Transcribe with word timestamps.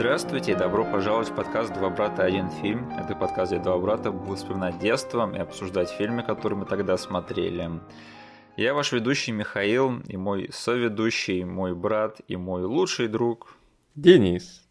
Здравствуйте 0.00 0.52
и 0.52 0.54
добро 0.54 0.86
пожаловать 0.86 1.28
в 1.28 1.34
подкаст 1.34 1.74
«Два 1.74 1.90
брата. 1.90 2.24
Один 2.24 2.48
фильм». 2.48 2.88
Это 2.92 3.14
подкаст, 3.14 3.52
где 3.52 3.60
два 3.60 3.76
брата 3.76 4.10
будут 4.10 4.38
вспоминать 4.38 4.78
детство 4.78 5.30
и 5.30 5.38
обсуждать 5.38 5.90
фильмы, 5.90 6.22
которые 6.22 6.58
мы 6.58 6.64
тогда 6.64 6.96
смотрели. 6.96 7.70
Я 8.56 8.72
ваш 8.72 8.92
ведущий 8.92 9.32
Михаил 9.32 10.00
и 10.08 10.16
мой 10.16 10.48
соведущий, 10.54 11.44
мой 11.44 11.74
брат 11.74 12.22
и 12.28 12.36
мой 12.36 12.64
лучший 12.64 13.08
друг 13.08 13.54
Денис. 13.94 14.66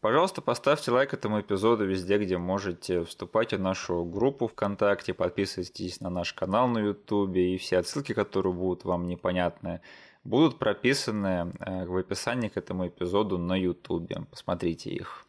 Пожалуйста, 0.00 0.42
поставьте 0.42 0.92
лайк 0.92 1.12
этому 1.12 1.40
эпизоду 1.40 1.84
везде, 1.84 2.18
где 2.18 2.38
можете. 2.38 3.02
Вступайте 3.02 3.56
в 3.56 3.60
нашу 3.60 4.04
группу 4.04 4.46
ВКонтакте, 4.46 5.12
подписывайтесь 5.12 6.00
на 6.00 6.08
наш 6.08 6.34
канал 6.34 6.68
на 6.68 6.78
Ютубе 6.78 7.56
и 7.56 7.58
все 7.58 7.78
отсылки, 7.78 8.14
которые 8.14 8.52
будут 8.52 8.84
вам 8.84 9.08
непонятны, 9.08 9.80
будут 10.24 10.58
прописаны 10.58 11.52
э, 11.58 11.86
в 11.86 11.96
описании 11.96 12.48
к 12.48 12.56
этому 12.56 12.88
эпизоду 12.88 13.38
на 13.38 13.56
Ютубе. 13.56 14.22
Посмотрите 14.30 14.90
их. 14.90 15.26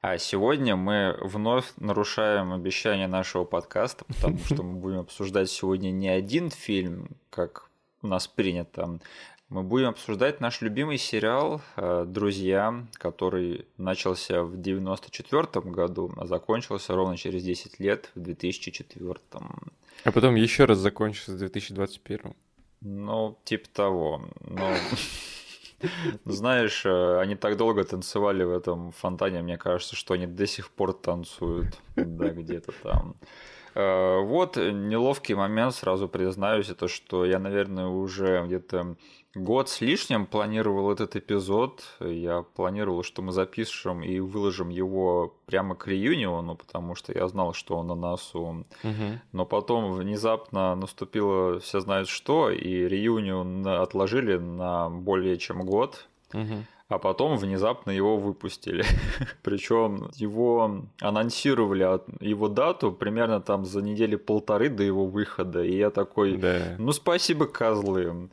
А 0.00 0.18
сегодня 0.18 0.76
мы 0.76 1.18
вновь 1.20 1.72
нарушаем 1.78 2.52
обещание 2.52 3.08
нашего 3.08 3.44
подкаста, 3.44 4.04
потому 4.04 4.38
что 4.38 4.62
мы 4.62 4.78
будем 4.78 5.00
обсуждать 5.00 5.50
сегодня 5.50 5.90
не 5.90 6.08
один 6.08 6.50
фильм, 6.50 7.08
как 7.30 7.68
у 8.02 8.06
нас 8.06 8.28
принято. 8.28 9.00
Мы 9.48 9.62
будем 9.62 9.88
обсуждать 9.88 10.40
наш 10.40 10.60
любимый 10.60 10.98
сериал 10.98 11.60
э, 11.76 12.04
«Друзья», 12.06 12.84
который 12.94 13.66
начался 13.76 14.42
в 14.42 14.58
1994 14.58 15.72
году, 15.72 16.12
а 16.16 16.26
закончился 16.26 16.94
ровно 16.94 17.16
через 17.16 17.44
10 17.44 17.78
лет, 17.78 18.10
в 18.14 18.20
2004. 18.20 19.14
А 20.04 20.12
потом 20.12 20.34
еще 20.34 20.64
раз 20.64 20.78
закончился 20.78 21.32
в 21.32 21.38
2021. 21.38 22.34
Ну, 22.88 23.36
типа 23.44 23.68
того. 23.72 24.22
Но, 24.40 24.72
знаешь, 26.24 26.86
э, 26.86 27.18
они 27.18 27.34
так 27.34 27.56
долго 27.56 27.82
танцевали 27.82 28.44
в 28.44 28.52
этом 28.52 28.92
фонтане, 28.92 29.42
мне 29.42 29.58
кажется, 29.58 29.96
что 29.96 30.14
они 30.14 30.26
до 30.26 30.46
сих 30.46 30.70
пор 30.70 30.92
танцуют, 30.92 31.80
да, 31.96 32.28
где-то 32.28 32.72
там. 32.84 33.16
Э, 33.74 34.20
вот 34.20 34.56
неловкий 34.56 35.34
момент, 35.34 35.74
сразу 35.74 36.08
признаюсь, 36.08 36.70
это 36.70 36.86
что 36.86 37.24
я, 37.24 37.40
наверное, 37.40 37.86
уже 37.86 38.44
где-то 38.46 38.94
год 39.36 39.68
с 39.68 39.80
лишним 39.80 40.26
планировал 40.26 40.90
этот 40.90 41.14
эпизод. 41.16 41.84
Я 42.00 42.42
планировал, 42.42 43.02
что 43.02 43.22
мы 43.22 43.32
запишем 43.32 44.02
и 44.02 44.18
выложим 44.18 44.70
его 44.70 45.34
прямо 45.46 45.74
к 45.74 45.86
реюниону, 45.86 46.56
потому 46.56 46.94
что 46.94 47.12
я 47.12 47.28
знал, 47.28 47.52
что 47.52 47.76
он 47.76 47.88
на 47.88 47.94
носу. 47.94 48.64
Угу. 48.82 49.20
Но 49.32 49.46
потом 49.46 49.92
внезапно 49.92 50.74
наступило 50.74 51.60
все 51.60 51.80
знают 51.80 52.08
что, 52.08 52.50
и 52.50 52.88
реюнион 52.88 53.66
отложили 53.66 54.36
на 54.36 54.90
более 54.90 55.36
чем 55.36 55.64
год. 55.64 56.08
Угу 56.32 56.64
а 56.88 56.98
потом 56.98 57.36
внезапно 57.36 57.90
его 57.90 58.16
выпустили. 58.16 58.84
Причем 59.42 60.08
его 60.14 60.82
анонсировали 61.00 62.00
его 62.24 62.48
дату 62.48 62.92
примерно 62.92 63.40
там 63.40 63.64
за 63.64 63.82
недели 63.82 64.16
полторы 64.16 64.68
до 64.68 64.82
его 64.82 65.06
выхода. 65.06 65.64
И 65.64 65.76
я 65.76 65.90
такой, 65.90 66.36
да. 66.36 66.76
ну 66.78 66.92
спасибо, 66.92 67.46
козлы. 67.46 68.30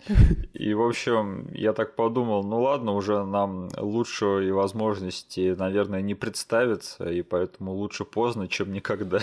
И, 0.54 0.74
в 0.74 0.82
общем, 0.82 1.48
я 1.54 1.74
так 1.74 1.96
подумал, 1.96 2.44
ну 2.44 2.62
ладно, 2.62 2.94
уже 2.94 3.24
нам 3.26 3.70
лучшей 3.78 4.52
возможности, 4.52 5.56
наверное, 5.58 6.02
не 6.02 6.14
представится, 6.14 7.10
и 7.10 7.24
поэтому 7.24 7.74
лучше 7.74 8.06
поздно, 8.06 8.48
чем 8.48 8.72
никогда. 8.72 9.20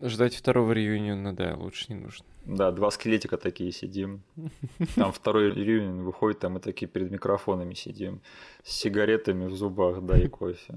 Ждать 0.00 0.34
второго 0.34 0.72
реюниона, 0.72 1.34
да, 1.34 1.54
лучше 1.56 1.86
не 1.88 1.96
нужно. 1.96 2.24
Да, 2.50 2.72
два 2.72 2.90
скелетика 2.90 3.36
такие 3.36 3.70
сидим. 3.70 4.22
Там 4.96 5.12
второй 5.12 5.52
реюнион 5.52 6.02
выходит, 6.02 6.40
там 6.40 6.54
мы 6.54 6.60
такие 6.60 6.88
перед 6.88 7.10
микрофонами 7.12 7.74
сидим. 7.74 8.22
С 8.64 8.72
сигаретами 8.72 9.46
в 9.46 9.54
зубах, 9.54 10.02
да, 10.02 10.18
и 10.18 10.26
кофе. 10.26 10.74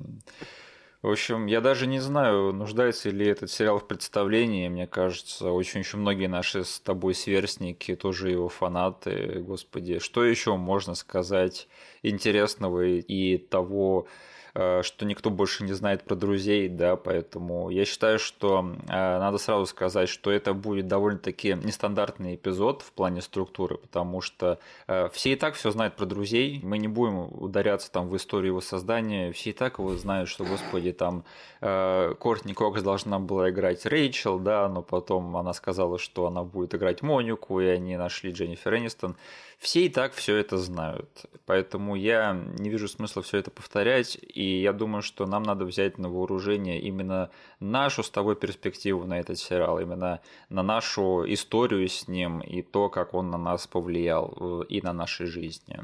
В 1.01 1.09
общем, 1.09 1.47
я 1.47 1.61
даже 1.61 1.87
не 1.87 1.99
знаю, 1.99 2.53
нуждается 2.53 3.09
ли 3.09 3.25
этот 3.25 3.49
сериал 3.49 3.79
в 3.79 3.87
представлении. 3.87 4.69
Мне 4.69 4.85
кажется, 4.85 5.51
очень 5.51 5.79
еще 5.79 5.97
многие 5.97 6.27
наши 6.27 6.63
с 6.63 6.79
тобой 6.79 7.15
сверстники, 7.15 7.95
тоже 7.95 8.29
его 8.29 8.49
фанаты. 8.49 9.39
Господи, 9.39 9.97
что 9.97 10.23
еще 10.23 10.55
можно 10.55 10.93
сказать 10.93 11.67
интересного 12.03 12.85
и 12.85 13.37
того, 13.37 14.07
что 14.53 15.05
никто 15.05 15.31
больше 15.31 15.63
не 15.63 15.73
знает 15.73 16.03
про 16.03 16.15
друзей, 16.15 16.69
да, 16.69 16.95
поэтому 16.95 17.71
я 17.71 17.85
считаю, 17.85 18.19
что 18.19 18.75
э, 18.87 18.91
надо 18.91 19.39
сразу 19.39 19.65
сказать, 19.65 20.09
что 20.09 20.31
это 20.31 20.53
будет 20.53 20.87
довольно-таки 20.87 21.57
нестандартный 21.63 22.35
эпизод 22.35 22.83
в 22.83 22.91
плане 22.91 23.21
структуры, 23.21 23.77
потому 23.77 24.21
что 24.21 24.59
э, 24.85 25.09
все 25.11 25.33
и 25.33 25.35
так 25.35 25.55
все 25.55 25.71
знают 25.71 25.95
про 25.95 26.05
друзей, 26.05 26.59
мы 26.61 26.77
не 26.77 26.87
будем 26.87 27.29
ударяться 27.33 27.91
там 27.91 28.09
в 28.09 28.15
историю 28.15 28.51
его 28.51 28.61
создания, 28.61 29.31
все 29.31 29.49
и 29.49 29.53
так 29.53 29.79
его 29.79 29.95
знают, 29.95 30.29
что, 30.29 30.45
господи, 30.45 30.91
там 30.91 31.23
Кортни 31.59 32.53
Кокс 32.53 32.81
должна 32.81 33.19
была 33.19 33.49
играть 33.49 33.85
Рэйчел, 33.85 34.37
да, 34.37 34.67
но 34.67 34.81
потом 34.81 35.37
она 35.37 35.53
сказала, 35.53 35.97
что 35.97 36.27
она 36.27 36.43
будет 36.43 36.75
играть 36.75 37.01
Монику, 37.01 37.61
и 37.61 37.65
они 37.65 37.95
нашли 37.95 38.31
Дженнифер 38.31 38.75
Энистон. 38.75 39.15
Все 39.59 39.85
и 39.85 39.89
так 39.89 40.13
все 40.13 40.35
это 40.35 40.57
знают, 40.57 41.25
поэтому 41.45 41.95
я 41.95 42.37
не 42.59 42.69
вижу 42.69 42.89
смысла 42.89 43.21
все 43.21 43.37
это 43.37 43.49
повторять, 43.49 44.17
и 44.21 44.42
я 44.43 44.73
думаю, 44.73 45.01
что 45.01 45.25
нам 45.25 45.43
надо 45.43 45.65
взять 45.65 45.97
на 45.97 46.09
вооружение 46.09 46.79
именно 46.79 47.29
нашу 47.59 48.03
с 48.03 48.09
тобой 48.09 48.35
перспективу 48.35 49.05
на 49.05 49.19
этот 49.19 49.37
сериал, 49.39 49.79
именно 49.79 50.21
на 50.49 50.63
нашу 50.63 51.23
историю 51.33 51.87
с 51.87 52.07
ним 52.07 52.41
и 52.41 52.61
то, 52.61 52.89
как 52.89 53.13
он 53.13 53.29
на 53.29 53.37
нас 53.37 53.67
повлиял 53.67 54.35
э, 54.39 54.65
и 54.69 54.81
на 54.81 54.93
нашей 54.93 55.25
жизни. 55.25 55.77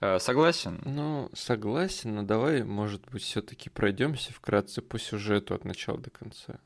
Э, 0.00 0.18
согласен? 0.18 0.80
Ну, 0.84 1.30
согласен, 1.34 2.14
но 2.14 2.22
давай, 2.22 2.62
может 2.62 3.08
быть, 3.10 3.22
все-таки 3.22 3.70
пройдемся 3.70 4.32
вкратце 4.32 4.82
по 4.82 4.98
сюжету 4.98 5.54
от 5.54 5.64
начала 5.64 5.98
до 5.98 6.10
конца. 6.10 6.58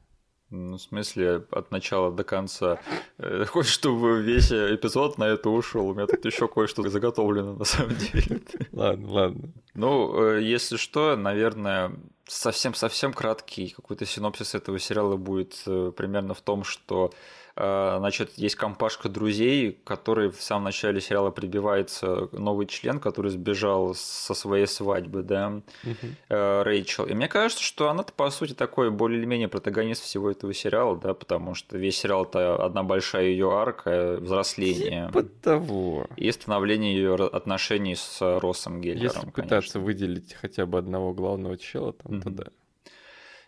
Ну, 0.55 0.77
в 0.77 0.81
смысле, 0.81 1.45
от 1.51 1.73
начала 1.73 2.13
до 2.13 2.23
конца. 2.23 2.79
Э, 3.19 3.45
хочешь, 3.49 3.73
чтобы 3.73 4.23
весь 4.23 4.53
эпизод 4.53 5.19
на 5.19 5.25
это 5.25 5.51
ушел? 5.51 5.89
У 5.89 5.95
меня 5.95 6.07
тут 6.07 6.25
еще 6.25 6.47
кое-что 6.47 6.89
заготовлено 6.89 7.55
на 7.55 7.65
самом 7.65 7.97
деле. 8.13 8.41
Ладно, 8.73 9.11
ладно. 9.11 9.49
Ну, 9.75 10.23
э, 10.23 10.43
если 10.43 10.77
что, 10.77 11.17
наверное, 11.17 11.93
совсем-совсем 12.27 13.13
краткий 13.13 13.71
какой-то 13.71 14.07
синопсис 14.07 14.55
этого 14.55 14.79
сериала 14.79 15.17
будет 15.17 15.61
э, 15.67 15.93
примерно 15.97 16.35
в 16.35 16.41
том, 16.41 16.63
что 16.63 17.11
Э, 17.11 17.15
значит, 17.57 18.33
есть 18.37 18.57
компашка 18.57 19.09
друзей, 19.09 19.79
который 19.85 20.31
в 20.31 20.43
самом 20.43 20.65
начале 20.65 21.01
сериала 21.01 21.31
прибивается 21.31 22.29
новый 22.33 22.67
член, 22.67 22.99
который 22.99 23.31
сбежал 23.31 23.95
со 23.95 24.35
своей 24.35 24.67
свадьбы, 24.67 25.23
да, 25.23 25.61
uh 25.85 26.63
Рэйчел. 26.65 27.07
И 27.07 27.15
мне 27.15 27.29
кажется, 27.29 27.63
что 27.63 27.89
она-то, 27.91 28.13
по 28.13 28.31
сути, 28.31 28.55
такой 28.55 28.91
более 28.91 29.19
или 29.19 29.27
менее 29.27 29.49
протагонист 29.49 30.03
всего 30.03 30.31
этого 30.31 30.53
сериала, 30.53 30.97
да, 30.97 31.15
потому 31.15 31.55
что 31.55 31.79
весь 31.79 31.97
сериал 31.99 32.25
это 32.25 32.57
одна 32.57 32.83
большая 32.83 33.27
ее 33.27 33.53
арка 33.53 34.19
взросления. 34.21 35.07
Типа 35.09 35.23
того. 35.23 36.07
И 36.17 36.31
становление 36.33 36.95
ее 36.95 37.15
отношений 37.15 37.95
с 37.95 38.21
Россом 38.41 38.81
Геллером. 38.81 39.05
Если 39.05 39.31
пытаться 39.31 39.75
конечно. 39.75 39.81
выделить 39.81 40.35
хотя 40.35 40.67
бы 40.67 40.79
одного 40.79 41.13
главного 41.13 41.57
чела, 41.57 41.93
там, 41.93 42.13
uh 42.13 42.23
то 42.23 42.31
да. 42.31 42.45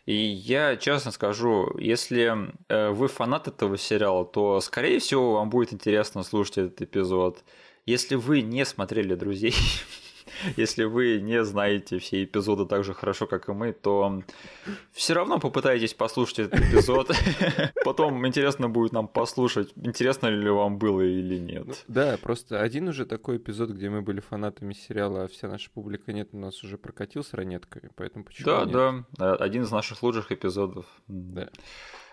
И 0.06 0.14
я 0.14 0.76
честно 0.76 1.10
скажу, 1.10 1.76
если 1.78 2.52
э, 2.68 2.90
вы 2.90 3.08
фанат 3.08 3.48
этого 3.48 3.76
сериала, 3.76 4.24
то, 4.24 4.60
скорее 4.60 5.00
всего, 5.00 5.32
вам 5.34 5.50
будет 5.50 5.72
интересно 5.72 6.22
слушать 6.22 6.58
этот 6.58 6.82
эпизод. 6.82 7.42
Если 7.86 8.14
вы 8.14 8.42
не 8.42 8.64
смотрели 8.64 9.16
«Друзей», 9.16 9.54
если 10.56 10.84
вы 10.84 11.20
не 11.20 11.44
знаете 11.44 11.98
все 11.98 12.24
эпизоды 12.24 12.66
так 12.66 12.84
же 12.84 12.94
хорошо, 12.94 13.26
как 13.26 13.48
и 13.48 13.52
мы, 13.52 13.72
то 13.72 14.22
все 14.92 15.14
равно 15.14 15.38
попытайтесь 15.38 15.94
послушать 15.94 16.38
этот 16.40 16.60
эпизод. 16.60 17.10
Потом 17.84 18.26
интересно 18.26 18.68
будет 18.68 18.92
нам 18.92 19.08
послушать, 19.08 19.72
интересно 19.76 20.28
ли 20.28 20.48
вам 20.50 20.78
было 20.78 21.00
или 21.00 21.38
нет. 21.38 21.66
Ну, 21.66 21.74
да, 21.88 22.18
просто 22.20 22.60
один 22.60 22.88
уже 22.88 23.06
такой 23.06 23.36
эпизод, 23.38 23.70
где 23.70 23.88
мы 23.90 24.02
были 24.02 24.20
фанатами 24.20 24.72
сериала, 24.72 25.24
а 25.24 25.28
вся 25.28 25.48
наша 25.48 25.70
публика 25.70 26.12
нет, 26.12 26.28
у 26.32 26.38
нас 26.38 26.62
уже 26.64 26.78
прокатил 26.78 27.22
с 27.24 27.32
ранетками, 27.32 27.90
поэтому 27.94 28.24
почему 28.24 28.46
Да, 28.46 28.64
нет? 28.92 29.04
да, 29.12 29.34
один 29.36 29.62
из 29.62 29.70
наших 29.70 30.02
лучших 30.02 30.32
эпизодов. 30.32 30.86
Да. 31.06 31.48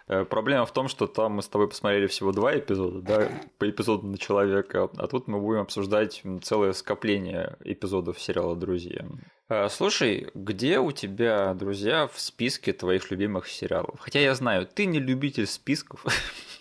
Э, 0.08 0.26
проблема 0.26 0.66
в 0.66 0.74
том, 0.74 0.88
что 0.88 1.08
там 1.08 1.34
мы 1.34 1.42
с 1.42 1.48
тобой 1.48 1.70
посмотрели 1.70 2.08
всего 2.08 2.32
два 2.32 2.58
эпизода, 2.58 3.02
да, 3.02 3.30
по 3.58 3.70
эпизоду 3.70 4.08
на 4.08 4.18
человека, 4.18 4.90
а 4.98 5.08
тут 5.08 5.28
мы 5.28 5.40
будем 5.40 5.62
обсуждать 5.62 6.22
целое 6.42 6.74
скопление 6.74 7.58
эпизодов 7.64 8.20
сериала 8.20 8.56
«Друзья». 8.56 9.06
Э, 9.50 9.70
слушай, 9.70 10.30
где 10.34 10.80
у 10.80 10.92
тебя, 10.92 11.54
друзья, 11.54 12.08
в 12.08 12.20
списке 12.20 12.74
твоих 12.74 13.12
любимых 13.12 13.48
сериалов? 13.48 14.00
Хотя 14.00 14.20
я 14.20 14.36
знаю, 14.36 14.68
ты 14.68 14.86
не 14.86 15.00
любитель 15.00 15.48
списков. 15.48 16.06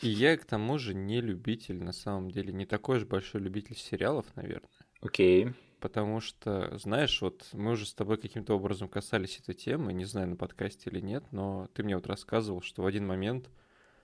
И 0.02 0.08
я, 0.08 0.36
к 0.36 0.44
тому 0.44 0.78
же, 0.78 0.94
не 0.94 1.20
любитель, 1.20 1.82
на 1.82 1.92
самом 1.92 2.30
деле, 2.30 2.52
не 2.52 2.66
такой 2.66 2.98
уж 2.98 3.04
большой 3.04 3.40
любитель 3.40 3.76
сериалов, 3.76 4.26
наверное. 4.34 4.68
Окей. 5.00 5.44
Okay 5.46 5.54
потому 5.82 6.20
что, 6.20 6.78
знаешь, 6.78 7.20
вот 7.20 7.44
мы 7.52 7.72
уже 7.72 7.84
с 7.84 7.92
тобой 7.92 8.16
каким-то 8.16 8.54
образом 8.54 8.88
касались 8.88 9.40
этой 9.40 9.54
темы, 9.54 9.92
не 9.92 10.04
знаю, 10.04 10.28
на 10.28 10.36
подкасте 10.36 10.88
или 10.88 11.00
нет, 11.00 11.24
но 11.32 11.68
ты 11.74 11.82
мне 11.82 11.96
вот 11.96 12.06
рассказывал, 12.06 12.62
что 12.62 12.82
в 12.82 12.86
один 12.86 13.06
момент 13.06 13.50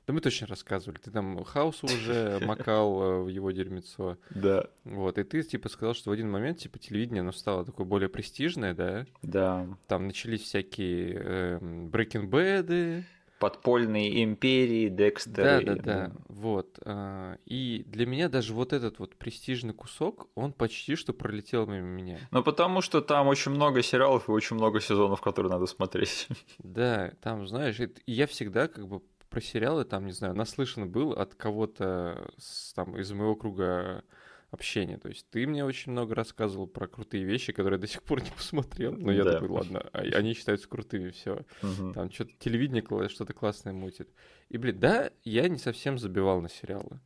Да 0.06 0.12
мы 0.12 0.20
точно 0.20 0.46
рассказывали. 0.46 0.98
Ты 0.98 1.10
там 1.10 1.44
хаос 1.44 1.84
уже 1.84 2.40
макал 2.44 3.02
э, 3.02 3.22
в 3.22 3.28
его 3.28 3.50
дерьмецо. 3.52 4.16
Да. 4.30 4.66
Вот, 4.84 5.18
и 5.18 5.22
ты, 5.22 5.42
типа, 5.42 5.68
сказал, 5.68 5.94
что 5.94 6.10
в 6.10 6.12
один 6.12 6.30
момент, 6.30 6.58
типа, 6.58 6.78
телевидение, 6.78 7.20
оно 7.20 7.32
стало 7.32 7.64
такое 7.64 7.86
более 7.86 8.08
престижное, 8.08 8.74
да? 8.74 9.06
Да. 9.22 9.68
Там 9.86 10.06
начались 10.06 10.42
всякие 10.42 11.12
э, 11.14 11.58
Breaking 11.60 12.28
Bad, 12.28 13.04
подпольные 13.38 14.24
империи, 14.24 14.88
Декстеры. 14.88 15.64
Да, 15.64 15.74
да, 15.74 15.82
да. 15.82 16.12
Вот. 16.28 16.78
а, 16.84 17.36
И 17.46 17.84
для 17.86 18.06
меня 18.06 18.28
даже 18.28 18.52
вот 18.54 18.72
этот 18.72 18.98
вот 18.98 19.16
престижный 19.16 19.74
кусок, 19.74 20.28
он 20.34 20.52
почти 20.52 20.96
что 20.96 21.12
пролетел 21.12 21.66
мимо 21.66 21.86
меня. 21.86 22.18
Ну, 22.30 22.42
потому 22.42 22.80
что 22.80 23.00
там 23.00 23.28
очень 23.28 23.52
много 23.52 23.82
сериалов 23.82 24.28
и 24.28 24.32
очень 24.32 24.56
много 24.56 24.80
сезонов, 24.80 25.20
которые 25.20 25.52
надо 25.52 25.66
смотреть. 25.66 26.28
Да, 26.58 27.12
там, 27.22 27.46
знаешь, 27.46 27.78
я 28.06 28.26
всегда 28.26 28.68
как 28.68 28.86
бы 28.88 29.00
про 29.30 29.40
сериалы 29.40 29.84
там, 29.84 30.06
не 30.06 30.12
знаю, 30.12 30.34
наслышан 30.34 30.90
был 30.90 31.12
от 31.12 31.34
кого-то 31.34 32.30
там 32.74 32.96
из 32.96 33.12
моего 33.12 33.36
круга 33.36 34.04
общения. 34.50 34.98
То 34.98 35.08
есть 35.08 35.28
ты 35.30 35.46
мне 35.46 35.64
очень 35.64 35.92
много 35.92 36.14
рассказывал 36.14 36.66
про 36.66 36.86
крутые 36.86 37.24
вещи, 37.24 37.52
которые 37.52 37.76
я 37.78 37.80
до 37.80 37.86
сих 37.86 38.02
пор 38.02 38.22
не 38.22 38.30
посмотрел. 38.30 38.92
Но 38.92 39.12
я 39.12 39.24
Да. 39.24 39.32
такой, 39.34 39.48
ладно, 39.48 39.80
а- 39.92 39.98
они 40.00 40.34
считаются 40.34 40.68
крутыми, 40.68 41.10
все. 41.10 41.44
Мгм. 41.62 41.94
Там 41.94 42.10
что-то 42.10 42.32
телевидение 42.38 43.08
что-то 43.08 43.32
классное 43.34 43.72
мутит. 43.72 44.08
И, 44.48 44.56
блин, 44.56 44.78
да, 44.78 45.10
я 45.24 45.48
не 45.48 45.58
совсем 45.58 45.98
забивал 45.98 46.40
на 46.40 46.48
сериалы. 46.48 47.00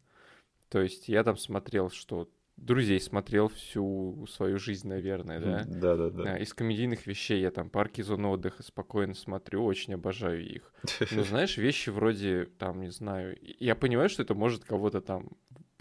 То 0.68 0.80
есть 0.80 1.08
я 1.08 1.22
там 1.24 1.36
смотрел, 1.36 1.90
что 1.90 2.28
друзей 2.56 3.00
смотрел 3.00 3.48
всю 3.48 4.26
свою 4.28 4.58
жизнь, 4.58 4.88
наверное, 4.88 5.40
да. 5.40 5.64
Да, 5.66 5.96
да, 5.96 6.10
да. 6.10 6.38
Из 6.38 6.54
комедийных 6.54 7.06
вещей 7.06 7.40
я 7.40 7.50
там 7.50 7.70
парки 7.70 8.02
зоны 8.02 8.28
отдыха 8.28 8.62
спокойно 8.62 9.14
смотрю, 9.14 9.64
очень 9.64 9.94
обожаю 9.94 10.46
их. 10.46 10.72
Ну, 11.10 11.24
знаешь, 11.24 11.56
вещи 11.56 11.90
вроде, 11.90 12.46
там, 12.58 12.80
не 12.80 12.90
знаю, 12.90 13.36
я 13.58 13.74
понимаю, 13.74 14.08
что 14.08 14.22
это 14.22 14.34
может 14.34 14.64
кого-то 14.64 15.00
там 15.00 15.30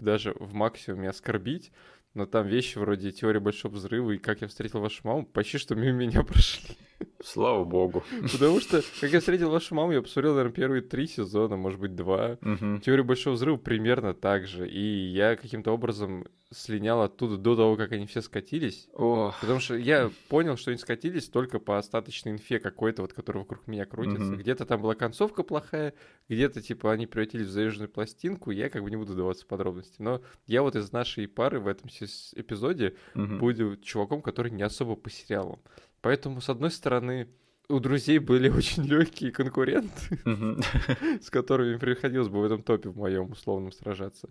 даже 0.02 0.34
в 0.38 0.52
максимуме 0.54 1.10
оскорбить, 1.10 1.72
но 2.14 2.26
там 2.26 2.46
вещи 2.46 2.78
вроде 2.78 3.10
теории 3.12 3.38
большого 3.38 3.74
взрыва 3.74 4.10
и 4.12 4.18
как 4.18 4.42
я 4.42 4.48
встретил 4.48 4.80
вашу 4.80 5.06
маму 5.06 5.24
почти 5.24 5.58
что 5.58 5.74
мимо 5.74 5.98
меня 5.98 6.22
прошли. 6.24 6.76
Слава 7.22 7.64
богу. 7.64 8.02
Потому 8.32 8.60
что, 8.60 8.82
как 9.00 9.10
я 9.10 9.20
встретил 9.20 9.50
вашу 9.50 9.74
маму, 9.74 9.92
я 9.92 10.02
посмотрел, 10.02 10.34
наверное, 10.34 10.54
первые 10.54 10.82
три 10.82 11.06
сезона, 11.06 11.56
может 11.56 11.80
быть, 11.80 11.94
два. 11.94 12.38
Мгм. 12.40 12.80
Теория 12.80 13.02
большого 13.02 13.34
взрыва 13.34 13.56
примерно 13.56 14.14
так 14.14 14.46
же. 14.46 14.68
И 14.68 14.80
я 14.80 15.36
каким-то 15.36 15.72
образом 15.72 16.26
слинял 16.50 17.00
оттуда 17.02 17.36
до 17.36 17.56
того, 17.56 17.76
как 17.76 17.92
они 17.92 18.06
все 18.06 18.20
скатились. 18.20 18.88
Ох, 18.92 19.38
Потому 19.40 19.60
что 19.60 19.74
я 19.76 20.10
понял, 20.28 20.56
что 20.56 20.70
они 20.70 20.78
скатились 20.78 21.28
только 21.28 21.58
по 21.58 21.78
остаточной 21.78 22.32
инфе 22.32 22.58
какой-то, 22.58 23.02
вот, 23.02 23.12
который 23.12 23.38
вокруг 23.38 23.66
меня 23.66 23.86
крутится. 23.86 24.24
Мгм. 24.24 24.38
Где-то 24.38 24.66
там 24.66 24.82
была 24.82 24.94
концовка 24.94 25.42
плохая, 25.42 25.94
где-то, 26.28 26.60
типа, 26.60 26.92
они 26.92 27.06
превратились 27.06 27.46
в 27.46 27.50
заезженную 27.50 27.88
пластинку. 27.88 28.50
Я 28.50 28.68
как 28.68 28.82
бы 28.82 28.90
не 28.90 28.96
буду 28.96 29.14
даваться 29.14 29.44
в 29.44 29.48
подробности. 29.48 29.96
Но 30.00 30.22
я 30.46 30.62
вот 30.62 30.76
из 30.76 30.92
нашей 30.92 31.26
пары 31.28 31.60
в 31.60 31.68
этом 31.68 31.88
эпизоде 31.88 32.94
мгм. 33.14 33.38
буду 33.38 33.76
чуваком, 33.78 34.22
который 34.22 34.50
не 34.50 34.62
особо 34.62 34.96
по 34.96 35.10
сериалам. 35.10 35.60
Поэтому, 36.02 36.40
с 36.40 36.48
одной 36.48 36.70
стороны, 36.70 37.28
у 37.68 37.80
друзей 37.80 38.18
были 38.18 38.48
очень 38.56 38.84
легкие 38.84 39.32
конкуренты, 39.32 40.18
с 41.22 41.30
которыми 41.30 41.78
приходилось 41.78 42.28
бы 42.28 42.40
в 42.40 42.44
этом 42.44 42.62
топе 42.62 42.90
в 42.90 42.98
моем 42.98 43.30
условном 43.30 43.72
сражаться. 43.72 44.28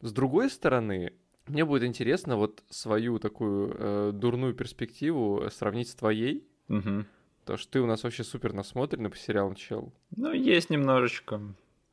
С 0.00 0.12
другой 0.12 0.50
стороны, 0.50 1.14
мне 1.46 1.64
будет 1.64 1.84
интересно 1.84 2.36
вот 2.36 2.62
свою 2.68 3.18
такую 3.18 3.74
э, 3.78 4.10
дурную 4.12 4.52
перспективу 4.52 5.48
сравнить 5.50 5.88
с 5.88 5.94
твоей. 5.94 6.46
Мгм. 6.68 7.06
Потому 7.40 7.58
что 7.58 7.70
ты 7.70 7.80
у 7.80 7.86
нас 7.86 8.02
вообще 8.02 8.24
супер 8.24 8.52
насмотренный 8.52 9.08
по 9.08 9.16
сериалам, 9.16 9.54
чел. 9.54 9.92
Ну, 10.16 10.32
есть 10.32 10.68
немножечко. 10.68 11.40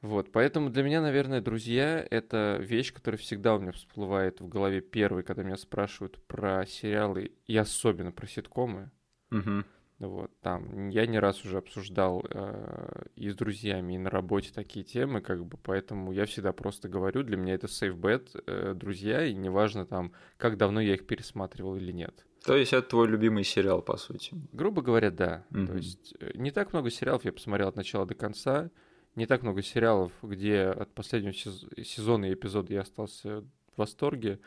Вот, 0.02 0.32
поэтому 0.32 0.70
для 0.70 0.84
меня, 0.84 1.02
наверное, 1.02 1.40
друзья— 1.40 2.06
это 2.12 2.58
вещь, 2.60 2.92
которая 2.92 3.20
всегда 3.20 3.56
у 3.56 3.60
меня 3.60 3.72
всплывает 3.72 4.42
в 4.42 4.50
голове 4.50 4.82
первой, 4.82 5.24
когда 5.24 5.44
меня 5.44 5.56
спрашивают 5.56 6.22
про 6.26 6.66
сериалы, 6.66 7.32
и 7.46 7.56
особенно 7.56 8.12
про 8.12 8.28
ситкомы. 8.28 8.92
Мгм. 9.34 9.66
Вот, 10.00 10.32
там, 10.42 10.90
я 10.90 11.06
не 11.06 11.18
раз 11.20 11.46
уже 11.46 11.58
обсуждал 11.58 12.26
э, 12.30 13.04
и 13.16 13.30
с 13.30 13.36
друзьями, 13.36 13.94
и 13.94 13.98
на 13.98 14.10
работе 14.10 14.52
такие 14.54 14.84
темы, 14.84 15.22
как 15.22 15.46
бы, 15.46 15.58
поэтому 15.58 16.12
я 16.12 16.26
всегда 16.26 16.52
просто 16.52 16.90
говорю, 16.90 17.24
для 17.24 17.38
меня 17.38 17.54
это 17.54 17.68
safe 17.68 17.96
bet, 17.96 18.44
э, 18.48 18.74
друзья, 18.74 19.24
и 19.26 19.34
неважно 19.34 19.86
там, 19.86 20.12
как 20.38 20.58
давно 20.58 20.82
я 20.82 20.96
их 20.96 21.06
пересматривал 21.08 21.78
или 21.78 21.92
нет. 21.92 22.26
То 22.44 22.58
есть 22.58 22.74
это 22.74 22.90
твой 22.90 23.08
любимый 23.08 23.46
сериал, 23.46 23.82
по 23.82 23.96
сути. 23.96 24.36
Грубо 24.52 24.82
говоря, 24.82 25.10
да. 25.12 25.46
То 25.52 25.58
Мгм. 25.58 25.78
есть 25.78 26.14
э, 26.20 26.32
не 26.36 26.52
так 26.52 26.74
много 26.74 26.90
сериалов 26.90 27.24
я 27.24 27.32
посмотрел 27.32 27.70
от 27.70 27.78
начала 27.78 28.06
до 28.06 28.16
конца, 28.16 28.70
не 29.16 29.26
так 29.26 29.44
много 29.44 29.62
сериалов, 29.62 30.12
где 30.22 30.64
от 30.64 30.94
последнего 30.94 31.32
сез- 31.32 31.84
сезона 31.84 32.26
и 32.26 32.34
эпизода 32.34 32.74
я 32.74 32.82
остался 32.82 33.42
в 33.42 33.78
восторге, 33.78 34.40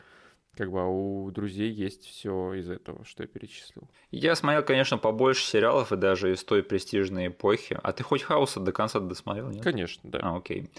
как 0.57 0.71
бы, 0.71 0.81
а 0.81 0.85
у 0.85 1.29
друзей 1.31 1.71
есть 1.71 2.05
все 2.05 2.53
из 2.53 2.69
этого, 2.69 3.05
что 3.05 3.23
я 3.23 3.27
перечислил. 3.27 3.89
Я 4.11 4.35
смотрел, 4.35 4.63
конечно, 4.63 4.97
побольше 4.97 5.45
сериалов 5.45 5.91
и 5.91 5.95
даже 5.97 6.33
из 6.33 6.43
той 6.43 6.63
престижной 6.63 7.27
эпохи. 7.27 7.79
А 7.83 7.93
ты 7.93 8.03
хоть 8.03 8.23
Хауса 8.23 8.59
до 8.59 8.71
конца 8.71 8.99
досмотрел, 8.99 9.49
нет? 9.49 9.63
Конечно, 9.63 10.09
да. 10.09 10.19
А, 10.21 10.35
окей. 10.37 10.69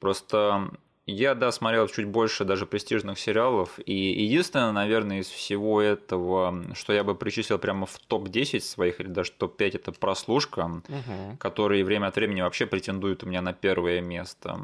Просто 0.00 0.70
я, 1.06 1.34
да, 1.34 1.52
смотрел 1.52 1.86
чуть 1.88 2.06
больше 2.06 2.44
даже 2.44 2.64
престижных 2.66 3.18
сериалов. 3.18 3.78
И 3.84 3.92
единственное, 3.94 4.72
наверное, 4.72 5.20
из 5.20 5.28
всего 5.28 5.80
этого, 5.82 6.64
что 6.74 6.92
я 6.92 7.04
бы 7.04 7.14
причислил 7.14 7.58
прямо 7.58 7.84
в 7.86 7.98
топ-10 7.98 8.60
своих, 8.60 9.00
или 9.00 9.08
даже 9.08 9.32
топ-5, 9.32 9.76
это 9.76 9.92
прослушка, 9.92 10.82
Мгм. 10.88 11.36
который 11.38 11.82
время 11.82 12.06
от 12.06 12.16
времени 12.16 12.40
вообще 12.40 12.66
претендует 12.66 13.22
у 13.22 13.26
меня 13.26 13.42
на 13.42 13.52
первое 13.52 14.00
место. 14.00 14.58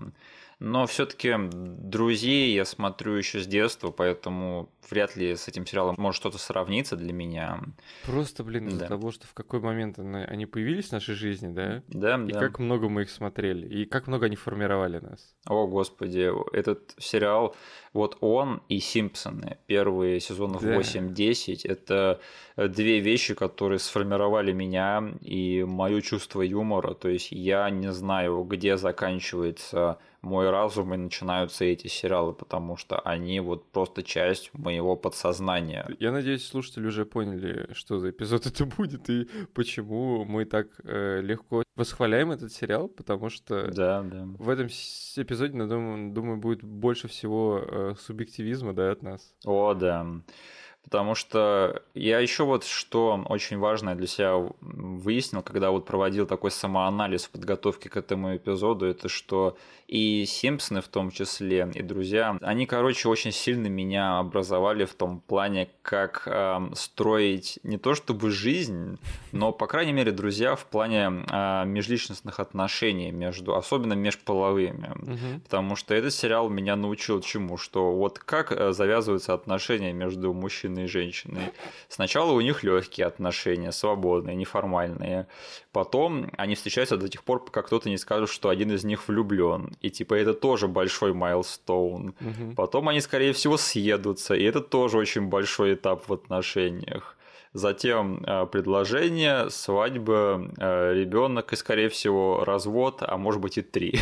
Но 0.60 0.86
все-таки 0.86 1.34
друзей 1.50 2.52
я 2.52 2.64
смотрю 2.66 3.14
еще 3.14 3.40
с 3.40 3.46
детства, 3.46 3.90
поэтому 3.90 4.68
вряд 4.90 5.16
ли 5.16 5.34
с 5.34 5.48
этим 5.48 5.66
сериалом 5.66 5.94
может 5.98 6.20
что-то 6.20 6.36
сравниться 6.38 6.96
для 6.96 7.12
меня. 7.14 7.60
Просто, 8.04 8.44
блин, 8.44 8.68
из-за 8.68 8.80
Да. 8.80 8.86
того, 8.88 9.10
что 9.10 9.26
в 9.26 9.32
какой 9.32 9.60
момент 9.60 9.98
они 9.98 10.44
появились 10.46 10.88
в 10.88 10.92
нашей 10.92 11.14
жизни, 11.14 11.48
да? 11.52 11.82
Да, 11.88 12.22
И 12.22 12.32
да. 12.32 12.40
как 12.40 12.58
много 12.58 12.88
мы 12.90 13.02
их 13.02 13.10
смотрели, 13.10 13.66
и 13.66 13.84
как 13.86 14.06
много 14.06 14.26
они 14.26 14.36
формировали 14.36 14.98
нас. 14.98 15.34
О, 15.46 15.66
господи, 15.66 16.30
этот 16.54 16.94
сериал, 16.98 17.56
вот 17.94 18.18
он 18.20 18.62
и 18.68 18.80
Симпсоны, 18.80 19.56
первые 19.66 20.20
сезонов 20.20 20.62
Да. 20.62 20.74
8-10, 20.76 21.64
это 21.64 22.20
две 22.56 23.00
вещи, 23.00 23.34
которые 23.34 23.78
сформировали 23.78 24.52
меня 24.52 25.02
и 25.22 25.64
мое 25.64 26.02
чувство 26.02 26.42
юмора. 26.42 26.92
То 26.94 27.08
есть 27.08 27.32
я 27.32 27.70
не 27.70 27.90
знаю, 27.92 28.42
где 28.44 28.76
заканчивается 28.76 29.98
мой 30.22 30.50
разум 30.50 30.94
и 30.94 30.96
начинаются 30.96 31.64
эти 31.64 31.86
сериалы, 31.86 32.32
потому 32.32 32.76
что 32.76 32.98
они 33.00 33.40
вот 33.40 33.70
просто 33.70 34.02
часть 34.02 34.50
моего 34.52 34.96
подсознания. 34.96 35.88
Я 35.98 36.12
надеюсь, 36.12 36.46
слушатели 36.46 36.86
уже 36.86 37.04
поняли, 37.04 37.68
что 37.72 37.98
за 37.98 38.10
эпизод 38.10 38.46
это 38.46 38.66
будет 38.66 39.08
и 39.10 39.28
почему 39.54 40.24
мы 40.24 40.44
так 40.44 40.68
э, 40.84 41.20
легко 41.22 41.62
восхваляем 41.76 42.30
этот 42.30 42.52
сериал, 42.52 42.88
потому 42.88 43.30
что 43.30 43.70
Да, 43.70 44.02
да. 44.02 44.26
в 44.38 44.48
этом 44.48 44.66
эпизоде, 44.66 45.52
думаю, 45.52 46.12
думаю, 46.12 46.38
будет 46.38 46.62
больше 46.62 47.08
всего 47.08 47.60
э, 47.62 47.94
субъективизма, 47.98 48.72
да, 48.72 48.90
от 48.90 49.02
нас. 49.02 49.34
О, 49.44 49.74
да. 49.74 50.06
Потому 50.82 51.14
что 51.14 51.82
я 51.94 52.18
еще 52.18 52.44
вот 52.44 52.64
что 52.64 53.24
очень 53.28 53.58
важное 53.58 53.94
для 53.94 54.06
себя 54.06 54.36
выяснил, 54.60 55.42
когда 55.42 55.70
вот 55.70 55.86
проводил 55.86 56.26
такой 56.26 56.50
самоанализ 56.50 57.24
в 57.24 57.30
подготовке 57.30 57.88
к 57.88 57.96
этому 57.96 58.36
эпизоду, 58.36 58.86
это 58.86 59.08
что 59.08 59.56
и 59.86 60.24
Симпсоны 60.24 60.80
в 60.80 60.88
том 60.88 61.10
числе, 61.10 61.68
и 61.74 61.82
друзья, 61.82 62.38
они, 62.42 62.66
короче, 62.66 63.08
очень 63.08 63.32
сильно 63.32 63.66
меня 63.66 64.18
образовали 64.18 64.84
в 64.84 64.94
том 64.94 65.20
плане, 65.20 65.68
как 65.82 66.22
эм, 66.26 66.74
строить 66.76 67.58
не 67.64 67.76
то 67.76 67.96
чтобы 67.96 68.30
жизнь, 68.30 68.98
но, 69.32 69.50
по 69.50 69.66
крайней 69.66 69.92
мере, 69.92 70.12
друзья 70.12 70.54
в 70.54 70.64
плане 70.66 71.24
э, 71.28 71.64
межличностных 71.66 72.38
отношений 72.38 73.10
между, 73.10 73.56
особенно 73.56 73.94
межполовыми. 73.94 74.92
Мгм. 74.94 75.40
Потому 75.40 75.74
что 75.74 75.92
этот 75.94 76.14
сериал 76.14 76.48
меня 76.48 76.76
научил 76.76 77.20
чему? 77.20 77.56
Что 77.56 77.92
вот 77.92 78.20
как 78.20 78.52
э, 78.52 78.72
завязываются 78.72 79.34
отношения 79.34 79.92
между 79.92 80.32
мужчиной 80.32 80.69
и 80.78 80.86
женщиной. 80.86 81.52
Сначала 81.88 82.32
у 82.32 82.40
них 82.40 82.62
легкие 82.62 83.06
отношения, 83.06 83.72
свободные, 83.72 84.36
неформальные. 84.36 85.26
Потом 85.72 86.30
они 86.38 86.54
встречаются 86.54 86.96
до 86.96 87.08
тех 87.08 87.22
пор, 87.24 87.44
пока 87.44 87.62
кто-то 87.62 87.88
не 87.88 87.98
скажет, 87.98 88.30
что 88.30 88.48
один 88.48 88.72
из 88.72 88.84
них 88.84 89.08
влюблен. 89.08 89.76
И 89.80 89.90
типа 89.90 90.14
это 90.14 90.34
тоже 90.34 90.68
большой 90.68 91.12
майлстоун. 91.12 92.14
Мгм. 92.20 92.54
Потом 92.54 92.88
они, 92.88 93.00
скорее 93.00 93.32
всего, 93.32 93.56
съедутся, 93.56 94.34
и 94.34 94.44
это 94.44 94.60
тоже 94.60 94.98
очень 94.98 95.26
большой 95.26 95.74
этап 95.74 96.08
в 96.08 96.12
отношениях. 96.12 97.16
Затем 97.52 98.22
э, 98.24 98.46
предложение, 98.46 99.50
свадьба, 99.50 100.40
ребенок 100.56 101.52
и, 101.52 101.56
скорее 101.56 101.88
всего, 101.88 102.44
развод, 102.44 102.98
а 103.00 103.16
может 103.16 103.40
быть 103.40 103.58
и 103.58 103.62
три. 103.62 103.98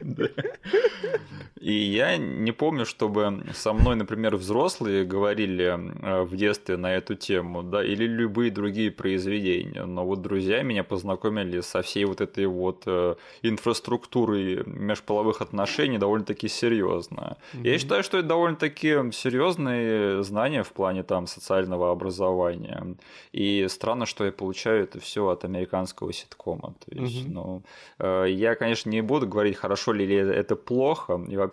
И 1.60 1.72
я 1.72 2.16
не 2.16 2.52
помню, 2.52 2.86
чтобы 2.86 3.44
со 3.52 3.74
мной, 3.74 3.94
например, 3.94 4.36
взрослые 4.36 5.04
говорили 5.04 5.64
э, 5.66 6.22
в 6.22 6.34
детстве 6.34 6.78
на 6.78 6.94
эту 6.94 7.14
тему, 7.14 7.62
да, 7.62 7.84
или 7.84 8.06
любые 8.06 8.50
другие 8.50 8.90
произведения. 8.90 9.84
Но 9.84 10.06
вот 10.06 10.22
друзья 10.22 10.62
меня 10.62 10.84
познакомили 10.84 11.60
со 11.60 11.82
всей 11.82 12.06
вот 12.06 12.22
этой 12.22 12.46
вот 12.46 12.84
э, 12.86 13.14
инфраструктурой 13.42 14.62
межполовых 14.64 15.42
отношений 15.42 15.98
довольно-таки 15.98 16.48
серьезно. 16.48 17.36
Mm-hmm. 17.52 17.68
Я 17.68 17.78
считаю, 17.78 18.02
что 18.04 18.16
это 18.16 18.28
довольно-таки 18.28 19.12
серьезные 19.12 20.22
знания 20.22 20.62
в 20.62 20.72
плане 20.72 21.02
там 21.02 21.26
социального 21.26 21.90
образования. 21.90 22.96
И 23.32 23.66
странно, 23.68 24.06
что 24.06 24.24
я 24.24 24.32
получаю 24.32 24.84
это 24.84 24.98
все 24.98 25.28
от 25.28 25.44
американского 25.44 26.10
ситкома. 26.14 26.74
То 26.86 27.02
есть, 27.02 27.26
mm-hmm. 27.26 27.32
ну, 27.32 27.62
э, 27.98 28.26
я, 28.30 28.54
конечно, 28.54 28.88
не 28.88 29.02
буду 29.02 29.28
говорить, 29.28 29.56
хорошо 29.56 29.92
ли 29.92 30.06
это 30.10 30.56
плохо, 30.56 31.20
и 31.28 31.36
вообще, 31.36 31.49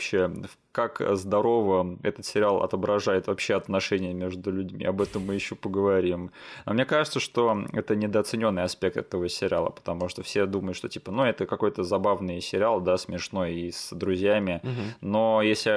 как 0.77 1.01
здорово 1.17 1.97
этот 2.03 2.23
сериал 2.23 2.61
отображает 2.61 3.25
вообще 3.25 3.55
отношения 3.55 4.13
между 4.13 4.51
людьми. 4.51 4.85
Об 4.85 5.01
этом 5.01 5.25
мы 5.25 5.33
еще 5.33 5.55
поговорим. 5.55 6.29
Но 6.67 6.73
мне 6.73 6.85
кажется, 6.85 7.19
что 7.19 7.65
это 7.73 7.95
недооцененный 7.95 8.61
аспект 8.61 8.95
этого 8.95 9.27
сериала, 9.27 9.71
потому 9.71 10.07
что 10.07 10.21
все 10.21 10.45
думают, 10.45 10.77
что 10.77 10.87
типа, 10.87 11.11
ну, 11.11 11.23
это 11.23 11.47
какой-то 11.47 11.83
забавный 11.83 12.41
сериал, 12.41 12.79
да, 12.79 12.97
смешной 12.97 13.55
и 13.55 13.71
с 13.71 13.91
друзьями. 13.91 14.61
Угу. 14.61 14.81
Но 15.01 15.41
если 15.41 15.71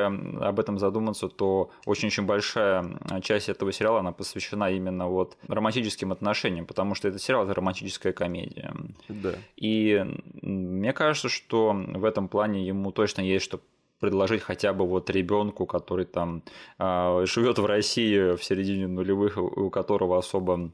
об 0.45 0.61
этом 0.61 0.79
задуматься, 0.79 1.29
то 1.29 1.71
очень-очень 1.87 2.27
большая 2.27 2.85
часть 3.23 3.49
этого 3.49 3.73
сериала, 3.73 4.00
она 4.00 4.12
посвящена 4.12 4.71
именно 4.71 5.09
вот 5.09 5.39
романтическим 5.49 6.12
отношениям, 6.12 6.67
потому 6.67 6.95
что 6.95 7.09
этот 7.09 7.23
сериал 7.23 7.45
это 7.45 7.55
романтическая 7.55 8.12
комедия. 8.12 8.75
Да. 9.09 9.33
И 9.57 10.05
мне 10.43 10.93
кажется, 10.93 11.31
что 11.31 11.73
в 11.73 12.05
этом 12.05 12.29
плане 12.29 12.67
ему 12.67 12.93
точно 12.93 13.23
есть 13.23 13.47
что 13.47 13.61
предложить 14.00 14.42
хотя 14.42 14.73
бы 14.73 14.87
вот 14.87 15.11
ребенку, 15.11 15.66
который 15.66 16.07
там 16.07 16.42
э, 16.78 17.25
живет 17.26 17.59
в 17.59 17.66
России 17.66 18.37
в 18.37 18.42
середине 18.42 18.87
нулевых, 18.88 19.37
у 19.38 19.71
которого 19.71 20.19
особо 20.19 20.73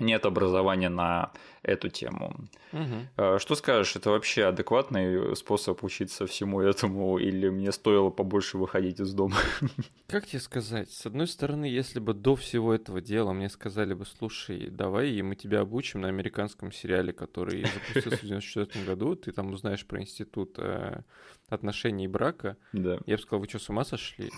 нет 0.00 0.26
образования 0.26 0.88
на 0.88 1.32
эту 1.62 1.88
тему. 1.88 2.34
Угу. 2.72 3.38
Что 3.38 3.54
скажешь, 3.54 3.96
это 3.96 4.10
вообще 4.10 4.44
адекватный 4.44 5.36
способ 5.36 5.84
учиться 5.84 6.26
всему 6.26 6.60
этому, 6.60 7.18
или 7.18 7.48
мне 7.48 7.72
стоило 7.72 8.10
побольше 8.10 8.56
выходить 8.56 9.00
из 9.00 9.12
дома? 9.12 9.36
Как 10.08 10.26
тебе 10.26 10.40
сказать? 10.40 10.90
С 10.90 11.06
одной 11.06 11.26
стороны, 11.26 11.66
если 11.66 12.00
бы 12.00 12.14
до 12.14 12.34
всего 12.34 12.72
этого 12.74 13.00
дела 13.00 13.32
мне 13.32 13.50
сказали 13.50 13.94
бы, 13.94 14.06
слушай, 14.06 14.70
давай 14.70 15.20
мы 15.22 15.36
тебя 15.36 15.60
обучим 15.60 16.00
на 16.00 16.08
американском 16.08 16.72
сериале, 16.72 17.12
который 17.12 17.64
запустился 17.64 18.16
в 18.16 18.24
1994 18.30 18.84
году, 18.84 19.16
ты 19.16 19.32
там 19.32 19.52
узнаешь 19.52 19.86
про 19.86 20.00
институт 20.00 20.54
э, 20.58 21.02
отношений 21.50 22.04
и 22.04 22.08
брака, 22.08 22.56
да. 22.72 22.98
я 23.06 23.16
бы 23.16 23.22
сказал, 23.22 23.40
вы 23.40 23.48
что, 23.48 23.58
с 23.58 23.68
ума 23.68 23.84
сошли? 23.84 24.30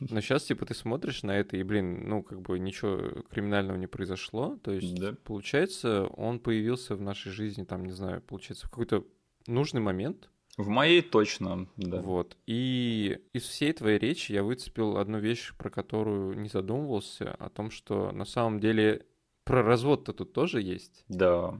Но 0.00 0.20
сейчас, 0.20 0.44
типа, 0.44 0.66
ты 0.66 0.74
смотришь 0.74 1.22
на 1.22 1.32
это, 1.32 1.56
и, 1.56 1.62
блин, 1.62 2.08
ну, 2.08 2.22
как 2.22 2.40
бы 2.42 2.58
ничего 2.58 3.22
криминального 3.30 3.76
не 3.76 3.86
произошло. 3.86 4.58
То 4.62 4.72
есть, 4.72 4.94
да. 4.94 5.14
получается, 5.24 6.04
он 6.04 6.38
появился 6.38 6.94
в 6.94 7.00
нашей 7.00 7.32
жизни, 7.32 7.64
там, 7.64 7.84
не 7.84 7.92
знаю, 7.92 8.20
получается, 8.22 8.66
в 8.66 8.70
какой-то 8.70 9.06
нужный 9.46 9.80
момент. 9.80 10.28
В 10.58 10.68
моей 10.68 11.00
точно, 11.00 11.66
да. 11.76 12.02
Вот. 12.02 12.36
И 12.46 13.18
из 13.32 13.44
всей 13.44 13.72
твоей 13.72 13.98
речи 13.98 14.32
я 14.32 14.42
выцепил 14.42 14.98
одну 14.98 15.18
вещь, 15.18 15.54
про 15.56 15.70
которую 15.70 16.38
не 16.38 16.48
задумывался, 16.48 17.32
о 17.38 17.48
том, 17.48 17.70
что 17.70 18.12
на 18.12 18.26
самом 18.26 18.60
деле 18.60 19.06
про 19.44 19.62
развод-то 19.62 20.12
тут 20.12 20.32
тоже 20.32 20.60
есть. 20.60 21.04
Да. 21.08 21.58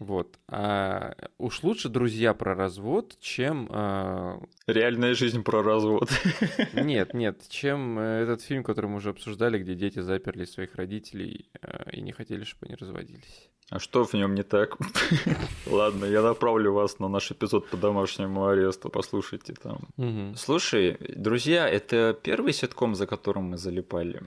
Вот. 0.00 0.38
А 0.48 1.14
уж 1.36 1.62
лучше 1.62 1.90
друзья 1.90 2.32
про 2.32 2.54
развод, 2.54 3.16
чем... 3.20 3.68
А... 3.70 4.40
Реальная 4.66 5.12
жизнь 5.14 5.42
про 5.42 5.62
развод. 5.62 6.10
Нет, 6.72 7.12
нет, 7.12 7.42
чем 7.48 7.98
э, 7.98 8.22
этот 8.22 8.40
фильм, 8.40 8.64
который 8.64 8.86
мы 8.86 8.96
уже 8.96 9.10
обсуждали, 9.10 9.58
где 9.58 9.74
дети 9.74 10.00
заперли 10.00 10.46
своих 10.46 10.76
родителей 10.76 11.50
э, 11.60 11.90
и 11.92 12.00
не 12.00 12.12
хотели, 12.12 12.44
чтобы 12.44 12.66
они 12.66 12.76
разводились. 12.76 13.50
А 13.68 13.78
что 13.78 14.04
в 14.04 14.14
нем 14.14 14.34
не 14.34 14.42
так? 14.42 14.78
Ладно, 15.66 16.06
я 16.06 16.22
направлю 16.22 16.72
вас 16.72 16.98
на 16.98 17.08
наш 17.08 17.30
эпизод 17.30 17.68
по 17.68 17.76
домашнему 17.76 18.46
аресту, 18.46 18.88
послушайте 18.88 19.54
там. 19.54 19.88
Угу. 19.98 20.36
Слушай, 20.36 20.96
друзья, 21.14 21.68
это 21.68 22.18
первый 22.22 22.54
ситком, 22.54 22.94
за 22.94 23.06
которым 23.06 23.50
мы 23.50 23.58
залипали? 23.58 24.22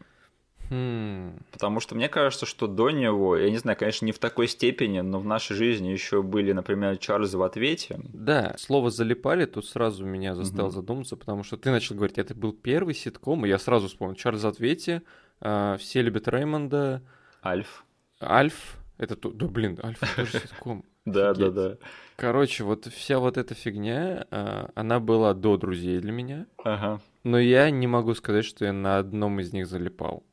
Хм. 0.69 1.39
Потому 1.51 1.79
что 1.79 1.95
мне 1.95 2.09
кажется, 2.09 2.45
что 2.45 2.67
до 2.67 2.89
него, 2.89 3.35
я 3.37 3.49
не 3.49 3.57
знаю, 3.57 3.77
конечно, 3.77 4.05
не 4.05 4.11
в 4.11 4.19
такой 4.19 4.47
степени, 4.47 5.01
но 5.01 5.19
в 5.19 5.25
нашей 5.25 5.55
жизни 5.55 5.89
еще 5.89 6.23
были, 6.23 6.51
например, 6.51 6.97
Чарльз 6.97 7.33
в 7.33 7.43
ответе. 7.43 7.99
Да, 8.13 8.55
слово 8.57 8.89
залипали 8.89 9.45
тут 9.45 9.65
сразу 9.65 10.05
меня 10.05 10.35
заставил 10.35 10.67
угу. 10.67 10.75
задуматься, 10.75 11.15
потому 11.15 11.43
что 11.43 11.57
ты 11.57 11.69
начал 11.71 11.95
говорить, 11.95 12.17
это 12.17 12.33
был 12.33 12.53
первый 12.53 12.93
ситком, 12.93 13.45
и 13.45 13.49
я 13.49 13.59
сразу 13.59 13.87
вспомнил 13.87 14.15
Чарльз 14.15 14.43
в 14.43 14.47
ответе, 14.47 15.03
э, 15.41 15.77
все 15.79 16.01
любят 16.01 16.27
Реймонда. 16.27 17.03
Альф. 17.43 17.85
Альф. 18.21 18.77
Это, 18.97 19.15
да 19.15 19.47
блин, 19.47 19.79
Альф 19.83 19.99
тоже 20.15 20.31
ситком. 20.39 20.85
Да, 21.05 21.33
да, 21.33 21.49
да. 21.49 21.77
Короче, 22.15 22.63
вот 22.63 22.85
вся 22.85 23.19
вот 23.19 23.37
эта 23.37 23.53
фигня, 23.53 24.25
а, 24.31 24.69
она 24.73 25.01
была 25.01 25.33
до 25.33 25.57
друзей 25.57 25.99
для 25.99 26.13
меня. 26.13 26.45
Ага. 26.63 27.01
Но 27.25 27.39
я 27.39 27.69
не 27.71 27.87
могу 27.87 28.13
сказать, 28.13 28.45
что 28.45 28.63
я 28.63 28.71
на 28.71 28.99
одном 28.99 29.39
из 29.41 29.51
них 29.51 29.67
залипал. 29.67 30.23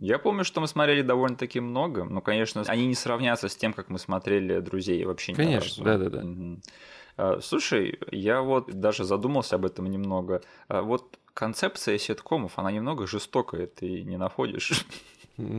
Я 0.00 0.18
помню, 0.18 0.44
что 0.44 0.60
мы 0.60 0.66
смотрели 0.66 1.02
довольно-таки 1.02 1.60
много, 1.60 2.04
но, 2.04 2.20
конечно, 2.22 2.62
они 2.66 2.86
не 2.86 2.94
сравнятся 2.94 3.48
с 3.48 3.56
тем, 3.56 3.74
как 3.74 3.90
мы 3.90 3.98
смотрели 3.98 4.60
«Друзей» 4.60 5.04
вообще 5.04 5.34
Конечно, 5.34 5.84
да-да-да. 5.84 6.22
Угу. 6.22 7.42
Слушай, 7.42 7.98
я 8.10 8.40
вот 8.40 8.72
даже 8.72 9.04
задумался 9.04 9.56
об 9.56 9.66
этом 9.66 9.86
немного. 9.86 10.40
А 10.68 10.80
вот 10.80 11.18
концепция 11.34 11.98
ситкомов, 11.98 12.58
она 12.58 12.72
немного 12.72 13.06
жестокая, 13.06 13.66
ты 13.66 14.02
не 14.02 14.16
находишь? 14.16 14.86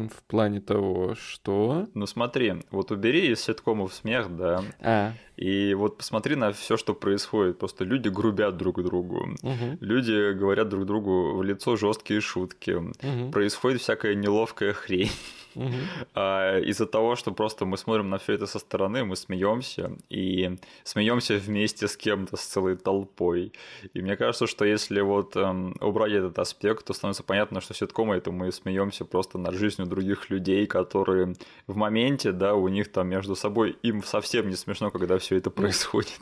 В 0.09 0.23
плане 0.27 0.61
того, 0.61 1.15
что... 1.15 1.87
Ну 1.93 2.05
смотри, 2.05 2.55
вот 2.71 2.91
убери 2.91 3.31
из 3.31 3.41
ситкомов 3.41 3.93
смех, 3.93 4.35
да, 4.35 4.63
а. 4.79 5.13
и 5.37 5.73
вот 5.73 5.97
посмотри 5.97 6.35
на 6.35 6.51
все, 6.51 6.77
что 6.77 6.93
происходит. 6.93 7.59
Просто 7.59 7.83
люди 7.83 8.09
грубят 8.09 8.57
друг 8.57 8.83
другу, 8.83 9.35
угу. 9.41 9.77
люди 9.79 10.33
говорят 10.33 10.69
друг 10.69 10.85
другу 10.85 11.35
в 11.35 11.43
лицо 11.43 11.75
жесткие 11.75 12.21
шутки, 12.21 12.71
угу. 12.71 13.31
происходит 13.31 13.81
всякая 13.81 14.15
неловкая 14.15 14.73
хрень. 14.73 15.11
Угу. 15.55 15.73
А, 16.15 16.59
из-за 16.59 16.85
того, 16.85 17.15
что 17.15 17.31
просто 17.31 17.65
мы 17.65 17.77
смотрим 17.77 18.09
на 18.09 18.17
все 18.17 18.33
это 18.33 18.47
со 18.47 18.59
стороны, 18.59 19.03
мы 19.03 19.15
смеемся 19.15 19.97
и 20.09 20.57
смеемся 20.83 21.37
вместе 21.37 21.87
с 21.87 21.97
кем-то, 21.97 22.37
с 22.37 22.45
целой 22.45 22.75
толпой. 22.77 23.53
И 23.93 24.01
мне 24.01 24.15
кажется, 24.15 24.47
что 24.47 24.65
если 24.65 25.01
вот 25.01 25.35
эм, 25.35 25.75
убрать 25.81 26.13
этот 26.13 26.39
аспект, 26.39 26.85
то 26.85 26.93
становится 26.93 27.23
понятно, 27.23 27.61
что 27.61 27.73
ситкомы 27.73 28.15
это 28.15 28.31
мы 28.31 28.51
смеемся 28.51 29.05
просто 29.05 29.37
над 29.37 29.55
жизнью 29.55 29.87
других 29.87 30.29
людей, 30.29 30.65
которые 30.67 31.35
в 31.67 31.75
моменте, 31.75 32.31
да, 32.31 32.55
у 32.55 32.67
них 32.67 32.91
там 32.91 33.07
между 33.09 33.35
собой 33.35 33.75
им 33.83 34.03
совсем 34.03 34.49
не 34.49 34.55
смешно, 34.55 34.91
когда 34.91 35.17
все 35.17 35.37
это 35.37 35.49
ну, 35.49 35.55
происходит. 35.55 36.19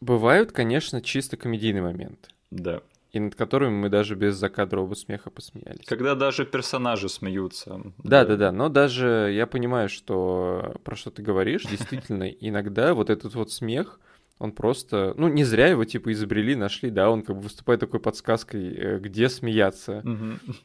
Бывают, 0.00 0.52
конечно, 0.52 1.00
чисто 1.02 1.36
комедийные 1.36 1.82
моменты. 1.82 2.28
Да 2.50 2.82
и 3.12 3.20
над 3.20 3.34
которыми 3.34 3.72
мы 3.72 3.88
даже 3.88 4.14
без 4.14 4.36
закадрового 4.36 4.94
смеха 4.94 5.30
посмеялись. 5.30 5.86
Когда 5.86 6.14
даже 6.14 6.44
персонажи 6.44 7.08
смеются. 7.08 7.80
Да, 7.98 8.24
да, 8.24 8.36
да, 8.36 8.52
но 8.52 8.68
даже 8.68 9.30
я 9.32 9.46
понимаю, 9.46 9.88
что 9.88 10.74
про 10.84 10.94
что 10.94 11.10
ты 11.10 11.22
говоришь, 11.22 11.64
действительно, 11.64 12.24
иногда 12.40 12.94
вот 12.94 13.10
этот 13.10 13.34
вот 13.34 13.50
смех, 13.50 13.98
он 14.38 14.52
просто, 14.52 15.14
ну, 15.16 15.28
не 15.28 15.42
зря 15.42 15.66
его, 15.68 15.84
типа, 15.84 16.12
изобрели, 16.12 16.54
нашли, 16.54 16.90
да, 16.90 17.10
он 17.10 17.22
как 17.22 17.36
бы 17.36 17.42
выступает 17.42 17.80
такой 17.80 17.98
подсказкой, 17.98 18.72
э, 18.72 18.98
где 19.00 19.28
смеяться. 19.28 20.02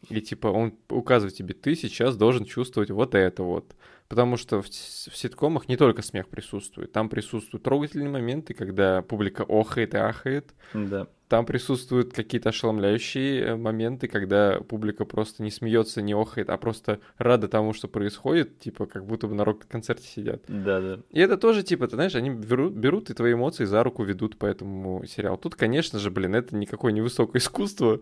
И, 0.09 0.21
типа, 0.21 0.47
он 0.47 0.75
указывает 0.89 1.35
тебе, 1.35 1.55
ты 1.55 1.75
сейчас 1.75 2.15
должен 2.15 2.45
чувствовать 2.45 2.91
вот 2.91 3.15
это 3.15 3.41
вот. 3.41 3.73
Потому 4.09 4.38
что 4.38 4.62
в, 4.62 4.67
в 4.67 5.17
ситкомах 5.17 5.67
не 5.67 5.75
только 5.75 6.03
смех 6.03 6.27
присутствует, 6.27 6.91
там 6.91 7.09
присутствуют 7.09 7.63
трогательные 7.63 8.09
моменты, 8.09 8.53
когда 8.53 9.01
публика 9.01 9.43
охает 9.47 9.95
и 9.95 9.97
ахает. 9.97 10.53
Да. 10.73 11.07
Там 11.33 11.47
присутствуют 11.47 12.13
какие-то 12.13 12.49
ошеломляющие 12.49 13.41
э, 13.41 13.55
моменты, 13.55 14.07
когда 14.07 14.59
публика 14.59 15.03
просто 15.03 15.41
не 15.41 15.49
смеется, 15.49 16.03
не 16.03 16.13
охает, 16.13 16.51
а 16.51 16.57
просто 16.57 16.99
рада 17.17 17.47
тому, 17.47 17.73
что 17.73 17.87
происходит, 17.87 18.59
типа 18.59 18.85
как 18.85 19.07
будто 19.07 19.25
бы 19.25 19.33
на 19.33 19.43
рок-концерте 19.43 20.07
сидят. 20.07 20.43
Да, 20.47 20.79
да. 20.79 20.99
И 21.09 21.19
это 21.19 21.37
тоже, 21.37 21.63
типа, 21.63 21.87
ты 21.87 21.95
знаешь, 21.95 22.13
они 22.13 22.29
берут, 22.29 22.73
берут 22.73 23.09
и 23.09 23.15
твои 23.15 23.33
эмоции 23.33 23.65
за 23.65 23.83
руку 23.83 24.03
ведут 24.03 24.37
по 24.37 24.45
этому 24.45 25.03
сериалу. 25.07 25.37
Тут, 25.37 25.55
конечно 25.55 25.97
же, 25.97 26.11
блин, 26.11 26.35
это 26.35 26.55
никакое 26.55 26.91
не 26.91 27.01
высокое 27.01 27.39
искусство, 27.41 27.99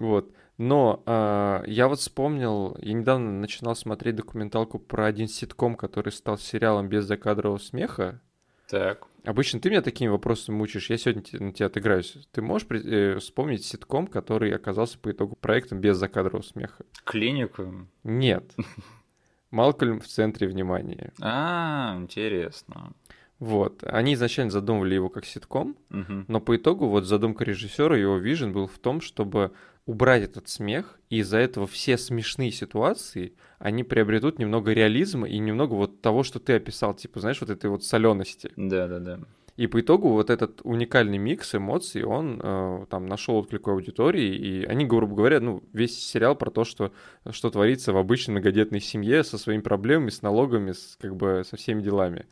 вот. 0.00 0.32
Но 0.58 1.04
э, 1.06 1.62
я 1.68 1.86
вот 1.86 2.00
вспомнил, 2.00 2.76
я 2.80 2.94
недавно 2.94 3.30
начинал 3.30 3.76
смотреть 3.76 4.16
документалку 4.16 4.80
про 4.80 5.06
один 5.06 5.28
ситком, 5.28 5.76
который 5.76 6.10
стал 6.10 6.36
сериалом 6.36 6.88
без 6.88 7.04
закадрового 7.04 7.58
смеха. 7.58 8.20
Так. 8.68 9.06
Обычно 9.24 9.60
ты 9.60 9.70
меня 9.70 9.82
такими 9.82 10.08
вопросами 10.08 10.56
мучаешь, 10.56 10.88
я 10.88 10.96
сегодня 10.96 11.22
на 11.40 11.52
тебя 11.52 11.66
отыграюсь. 11.66 12.16
Ты 12.30 12.42
можешь 12.42 12.68
э, 12.70 13.18
вспомнить 13.18 13.64
ситком, 13.64 14.06
который 14.06 14.54
оказался 14.54 14.98
по 14.98 15.10
итогу 15.10 15.36
проектом 15.36 15.80
без 15.80 15.96
закадрового 15.96 16.42
смеха? 16.42 16.84
Клинику? 17.04 17.88
Нет. 18.04 18.54
Малкольм 19.50 20.00
в 20.00 20.06
центре 20.06 20.46
внимания. 20.46 21.12
А, 21.20 21.96
интересно. 21.98 22.92
Вот. 23.38 23.82
Они 23.84 24.14
изначально 24.14 24.50
задумывали 24.50 24.94
его 24.94 25.08
как 25.08 25.24
ситком, 25.26 25.76
но 25.90 26.40
по 26.40 26.56
итогу 26.56 26.88
вот 26.88 27.04
задумка 27.04 27.44
режиссера, 27.44 27.96
его 27.96 28.16
вижен 28.16 28.52
был 28.52 28.66
в 28.66 28.78
том, 28.78 29.00
чтобы 29.00 29.52
убрать 29.86 30.24
этот 30.24 30.48
смех, 30.48 30.98
и 31.08 31.18
из-за 31.18 31.38
этого 31.38 31.66
все 31.66 31.96
смешные 31.96 32.50
ситуации, 32.50 33.34
они 33.58 33.84
приобретут 33.84 34.38
немного 34.38 34.72
реализма 34.72 35.28
и 35.28 35.38
немного 35.38 35.74
вот 35.74 36.02
того, 36.02 36.24
что 36.24 36.40
ты 36.40 36.54
описал, 36.54 36.94
типа, 36.94 37.20
знаешь, 37.20 37.40
вот 37.40 37.50
этой 37.50 37.70
вот 37.70 37.84
солености. 37.84 38.50
Да, 38.56 38.88
да, 38.88 38.98
да. 38.98 39.20
И 39.56 39.68
по 39.68 39.80
итогу 39.80 40.10
вот 40.10 40.28
этот 40.28 40.60
уникальный 40.64 41.16
микс 41.16 41.54
эмоций, 41.54 42.04
он 42.04 42.38
э, 42.42 42.86
там 42.90 43.06
нашел 43.06 43.36
отклик 43.36 43.68
у 43.68 43.70
аудитории, 43.70 44.34
и 44.34 44.64
они, 44.66 44.84
грубо 44.84 45.16
говоря, 45.16 45.40
ну, 45.40 45.62
весь 45.72 45.98
сериал 45.98 46.36
про 46.36 46.50
то, 46.50 46.64
что, 46.64 46.92
что 47.30 47.48
творится 47.48 47.94
в 47.94 47.96
обычной 47.96 48.32
многодетной 48.32 48.80
семье 48.80 49.24
со 49.24 49.38
своими 49.38 49.62
проблемами, 49.62 50.10
с 50.10 50.20
налогами, 50.20 50.72
с, 50.72 50.98
как 51.00 51.16
бы 51.16 51.42
со 51.48 51.56
всеми 51.56 51.80
делами. 51.80 52.26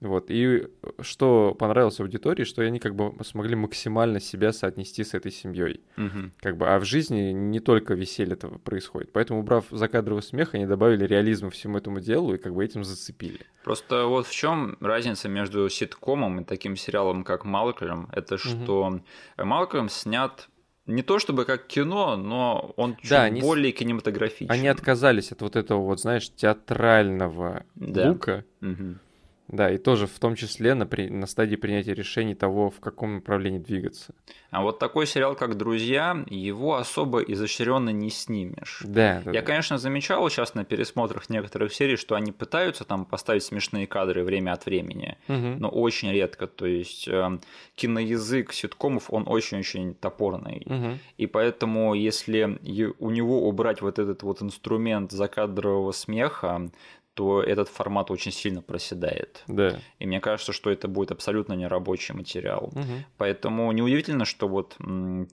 Вот. 0.00 0.26
И 0.28 0.68
что 1.00 1.54
понравилось 1.58 2.00
аудитории, 2.00 2.44
что 2.44 2.62
они 2.62 2.78
как 2.78 2.94
бы 2.94 3.12
смогли 3.24 3.56
максимально 3.56 4.20
себя 4.20 4.52
соотнести 4.52 5.04
с 5.04 5.14
этой 5.14 5.32
семьей. 5.32 5.80
Мгм. 5.96 6.32
Как 6.38 6.56
бы, 6.56 6.68
а 6.68 6.78
в 6.78 6.84
жизни 6.84 7.32
не 7.32 7.60
только 7.60 7.94
веселье 7.94 8.34
этого 8.34 8.58
происходит. 8.58 9.12
Поэтому, 9.12 9.40
убрав 9.40 9.64
закадровый 9.70 10.22
смех, 10.22 10.54
они 10.54 10.66
добавили 10.66 11.06
реализма 11.06 11.50
всему 11.50 11.78
этому 11.78 12.00
делу 12.00 12.34
и 12.34 12.38
как 12.38 12.54
бы 12.54 12.64
этим 12.64 12.84
зацепили. 12.84 13.40
Просто 13.64 14.04
вот 14.04 14.26
в 14.26 14.34
чем 14.34 14.76
разница 14.80 15.28
между 15.28 15.68
ситкомом 15.70 16.40
и 16.40 16.44
таким 16.44 16.76
сериалом, 16.76 17.24
как 17.24 17.44
Малкольм, 17.44 18.08
это 18.12 18.36
что 18.36 19.00
Малкольм 19.38 19.88
снят 19.88 20.48
не 20.86 21.02
то 21.02 21.18
чтобы 21.18 21.44
как 21.44 21.66
кино, 21.66 22.16
но 22.16 22.72
он 22.76 22.96
чуть 22.96 23.10
Да, 23.10 23.24
они 23.24 23.40
более 23.40 23.72
кинематографичный. 23.72 24.54
Они 24.54 24.68
отказались 24.68 25.32
от 25.32 25.42
вот 25.42 25.56
этого 25.56 25.80
вот, 25.80 26.00
знаешь, 26.00 26.30
театрального 26.32 27.64
Да. 27.74 28.10
лука. 28.10 28.44
Мгм. 28.60 29.00
Да, 29.48 29.70
и 29.70 29.78
тоже 29.78 30.06
в 30.06 30.18
том 30.18 30.34
числе 30.34 30.74
на, 30.74 30.86
при- 30.86 31.08
на 31.08 31.26
стадии 31.26 31.54
принятия 31.56 31.94
решений 31.94 32.34
того, 32.34 32.68
в 32.70 32.80
каком 32.80 33.14
направлении 33.16 33.58
двигаться. 33.60 34.12
А 34.50 34.62
вот 34.62 34.78
такой 34.78 35.06
сериал, 35.06 35.36
как 35.36 35.56
«Друзья», 35.56 36.24
его 36.28 36.74
особо 36.76 37.20
изощренно 37.20 37.90
не 37.90 38.10
снимешь. 38.10 38.80
Да, 38.84 39.22
да, 39.24 39.30
Я, 39.30 39.40
да. 39.40 39.46
конечно, 39.46 39.78
замечал 39.78 40.28
сейчас 40.30 40.54
на 40.54 40.64
пересмотрах 40.64 41.30
некоторых 41.30 41.72
серий, 41.72 41.96
что 41.96 42.14
они 42.16 42.32
пытаются 42.32 42.84
там 42.84 43.04
поставить 43.04 43.44
смешные 43.44 43.86
кадры 43.86 44.24
время 44.24 44.52
от 44.52 44.66
времени, 44.66 45.16
Мгм. 45.28 45.58
но 45.60 45.68
очень 45.68 46.10
редко. 46.10 46.46
То 46.48 46.66
есть 46.66 47.06
э, 47.06 47.38
киноязык 47.76 48.52
ситкомов, 48.52 49.12
он 49.12 49.24
очень-очень 49.28 49.94
топорный. 49.94 50.62
Мгм. 50.66 50.98
И 51.18 51.26
поэтому, 51.26 51.94
если 51.94 52.58
у 52.98 53.10
него 53.10 53.48
убрать 53.48 53.80
вот 53.82 53.98
этот 53.98 54.22
вот 54.22 54.42
инструмент 54.42 55.12
закадрового 55.12 55.92
смеха, 55.92 56.70
то 57.16 57.42
этот 57.42 57.68
формат 57.68 58.10
очень 58.10 58.30
сильно 58.30 58.60
проседает. 58.60 59.42
Да. 59.48 59.80
И 59.98 60.06
мне 60.06 60.20
кажется, 60.20 60.52
что 60.52 60.70
это 60.70 60.86
будет 60.86 61.10
абсолютно 61.10 61.54
нерабочий 61.54 62.14
материал. 62.14 62.70
Мгм. 62.74 63.04
Поэтому 63.16 63.72
неудивительно, 63.72 64.26
что 64.26 64.48
вот 64.48 64.76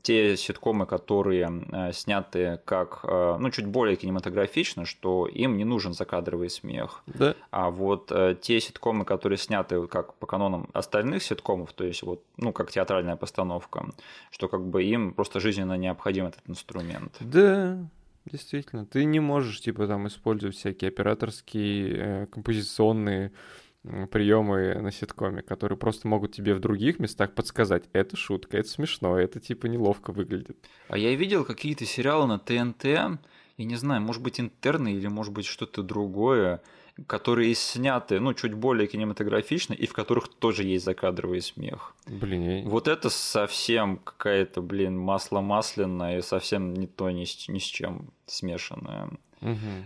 те 0.01 0.37
ситкомы, 0.37 0.85
которые 0.85 1.61
э, 1.71 1.91
сняты 1.91 2.61
как, 2.63 3.01
э, 3.03 3.37
ну, 3.37 3.49
чуть 3.51 3.65
более 3.65 3.97
кинематографично, 3.97 4.85
что 4.85 5.27
им 5.27 5.57
не 5.57 5.65
нужен 5.65 5.93
закадровый 5.93 6.49
смех. 6.49 7.03
Да. 7.05 7.35
А 7.51 7.69
вот 7.69 8.13
э, 8.13 8.37
те 8.39 8.61
ситкомы, 8.61 9.03
которые 9.03 9.37
сняты 9.37 9.85
как 9.87 10.13
по 10.13 10.25
канонам 10.25 10.69
остальных 10.71 11.21
ситкомов, 11.21 11.73
то 11.73 11.83
есть 11.83 12.01
вот, 12.03 12.23
ну, 12.37 12.53
как 12.53 12.71
театральная 12.71 13.17
постановка, 13.17 13.87
что 14.31 14.47
как 14.47 14.65
бы 14.65 14.85
им 14.85 15.13
просто 15.13 15.41
жизненно 15.41 15.77
необходим 15.77 16.27
этот 16.27 16.41
инструмент. 16.47 17.17
Да, 17.19 17.77
действительно. 18.31 18.85
Ты 18.85 19.05
не 19.05 19.19
можешь, 19.19 19.61
типа, 19.61 19.87
там 19.87 20.07
использовать 20.07 20.55
всякие 20.55 20.89
операторские, 20.89 21.95
э, 21.95 22.25
композиционные 22.27 23.31
приемы 24.11 24.75
на 24.75 24.91
ситкоме, 24.91 25.41
которые 25.41 25.77
просто 25.77 26.07
могут 26.07 26.33
тебе 26.33 26.53
в 26.53 26.61
других 26.61 26.99
местах 26.99 27.33
подсказать, 27.33 27.83
это 27.91 28.15
шутка, 28.15 28.57
это 28.57 28.69
смешно, 28.69 29.19
это 29.19 29.41
типа 29.41 29.65
неловко 29.65 30.13
выглядит. 30.13 30.57
А 30.87 30.97
я 30.97 31.13
видел 31.15 31.43
какие-то 31.43 31.85
сериалы 31.85 32.27
на 32.27 32.39
ТНТ, 32.39 32.85
я 32.85 33.19
не 33.57 33.75
знаю, 33.75 34.01
может 34.01 34.23
быть 34.23 34.39
интерны 34.39 34.93
или 34.93 35.07
может 35.07 35.33
быть 35.33 35.45
что-то 35.45 35.83
другое, 35.83 36.61
которые 37.07 37.55
сняты, 37.55 38.19
ну, 38.19 38.33
чуть 38.33 38.53
более 38.53 38.87
кинематографично, 38.87 39.73
и 39.73 39.87
в 39.87 39.93
которых 39.93 40.27
тоже 40.27 40.63
есть 40.63 40.85
закадровый 40.85 41.41
смех. 41.41 41.95
Блин. 42.05 42.69
Вот 42.69 42.87
это 42.87 43.09
совсем 43.09 43.97
какая-то, 43.97 44.61
блин, 44.61 44.97
масло 44.97 45.41
масляное, 45.41 46.21
совсем 46.21 46.73
не 46.73 46.87
то 46.87 47.09
ни 47.09 47.25
с, 47.25 47.47
ни 47.47 47.59
с 47.59 47.63
чем 47.63 48.11
смешанное. 48.27 49.09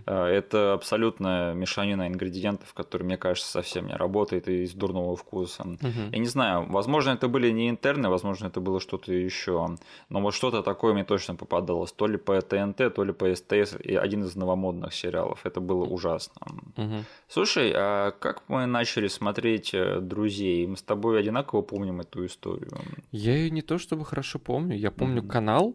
А, 0.06 0.26
Это 0.28 0.72
абсолютно 0.74 1.52
мешанина 1.54 2.06
ингредиентов, 2.08 2.72
который, 2.74 3.02
мне 3.02 3.16
кажется, 3.16 3.50
совсем 3.50 3.86
не 3.86 3.94
работает 3.94 4.48
и 4.48 4.64
из 4.64 4.72
дурного 4.72 5.16
вкуса. 5.16 5.64
Мгм. 5.64 6.10
Я 6.12 6.18
не 6.18 6.26
знаю, 6.26 6.66
возможно, 6.68 7.10
это 7.10 7.28
были 7.28 7.50
не 7.50 7.68
интерны, 7.68 8.08
возможно, 8.08 8.46
это 8.46 8.60
было 8.60 8.80
что-то 8.80 9.12
еще. 9.12 9.76
Но 10.08 10.20
вот 10.20 10.34
что-то 10.34 10.62
такое 10.62 10.94
мне 10.94 11.04
точно 11.04 11.34
попадалось. 11.34 11.92
То 11.92 12.06
ли 12.06 12.16
по 12.16 12.40
ТНТ, 12.40 12.94
то 12.94 13.04
ли 13.04 13.12
по 13.12 13.34
СТС. 13.34 13.76
И 13.82 13.94
один 13.94 14.24
из 14.24 14.36
новомодных 14.36 14.94
сериалов. 14.94 15.40
Это 15.44 15.60
было 15.60 15.84
ужасно. 15.84 16.34
Мгм. 16.76 17.04
Слушай, 17.28 17.72
а 17.74 18.10
как 18.12 18.42
мы 18.48 18.66
начали 18.66 19.08
смотреть 19.08 19.74
э, 19.74 20.00
«Друзей»? 20.00 20.66
Мы 20.66 20.76
с 20.76 20.82
тобой 20.82 21.20
одинаково 21.20 21.62
помним 21.62 22.00
эту 22.00 22.24
историю. 22.26 22.70
Я 23.12 23.36
ее 23.36 23.50
не 23.50 23.62
то 23.62 23.78
чтобы 23.78 24.04
хорошо 24.04 24.38
помню, 24.38 24.76
я 24.76 24.90
помню 24.90 25.22
Мгм. 25.22 25.28
канал 25.28 25.74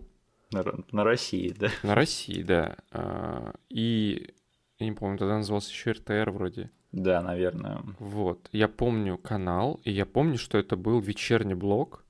На, 0.54 0.64
на 0.92 1.04
России, 1.04 1.54
да? 1.58 1.70
на 1.84 1.96
России, 1.96 2.44
да, 2.44 2.78
а, 2.92 3.54
и 3.70 4.34
я 4.80 4.86
не 4.86 4.92
помню, 4.94 5.18
тогда 5.18 5.38
назывался 5.38 5.72
еще 5.72 5.92
РТР 5.92 6.30
вроде. 6.32 6.70
Да, 6.92 7.22
наверное. 7.22 7.82
Вот, 8.00 8.50
я 8.52 8.68
помню 8.68 9.18
канал, 9.18 9.80
и 9.84 9.92
я 9.92 10.06
помню, 10.06 10.38
что 10.38 10.58
это 10.58 10.76
был 10.76 11.00
вечерний 11.00 11.56
блог. 11.56 12.06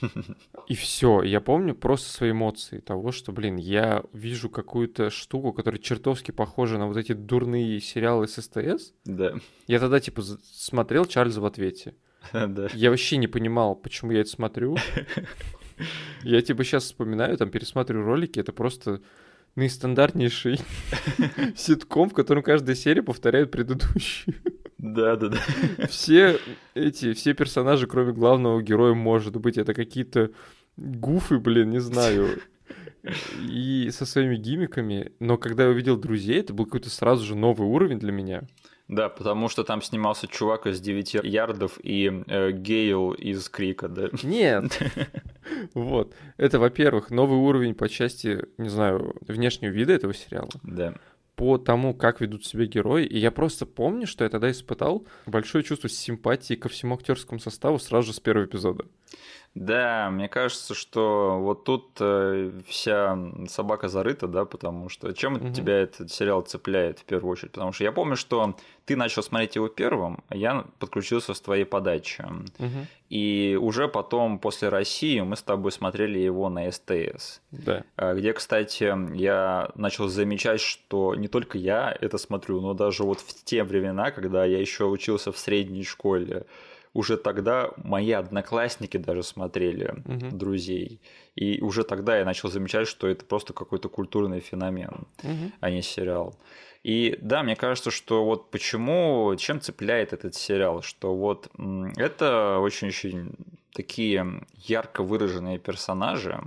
И 0.66 0.74
все, 0.74 1.22
я 1.22 1.40
помню 1.40 1.74
просто 1.74 2.10
свои 2.10 2.32
эмоции 2.32 2.80
того, 2.80 3.12
что, 3.12 3.30
блин, 3.30 3.56
я 3.56 4.02
вижу 4.12 4.50
какую-то 4.50 5.10
штуку, 5.10 5.52
которая 5.52 5.80
чертовски 5.80 6.32
похожа 6.32 6.76
на 6.76 6.88
вот 6.88 6.96
эти 6.96 7.12
дурные 7.12 7.80
сериалы 7.80 8.26
с 8.26 8.42
СТС. 8.42 8.92
Да, 9.04 9.34
Я 9.68 9.78
тогда, 9.78 10.00
типа, 10.00 10.22
смотрел 10.22 11.04
Чарльза 11.04 11.40
в 11.40 11.46
ответе. 11.46 11.94
да. 12.32 12.68
Я 12.72 12.90
вообще 12.90 13.16
не 13.16 13.28
понимал, 13.28 13.76
почему 13.76 14.10
я 14.10 14.22
это 14.22 14.30
смотрю. 14.30 14.76
Я, 16.22 16.42
типа, 16.42 16.64
сейчас 16.64 16.84
вспоминаю, 16.84 17.36
там, 17.36 17.50
пересматриваю 17.50 18.06
ролики, 18.06 18.40
это 18.40 18.52
просто 18.52 19.00
наистандартнейший 19.56 20.60
ситком, 21.56 22.10
в 22.10 22.14
котором 22.14 22.42
каждая 22.42 22.76
серия 22.76 23.02
повторяет 23.02 23.50
предыдущую. 23.50 24.34
Да, 24.78 25.16
да, 25.16 25.28
да. 25.28 25.86
Все 25.88 26.38
эти, 26.74 27.14
все 27.14 27.34
персонажи, 27.34 27.86
кроме 27.86 28.12
главного 28.12 28.62
героя, 28.62 28.94
может 28.94 29.36
быть, 29.36 29.56
это 29.56 29.74
какие-то 29.74 30.30
гуфы, 30.76 31.38
блин, 31.38 31.70
не 31.70 31.80
знаю. 31.80 32.40
И 33.40 33.88
со 33.92 34.04
своими 34.04 34.36
гиммиками. 34.36 35.12
Но 35.20 35.38
когда 35.38 35.64
я 35.64 35.70
увидел 35.70 35.96
друзей, 35.96 36.40
это 36.40 36.52
был 36.52 36.66
какой-то 36.66 36.90
сразу 36.90 37.24
же 37.24 37.34
новый 37.34 37.66
уровень 37.66 37.98
для 37.98 38.12
меня. 38.12 38.42
Да, 38.88 39.08
потому 39.08 39.48
что 39.48 39.64
там 39.64 39.82
снимался 39.82 40.28
чувак 40.28 40.66
из 40.66 40.80
9 40.80 41.14
ярдов 41.24 41.78
и 41.82 42.22
э, 42.26 42.52
Гейл 42.52 43.12
из 43.12 43.48
Крика, 43.48 43.88
да. 43.88 44.08
Нет. 44.22 44.78
Вот. 45.74 46.12
Это, 46.38 46.58
во-первых, 46.58 47.10
новый 47.10 47.38
уровень 47.38 47.74
по 47.74 47.88
части, 47.88 48.44
не 48.58 48.68
знаю, 48.68 49.14
внешнего 49.20 49.70
вида 49.70 49.92
этого 49.92 50.12
сериала. 50.12 50.50
Да. 50.64 50.94
По 51.36 51.56
тому, 51.56 51.94
как 51.94 52.20
ведут 52.20 52.44
себя 52.44 52.66
герои. 52.66 53.04
И 53.04 53.16
я 53.16 53.30
просто 53.30 53.64
помню, 53.64 54.08
что 54.08 54.24
я 54.24 54.30
тогда 54.30 54.50
испытал 54.50 55.06
большое 55.24 55.62
чувство 55.62 55.88
симпатии 55.88 56.54
ко 56.54 56.68
всему 56.68 56.96
актерскому 56.96 57.38
составу 57.38 57.78
сразу 57.78 58.08
же 58.08 58.12
с 58.12 58.18
первого 58.18 58.46
эпизода. 58.46 58.86
Да, 59.56 60.10
мне 60.10 60.28
кажется, 60.28 60.74
что 60.74 61.38
вот 61.40 61.64
тут 61.64 61.88
э, 61.98 62.52
вся 62.68 63.18
собака 63.48 63.88
зарыта, 63.88 64.28
да, 64.28 64.44
потому 64.44 64.90
что 64.90 65.14
чем 65.14 65.34
Мгм. 65.34 65.52
тебя 65.54 65.78
этот 65.78 66.12
сериал 66.12 66.42
цепляет 66.42 66.98
в 66.98 67.04
первую 67.04 67.32
очередь? 67.32 67.52
Потому 67.52 67.72
что 67.72 67.82
я 67.82 67.90
помню, 67.90 68.16
что 68.16 68.54
ты 68.84 68.96
начал 68.96 69.22
смотреть 69.22 69.56
его 69.56 69.68
первым, 69.68 70.22
а 70.28 70.36
я 70.36 70.66
подключился 70.78 71.32
с 71.32 71.40
твоей 71.40 71.64
подачи. 71.64 72.22
Мгм. 72.58 72.86
И 73.08 73.58
уже 73.58 73.88
потом, 73.88 74.38
после 74.38 74.68
России, 74.68 75.20
мы 75.20 75.36
с 75.36 75.42
тобой 75.42 75.72
смотрели 75.72 76.18
его 76.18 76.50
на 76.50 76.70
СТС. 76.70 77.40
Да. 77.50 77.82
А, 77.96 78.12
Где, 78.12 78.34
кстати, 78.34 78.92
я 79.16 79.70
начал 79.74 80.08
замечать, 80.08 80.60
что 80.60 81.14
не 81.14 81.28
только 81.28 81.56
я 81.56 81.96
это 81.98 82.18
смотрю, 82.18 82.60
но 82.60 82.74
даже 82.74 83.04
вот 83.04 83.20
в 83.20 83.44
те 83.44 83.64
времена, 83.64 84.10
когда 84.10 84.44
я 84.44 84.60
еще 84.60 84.84
учился 84.84 85.32
в 85.32 85.38
средней 85.38 85.84
школе, 85.84 86.44
уже 86.96 87.16
тогда 87.16 87.70
мои 87.84 88.12
одноклассники 88.12 88.96
даже 88.96 89.22
смотрели 89.22 90.02
Мгм. 90.04 90.38
друзей. 90.38 91.00
И 91.34 91.60
уже 91.60 91.84
тогда 91.84 92.18
я 92.18 92.24
начал 92.24 92.48
замечать, 92.50 92.88
что 92.88 93.06
это 93.06 93.24
просто 93.24 93.52
какой-то 93.52 93.88
культурный 93.88 94.40
феномен, 94.40 95.06
Мгм. 95.22 95.52
а 95.60 95.70
не 95.70 95.82
сериал. 95.82 96.34
И 96.82 97.18
да, 97.20 97.42
мне 97.42 97.56
кажется, 97.56 97.90
что 97.90 98.24
вот 98.24 98.50
почему, 98.50 99.34
чем 99.36 99.60
цепляет 99.60 100.12
этот 100.12 100.34
сериал, 100.34 100.82
что 100.82 101.14
вот 101.14 101.50
это 101.96 102.58
очень-очень 102.60 103.34
такие 103.72 104.40
ярко 104.54 105.02
выраженные 105.02 105.58
персонажи, 105.58 106.40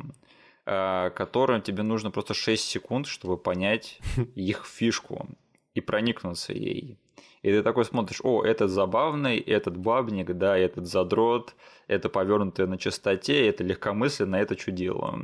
э, 0.65 1.11
которым 1.15 1.61
тебе 1.61 1.83
нужно 1.83 2.09
просто 2.11 2.33
6 2.33 2.63
секунд, 2.67 3.05
чтобы 3.07 3.37
понять 3.37 3.99
их 4.35 4.65
фишку 4.65 5.27
и 5.75 5.81
проникнуться 5.81 6.53
ей. 6.53 6.97
И 7.41 7.51
ты 7.51 7.63
такой 7.63 7.85
смотришь, 7.85 8.19
о, 8.23 8.43
этот 8.43 8.69
забавный, 8.69 9.37
этот 9.37 9.77
бабник, 9.77 10.33
да, 10.33 10.57
этот 10.57 10.87
задрот, 10.87 11.55
это 11.87 12.09
повернутое 12.09 12.67
на 12.67 12.77
чистоте, 12.77 13.47
это 13.47 13.63
легкомысленно, 13.63 14.35
это 14.35 14.55
чудило. 14.55 15.19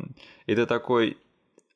И 0.45 0.55
ты 0.55 0.65
такой, 0.65 1.17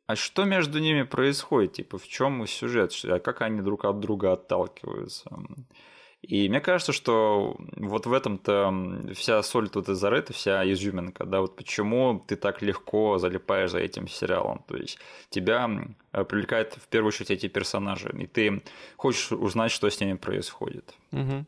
а 0.08 0.16
что 0.16 0.46
между 0.46 0.80
ними 0.80 1.04
происходит? 1.04 1.74
Типа, 1.74 1.98
в 1.98 2.08
чем 2.08 2.48
сюжет? 2.48 2.94
А 3.04 3.20
как 3.20 3.42
они 3.42 3.62
друг 3.62 3.86
от 3.86 4.00
друга 4.00 4.34
отталкиваются? 4.34 5.30
И 6.30 6.48
мне 6.48 6.62
кажется, 6.62 6.94
что 6.94 7.58
вот 7.76 8.06
в 8.06 8.14
этом-то 8.14 9.14
вся 9.16 9.42
соль 9.42 9.68
тут 9.68 9.90
и 9.90 9.96
зарыта, 9.96 10.32
вся 10.32 10.64
изюминка, 10.72 11.26
да, 11.26 11.42
вот 11.42 11.56
почему 11.56 12.24
ты 12.28 12.36
так 12.36 12.62
легко 12.62 13.18
залипаешь 13.18 13.72
за 13.72 13.80
этим 13.80 14.08
сериалом. 14.08 14.64
То 14.68 14.78
есть 14.78 15.00
тебя 15.32 15.68
э, 16.14 16.24
привлекает 16.24 16.76
в 16.76 16.88
первую 16.88 17.08
очередь 17.08 17.32
эти 17.32 17.48
персонажи, 17.48 18.14
и 18.16 18.28
ты 18.28 18.62
хочешь 18.96 19.32
узнать, 19.32 19.72
что 19.72 19.90
с 19.90 20.00
ними 20.00 20.14
происходит. 20.14 20.94
Угу. 21.12 21.46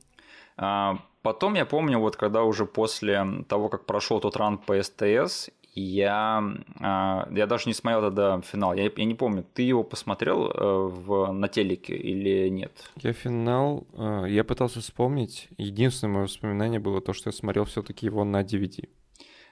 А, 0.57 0.97
потом 1.21 1.53
я 1.53 1.67
помню, 1.67 1.99
вот 1.99 2.15
когда 2.15 2.41
уже 2.41 2.65
после 2.65 3.23
того, 3.47 3.69
как 3.69 3.85
прошел 3.85 4.19
тот 4.19 4.35
ран 4.35 4.57
по 4.57 4.81
СТС, 4.81 5.51
я, 5.73 6.43
а, 6.79 7.27
я 7.31 7.47
даже 7.47 7.67
не 7.67 7.73
смотрел 7.73 8.01
тогда 8.01 8.41
финал. 8.41 8.73
Я, 8.73 8.91
я 8.95 9.05
не 9.05 9.15
помню, 9.15 9.45
ты 9.53 9.63
его 9.63 9.83
посмотрел 9.83 10.47
э, 10.47 10.87
в, 10.87 11.31
на 11.31 11.47
телеке 11.47 11.95
или 11.95 12.49
нет? 12.49 12.71
Я 12.97 13.13
финал, 13.13 13.87
э, 13.93 14.25
я 14.27 14.43
пытался 14.43 14.81
вспомнить. 14.81 15.47
Единственное 15.57 16.13
мое 16.13 16.23
воспоминание 16.23 16.79
было 16.79 17.01
то, 17.01 17.13
что 17.13 17.29
я 17.29 17.33
смотрел 17.33 17.65
все-таки 17.65 18.05
его 18.05 18.23
на 18.25 18.41
DVD. 18.41 18.89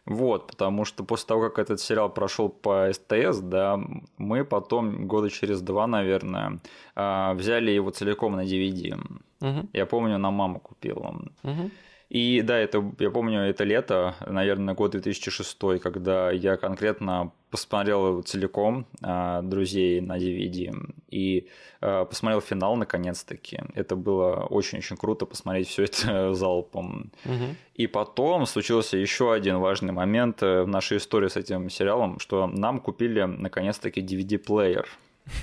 Вот, 0.06 0.48
потому 0.48 0.86
что 0.86 1.04
после 1.04 1.28
того, 1.28 1.50
как 1.50 1.60
этот 1.60 1.80
сериал 1.80 2.10
прошел 2.10 2.50
по 2.50 2.92
СТС, 2.92 3.40
да, 3.42 3.80
мы 4.18 4.44
потом 4.44 5.08
года 5.08 5.30
через 5.30 5.62
два, 5.62 5.88
наверное, 5.88 6.60
а, 6.96 7.34
взяли 7.34 7.72
его 7.72 7.92
целиком 7.92 8.36
на 8.36 8.44
DVD. 8.44 9.00
Угу. 9.42 9.70
Я 9.74 9.86
помню, 9.86 10.18
на 10.18 10.32
маму 10.32 10.60
купил. 10.60 10.98
Угу. 11.44 11.72
И 12.10 12.42
да, 12.42 12.58
это, 12.58 12.84
я 12.98 13.12
помню, 13.12 13.42
это 13.42 13.64
лето, 13.64 14.16
наверное, 14.26 14.74
год 14.74 14.92
2006, 14.92 15.58
когда 15.80 16.32
я 16.32 16.58
конкретно 16.58 17.32
посмотрел 17.52 18.24
целиком 18.24 18.88
а, 19.04 19.44
«Друзей» 19.44 20.02
на 20.02 20.18
DVD 20.18 20.74
и 21.10 21.48
а, 21.82 22.06
посмотрел 22.06 22.42
финал 22.42 22.76
наконец-таки. 22.76 23.60
Это 23.76 23.96
было 23.96 24.48
очень-очень 24.50 24.98
круто 24.98 25.28
посмотреть 25.28 25.68
все 25.68 25.84
это 25.84 26.34
залпом. 26.34 27.12
Угу. 27.26 27.56
И 27.76 27.86
потом 27.86 28.48
случился 28.48 28.98
еще 28.98 29.32
один 29.32 29.60
важный 29.60 29.94
момент 29.94 30.42
э, 30.42 30.64
в 30.64 30.68
нашей 30.68 30.98
истории 30.98 31.28
с 31.28 31.38
этим 31.38 31.70
сериалом, 31.70 32.20
что 32.20 32.48
нам 32.48 32.80
купили 32.80 33.22
наконец-таки 33.22 34.02
DVD-плеер. 34.02 34.88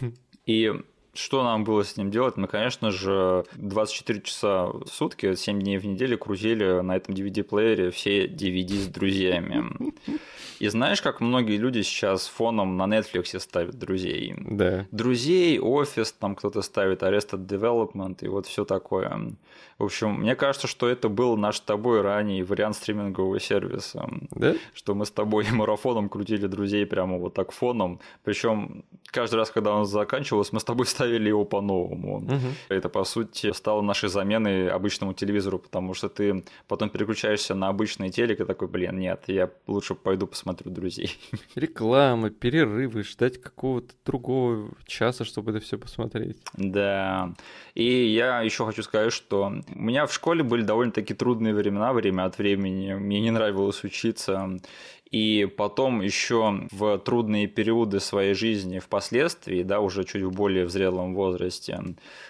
И 0.47 0.73
что 1.17 1.43
нам 1.43 1.65
было 1.65 1.85
с 1.85 1.97
ним 1.97 2.11
делать? 2.11 2.37
Мы, 2.37 2.47
конечно 2.47 2.91
же, 2.91 3.45
24 3.55 4.21
часа 4.23 4.67
в 4.67 4.87
сутки, 4.87 5.35
7 5.35 5.61
дней 5.61 5.79
в 5.79 5.87
неделю 5.87 6.19
крутили 6.19 6.81
на 6.81 6.97
этом 6.97 7.15
DVD-плеере 7.15 7.91
все 7.91 8.27
DVD 8.27 8.77
с 8.77 8.87
друзьями. 8.87 9.93
И 10.59 10.69
знаешь, 10.69 11.03
как 11.03 11.21
многие 11.21 11.59
люди 11.59 11.83
сейчас 11.83 12.27
фоном 12.27 12.77
на 12.77 12.85
Netflix 12.85 13.39
ставят 13.41 13.79
друзей? 13.79 14.35
Да. 14.39 14.87
Друзей, 14.91 15.59
офис, 15.59 16.13
там 16.13 16.35
кто-то 16.35 16.63
ставит 16.63 17.03
Arrested 17.03 17.47
Development 17.47 18.17
и 18.23 18.29
вот 18.29 18.47
все 18.47 18.65
такое. 18.65 19.37
В 19.79 19.85
общем, 19.85 20.21
мне 20.21 20.35
кажется, 20.35 20.67
что 20.67 20.89
это 20.89 21.11
был 21.11 21.37
наш 21.37 21.59
с 21.59 21.61
тобой 21.61 22.01
ранний 22.01 22.43
вариант 22.43 22.77
стримингового 22.77 23.39
сервиса. 23.39 24.09
Да? 24.31 24.55
Что 24.73 24.95
мы 24.95 25.05
с 25.05 25.11
тобой 25.11 25.47
марафоном 25.53 26.09
крутили 26.09 26.47
друзей 26.47 26.87
прямо 26.87 27.19
вот 27.19 27.35
так 27.35 27.53
фоном. 27.53 28.01
Причем 28.25 28.85
каждый 29.07 29.37
раз, 29.37 29.51
когда 29.51 29.75
он 29.75 29.85
заканчивался, 29.85 30.55
мы 30.55 30.61
с 30.61 30.65
тобой 30.65 30.87
ставили 30.87 31.06
его 31.07 31.45
по-новому. 31.45 32.19
Угу. 32.19 32.49
Это, 32.69 32.89
по 32.89 33.05
сути, 33.05 33.53
стало 33.53 33.83
нашей 33.83 34.09
заменой 34.09 34.69
обычному 34.69 35.15
телевизору, 35.15 35.59
потому 35.59 35.95
что 35.95 36.09
ты 36.09 36.45
потом 36.69 36.91
переключаешься 36.91 37.55
на 37.55 37.69
обычный 37.69 38.11
телек 38.11 38.41
и 38.41 38.45
такой, 38.45 38.69
блин, 38.69 38.99
нет, 38.99 39.25
я 39.27 39.51
лучше 39.67 39.95
пойду 39.95 40.27
посмотрю 40.27 40.71
друзей. 40.71 41.11
Рекламы, 41.55 42.31
перерывы, 42.31 43.03
ждать 43.03 43.41
какого-то 43.41 43.95
другого 44.05 44.71
часа, 44.87 45.25
чтобы 45.25 45.51
это 45.51 45.61
все 45.61 45.79
посмотреть. 45.79 46.39
Да. 46.55 47.35
И 47.75 47.85
я 47.85 48.43
еще 48.43 48.65
хочу 48.65 48.83
сказать, 48.83 49.13
что 49.13 49.53
у 49.75 49.79
меня 49.79 50.07
в 50.07 50.13
школе 50.13 50.43
были 50.43 50.63
довольно-таки 50.63 51.15
трудные 51.15 51.55
времена, 51.55 51.93
время 51.93 52.25
от 52.25 52.39
времени. 52.39 52.95
Мне 52.95 53.21
не 53.21 53.31
нравилось 53.31 53.85
учиться. 53.85 54.59
И 55.11 55.47
потом 55.57 56.01
еще 56.01 56.67
в 56.73 56.99
трудные 56.99 57.47
периоды 57.47 58.01
своей 58.01 58.35
жизни 58.35 58.81
впоследствии, 58.81 59.63
да, 59.63 59.81
уже 59.81 60.05
чуть 60.05 60.23
в 60.23 60.33
более 60.33 60.65
в 60.65 60.71
зрелом 60.71 61.15
возрасте, 61.15 61.79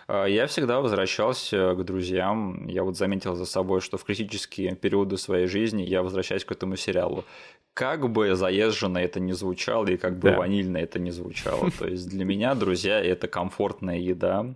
э, 0.09 0.27
я 0.29 0.47
всегда 0.47 0.81
возвращался 0.81 1.75
к 1.75 1.85
друзьям. 1.85 2.67
Я 2.67 2.85
вот 2.85 2.97
заметил 2.97 3.35
за 3.35 3.47
собой, 3.47 3.81
что 3.81 3.97
в 3.97 4.05
критические 4.05 4.75
периоды 4.75 5.17
своей 5.17 5.47
жизни 5.47 5.83
я 5.83 6.03
возвращаюсь 6.03 6.45
к 6.45 6.53
этому 6.53 6.77
сериалу. 6.77 7.25
Как 7.73 8.11
бы 8.11 8.35
заезженно 8.35 8.99
это 8.99 9.21
не 9.21 9.33
звучало 9.33 9.87
и 9.87 9.97
как 9.97 10.19
бы 10.19 10.31
да. 10.31 10.39
ванильно 10.39 10.77
это 10.77 10.99
не 10.99 11.11
звучало. 11.11 11.71
То 11.79 11.87
есть 11.87 12.09
для 12.09 12.25
меня, 12.27 12.55
друзья, 12.55 13.03
это 13.03 13.27
комфортная 13.27 13.99
еда. 13.99 14.55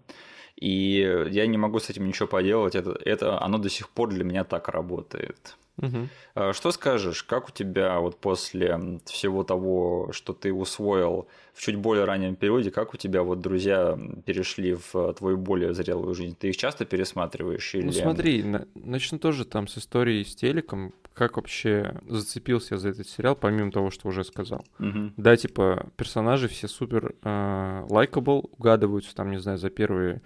И 0.56 1.26
я 1.30 1.46
не 1.46 1.56
могу 1.56 1.80
с 1.80 1.88
этим 1.88 2.06
ничего 2.06 2.28
поделать. 2.28 2.74
Это, 2.74 2.98
это 3.02 3.42
оно 3.42 3.56
до 3.56 3.70
сих 3.70 3.88
пор 3.88 4.10
для 4.10 4.24
меня 4.24 4.44
так 4.44 4.68
работает. 4.68 5.56
Угу. 5.80 6.52
Что 6.52 6.72
скажешь, 6.72 7.22
как 7.22 7.48
у 7.48 7.52
тебя 7.52 7.98
вот 8.00 8.16
после 8.18 9.00
всего 9.06 9.44
того, 9.44 10.10
что 10.12 10.32
ты 10.32 10.52
усвоил 10.52 11.26
в 11.54 11.62
чуть 11.62 11.76
более 11.76 12.04
раннем 12.04 12.36
периоде, 12.36 12.70
как 12.70 12.94
у 12.94 12.96
тебя 12.96 13.22
вот 13.22 13.40
друзья 13.40 13.98
перешли 14.24 14.74
в 14.74 15.14
твою 15.14 15.36
более 15.36 15.74
зрелую 15.74 16.14
жизнь? 16.14 16.36
Ты 16.38 16.50
их 16.50 16.56
часто 16.56 16.84
пересматриваешь? 16.84 17.74
Или... 17.74 17.86
Ну 17.86 17.92
смотри, 17.92 18.44
начну 18.74 19.18
тоже 19.18 19.44
там 19.44 19.68
с 19.68 19.78
истории 19.78 20.22
с 20.22 20.34
телеком. 20.34 20.94
Как 21.12 21.36
вообще 21.36 22.00
зацепился 22.08 22.78
за 22.78 22.90
этот 22.90 23.08
сериал, 23.08 23.34
помимо 23.34 23.72
того, 23.72 23.90
что 23.90 24.08
уже 24.08 24.24
сказал? 24.24 24.64
Угу. 24.78 25.12
Да, 25.16 25.36
типа 25.36 25.88
персонажи 25.96 26.48
все 26.48 26.68
супер 26.68 27.14
лайкабл, 27.24 28.38
э, 28.38 28.56
угадываются 28.56 29.14
там, 29.14 29.30
не 29.30 29.38
знаю, 29.38 29.58
за 29.58 29.70
первые 29.70 30.22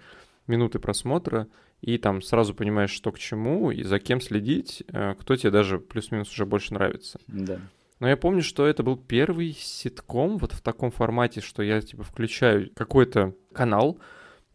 минуты 0.47 0.79
просмотра 0.79 1.47
и 1.81 1.97
там 1.97 2.21
сразу 2.21 2.53
понимаешь, 2.53 2.91
что 2.91 3.11
к 3.11 3.19
чему, 3.19 3.71
и 3.71 3.83
за 3.83 3.99
кем 3.99 4.21
следить, 4.21 4.83
э, 4.87 5.15
кто 5.19 5.35
тебе 5.35 5.51
даже 5.51 5.79
плюс-минус 5.79 6.31
уже 6.31 6.45
больше 6.45 6.73
нравится. 6.73 7.19
Да. 7.27 7.59
Но 7.99 8.09
я 8.09 8.17
помню, 8.17 8.41
что 8.41 8.65
это 8.65 8.83
был 8.83 8.97
первый 8.97 9.53
ситком 9.53 10.37
вот 10.37 10.51
в 10.51 10.61
таком 10.61 10.91
формате, 10.91 11.41
что 11.41 11.63
я 11.63 11.81
типа 11.81 12.03
включаю 12.03 12.69
какой-то 12.75 13.33
канал, 13.53 13.99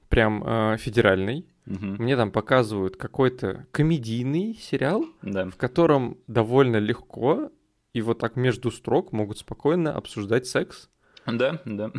прям 0.09 0.43
э, 0.45 0.77
федеральный, 0.79 1.47
угу. 1.67 1.87
мне 2.03 2.17
там 2.17 2.31
показывают 2.31 2.97
какой-то 2.97 3.67
комедийный 3.71 4.55
сериал, 4.55 5.05
да. 5.23 5.49
в 5.49 5.57
котором 5.57 6.19
довольно 6.27 6.77
легко 6.77 7.51
и 7.93 8.03
вот 8.03 8.19
так 8.19 8.37
между 8.37 8.71
строк 8.71 9.13
могут 9.13 9.39
спокойно 9.39 9.95
обсуждать 9.95 10.47
секс. 10.47 10.89
Да, 11.27 11.61
да. 11.65 11.91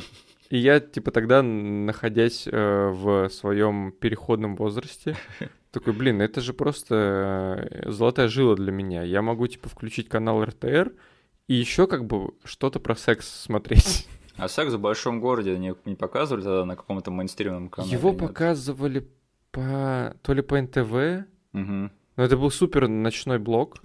И 0.52 0.58
я, 0.58 0.82
типа, 0.82 1.12
тогда, 1.12 1.42
находясь 1.42 2.46
э, 2.46 2.90
в 2.90 3.30
своем 3.30 3.94
переходном 3.94 4.58
возрасте, 4.58 5.16
такой, 5.72 5.94
блин, 5.94 6.22
это 6.22 6.42
же 6.42 6.54
просто 6.54 7.70
э, 7.72 7.90
золотая 7.90 8.28
жила 8.28 8.56
для 8.56 8.74
меня. 8.74 9.02
Я 9.04 9.22
могу, 9.22 9.48
типа, 9.48 9.70
включить 9.70 10.10
канал 10.10 10.44
РТР 10.44 10.92
и 11.48 11.54
еще 11.54 11.88
как 11.88 12.06
бы 12.06 12.34
что-то 12.44 12.80
про 12.82 12.96
секс 12.96 13.28
смотреть. 13.28 14.08
А 14.38 14.48
секс 14.48 14.74
в 14.74 14.80
большом 14.80 15.20
городе 15.20 15.58
не, 15.58 15.76
не 15.86 15.96
показывали 15.96 16.42
тогда 16.42 16.66
на 16.66 16.76
каком-то 16.76 17.12
мейнстримном 17.12 17.70
канале? 17.70 17.94
Его 17.94 18.12
показывали 18.14 19.08
по... 19.52 20.16
то 20.24 20.34
ли 20.34 20.42
по 20.42 20.60
НТВ, 20.60 21.28
Угу. 21.54 21.92
но 22.16 22.24
это 22.24 22.38
был 22.38 22.50
супер 22.50 22.88
ночной 22.88 23.40
блок. 23.40 23.78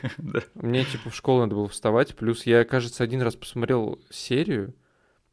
Мне, 0.54 0.84
типа, 0.84 1.10
в 1.10 1.14
школу 1.14 1.40
надо 1.42 1.54
было 1.54 1.68
вставать. 1.68 2.16
Плюс 2.16 2.44
я, 2.44 2.64
кажется, 2.64 3.04
один 3.04 3.22
раз 3.22 3.36
посмотрел 3.36 4.00
серию, 4.10 4.74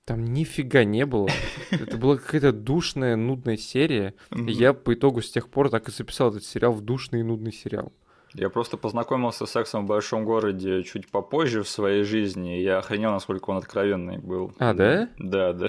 там 0.08 0.24
нифига 0.24 0.86
не 0.86 1.06
было. 1.06 1.28
Это 1.70 1.98
была 1.98 2.16
какая-то 2.16 2.54
душная, 2.54 3.18
нудная 3.18 3.58
серия. 3.58 4.14
И 4.32 4.52
я 4.54 4.74
по 4.74 4.94
итогу 4.94 5.22
с 5.22 5.30
тех 5.30 5.50
пор 5.50 5.70
так 5.70 5.90
и 5.90 5.92
записал 5.92 6.30
этот 6.30 6.46
сериал 6.46 6.72
в 6.72 6.82
душный 6.82 7.20
и 7.20 7.24
нудный 7.24 7.52
сериал. 7.52 7.92
Я 8.34 8.50
просто 8.50 8.78
познакомился 8.78 9.46
с 9.46 9.52
сексом 9.52 9.84
в 9.84 9.90
большом 9.90 10.24
городе 10.24 10.84
чуть 10.84 11.10
попозже 11.10 11.64
в 11.64 11.70
своей 11.70 12.04
жизни, 12.04 12.60
и 12.60 12.64
я 12.64 12.78
охренел, 12.78 13.12
насколько 13.12 13.50
он 13.50 13.58
откровенный 13.58 14.18
был. 14.18 14.54
А, 14.60 14.74
да? 14.74 15.10
Да, 15.18 15.52
да. 15.52 15.68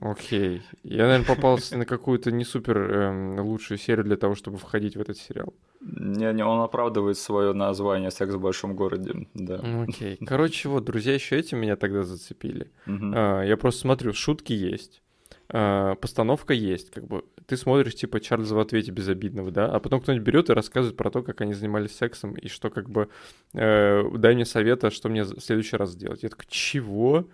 Окей. 0.00 0.62
Я, 0.84 1.06
наверное, 1.06 1.26
попался 1.26 1.76
на 1.76 1.84
какую-то 1.84 2.30
не 2.30 2.44
супер 2.44 2.78
эм, 2.78 3.40
лучшую 3.40 3.78
серию 3.78 4.04
для 4.04 4.16
того, 4.16 4.36
чтобы 4.36 4.58
входить 4.58 4.96
в 4.96 5.00
этот 5.00 5.18
сериал. 5.18 5.52
Не, 5.80 6.32
не, 6.32 6.44
он 6.44 6.60
оправдывает 6.60 7.16
свое 7.18 7.52
название 7.52 8.10
«Секс 8.10 8.34
в 8.34 8.40
большом 8.40 8.74
городе», 8.74 9.28
да. 9.34 9.60
Окей. 9.86 10.18
Короче, 10.26 10.68
вот, 10.68 10.84
друзья 10.84 11.14
еще 11.14 11.38
эти 11.38 11.54
меня 11.54 11.76
тогда 11.76 12.02
зацепили. 12.02 12.70
Мгм. 12.86 13.12
А, 13.14 13.42
я 13.42 13.56
просто 13.56 13.82
смотрю, 13.82 14.12
шутки 14.12 14.52
есть. 14.52 15.02
э, 15.50 15.94
постановка 16.00 16.52
есть, 16.52 16.90
как 16.90 17.06
бы 17.06 17.24
ты 17.46 17.56
смотришь 17.56 17.94
типа 17.94 18.20
Чарльза 18.20 18.54
в 18.54 18.58
ответе 18.58 18.90
безобидного, 18.92 19.50
да, 19.50 19.66
а 19.66 19.80
потом 19.80 20.00
кто-нибудь 20.02 20.26
берет 20.26 20.50
и 20.50 20.52
рассказывает 20.52 20.96
про 20.98 21.10
то, 21.10 21.22
как 21.22 21.40
они 21.40 21.54
занимались 21.54 21.96
сексом 21.96 22.34
и 22.34 22.48
что 22.48 22.68
как 22.68 22.90
бы 22.90 23.08
э, 23.54 24.02
дай 24.18 24.34
мне 24.34 24.44
совета, 24.44 24.90
что 24.90 25.08
мне 25.08 25.22
в 25.24 25.40
следующий 25.40 25.76
раз 25.76 25.92
сделать. 25.92 26.22
Я 26.22 26.28
такой, 26.28 26.44
чего? 26.48 27.28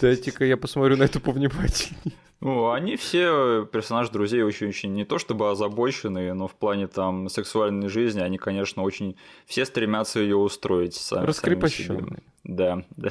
Дайте-ка 0.00 0.44
я 0.44 0.56
посмотрю 0.56 0.96
на 0.96 1.04
это 1.04 1.20
повнимательнее. 1.20 2.14
Ну, 2.40 2.70
они 2.70 2.96
все 2.96 3.64
персонажи 3.72 4.12
друзей 4.12 4.42
очень-очень 4.42 4.92
не 4.92 5.04
то 5.06 5.18
чтобы 5.18 5.50
озабоченные, 5.50 6.34
но 6.34 6.46
в 6.48 6.54
плане 6.54 6.86
там 6.86 7.28
сексуальной 7.30 7.88
жизни 7.88 8.20
они, 8.20 8.36
конечно, 8.36 8.82
очень 8.82 9.16
все 9.46 9.64
стремятся 9.64 10.20
ее 10.20 10.36
устроить 10.36 10.94
сами. 10.94 11.24
Раскрепощенные. 11.26 12.22
Да, 12.44 12.84
да. 12.96 13.10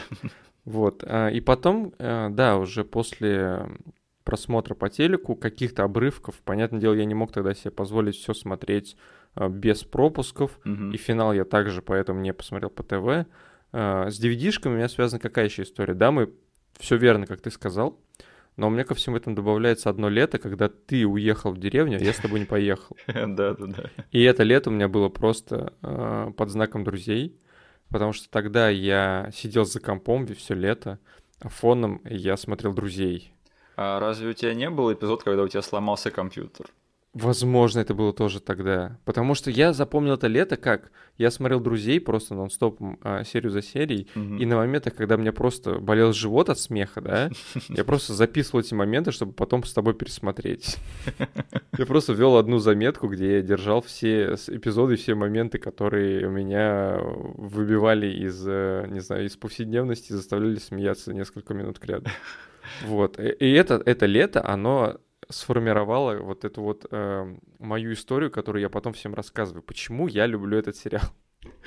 Вот. 0.64 1.04
а, 1.06 1.30
И 1.30 1.42
потом, 1.42 1.94
э, 1.98 2.30
да, 2.30 2.58
уже 2.58 2.84
после 2.84 3.68
просмотра 4.24 4.74
по 4.76 4.90
телеку, 4.90 5.36
каких-то 5.36 5.84
обрывков, 5.84 6.36
понятное 6.44 6.80
дело, 6.80 6.94
я 6.94 7.06
не 7.06 7.14
мог 7.16 7.32
тогда 7.32 7.54
себе 7.54 7.72
позволить 7.72 8.16
все 8.16 8.34
смотреть 8.34 8.96
э, 9.36 9.48
без 9.50 9.84
пропусков, 9.84 10.52
Мгм. 10.64 10.92
и 10.92 10.98
финал 10.98 11.34
я 11.34 11.46
также 11.46 11.82
поэтому 11.82 12.22
не 12.22 12.32
посмотрел 12.34 12.70
по 12.70 12.84
ТВ. 12.84 13.28
Э, 13.76 14.10
С 14.10 14.24
DVD-шками 14.24 14.74
у 14.74 14.78
меня 14.78 14.88
связана 14.88 15.20
какая 15.20 15.46
еще 15.46 15.64
история? 15.64 15.94
Да, 15.94 16.12
мы 16.12 16.34
все 16.80 16.96
верно, 16.96 17.26
как 17.28 17.42
ты 17.42 17.52
сказал, 17.52 18.00
но 18.56 18.68
у 18.68 18.70
меня 18.70 18.86
ко 18.86 18.96
всему 18.96 19.18
этому 19.18 19.36
добавляется 19.36 19.90
одно 19.90 20.08
лето, 20.08 20.38
когда 20.38 20.70
ты 20.70 21.06
уехал 21.06 21.52
в 21.52 21.58
деревню, 21.58 21.98
а 21.98 22.02
я 22.02 22.14
с 22.14 22.18
тобой 22.18 22.40
не 22.40 22.46
поехал. 22.46 22.96
Да, 23.08 23.54
да, 23.54 23.56
да. 23.68 23.84
И 24.12 24.24
это 24.24 24.44
лето 24.44 24.70
у 24.70 24.74
меня 24.74 24.88
было 24.88 25.10
просто 25.10 25.74
э, 25.82 26.32
под 26.38 26.50
знаком 26.50 26.86
друзей, 26.86 27.38
потому 27.90 28.14
что 28.14 28.30
тогда 28.30 28.70
я 28.70 29.30
сидел 29.34 29.66
за 29.66 29.82
компом 29.82 30.26
все 30.28 30.54
лето, 30.54 31.00
а 31.42 31.50
фоном 31.50 32.02
я 32.06 32.38
смотрел 32.38 32.74
друзей. 32.74 33.34
А 33.76 34.00
разве 34.00 34.30
у 34.30 34.34
тебя 34.34 34.54
не 34.54 34.70
был 34.70 34.94
эпизод, 34.94 35.24
когда 35.24 35.44
у 35.44 35.50
тебя 35.50 35.62
сломался 35.62 36.12
компьютер? 36.12 36.68
Возможно, 37.16 37.80
это 37.80 37.94
было 37.94 38.12
тоже 38.12 38.42
тогда. 38.42 39.00
Потому 39.06 39.36
что 39.36 39.50
я 39.50 39.72
запомнил 39.72 40.16
это 40.16 40.28
лето 40.28 40.58
как? 40.58 40.92
Я 41.18 41.32
смотрел 41.32 41.62
«Друзей» 41.62 42.02
просто 42.02 42.36
нон-стопом, 42.36 43.00
а, 43.02 43.24
серию 43.24 43.52
за 43.52 43.62
серией, 43.62 44.10
Мгм. 44.16 44.38
и 44.38 44.46
на 44.46 44.58
моментах, 44.58 44.96
когда 44.96 45.16
мне 45.16 45.32
просто 45.32 45.80
болел 45.80 46.12
живот 46.12 46.50
от 46.50 46.60
смеха, 46.60 47.00
да, 47.00 47.30
я 47.70 47.86
просто 47.86 48.14
записывал 48.14 48.60
эти 48.60 48.74
моменты, 48.74 49.12
чтобы 49.14 49.32
потом 49.32 49.64
с 49.64 49.74
тобой 49.74 49.94
пересмотреть. 49.94 50.76
Я 51.78 51.86
просто 51.86 52.12
ввел 52.14 52.36
одну 52.38 52.60
заметку, 52.60 53.08
где 53.10 53.36
я 53.38 53.42
держал 53.42 53.82
все 53.82 54.36
эпизоды, 54.48 54.96
все 54.96 55.14
моменты, 55.14 55.58
которые 55.58 56.26
у 56.28 56.32
меня 56.32 56.98
выбивали 57.02 58.08
из, 58.08 58.44
э, 58.48 58.88
не 58.90 59.02
знаю, 59.02 59.26
из 59.26 59.36
повседневности, 59.36 60.12
и 60.12 60.16
заставляли 60.16 60.56
смеяться 60.56 61.14
несколько 61.14 61.54
минут 61.54 61.80
кряду. 61.80 62.10
Вот. 62.88 63.20
И 63.20 63.28
и 63.30 63.52
это, 63.54 63.82
это 63.86 64.06
лето, 64.06 64.44
оно 64.46 64.98
сформировало 65.30 66.20
вот 66.20 66.46
эту 66.46 66.62
вот 66.62 66.86
э, 66.90 67.36
мою 67.60 67.94
историю, 67.94 68.32
которую 68.32 68.62
я 68.62 68.70
потом 68.70 68.94
всем 68.94 69.14
рассказываю. 69.14 69.64
Почему 69.64 70.08
я 70.08 70.26
люблю 70.26 70.58
этот 70.58 70.76
сериал? 70.76 71.04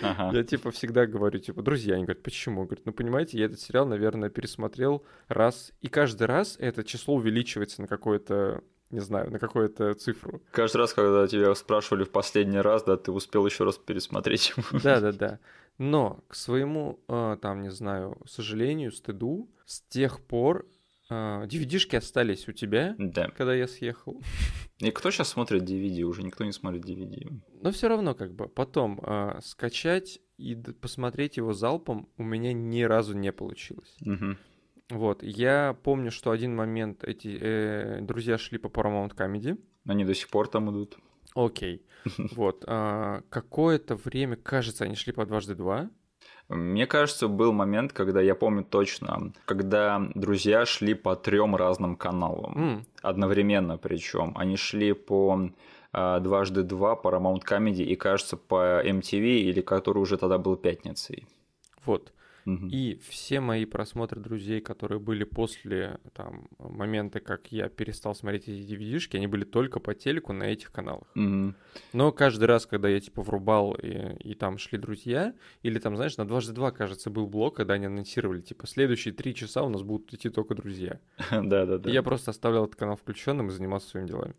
Ага. 0.00 0.36
Я 0.36 0.44
типа 0.44 0.70
всегда 0.70 1.06
говорю, 1.06 1.38
типа, 1.38 1.62
друзья, 1.62 1.94
они 1.94 2.04
говорят, 2.04 2.22
почему? 2.22 2.64
Говорят, 2.64 2.86
ну 2.86 2.92
понимаете, 2.92 3.38
я 3.38 3.46
этот 3.46 3.60
сериал, 3.60 3.86
наверное, 3.86 4.30
пересмотрел 4.30 5.04
раз, 5.28 5.72
и 5.80 5.88
каждый 5.88 6.26
раз 6.26 6.56
это 6.58 6.84
число 6.84 7.14
увеличивается 7.14 7.82
на 7.82 7.88
какое-то, 7.88 8.62
не 8.90 9.00
знаю, 9.00 9.30
на 9.30 9.38
какую-то 9.38 9.94
цифру. 9.94 10.42
Каждый 10.50 10.78
раз, 10.78 10.94
когда 10.94 11.26
тебя 11.26 11.54
спрашивали 11.54 12.04
в 12.04 12.10
последний 12.10 12.58
раз, 12.58 12.84
да, 12.84 12.96
ты 12.96 13.12
успел 13.12 13.46
еще 13.46 13.64
раз 13.64 13.78
пересмотреть 13.78 14.52
его. 14.56 14.80
Да-да-да. 14.82 15.38
Но 15.78 16.24
к 16.28 16.34
своему, 16.34 17.00
э, 17.08 17.36
там, 17.40 17.62
не 17.62 17.70
знаю, 17.70 18.18
сожалению, 18.26 18.90
стыду, 18.90 19.48
с 19.64 19.80
тех 19.82 20.20
пор 20.20 20.66
DVD-шки 21.10 21.96
остались 21.96 22.48
у 22.48 22.52
тебя, 22.52 22.94
Да. 22.98 23.28
когда 23.30 23.54
я 23.54 23.66
съехал. 23.66 24.22
И 24.78 24.90
кто 24.90 25.10
сейчас 25.10 25.28
смотрит 25.28 25.62
DVD? 25.62 26.02
Уже 26.02 26.22
никто 26.22 26.44
не 26.44 26.52
смотрит 26.52 26.84
DVD. 26.84 27.40
Но 27.62 27.70
все 27.72 27.88
равно, 27.88 28.14
как 28.14 28.34
бы, 28.34 28.48
потом 28.48 29.00
э, 29.02 29.40
скачать 29.42 30.20
и 30.36 30.54
посмотреть 30.54 31.36
его 31.36 31.52
залпом 31.52 32.08
у 32.16 32.22
меня 32.22 32.52
ни 32.52 32.82
разу 32.82 33.16
не 33.16 33.32
получилось. 33.32 33.96
Мгм. 34.00 34.38
Вот, 34.90 35.22
я 35.22 35.76
помню, 35.82 36.10
что 36.10 36.30
один 36.30 36.54
момент 36.54 37.04
эти 37.04 37.36
э, 37.40 38.00
друзья 38.02 38.38
шли 38.38 38.58
по 38.58 38.68
Paramount 38.68 39.14
Comedy. 39.16 39.58
Они 39.86 40.04
до 40.04 40.14
сих 40.14 40.28
пор 40.28 40.48
там 40.48 40.70
идут. 40.70 40.98
Окей. 41.34 41.82
Вот, 42.36 42.64
а, 42.66 43.22
какое-то 43.28 43.96
время, 43.96 44.36
кажется, 44.36 44.84
они 44.84 44.94
шли 44.94 45.12
по 45.12 45.26
дважды 45.26 45.54
два. 45.54 45.90
Мне 46.48 46.86
кажется, 46.86 47.28
был 47.28 47.52
момент, 47.52 47.92
когда 47.92 48.22
я 48.22 48.34
помню 48.34 48.64
точно, 48.64 49.32
когда 49.44 50.02
друзья 50.14 50.64
шли 50.64 50.94
по 50.94 51.14
трем 51.14 51.54
разным 51.54 51.94
каналам. 51.94 52.52
М, 52.56 52.86
Одновременно 53.02 53.76
причем. 53.76 54.32
Они 54.34 54.56
шли 54.56 54.92
по 54.94 55.50
а, 55.92 56.20
дважды 56.20 56.62
два, 56.62 56.94
Paramount 56.94 57.42
Comedy 57.46 57.82
и, 57.82 57.96
кажется, 57.96 58.36
по 58.36 58.82
MTV, 58.82 59.40
или 59.40 59.60
который 59.60 59.98
уже 59.98 60.16
тогда 60.16 60.38
был 60.38 60.56
пятницей. 60.56 61.26
Вот. 61.84 62.12
И 62.70 62.98
все 63.08 63.40
мои 63.40 63.64
просмотры 63.64 64.20
друзей, 64.20 64.60
которые 64.60 64.98
были 64.98 65.24
после 65.24 66.00
там, 66.14 66.48
момента, 66.58 67.20
как 67.20 67.52
я 67.52 67.68
перестал 67.68 68.14
смотреть 68.14 68.48
эти 68.48 68.72
DVD-шки, 68.72 69.16
они 69.16 69.26
были 69.26 69.44
только 69.44 69.80
по 69.80 69.94
телеку 69.94 70.32
на 70.32 70.44
этих 70.44 70.72
каналах. 70.72 71.08
Но 71.92 72.12
каждый 72.12 72.44
раз, 72.44 72.66
когда 72.66 72.88
я 72.88 73.00
типа 73.00 73.22
врубал 73.22 73.74
и, 73.74 74.16
и 74.30 74.34
там 74.34 74.58
шли 74.58 74.78
друзья, 74.78 75.34
или 75.62 75.78
там, 75.78 75.96
знаешь, 75.96 76.16
на 76.16 76.26
дважды 76.26 76.52
два, 76.52 76.70
кажется, 76.70 77.10
был 77.10 77.26
блок, 77.26 77.56
когда 77.56 77.74
они 77.74 77.86
анонсировали, 77.86 78.40
типа, 78.40 78.66
следующие 78.66 79.12
три 79.12 79.34
часа 79.34 79.62
у 79.62 79.68
нас 79.68 79.82
будут 79.82 80.12
идти 80.14 80.30
только 80.30 80.54
друзья. 80.54 81.00
Да-да-да. 81.30 81.90
Я 81.90 82.02
просто 82.02 82.30
оставлял 82.30 82.64
этот 82.64 82.76
канал 82.76 82.96
включенным 82.96 83.48
и 83.48 83.50
занимался 83.50 83.88
своими 83.88 84.08
делами. 84.08 84.34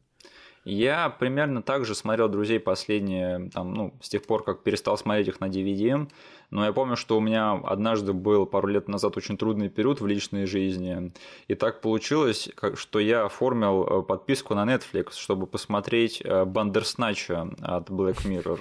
Я 0.65 1.10
примерно 1.10 1.62
так 1.62 1.86
же 1.86 1.95
смотрел 1.95 2.28
«Друзей» 2.28 2.60
последние, 2.60 3.50
там, 3.54 3.74
ну, 3.74 3.93
с 4.02 4.10
тех 4.10 4.24
пор, 4.24 4.43
как 4.43 4.62
перестал 4.62 4.98
смотреть 4.98 5.30
их 5.30 5.39
на 5.39 5.45
DVD. 5.45 6.08
Но 6.52 6.65
я 6.65 6.74
помню, 6.74 6.95
что 6.95 7.17
у 7.17 7.22
меня 7.22 7.54
однажды 7.54 8.13
был 8.13 8.45
пару 8.45 8.67
лет 8.67 8.88
назад 8.88 9.17
очень 9.17 9.38
трудный 9.38 9.69
период 9.69 10.02
в 10.02 10.08
личной 10.08 10.45
жизни. 10.45 11.12
И 11.48 11.56
так 11.56 11.82
получилось, 11.82 12.50
что 12.76 13.00
я 13.00 13.26
оформил 13.26 13.84
э, 13.84 14.02
подписку 14.04 14.56
на 14.56 14.65
Netflix, 14.65 15.13
чтобы 15.13 15.48
посмотреть 15.48 16.22
э, 16.24 16.45
Бандерснача 16.45 17.50
от 17.62 17.89
Black 17.89 18.26
Mirror. 18.26 18.60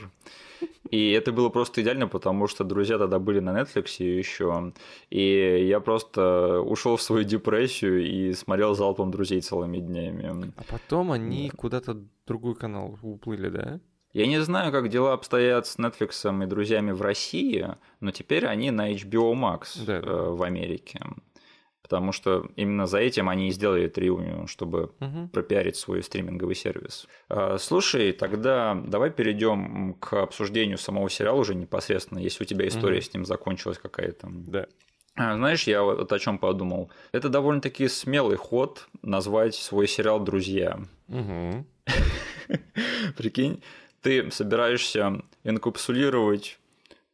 И 0.90 1.10
это 1.10 1.32
было 1.32 1.48
просто 1.50 1.82
идеально, 1.82 2.08
потому 2.08 2.46
что 2.46 2.64
друзья 2.64 2.98
тогда 2.98 3.18
были 3.18 3.40
на 3.40 3.58
Netflix 3.60 4.02
еще. 4.02 4.72
И 5.10 5.66
я 5.68 5.80
просто 5.80 6.60
ушел 6.60 6.96
в 6.96 7.02
свою 7.02 7.24
депрессию 7.24 8.06
и 8.06 8.32
смотрел 8.32 8.74
залпом 8.74 9.10
друзей 9.10 9.40
целыми 9.40 9.78
днями. 9.78 10.52
А 10.56 10.62
потом 10.64 11.12
они 11.12 11.50
куда-то 11.50 11.94
в 11.94 12.06
другой 12.26 12.54
канал 12.54 12.98
уплыли, 13.02 13.48
да? 13.48 13.80
Я 14.14 14.26
не 14.26 14.40
знаю, 14.40 14.72
как 14.72 14.88
дела 14.88 15.12
обстоят 15.12 15.66
с 15.66 15.78
Netflix 15.78 16.42
и 16.42 16.46
друзьями 16.46 16.92
в 16.92 17.02
России, 17.02 17.68
но 18.00 18.10
теперь 18.10 18.46
они 18.46 18.70
на 18.70 18.92
HBO 18.92 19.34
Max 19.34 19.84
Да. 19.84 19.98
э, 19.98 20.30
в 20.30 20.42
Америке. 20.42 21.00
Потому 21.88 22.12
что 22.12 22.46
именно 22.56 22.86
за 22.86 22.98
этим 22.98 23.30
они 23.30 23.48
и 23.48 23.50
сделали 23.50 23.88
Триунион, 23.88 24.46
чтобы 24.46 24.92
Мгм. 25.00 25.30
пропиарить 25.30 25.76
свой 25.76 26.02
стриминговый 26.02 26.54
сервис. 26.54 27.06
Э, 27.30 27.56
Слушай, 27.58 28.12
тогда 28.12 28.74
давай 28.86 29.10
перейдем 29.10 29.94
к 29.94 30.12
обсуждению 30.22 30.76
самого 30.76 31.08
сериала 31.08 31.38
уже 31.38 31.54
непосредственно, 31.54 32.18
если 32.18 32.44
у 32.44 32.46
тебя 32.46 32.68
история 32.68 32.96
Мгм. 32.98 33.02
с 33.04 33.14
ним 33.14 33.24
закончилась 33.24 33.78
какая-то. 33.78 34.28
Да. 34.30 34.66
А, 35.16 35.34
Знаешь, 35.36 35.64
я 35.64 35.82
вот 35.82 36.12
о 36.12 36.18
чем 36.18 36.38
подумал. 36.38 36.90
Это 37.12 37.28
довольно-таки 37.30 37.88
смелый 37.88 38.36
ход 38.36 38.86
назвать 39.02 39.54
свой 39.54 39.88
сериал 39.88 40.20
«Друзья». 40.20 40.78
Мгм. 41.08 41.66
Прикинь, 43.16 43.62
ты 44.02 44.30
собираешься 44.30 45.22
инкапсулировать 45.44 46.58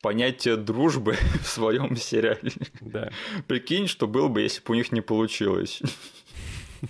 понятие 0.05 0.57
дружбы 0.57 1.17
в 1.43 1.47
своем 1.47 1.97
сериале. 1.97 2.53
Да. 2.83 3.11
Прикинь, 3.47 3.89
что 3.89 4.07
было 4.07 4.29
бы, 4.29 4.43
если 4.43 4.61
бы 4.63 4.73
у 4.73 4.75
них 4.75 4.93
не 4.93 5.01
получилось. 5.01 5.81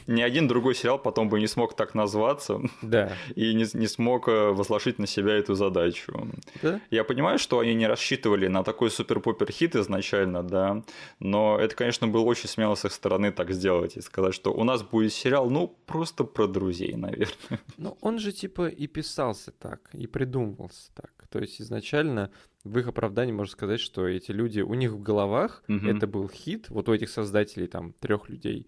Ни 0.09 0.21
один 0.21 0.49
другой 0.49 0.75
сериал 0.75 0.99
потом 0.99 1.29
бы 1.29 1.39
не 1.39 1.47
смог 1.47 1.77
так 1.77 1.95
назваться 1.95 2.61
Да. 2.83 3.13
и 3.37 3.55
не, 3.55 3.67
не 3.75 3.87
смог 3.87 4.27
э, 4.27 4.51
возложить 4.51 4.99
на 4.99 5.07
себя 5.07 5.35
эту 5.35 5.55
задачу. 5.55 6.29
Да? 6.61 6.81
Я 6.91 7.05
понимаю, 7.05 7.39
что 7.39 7.61
они 7.61 7.75
не 7.75 7.87
рассчитывали 7.87 8.49
на 8.49 8.65
такой 8.65 8.91
супер-пупер 8.91 9.53
хит 9.53 9.77
изначально, 9.77 10.43
да, 10.43 10.83
но 11.21 11.57
это, 11.61 11.77
конечно, 11.77 12.09
было 12.09 12.25
очень 12.25 12.49
смело 12.49 12.75
с 12.75 12.85
их 12.85 12.91
стороны 12.93 13.31
так 13.31 13.53
сделать 13.53 13.97
и 13.97 14.01
сказать, 14.01 14.35
что 14.35 14.53
у 14.53 14.65
нас 14.65 14.83
будет 14.83 15.13
сериал, 15.13 15.49
ну, 15.49 15.69
просто 15.87 16.25
про 16.25 16.49
друзей, 16.49 16.95
наверное. 16.97 17.61
Ну, 17.77 17.97
он 18.01 18.19
же 18.19 18.33
типа 18.33 18.67
и 18.67 18.89
писался 18.89 19.53
так, 19.53 19.91
и 19.93 20.09
придумывался 20.09 20.91
так. 20.95 21.13
То 21.31 21.39
есть 21.39 21.61
изначально 21.61 22.31
в 22.65 22.79
их 22.79 22.89
оправдании 22.89 23.33
можно 23.33 23.53
сказать, 23.53 23.81
что 23.81 24.07
эти 24.09 24.33
люди, 24.33 24.61
у 24.61 24.75
них 24.75 24.93
в 24.93 25.03
головах 25.03 25.63
Мгм. 25.69 25.89
это 25.97 26.07
был 26.07 26.29
хит, 26.29 26.69
вот 26.71 26.89
у 26.89 26.95
этих 26.95 27.11
создателей 27.11 27.67
там 27.67 27.93
трех 28.01 28.29
людей. 28.29 28.67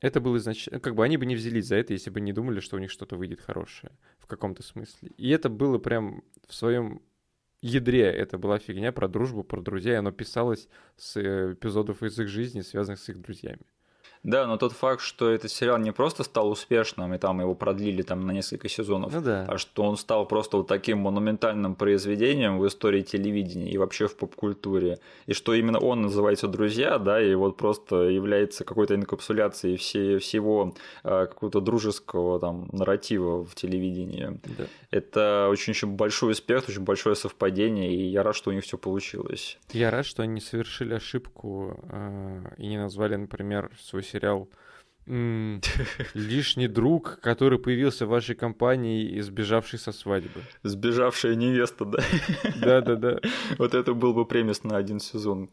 Это 0.00 0.20
было 0.20 0.36
изначально, 0.36 0.78
как 0.80 0.94
бы 0.94 1.04
они 1.04 1.16
бы 1.16 1.26
не 1.26 1.34
взялись 1.34 1.66
за 1.66 1.76
это, 1.76 1.92
если 1.92 2.10
бы 2.10 2.20
не 2.20 2.32
думали, 2.32 2.60
что 2.60 2.76
у 2.76 2.78
них 2.78 2.90
что-то 2.90 3.16
выйдет 3.16 3.40
хорошее 3.40 3.92
в 4.18 4.26
каком-то 4.26 4.62
смысле. 4.62 5.10
И 5.16 5.30
это 5.30 5.48
было 5.48 5.78
прям 5.78 6.22
в 6.46 6.54
своем 6.54 7.00
ядре, 7.62 8.02
это 8.04 8.38
была 8.38 8.58
фигня 8.58 8.92
про 8.92 9.08
дружбу, 9.08 9.42
про 9.42 9.60
друзей, 9.60 9.98
оно 9.98 10.12
писалось 10.12 10.68
с 10.96 11.16
э, 11.16 11.54
эпизодов 11.54 12.02
из 12.02 12.18
их 12.20 12.28
жизни, 12.28 12.60
связанных 12.60 13.00
с 13.00 13.08
их 13.08 13.20
друзьями. 13.20 13.62
Да, 14.26 14.44
но 14.48 14.56
тот 14.56 14.72
факт, 14.72 15.02
что 15.02 15.30
этот 15.30 15.52
сериал 15.52 15.78
не 15.78 15.92
просто 15.92 16.24
стал 16.24 16.50
успешным, 16.50 17.14
и 17.14 17.18
там 17.18 17.40
его 17.40 17.54
продлили 17.54 18.02
там 18.02 18.26
на 18.26 18.32
несколько 18.32 18.68
сезонов, 18.68 19.12
ну, 19.12 19.20
да. 19.20 19.46
а 19.48 19.56
что 19.56 19.84
он 19.84 19.96
стал 19.96 20.26
просто 20.26 20.56
вот 20.56 20.66
таким 20.66 20.98
монументальным 20.98 21.76
произведением 21.76 22.58
в 22.58 22.66
истории 22.66 23.02
телевидения 23.02 23.70
и 23.70 23.78
вообще 23.78 24.08
в 24.08 24.16
поп-культуре, 24.16 24.98
и 25.26 25.32
что 25.32 25.54
именно 25.54 25.78
он 25.78 26.02
называется 26.02 26.48
«Друзья», 26.48 26.98
да, 26.98 27.22
и 27.22 27.36
вот 27.36 27.56
просто 27.56 28.08
является 28.08 28.64
какой-то 28.64 28.96
инкапсуляцией 28.96 29.76
все, 29.76 30.18
всего 30.18 30.74
э, 31.04 31.26
какого-то 31.26 31.60
дружеского 31.60 32.40
там 32.40 32.68
нарратива 32.72 33.44
в 33.44 33.54
телевидении. 33.54 34.40
Да. 34.58 34.64
Это 34.90 35.46
очень, 35.52 35.70
очень 35.70 35.94
большой 35.94 36.32
успех, 36.32 36.64
очень 36.68 36.82
большое 36.82 37.14
совпадение, 37.14 37.94
и 37.94 38.08
я 38.08 38.24
рад, 38.24 38.34
что 38.34 38.50
у 38.50 38.52
них 38.52 38.64
все 38.64 38.76
получилось. 38.76 39.56
Я 39.72 39.92
рад, 39.92 40.04
что 40.04 40.24
они 40.24 40.40
совершили 40.40 40.94
ошибку 40.94 41.78
э, 41.92 42.40
и 42.58 42.66
не 42.66 42.78
назвали, 42.78 43.14
например, 43.14 43.70
свой 43.80 44.02
сериал 44.02 44.15
лишний 46.14 46.68
друг, 46.68 47.20
который 47.20 47.58
появился 47.58 48.06
в 48.06 48.08
вашей 48.08 48.34
компании 48.34 49.04
и 49.08 49.20
сбежавший 49.20 49.78
со 49.78 49.92
свадьбы. 49.92 50.42
Сбежавшая 50.64 51.36
невеста, 51.36 51.84
да? 51.84 51.98
Да-да-да. 52.60 53.20
Вот 53.58 53.74
это 53.74 53.94
был 53.94 54.14
бы 54.14 54.26
премис 54.26 54.64
на 54.64 54.76
один 54.76 54.98
сезон. 54.98 55.48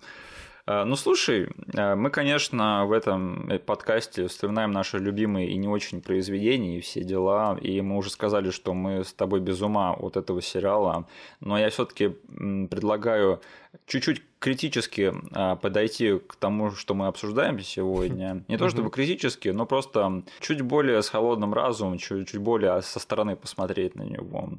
А, 0.65 0.86
ну, 0.86 0.95
слушай, 0.95 1.49
а, 1.76 1.95
мы, 1.95 2.10
конечно, 2.10 2.86
в 2.86 2.93
этом 2.93 3.52
подкасте 3.65 4.28
вспоминаем 4.28 4.71
наши 4.71 4.97
любимые 4.97 5.49
и 5.49 5.58
не 5.58 5.67
очень 5.67 6.02
произведения 6.02 6.78
и 6.78 6.82
все 6.82 7.04
дела, 7.04 7.58
и 7.62 7.82
мы 7.82 7.97
уже 7.97 8.10
сказали, 8.10 8.49
что 8.49 8.73
мы 8.73 9.04
с 9.04 9.13
тобой 9.13 9.41
без 9.41 9.62
ума 9.62 9.93
от 9.93 10.15
этого 10.15 10.41
сериала, 10.41 11.06
но 11.41 11.60
я 11.60 11.69
все 11.69 11.84
таки 11.84 12.10
предлагаю 12.10 13.41
чуть-чуть 13.88 14.21
критически 14.39 15.13
а, 15.32 15.58
подойти 15.58 16.17
к 16.19 16.36
тому, 16.36 16.71
что 16.71 16.93
мы 16.93 17.08
обсуждаем 17.08 17.60
сегодня. 17.60 18.45
Не 18.47 18.58
то 18.58 18.69
чтобы 18.69 18.89
критически, 18.89 19.49
но 19.49 19.65
просто 19.65 20.23
чуть 20.39 20.62
более 20.62 21.02
с 21.02 21.10
холодным 21.10 21.54
разумом, 21.54 21.97
чуть, 21.97 22.30
чуть 22.30 22.39
более 22.39 22.82
со 22.84 22.99
стороны 22.99 23.36
посмотреть 23.36 23.95
на 23.95 24.04
него. 24.04 24.49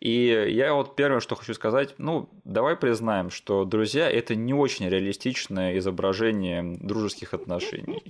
И 0.00 0.26
я 0.50 0.74
вот 0.74 0.94
первое, 0.94 1.20
что 1.20 1.34
хочу 1.34 1.54
сказать, 1.54 1.94
ну, 1.98 2.28
давай 2.44 2.76
признаем, 2.76 3.30
что 3.30 3.64
друзья 3.64 4.08
это 4.08 4.36
не 4.36 4.54
очень 4.54 4.88
реалистичное 4.88 5.76
изображение 5.78 6.62
дружеских 6.80 7.34
отношений. 7.34 8.02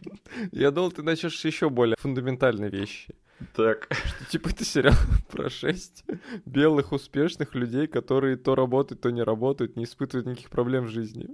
Я 0.53 0.70
думал, 0.70 0.92
ты 0.92 1.03
начнешь 1.03 1.42
еще 1.44 1.70
более 1.70 1.96
фундаментальные 1.98 2.70
вещи. 2.70 3.14
Так. 3.55 3.88
Что, 3.90 4.24
типа 4.31 4.48
это 4.48 4.64
сериал 4.64 4.94
про 5.31 5.48
шесть 5.48 6.05
белых 6.44 6.92
успешных 6.92 7.55
людей, 7.55 7.87
которые 7.87 8.37
то 8.37 8.55
работают, 8.55 9.01
то 9.01 9.11
не 9.11 9.22
работают, 9.22 9.77
не 9.77 9.85
испытывают 9.85 10.27
никаких 10.27 10.51
проблем 10.51 10.85
в 10.85 10.88
жизни. 10.88 11.29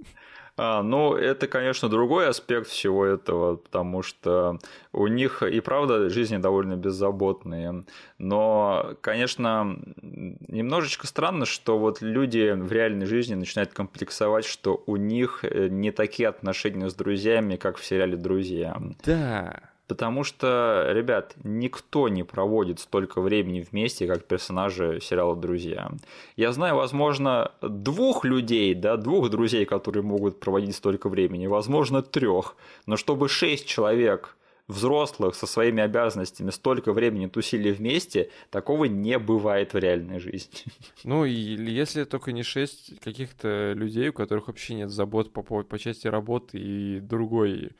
А, 0.57 0.81
ну, 0.81 1.15
это, 1.15 1.47
конечно, 1.47 1.89
другой 1.89 2.29
аспект 2.29 2.67
всего 2.67 3.05
этого, 3.05 3.57
потому 3.57 4.01
что 4.01 4.59
у 4.93 5.07
них 5.07 5.43
и 5.43 5.59
правда 5.59 6.09
жизни 6.09 6.37
довольно 6.37 6.77
беззаботные. 6.77 7.83
Но, 8.17 8.95
конечно, 9.01 9.77
немножечко 10.01 11.07
странно, 11.07 11.45
что 11.45 11.77
вот 11.77 12.01
люди 12.01 12.51
в 12.51 12.71
реальной 12.71 13.05
жизни 13.05 13.35
начинают 13.35 13.73
комплексовать, 13.73 14.45
что 14.45 14.81
у 14.85 14.95
них 14.95 15.43
э, 15.43 15.67
не 15.67 15.91
такие 15.91 16.29
отношения 16.29 16.89
с 16.89 16.93
друзьями, 16.93 17.57
как 17.57 17.77
в 17.77 17.85
сериале 17.85 18.15
«Друзья». 18.15 18.81
Да. 19.03 19.74
Потому 19.87 20.23
что, 20.23 20.87
ребят, 20.91 21.35
никто 21.43 22.09
не 22.09 22.23
проводит 22.23 22.79
столько 22.79 23.21
времени 23.21 23.61
вместе, 23.61 24.07
как 24.07 24.25
персонажи 24.25 24.99
сериала 25.01 25.35
«Друзья». 25.35 25.91
Я 26.35 26.51
знаю, 26.53 26.75
возможно, 26.75 27.51
двух 27.61 28.25
людей, 28.25 28.73
да, 28.73 28.97
двух 28.97 29.29
друзей, 29.29 29.65
которые 29.65 30.03
могут 30.03 30.39
проводить 30.39 30.75
столько 30.75 31.07
времени, 31.07 31.45
возможно, 31.45 32.01
трех, 32.01 32.55
но 32.87 32.97
чтобы 32.97 33.29
шесть 33.29 33.67
человек 33.67 34.35
взрослых 34.67 35.35
со 35.35 35.45
своими 35.45 35.83
обязанностями 35.83 36.49
столько 36.49 36.91
времени 36.91 37.27
тусили 37.27 37.71
вместе, 37.71 38.31
такого 38.49 38.85
не 38.85 39.19
бывает 39.19 39.73
в 39.73 39.77
реальной 39.77 40.19
жизни. 40.19 40.59
Ну, 41.03 41.23
и 41.23 41.31
если 41.31 42.03
только 42.03 42.31
не 42.31 42.41
шесть 42.41 42.99
каких-то 42.99 43.73
людей, 43.73 44.09
у 44.09 44.13
которых 44.13 44.47
вообще 44.47 44.73
нет 44.73 44.89
забот 44.89 45.31
по, 45.31 45.43
по, 45.43 45.63
по 45.63 45.77
части 45.77 46.07
работы 46.07 46.57
и 46.57 46.99
другой 46.99 47.73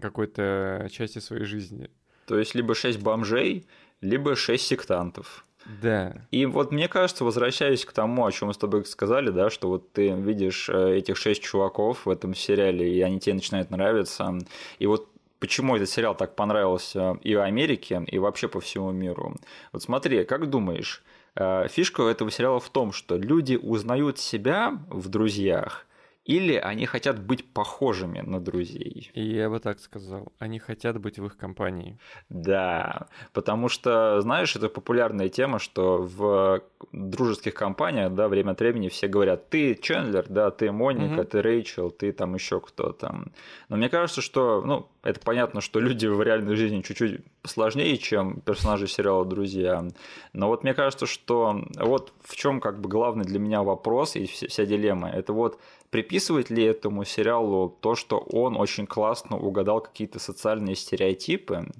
какой-то 0.00 0.88
части 0.90 1.18
своей 1.18 1.44
жизни. 1.44 1.90
То 2.26 2.38
есть 2.38 2.54
либо 2.54 2.74
шесть 2.74 3.00
бомжей, 3.00 3.66
либо 4.00 4.36
шесть 4.36 4.66
сектантов. 4.66 5.44
Да. 5.80 6.14
И 6.30 6.44
вот 6.44 6.72
мне 6.72 6.88
кажется, 6.88 7.24
возвращаясь 7.24 7.84
к 7.84 7.92
тому, 7.92 8.26
о 8.26 8.32
чем 8.32 8.48
мы 8.48 8.54
с 8.54 8.58
тобой 8.58 8.84
сказали, 8.84 9.30
да, 9.30 9.48
что 9.48 9.68
вот 9.68 9.92
ты 9.92 10.10
видишь 10.10 10.68
э, 10.68 10.96
этих 10.96 11.16
шесть 11.16 11.42
чуваков 11.42 12.04
в 12.04 12.10
этом 12.10 12.34
сериале, 12.34 12.94
и 12.94 13.00
они 13.00 13.18
тебе 13.18 13.34
начинают 13.34 13.70
нравиться. 13.70 14.38
И 14.78 14.86
вот 14.86 15.08
почему 15.38 15.76
этот 15.76 15.88
сериал 15.88 16.14
так 16.14 16.36
понравился 16.36 17.18
и 17.22 17.34
в 17.34 17.40
Америке, 17.40 18.04
и 18.06 18.18
вообще 18.18 18.48
по 18.48 18.60
всему 18.60 18.92
миру. 18.92 19.36
Вот 19.72 19.82
смотри, 19.82 20.24
как 20.24 20.50
думаешь, 20.50 21.02
э, 21.34 21.66
фишка 21.68 22.08
этого 22.08 22.30
сериала 22.30 22.60
в 22.60 22.68
том, 22.68 22.92
что 22.92 23.16
люди 23.16 23.56
узнают 23.56 24.18
себя 24.18 24.78
в 24.90 25.08
друзьях– 25.08 25.86
или 26.24 26.54
они 26.54 26.86
хотят 26.86 27.20
быть 27.20 27.44
похожими 27.52 28.20
на 28.20 28.40
друзей. 28.40 29.10
И 29.14 29.22
я 29.22 29.50
бы 29.50 29.60
так 29.60 29.78
сказал, 29.78 30.32
они 30.38 30.58
хотят 30.58 30.98
быть 30.98 31.18
в 31.18 31.26
их 31.26 31.36
компании. 31.36 31.98
Да, 32.30 33.08
потому 33.32 33.68
что, 33.68 34.20
знаешь, 34.22 34.56
это 34.56 34.68
популярная 34.68 35.28
тема, 35.28 35.58
что 35.58 36.02
в 36.02 36.62
дружеских 36.92 37.54
компаниях, 37.54 38.14
да, 38.14 38.28
время 38.28 38.52
от 38.52 38.60
времени 38.60 38.88
все 38.88 39.06
говорят, 39.06 39.50
ты 39.50 39.74
Чендлер, 39.74 40.24
да, 40.28 40.50
ты 40.50 40.72
Моника, 40.72 41.20
угу. 41.20 41.24
ты 41.24 41.42
Рэйчел, 41.42 41.90
ты 41.90 42.12
там 42.12 42.34
еще 42.34 42.60
кто-то. 42.60 43.24
Но 43.68 43.76
мне 43.76 43.90
кажется, 43.90 44.22
что, 44.22 44.62
ну, 44.62 44.88
это 45.02 45.20
понятно, 45.20 45.60
что 45.60 45.78
люди 45.78 46.06
в 46.06 46.22
реальной 46.22 46.56
жизни 46.56 46.80
чуть-чуть 46.80 47.20
сложнее, 47.42 47.98
чем 47.98 48.40
персонажи 48.40 48.86
сериала 48.86 49.26
«Друзья». 49.26 49.86
Но 50.32 50.48
вот 50.48 50.62
мне 50.62 50.72
кажется, 50.72 51.04
что 51.04 51.62
вот 51.78 52.14
в 52.22 52.34
чем 52.36 52.60
как 52.60 52.80
бы 52.80 52.88
главный 52.88 53.24
для 53.24 53.38
меня 53.38 53.62
вопрос 53.62 54.16
и 54.16 54.24
вся 54.24 54.64
дилемма. 54.64 55.10
Это 55.10 55.34
вот 55.34 55.60
приписывать 55.94 56.50
ли 56.50 56.64
этому 56.64 57.04
сериалу 57.04 57.68
то, 57.68 57.94
что 57.94 58.18
он 58.18 58.56
очень 58.56 58.84
классно 58.84 59.38
угадал 59.38 59.80
какие-то 59.80 60.18
социальные 60.18 60.74
стереотипы, 60.74 61.70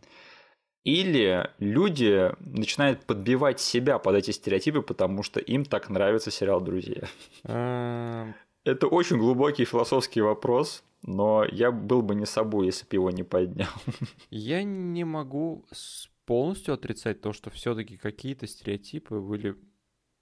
или 0.85 1.51
люди 1.59 2.31
начинают 2.39 3.07
подбивать 3.07 3.59
себя 3.59 3.99
под 3.99 4.15
эти 4.15 4.31
стереотипы, 4.31 4.83
потому 4.83 5.25
что 5.25 5.41
им 5.41 5.65
так 5.65 5.91
нравится 5.91 6.31
сериал 6.31 6.61
«Друзья». 6.61 7.09
А. 7.43 8.29
Это 8.65 8.87
очень 8.87 9.19
глубокий 9.19 9.65
философский 9.65 10.21
вопрос, 10.21 10.85
но 11.03 11.45
я 11.51 11.73
был 11.73 12.01
бы 12.01 12.15
не 12.15 12.25
собой, 12.25 12.67
если 12.67 12.85
бы 12.85 12.95
его 12.95 13.11
не 13.11 13.25
поднял. 13.25 13.73
Я 14.31 14.63
не 14.63 15.03
могу 15.03 15.65
полностью 16.25 16.73
отрицать 16.75 17.21
то, 17.21 17.33
что 17.33 17.51
все-таки 17.51 17.97
какие-то 17.97 18.47
стереотипы 18.47 19.19
были, 19.19 19.57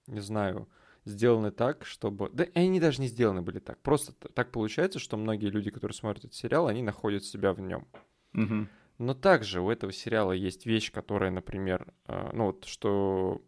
не 0.07 0.19
знаю, 0.19 0.67
сделаны 1.05 1.51
так, 1.51 1.85
чтобы... 1.85 2.29
Да 2.31 2.45
они 2.55 2.79
даже 2.79 3.01
не 3.01 3.07
сделаны 3.07 3.41
были 3.41 3.59
так. 3.59 3.81
Просто 3.81 4.13
так 4.33 4.51
получается, 4.51 4.99
что 4.99 5.17
многие 5.17 5.47
люди, 5.47 5.71
которые 5.71 5.95
смотрят 5.95 6.25
этот 6.25 6.35
сериал, 6.35 6.67
они 6.67 6.81
находят 6.81 7.23
себя 7.23 7.53
в 7.53 7.59
нем. 7.59 7.87
Угу. 8.33 8.67
Но 8.99 9.13
также 9.13 9.61
у 9.61 9.69
этого 9.69 9.91
сериала 9.91 10.31
есть 10.31 10.65
вещь, 10.65 10.91
которая, 10.91 11.31
например, 11.31 11.93
э, 12.07 12.29
ну 12.33 12.45
вот, 12.45 12.65
что 12.65 13.41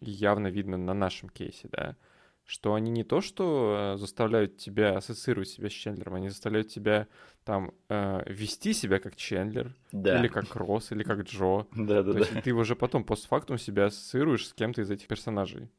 явно 0.00 0.48
видно 0.48 0.76
на 0.76 0.94
нашем 0.94 1.28
кейсе, 1.28 1.68
да, 1.70 1.96
что 2.44 2.74
они 2.74 2.90
не 2.90 3.04
то, 3.04 3.20
что 3.20 3.94
э, 3.94 3.98
заставляют 3.98 4.56
тебя 4.56 4.96
ассоциировать 4.96 5.48
себя 5.48 5.68
с 5.68 5.72
Чендлером, 5.72 6.14
они 6.14 6.28
заставляют 6.28 6.68
тебя 6.68 7.08
там 7.44 7.72
э, 7.88 8.22
вести 8.26 8.72
себя 8.72 8.98
как 9.00 9.16
Чендлер, 9.16 9.74
да. 9.90 10.18
или 10.18 10.28
как 10.28 10.54
Росс, 10.54 10.92
или 10.92 11.02
как 11.02 11.22
Джо. 11.22 11.66
Да, 11.74 12.02
да, 12.02 12.12
то 12.12 12.12
да. 12.12 12.18
есть 12.20 12.42
ты 12.42 12.52
уже 12.52 12.76
потом 12.76 13.04
постфактум 13.04 13.58
себя 13.58 13.86
ассоциируешь 13.86 14.48
с 14.48 14.54
кем-то 14.54 14.82
из 14.82 14.90
этих 14.90 15.08
персонажей. 15.08 15.70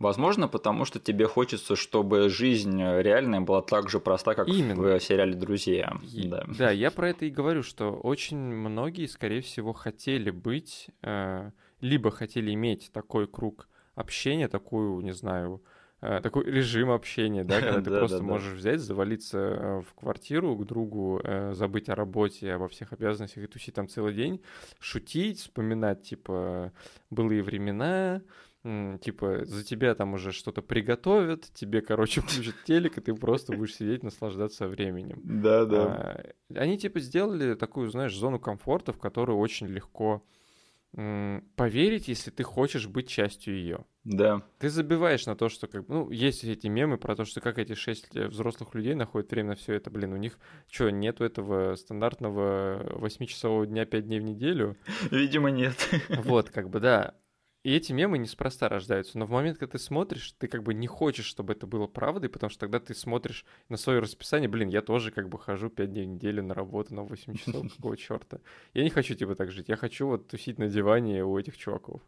Возможно, 0.00 0.48
потому 0.48 0.86
что 0.86 0.98
тебе 0.98 1.26
хочется, 1.26 1.76
чтобы 1.76 2.30
жизнь 2.30 2.80
реальная 2.82 3.42
была 3.42 3.60
так 3.60 3.90
же 3.90 4.00
проста, 4.00 4.34
как 4.34 4.48
Именно. 4.48 4.98
в 4.98 5.00
сериале 5.00 5.34
«Друзья». 5.34 5.92
И, 6.10 6.26
да. 6.26 6.46
да, 6.58 6.70
я 6.70 6.90
про 6.90 7.10
это 7.10 7.26
и 7.26 7.30
говорю, 7.30 7.62
что 7.62 7.92
очень 7.92 8.38
многие, 8.38 9.06
скорее 9.06 9.42
всего, 9.42 9.74
хотели 9.74 10.30
быть, 10.30 10.88
э, 11.02 11.50
либо 11.82 12.10
хотели 12.10 12.54
иметь 12.54 12.90
такой 12.94 13.26
круг 13.26 13.68
общения, 13.94 14.48
такую, 14.48 15.02
не 15.02 15.12
знаю, 15.12 15.62
э, 16.00 16.20
такой 16.22 16.44
режим 16.44 16.90
общения, 16.90 17.44
да, 17.44 17.60
когда 17.60 17.80
ты 17.82 17.90
просто 17.90 18.22
можешь 18.22 18.54
взять, 18.54 18.80
завалиться 18.80 19.38
э, 19.38 19.82
в 19.82 19.92
квартиру 19.92 20.56
к 20.56 20.64
другу, 20.64 21.20
э, 21.22 21.52
забыть 21.52 21.90
о 21.90 21.94
работе, 21.94 22.52
обо 22.52 22.68
всех 22.68 22.94
обязанностях 22.94 23.44
и 23.44 23.46
тусить 23.46 23.74
там 23.74 23.86
целый 23.86 24.14
день, 24.14 24.40
шутить, 24.78 25.40
вспоминать, 25.40 26.04
типа, 26.04 26.72
былые 27.10 27.42
времена, 27.42 28.22
типа, 28.62 29.44
за 29.44 29.64
тебя 29.64 29.94
там 29.94 30.14
уже 30.14 30.32
что-то 30.32 30.60
приготовят, 30.62 31.50
тебе, 31.54 31.80
короче, 31.80 32.20
включат 32.22 32.56
телек, 32.64 32.98
и 32.98 33.00
ты 33.00 33.14
просто 33.14 33.56
будешь 33.56 33.74
сидеть, 33.74 34.02
наслаждаться 34.02 34.68
временем. 34.68 35.20
Да, 35.24 35.64
да. 35.64 36.22
Они, 36.54 36.78
типа, 36.78 37.00
сделали 37.00 37.54
такую, 37.54 37.88
знаешь, 37.90 38.14
зону 38.14 38.38
комфорта, 38.38 38.92
в 38.92 38.98
которую 38.98 39.38
очень 39.38 39.66
легко 39.66 40.22
поверить, 40.92 42.08
если 42.08 42.30
ты 42.32 42.42
хочешь 42.42 42.88
быть 42.88 43.08
частью 43.08 43.54
ее. 43.54 43.84
Да. 44.02 44.42
Ты 44.58 44.70
забиваешь 44.70 45.24
на 45.26 45.36
то, 45.36 45.48
что 45.48 45.68
как 45.68 45.86
ну, 45.88 46.10
есть 46.10 46.42
эти 46.42 46.66
мемы 46.66 46.98
про 46.98 47.14
то, 47.14 47.24
что 47.24 47.40
как 47.40 47.58
эти 47.58 47.74
шесть 47.74 48.08
э, 48.16 48.26
взрослых 48.26 48.74
людей 48.74 48.94
находят 48.94 49.30
время 49.30 49.50
на 49.50 49.54
все 49.54 49.74
это. 49.74 49.88
Блин, 49.90 50.12
у 50.12 50.16
них 50.16 50.38
что, 50.68 50.90
нету 50.90 51.22
этого 51.22 51.76
стандартного 51.76 52.98
восьмичасового 52.98 53.66
дня 53.66 53.84
пять 53.84 54.06
дней 54.06 54.18
в 54.18 54.24
неделю? 54.24 54.76
Видимо, 55.12 55.50
нет. 55.50 55.76
Вот, 56.08 56.50
как 56.50 56.70
бы, 56.70 56.80
да. 56.80 57.14
И 57.62 57.74
эти 57.74 57.92
мемы 57.92 58.16
неспроста 58.16 58.70
рождаются, 58.70 59.18
но 59.18 59.26
в 59.26 59.30
момент, 59.30 59.58
когда 59.58 59.72
ты 59.72 59.78
смотришь, 59.78 60.32
ты 60.38 60.48
как 60.48 60.62
бы 60.62 60.72
не 60.72 60.86
хочешь, 60.86 61.26
чтобы 61.26 61.52
это 61.52 61.66
было 61.66 61.86
правдой, 61.86 62.30
потому 62.30 62.48
что 62.48 62.60
тогда 62.60 62.80
ты 62.80 62.94
смотришь 62.94 63.44
на 63.68 63.76
свое 63.76 63.98
расписание, 63.98 64.48
блин, 64.48 64.68
я 64.70 64.80
тоже 64.80 65.10
как 65.10 65.28
бы 65.28 65.38
хожу 65.38 65.68
5 65.68 65.90
дней 65.92 66.06
в 66.06 66.08
неделю 66.08 66.42
на 66.42 66.54
работу 66.54 66.94
на 66.94 67.02
8 67.02 67.34
часов, 67.34 67.74
какого 67.76 67.98
черта. 67.98 68.38
Я 68.72 68.82
не 68.82 68.88
хочу 68.88 69.14
типа 69.14 69.34
так 69.34 69.50
жить, 69.50 69.68
я 69.68 69.76
хочу 69.76 70.06
вот 70.06 70.28
тусить 70.28 70.58
на 70.58 70.68
диване 70.68 71.22
у 71.22 71.38
этих 71.38 71.58
чуваков. 71.58 72.00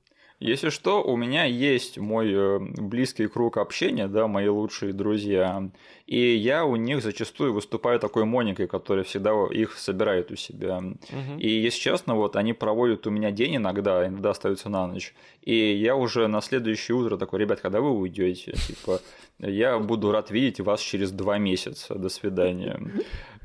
Если 0.42 0.70
что, 0.70 1.04
у 1.04 1.16
меня 1.16 1.44
есть 1.44 1.98
мой 1.98 2.32
э, 2.34 2.58
близкий 2.58 3.28
круг 3.28 3.58
общения, 3.58 4.08
да, 4.08 4.26
мои 4.26 4.48
лучшие 4.48 4.92
друзья, 4.92 5.70
и 6.08 6.34
я 6.34 6.64
у 6.64 6.74
них 6.74 7.00
зачастую 7.00 7.52
выступаю 7.52 8.00
такой 8.00 8.24
Моникой, 8.24 8.66
которая 8.66 9.04
всегда 9.04 9.30
их 9.52 9.78
собирает 9.78 10.32
у 10.32 10.36
себя. 10.36 10.78
Угу. 10.78 11.38
И, 11.38 11.48
если 11.48 11.78
честно, 11.78 12.16
вот 12.16 12.34
они 12.34 12.54
проводят 12.54 13.06
у 13.06 13.10
меня 13.10 13.30
день 13.30 13.56
иногда, 13.56 14.04
иногда 14.08 14.30
остаются 14.30 14.68
на 14.68 14.88
ночь, 14.88 15.14
и 15.42 15.54
я 15.54 15.94
уже 15.94 16.26
на 16.26 16.40
следующее 16.40 16.96
утро 16.96 17.16
такой, 17.16 17.38
ребят, 17.38 17.60
когда 17.60 17.80
вы 17.80 17.92
уйдете, 17.92 18.54
типа, 18.66 19.00
я 19.38 19.78
буду 19.78 20.10
рад 20.10 20.32
видеть 20.32 20.58
вас 20.58 20.80
через 20.80 21.12
два 21.12 21.38
месяца, 21.38 21.94
до 21.94 22.08
свидания 22.08 22.80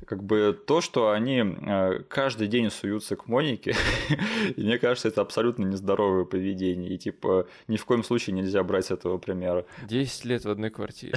как 0.08 0.24
бы 0.24 0.58
то, 0.66 0.80
что 0.80 1.12
они 1.12 1.44
э, 1.44 2.00
каждый 2.08 2.48
день 2.48 2.72
суются 2.72 3.18
к 3.18 3.28
Монике, 3.28 3.76
и 4.56 4.62
мне 4.62 4.80
кажется, 4.80 5.10
это 5.10 5.22
абсолютно 5.22 5.66
нездоровое 5.66 6.24
поведение, 6.24 6.94
и 6.94 6.98
типа 6.98 7.48
ни 7.68 7.76
в 7.76 7.86
коем 7.86 8.04
случае 8.04 8.36
нельзя 8.36 8.64
брать 8.64 8.90
этого 8.90 9.18
примера. 9.18 9.66
Десять 9.86 10.24
лет 10.24 10.46
в 10.46 10.50
одной 10.50 10.70
квартире. 10.70 11.16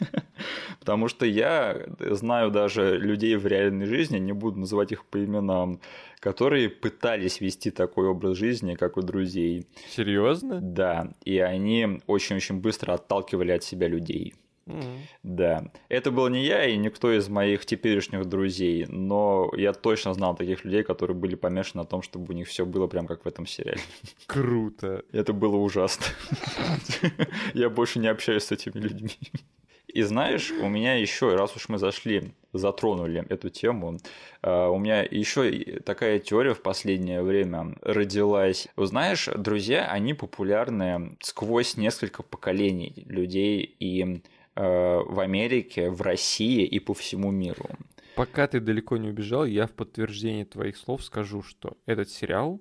Потому 0.80 1.08
что 1.08 1.26
я 1.26 1.84
знаю 1.98 2.52
даже 2.52 2.96
людей 2.96 3.36
в 3.36 3.46
реальной 3.46 3.86
жизни, 3.86 4.18
не 4.18 4.32
буду 4.32 4.60
называть 4.60 4.92
их 4.92 5.04
по 5.04 5.22
именам, 5.22 5.80
которые 6.20 6.70
пытались 6.70 7.40
вести 7.40 7.72
такой 7.72 8.06
образ 8.06 8.36
жизни, 8.36 8.76
как 8.76 8.96
у 8.96 9.02
друзей. 9.02 9.66
Серьезно? 9.88 10.60
Да, 10.60 11.12
и 11.24 11.38
они 11.40 12.00
очень-очень 12.06 12.60
быстро 12.60 12.94
отталкивали 12.94 13.50
от 13.50 13.64
себя 13.64 13.88
людей. 13.88 14.34
Mm-hmm. 14.68 14.98
Да. 15.22 15.64
Это 15.88 16.10
был 16.10 16.28
не 16.28 16.44
я 16.44 16.66
и 16.66 16.76
никто 16.76 17.12
из 17.12 17.28
моих 17.28 17.64
теперешних 17.64 18.26
друзей, 18.26 18.86
но 18.88 19.50
я 19.56 19.72
точно 19.72 20.14
знал 20.14 20.36
таких 20.36 20.64
людей, 20.64 20.82
которые 20.82 21.16
были 21.16 21.34
помешаны 21.34 21.82
на 21.82 21.88
том, 21.88 22.02
чтобы 22.02 22.32
у 22.32 22.36
них 22.36 22.48
все 22.48 22.64
было 22.64 22.86
прям 22.86 23.06
как 23.06 23.24
в 23.24 23.28
этом 23.28 23.46
сериале. 23.46 23.80
Круто. 24.26 25.02
Это 25.12 25.32
было 25.32 25.56
ужасно. 25.56 26.06
Я 27.54 27.70
больше 27.70 27.98
не 27.98 28.08
общаюсь 28.08 28.44
с 28.44 28.52
этими 28.52 28.78
людьми. 28.78 29.10
И 29.88 30.02
знаешь, 30.02 30.50
у 30.50 30.68
меня 30.68 30.94
еще, 30.94 31.34
раз 31.34 31.56
уж 31.56 31.70
мы 31.70 31.78
зашли, 31.78 32.34
затронули 32.52 33.24
эту 33.30 33.48
тему, 33.48 33.98
а, 34.42 34.68
у 34.68 34.78
меня 34.78 35.02
еще 35.02 35.80
такая 35.80 36.18
теория 36.18 36.52
в 36.52 36.60
последнее 36.60 37.22
время 37.22 37.74
родилась. 37.80 38.68
Знаешь, 38.76 39.28
друзья, 39.34 39.86
они 39.86 40.12
популярны 40.12 41.16
сквозь 41.20 41.78
несколько 41.78 42.22
поколений 42.22 43.04
людей, 43.06 43.62
и 43.62 44.22
в 44.58 45.20
Америке, 45.20 45.90
в 45.90 46.02
России 46.02 46.64
и 46.64 46.80
по 46.80 46.92
всему 46.94 47.30
миру. 47.30 47.66
Пока 48.16 48.48
ты 48.48 48.58
далеко 48.58 48.96
не 48.96 49.10
убежал, 49.10 49.44
я 49.44 49.66
в 49.68 49.72
подтверждение 49.72 50.44
твоих 50.44 50.76
слов 50.76 51.04
скажу, 51.04 51.42
что 51.42 51.76
этот 51.86 52.10
сериал 52.10 52.60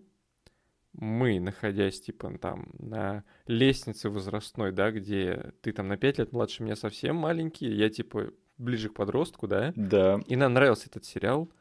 мы, 0.93 1.39
находясь, 1.39 2.02
типа, 2.02 2.38
там, 2.39 2.70
на 2.80 3.24
лестнице 3.45 4.10
возрастной, 4.10 4.72
да, 4.72 4.91
где 4.91 5.54
ты 5.62 5.72
там 5.72 5.88
на 5.88 5.98
5 5.98 6.20
лет 6.20 6.32
младше 6.32 6.64
меня 6.64 6.76
совсем 6.76 7.16
маленький, 7.16 7.68
я, 7.68 7.89
типа, 7.89 8.32
ближе 8.58 8.89
к 8.89 8.93
подростку, 8.93 9.48
да? 9.48 9.74
Да. 9.76 10.20
И 10.28 10.36
нам 10.36 10.54
нравился 10.54 10.88
этот 10.89 11.06
сериал, 11.06 11.52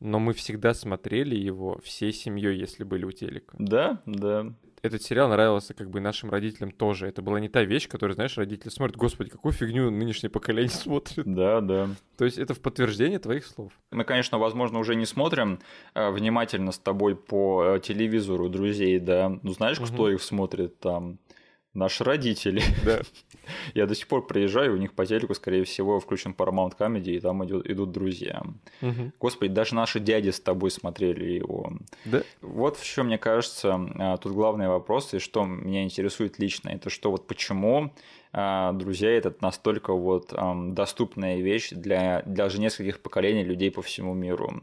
но 0.00 0.18
мы 0.18 0.32
всегда 0.32 0.74
смотрели 0.74 1.34
его 1.36 1.80
всей 1.82 2.12
семьей, 2.12 2.58
если 2.58 2.84
были 2.84 3.04
у 3.04 3.12
телека. 3.12 3.56
Да, 3.58 4.02
да 4.06 4.52
этот 4.86 5.02
сериал 5.02 5.28
нравился 5.28 5.74
как 5.74 5.90
бы 5.90 6.00
нашим 6.00 6.30
родителям 6.30 6.70
тоже. 6.70 7.06
Это 7.06 7.22
была 7.22 7.40
не 7.40 7.48
та 7.48 7.62
вещь, 7.62 7.88
которую, 7.88 8.14
знаешь, 8.14 8.36
родители 8.38 8.68
смотрят, 8.68 8.96
господи, 8.96 9.30
какую 9.30 9.52
фигню 9.52 9.90
нынешнее 9.90 10.30
поколение 10.30 10.70
смотрит. 10.70 11.24
Да, 11.26 11.60
да. 11.60 11.88
То 12.16 12.24
есть 12.24 12.38
это 12.38 12.54
в 12.54 12.60
подтверждение 12.60 13.18
твоих 13.18 13.46
слов. 13.46 13.72
Мы, 13.90 14.04
конечно, 14.04 14.38
возможно, 14.38 14.78
уже 14.78 14.94
не 14.94 15.06
смотрим 15.06 15.60
э, 15.94 16.10
внимательно 16.10 16.72
с 16.72 16.78
тобой 16.78 17.16
по 17.16 17.76
э, 17.76 17.80
телевизору 17.80 18.48
друзей, 18.48 18.98
да. 18.98 19.38
Ну, 19.42 19.52
знаешь, 19.52 19.78
угу. 19.78 19.86
кто 19.86 20.10
их 20.10 20.22
смотрит 20.22 20.78
там? 20.80 21.18
Наши 21.76 22.04
родители. 22.04 22.62
Да. 22.84 23.00
Я 23.74 23.86
до 23.86 23.94
сих 23.94 24.08
пор 24.08 24.26
приезжаю, 24.26 24.72
у 24.72 24.76
них 24.78 24.94
по 24.94 25.04
телеку, 25.04 25.34
скорее 25.34 25.64
всего, 25.64 26.00
включен 26.00 26.34
Paramount 26.36 26.72
Comedy, 26.78 27.16
и 27.16 27.20
там 27.20 27.44
идут, 27.44 27.68
идут 27.68 27.92
друзья. 27.92 28.42
Угу. 28.80 29.12
Господи, 29.20 29.52
даже 29.52 29.74
наши 29.74 30.00
дяди 30.00 30.30
с 30.30 30.40
тобой 30.40 30.70
смотрели 30.70 31.32
его. 31.32 31.74
Да. 32.06 32.22
Вот 32.40 32.78
в 32.78 32.84
чем, 32.84 33.06
мне 33.06 33.18
кажется, 33.18 33.78
а, 33.98 34.16
тут 34.16 34.32
главный 34.32 34.68
вопрос, 34.68 35.12
и 35.12 35.18
что 35.18 35.44
меня 35.44 35.84
интересует 35.84 36.38
лично, 36.38 36.70
это 36.70 36.88
что 36.88 37.10
вот 37.10 37.26
почему 37.26 37.92
а, 38.32 38.72
друзья 38.72 39.10
это 39.10 39.34
настолько 39.42 39.92
вот 39.92 40.32
доступная 40.72 41.40
вещь 41.40 41.70
для 41.72 42.22
даже 42.24 42.58
нескольких 42.58 43.00
поколений 43.00 43.44
людей 43.44 43.70
по 43.70 43.82
всему 43.82 44.14
миру. 44.14 44.62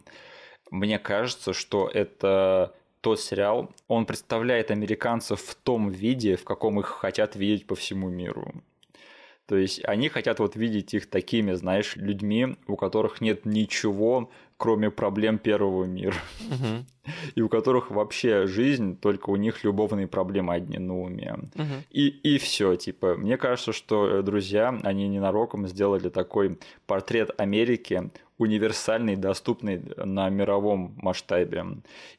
Мне 0.71 0.97
кажется, 0.97 1.53
что 1.53 1.87
это 1.87 2.73
тот 3.03 3.19
сериал, 3.19 3.69
он 3.89 4.05
представляет 4.05 4.71
американцев 4.71 5.41
в 5.41 5.55
том 5.55 5.89
виде, 5.89 6.37
в 6.37 6.45
каком 6.45 6.79
их 6.79 6.85
хотят 6.85 7.35
видеть 7.35 7.67
по 7.67 7.75
всему 7.75 8.09
миру. 8.09 8.53
То 9.45 9.57
есть 9.57 9.83
они 9.83 10.07
хотят 10.07 10.39
вот 10.39 10.55
видеть 10.55 10.93
их 10.93 11.09
такими, 11.09 11.51
знаешь, 11.51 11.97
людьми, 11.97 12.55
у 12.65 12.77
которых 12.77 13.19
нет 13.19 13.45
ничего, 13.45 14.31
кроме 14.55 14.89
проблем 14.89 15.37
первого 15.37 15.83
мира. 15.83 16.15
Угу. 16.47 17.11
И 17.35 17.41
у 17.41 17.49
которых 17.49 17.91
вообще 17.91 18.47
жизнь, 18.47 18.97
только 18.97 19.29
у 19.31 19.35
них 19.35 19.65
любовные 19.65 20.07
проблемы 20.07 20.53
одни 20.53 20.77
на 20.77 20.97
уме. 20.97 21.35
Угу. 21.55 21.83
И, 21.89 22.07
и 22.07 22.37
все, 22.37 22.77
типа, 22.77 23.15
мне 23.17 23.35
кажется, 23.35 23.73
что 23.73 24.07
э, 24.07 24.21
друзья, 24.21 24.79
они 24.83 25.09
ненароком 25.09 25.67
сделали 25.67 26.07
такой 26.07 26.57
портрет 26.87 27.31
Америки, 27.37 28.11
универсальный, 28.43 29.15
доступный 29.15 29.81
на 29.97 30.29
мировом 30.29 30.95
масштабе. 30.97 31.65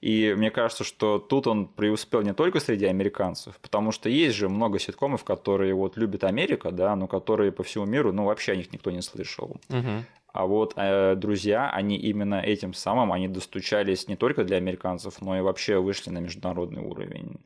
И 0.00 0.34
мне 0.36 0.50
кажется, 0.50 0.84
что 0.84 1.18
тут 1.18 1.46
он 1.46 1.66
преуспел 1.66 2.22
не 2.22 2.34
только 2.34 2.60
среди 2.60 2.86
американцев, 2.86 3.58
потому 3.60 3.92
что 3.92 4.08
есть 4.08 4.36
же 4.36 4.48
много 4.48 4.78
ситкомов, 4.78 5.24
которые 5.24 5.74
вот 5.74 5.96
любят 5.96 6.24
Америка, 6.24 6.70
да, 6.70 6.96
но 6.96 7.06
которые 7.06 7.52
по 7.52 7.62
всему 7.62 7.84
миру, 7.84 8.12
ну, 8.12 8.24
вообще 8.24 8.52
о 8.52 8.56
них 8.56 8.72
никто 8.72 8.90
не 8.90 9.02
слышал. 9.02 9.56
Угу. 9.68 10.04
А 10.34 10.46
вот 10.46 10.74
э, 10.76 11.14
друзья, 11.14 11.70
они 11.70 11.96
именно 11.96 12.40
этим 12.40 12.74
самым, 12.74 13.12
они 13.12 13.28
достучались 13.28 14.08
не 14.08 14.16
только 14.16 14.42
для 14.42 14.56
американцев, 14.56 15.22
но 15.22 15.38
и 15.38 15.40
вообще 15.40 15.78
вышли 15.78 16.10
на 16.10 16.18
международный 16.18 16.82
уровень. 16.82 17.36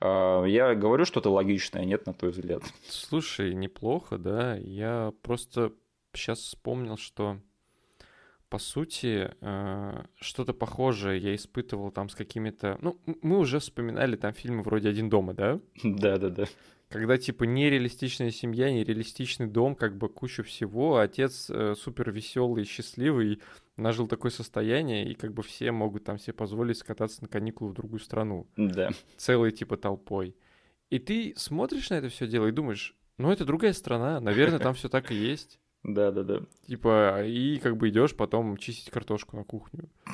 Э, 0.00 0.44
я 0.46 0.76
говорю 0.76 1.04
что-то 1.04 1.30
логичное, 1.30 1.84
нет, 1.84 2.06
на 2.06 2.14
твой 2.14 2.30
взгляд? 2.30 2.62
Слушай, 2.88 3.54
неплохо, 3.54 4.18
да. 4.18 4.56
Я 4.56 5.12
просто 5.22 5.72
сейчас 6.14 6.38
вспомнил, 6.38 6.96
что 6.96 7.38
по 8.52 8.58
сути, 8.58 9.30
э, 9.40 10.04
что-то 10.20 10.52
похожее 10.52 11.18
я 11.18 11.34
испытывал 11.34 11.90
там 11.90 12.10
с 12.10 12.14
какими-то... 12.14 12.76
Ну, 12.82 12.98
мы 13.22 13.38
уже 13.38 13.60
вспоминали 13.60 14.14
там 14.14 14.34
фильмы 14.34 14.62
вроде 14.62 14.90
«Один 14.90 15.08
дома», 15.08 15.32
да? 15.32 15.58
Да-да-да. 15.82 16.44
Когда, 16.90 17.16
типа, 17.16 17.44
нереалистичная 17.44 18.30
семья, 18.30 18.70
нереалистичный 18.70 19.46
дом, 19.46 19.74
как 19.74 19.96
бы 19.96 20.10
куча 20.10 20.42
всего, 20.42 20.98
а 20.98 21.04
отец 21.04 21.48
э, 21.48 21.74
супер 21.78 22.10
веселый, 22.10 22.66
счастливый, 22.66 23.40
нажил 23.78 24.06
такое 24.06 24.30
состояние, 24.30 25.10
и 25.10 25.14
как 25.14 25.32
бы 25.32 25.42
все 25.42 25.72
могут 25.72 26.04
там 26.04 26.18
себе 26.18 26.34
позволить 26.34 26.76
скататься 26.76 27.22
на 27.22 27.28
каникулы 27.28 27.70
в 27.70 27.74
другую 27.74 28.00
страну. 28.00 28.46
Да. 28.58 28.90
Целой, 29.16 29.52
типа, 29.52 29.78
толпой. 29.78 30.36
И 30.90 30.98
ты 30.98 31.32
смотришь 31.38 31.88
на 31.88 31.94
это 31.94 32.10
все 32.10 32.26
дело 32.26 32.48
и 32.48 32.52
думаешь, 32.52 32.94
ну, 33.16 33.32
это 33.32 33.46
другая 33.46 33.72
страна, 33.72 34.20
наверное, 34.20 34.58
там 34.58 34.74
все 34.74 34.90
так 34.90 35.10
и 35.10 35.14
есть. 35.14 35.58
Да, 35.84 36.12
да, 36.12 36.22
да. 36.22 36.40
Типа, 36.68 37.24
и 37.24 37.58
как 37.58 37.76
бы 37.76 37.88
идешь 37.88 38.14
потом 38.14 38.56
чистить 38.56 38.90
картошку 38.90 39.36
на 39.36 39.44
кухню. 39.44 39.88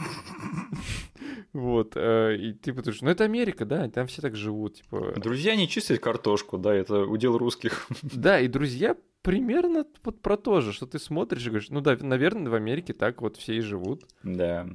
Вот. 1.55 1.93
Э, 1.97 2.37
и 2.37 2.53
ты 2.53 2.75
потому 2.75 2.95
что, 2.95 3.07
ну 3.07 3.11
это 3.11 3.25
Америка, 3.25 3.65
да, 3.65 3.89
там 3.89 4.07
все 4.07 4.21
так 4.21 4.37
живут, 4.37 4.75
типа. 4.75 5.15
Друзья 5.17 5.57
не 5.57 5.67
чистят 5.67 5.99
картошку, 5.99 6.59
да, 6.59 6.75
это 6.75 7.01
удел 7.05 7.39
русских. 7.39 7.89
Да, 8.03 8.39
и 8.39 8.49
друзья 8.49 8.97
примерно 9.23 9.87
вот 10.05 10.21
про 10.21 10.37
то 10.37 10.61
же, 10.61 10.73
что 10.73 10.87
ты 10.87 10.99
смотришь 10.99 11.47
и 11.47 11.49
говоришь, 11.49 11.71
ну 11.71 11.81
да, 11.81 11.97
наверное, 12.01 12.51
в 12.51 12.55
Америке 12.55 12.93
так 12.93 13.23
вот 13.23 13.39
все 13.39 13.57
и 13.57 13.61
живут. 13.61 14.05
Да. 14.23 14.69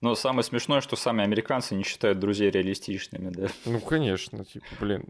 Но 0.00 0.14
самое 0.14 0.42
смешное, 0.42 0.80
что 0.80 0.96
сами 0.96 1.22
американцы 1.22 1.74
не 1.74 1.84
считают 1.84 2.18
друзей 2.18 2.50
реалистичными, 2.50 3.30
да. 3.30 3.48
Ну, 3.64 3.80
конечно, 3.80 4.44
типа, 4.44 4.66
блин. 4.80 5.04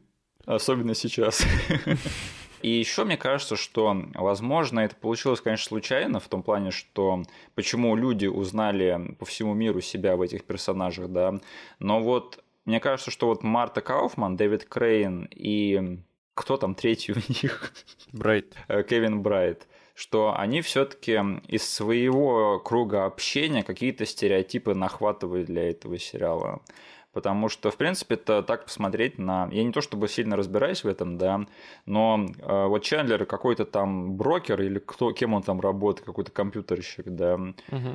Особенно 0.44 0.94
сейчас. 0.94 1.46
И 2.62 2.68
еще 2.68 3.04
мне 3.04 3.16
кажется, 3.16 3.56
что, 3.56 3.96
возможно, 4.14 4.80
это 4.80 4.94
получилось, 4.96 5.40
конечно, 5.40 5.68
случайно, 5.68 6.20
в 6.20 6.28
том 6.28 6.42
плане, 6.42 6.70
что 6.70 7.22
почему 7.54 7.96
люди 7.96 8.26
узнали 8.26 9.14
по 9.18 9.24
всему 9.24 9.54
миру 9.54 9.80
себя 9.80 10.16
в 10.16 10.22
этих 10.22 10.44
персонажах, 10.44 11.08
да, 11.08 11.40
но 11.78 12.00
вот 12.00 12.42
мне 12.66 12.80
кажется, 12.80 13.11
что 13.11 13.26
вот 13.26 13.42
Марта 13.42 13.80
Кауфман, 13.80 14.36
Дэвид 14.36 14.64
Крейн 14.64 15.28
и 15.30 15.98
кто 16.34 16.56
там 16.56 16.74
третий 16.74 17.12
у 17.14 17.16
них? 17.16 17.72
Брайт. 18.12 18.54
Э, 18.68 18.82
Кевин 18.82 19.22
Брайт 19.22 19.66
что 20.00 20.34
они 20.34 20.62
все-таки 20.62 21.20
из 21.46 21.68
своего 21.68 22.58
круга 22.58 23.04
общения 23.04 23.62
какие-то 23.62 24.06
стереотипы 24.06 24.72
нахватывают 24.72 25.48
для 25.48 25.68
этого 25.68 25.98
сериала. 25.98 26.62
Потому 27.12 27.48
что, 27.48 27.70
в 27.70 27.76
принципе, 27.76 28.14
это 28.14 28.42
так 28.42 28.64
посмотреть 28.64 29.18
на... 29.18 29.48
Я 29.50 29.64
не 29.64 29.72
то 29.72 29.80
чтобы 29.80 30.08
сильно 30.08 30.36
разбираюсь 30.36 30.84
в 30.84 30.88
этом, 30.88 31.18
да, 31.18 31.46
но 31.84 32.26
э, 32.38 32.66
вот 32.66 32.82
Чендлер 32.82 33.24
какой-то 33.26 33.64
там 33.64 34.14
брокер 34.14 34.62
или 34.62 34.78
кто, 34.78 35.12
кем 35.12 35.34
он 35.34 35.42
там 35.42 35.61
работает, 35.61 36.06
какой-то 36.06 36.30
компьютерщик, 36.30 37.06
да. 37.06 37.38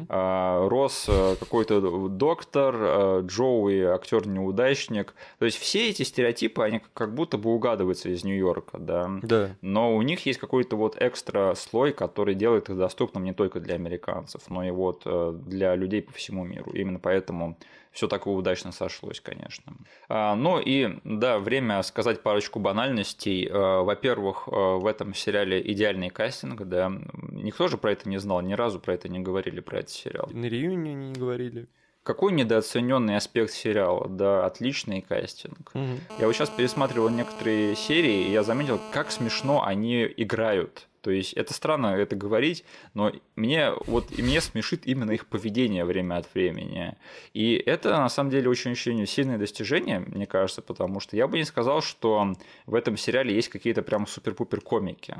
Росс 0.09 1.05
э, 1.07 1.36
какой-то 1.39 2.09
доктор, 2.09 2.76
э, 2.78 3.22
Джоуи 3.26 3.84
актер-неудачник. 3.84 5.13
То 5.39 5.45
есть 5.45 5.57
все 5.57 5.89
эти 5.89 6.03
стереотипы, 6.03 6.63
они 6.63 6.82
как 6.93 7.13
будто 7.13 7.38
бы 7.38 7.53
угадываются 7.53 8.09
из 8.09 8.24
Нью-Йорка, 8.24 8.78
да. 8.80 9.09
Да. 9.24 9.55
Но 9.61 9.95
у 9.95 10.01
них 10.01 10.26
есть 10.26 10.39
какой-то 10.39 10.76
вот 10.76 10.97
экстра 10.99 11.53
слой, 11.55 11.93
который 11.93 12.36
делает 12.36 12.70
их 12.70 12.78
доступным 12.78 13.24
не 13.24 13.34
только 13.34 13.59
для 13.59 13.76
американцев, 13.76 14.41
но 14.49 14.63
и 14.63 14.72
вот 14.72 15.03
э, 15.05 15.34
для 15.45 15.76
людей 15.76 16.01
по 16.01 16.11
всему 16.11 16.43
миру. 16.43 16.72
Именно 16.72 16.99
поэтому 16.99 17.57
все 17.96 18.10
так 18.10 18.28
удачно 18.28 18.74
сошлось, 18.74 19.22
конечно. 19.22 19.74
А, 20.10 20.36
ну 20.36 20.60
и 20.60 21.00
да, 21.06 21.39
время 21.39 21.82
сказать 21.82 22.22
парочку 22.22 22.60
банальностей. 22.60 23.50
А, 23.50 23.84
Во-первых, 23.84 24.50
а, 24.52 24.76
в 24.76 24.86
этом 24.86 25.14
сериале 25.14 25.62
идеальный 25.72 26.10
кастинг, 26.10 26.62
да. 26.64 26.91
Никто 27.32 27.70
же 27.70 27.78
про 27.78 27.93
это 27.93 28.10
не 28.10 28.18
знал, 28.18 28.41
ни 28.41 28.52
разу 28.52 28.82
про 28.82 28.93
это 28.93 29.08
не 29.08 29.20
говорили, 29.20 29.62
про 29.62 29.80
этот 29.80 29.91
сериал. 29.91 30.30
На 30.34 30.46
реюне 30.46 30.93
не 30.93 31.14
говорили. 31.14 31.68
Какой 32.04 32.34
недооцененный 32.34 33.16
аспект 33.16 33.52
сериала, 33.52 34.10
да, 34.10 34.46
отличный 34.46 35.02
кастинг. 35.02 35.74
Мгм. 35.74 36.02
Я 36.20 36.28
вот 36.28 36.36
сейчас 36.36 36.50
пересматривал 36.50 37.08
некоторые 37.08 37.78
серии, 37.78 38.28
и 38.28 38.32
я 38.32 38.43
заметил, 38.43 38.80
как 38.91 39.10
смешно 39.10 39.66
они 39.66 40.04
играют. 40.18 40.89
То 41.06 41.12
есть 41.12 41.34
это 41.34 41.53
странно 41.53 41.95
это 41.95 42.16
говорить, 42.16 42.66
но 42.95 43.12
мне 43.36 43.74
вот 43.86 44.12
и 44.18 44.24
мне 44.24 44.41
смешит 44.41 44.88
именно 44.88 45.12
их 45.12 45.28
поведение 45.28 45.86
время 45.86 46.16
от 46.16 46.34
времени. 46.34 46.97
И 47.32 47.53
это 47.53 47.89
на 47.89 48.10
самом 48.10 48.32
деле 48.32 48.49
очень-очень 48.49 49.06
сильное 49.06 49.38
достижение, 49.38 49.99
мне 49.99 50.26
кажется, 50.26 50.64
потому 50.64 50.99
что 50.99 51.16
я 51.16 51.28
бы 51.28 51.38
не 51.38 51.43
сказал, 51.43 51.84
что 51.84 52.34
в 52.66 52.74
этом 52.74 52.97
сериале 52.97 53.36
есть 53.36 53.49
какие-то 53.49 53.84
прям 53.84 54.08
супер-пупер 54.08 54.62
комики. 54.62 55.16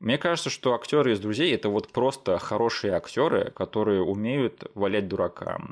Мне 0.00 0.18
кажется, 0.18 0.50
что 0.50 0.74
актеры 0.74 1.12
из 1.12 1.20
друзей 1.20 1.54
это 1.54 1.70
вот 1.70 1.88
просто 1.88 2.36
хорошие 2.38 2.92
актеры, 2.92 3.52
которые 3.52 4.02
умеют 4.02 4.70
валять 4.74 5.08
дурака. 5.08 5.62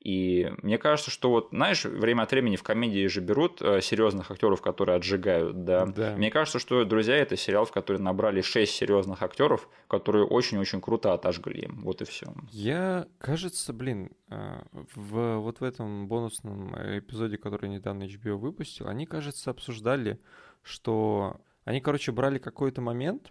И 0.00 0.50
мне 0.62 0.78
кажется, 0.78 1.10
что 1.10 1.30
вот, 1.30 1.48
знаешь, 1.50 1.84
время 1.84 2.22
от 2.22 2.30
времени 2.30 2.56
в 2.56 2.62
комедии 2.62 3.06
же 3.06 3.20
берут 3.20 3.58
серьезных 3.58 4.30
актеров, 4.30 4.62
которые 4.62 4.96
отжигают, 4.96 5.64
да. 5.64 5.86
Да. 5.86 6.16
Мне 6.16 6.30
кажется, 6.30 6.58
что 6.58 6.84
друзья 6.84 7.16
это 7.16 7.36
сериал, 7.36 7.66
в 7.66 7.72
который 7.72 8.00
набрали 8.00 8.40
шесть 8.40 8.74
серьезных 8.74 9.22
актеров, 9.22 9.68
которые 9.88 10.24
очень-очень 10.24 10.80
круто 10.80 11.12
отожгли. 11.12 11.68
Вот 11.70 12.00
и 12.00 12.04
все. 12.06 12.32
Я, 12.50 13.08
кажется, 13.18 13.72
блин, 13.74 14.10
а, 14.28 14.64
в, 14.94 15.36
вот 15.36 15.60
в 15.60 15.64
этом 15.64 16.08
бонусном 16.08 16.74
эпизоде, 16.98 17.36
который 17.36 17.68
недавно 17.68 18.04
HBO 18.04 18.36
выпустил, 18.36 18.88
они, 18.88 19.04
кажется, 19.04 19.50
обсуждали, 19.50 20.18
что 20.62 21.40
они, 21.64 21.80
короче, 21.80 22.10
брали 22.12 22.38
какой-то 22.38 22.80
момент 22.80 23.30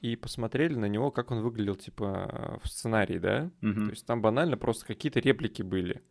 и 0.00 0.16
посмотрели 0.16 0.74
на 0.74 0.86
него, 0.86 1.10
как 1.10 1.30
он 1.30 1.40
выглядел, 1.42 1.76
типа, 1.76 2.60
в 2.62 2.68
сценарии, 2.68 3.18
да? 3.18 3.50
То 3.60 3.90
есть 3.90 4.06
там 4.06 4.20
банально 4.22 4.56
просто 4.56 4.86
какие-то 4.86 5.20
реплики 5.20 5.62
были. 5.62 6.02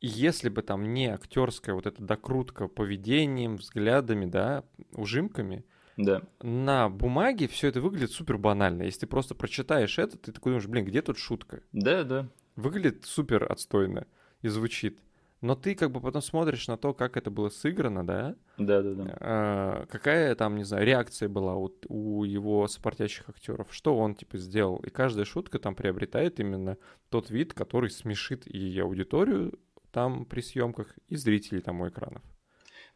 И 0.00 0.06
если 0.06 0.48
бы 0.48 0.62
там 0.62 0.92
не 0.94 1.06
актерская 1.08 1.74
вот 1.74 1.86
эта 1.86 2.02
докрутка 2.02 2.68
поведением, 2.68 3.56
взглядами, 3.56 4.26
да, 4.26 4.62
ужимками, 4.92 5.64
Да. 5.96 6.22
на 6.40 6.88
бумаге 6.88 7.48
все 7.48 7.66
это 7.68 7.80
выглядит 7.80 8.12
супер 8.12 8.38
банально. 8.38 8.84
Если 8.84 9.00
ты 9.00 9.06
просто 9.08 9.34
прочитаешь 9.34 9.98
это, 9.98 10.16
ты 10.16 10.30
такой 10.30 10.52
думаешь, 10.52 10.68
блин, 10.68 10.84
где 10.84 11.02
тут 11.02 11.18
шутка? 11.18 11.62
Да, 11.72 12.04
да. 12.04 12.28
Выглядит 12.54 13.04
супер 13.06 13.50
отстойно 13.50 14.06
и 14.42 14.48
звучит. 14.48 15.00
Но 15.40 15.54
ты 15.54 15.76
как 15.76 15.92
бы 15.92 16.00
потом 16.00 16.20
смотришь 16.20 16.66
на 16.66 16.76
то, 16.76 16.92
как 16.92 17.16
это 17.16 17.30
было 17.30 17.48
сыграно, 17.48 18.04
да? 18.04 18.34
Да, 18.56 18.82
да, 18.82 18.90
да. 18.94 19.16
А, 19.20 19.86
какая 19.86 20.34
там, 20.34 20.56
не 20.56 20.64
знаю, 20.64 20.84
реакция 20.84 21.28
была 21.28 21.54
у, 21.54 21.70
у 21.88 22.24
его 22.24 22.66
сопортящих 22.66 23.28
актеров, 23.28 23.68
что 23.70 23.96
он 23.96 24.16
типа 24.16 24.36
сделал. 24.36 24.78
И 24.78 24.90
каждая 24.90 25.24
шутка 25.24 25.60
там 25.60 25.76
приобретает 25.76 26.40
именно 26.40 26.76
тот 27.08 27.30
вид, 27.30 27.54
который 27.54 27.90
смешит 27.90 28.46
и 28.48 28.78
аудиторию 28.80 29.58
там 29.92 30.24
при 30.24 30.40
съемках, 30.40 30.98
и 31.06 31.16
зрителей 31.16 31.60
там 31.60 31.80
у 31.80 31.88
экранов. 31.88 32.22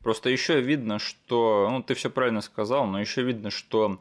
Просто 0.00 0.28
еще 0.28 0.60
видно, 0.60 0.98
что, 0.98 1.68
ну, 1.70 1.82
ты 1.82 1.94
все 1.94 2.10
правильно 2.10 2.40
сказал, 2.40 2.86
но 2.86 3.00
еще 3.00 3.22
видно, 3.22 3.50
что 3.50 3.98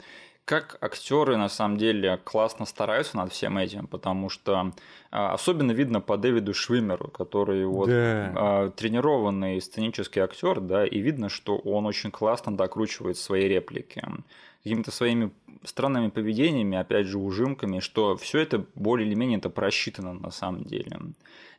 как 0.51 0.77
актеры 0.81 1.37
на 1.37 1.47
самом 1.47 1.77
деле 1.77 2.19
классно 2.25 2.65
стараются 2.65 3.15
над 3.15 3.31
всем 3.31 3.57
этим, 3.57 3.87
потому 3.87 4.27
что 4.27 4.73
а, 5.09 5.33
особенно 5.33 5.71
видно 5.71 6.01
по 6.01 6.17
Дэвиду 6.17 6.53
Швимеру, 6.53 7.07
который 7.07 7.65
вот 7.65 7.87
Да. 7.87 8.33
а, 8.35 8.69
тренированный 8.71 9.61
сценический 9.61 10.21
актер, 10.21 10.59
да, 10.59 10.85
и 10.85 10.99
видно, 10.99 11.29
что 11.29 11.55
он 11.57 11.85
очень 11.85 12.11
классно 12.11 12.57
докручивает 12.57 13.15
свои 13.15 13.47
реплики 13.47 14.03
какими-то 14.63 14.91
своими 14.91 15.31
странными 15.63 16.09
поведениями, 16.09 16.77
опять 16.77 17.07
же, 17.07 17.17
ужимками, 17.17 17.79
что 17.79 18.17
все 18.17 18.39
это 18.39 18.65
более 18.75 19.07
или 19.07 19.15
менее 19.15 19.37
это 19.37 19.49
просчитано 19.49 20.13
на 20.13 20.31
самом 20.31 20.63
деле. 20.63 20.99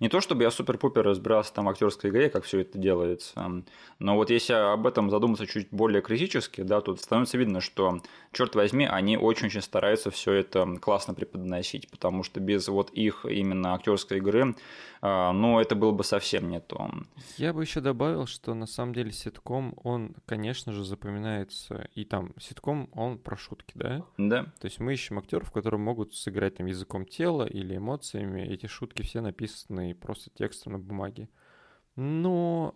Не 0.02 0.08
то 0.08 0.20
чтобы 0.20 0.42
я 0.42 0.50
супер-пупер 0.50 1.04
разбирался 1.04 1.54
там 1.54 1.66
в 1.66 1.68
актерской 1.68 2.10
игре, 2.10 2.28
как 2.28 2.42
все 2.42 2.58
это 2.58 2.76
делается, 2.76 3.62
но 4.00 4.16
вот 4.16 4.30
если 4.30 4.52
об 4.52 4.84
этом 4.88 5.10
задуматься 5.10 5.46
чуть 5.46 5.68
более 5.70 6.02
критически, 6.02 6.62
да, 6.62 6.80
тут 6.80 7.00
становится 7.00 7.38
видно, 7.38 7.60
что, 7.60 8.00
черт 8.32 8.56
возьми, 8.56 8.84
они 8.84 9.16
очень-очень 9.16 9.62
стараются 9.62 10.10
все 10.10 10.32
это 10.32 10.66
классно 10.80 11.14
преподносить, 11.14 11.88
потому 11.88 12.24
что 12.24 12.40
без 12.40 12.66
вот 12.66 12.90
их 12.90 13.24
именно 13.26 13.74
актерской 13.74 14.18
игры, 14.18 14.56
а, 15.04 15.32
ну, 15.32 15.58
это 15.58 15.74
было 15.74 15.90
бы 15.90 16.04
совсем 16.04 16.48
не 16.48 16.60
то. 16.60 16.88
Я 17.36 17.52
бы 17.52 17.62
еще 17.62 17.80
добавил, 17.80 18.26
что 18.26 18.54
на 18.54 18.66
самом 18.66 18.94
деле 18.94 19.10
ситком, 19.10 19.74
он, 19.82 20.14
конечно 20.26 20.72
же, 20.72 20.84
запоминается. 20.84 21.88
И 21.96 22.04
там 22.04 22.34
ситком, 22.38 22.88
он 22.92 23.18
про 23.18 23.36
шутки, 23.36 23.72
да? 23.74 24.04
Да, 24.16 24.44
То 24.60 24.66
есть 24.66 24.78
мы 24.78 24.92
ищем 24.92 25.18
актеров, 25.18 25.50
которые 25.50 25.80
могут 25.80 26.14
сыграть 26.14 26.54
там 26.56 26.66
языком 26.66 27.04
тела 27.04 27.44
или 27.44 27.76
эмоциями. 27.76 28.42
Эти 28.42 28.66
шутки 28.66 29.02
все 29.02 29.20
написаны 29.20 29.91
просто 30.00 30.30
текстом 30.30 30.72
на 30.74 30.78
бумаге. 30.78 31.28
Но 31.96 32.74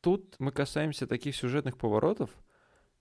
тут 0.00 0.36
мы 0.38 0.52
касаемся 0.52 1.06
таких 1.06 1.36
сюжетных 1.36 1.76
поворотов, 1.76 2.30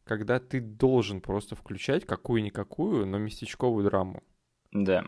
когда 0.04 0.40
ты 0.40 0.60
должен 0.60 1.22
просто 1.22 1.56
включать 1.56 2.06
какую-никакую, 2.06 3.06
но 3.06 3.18
местечковую 3.18 3.86
драму. 3.86 4.24
да. 4.72 5.06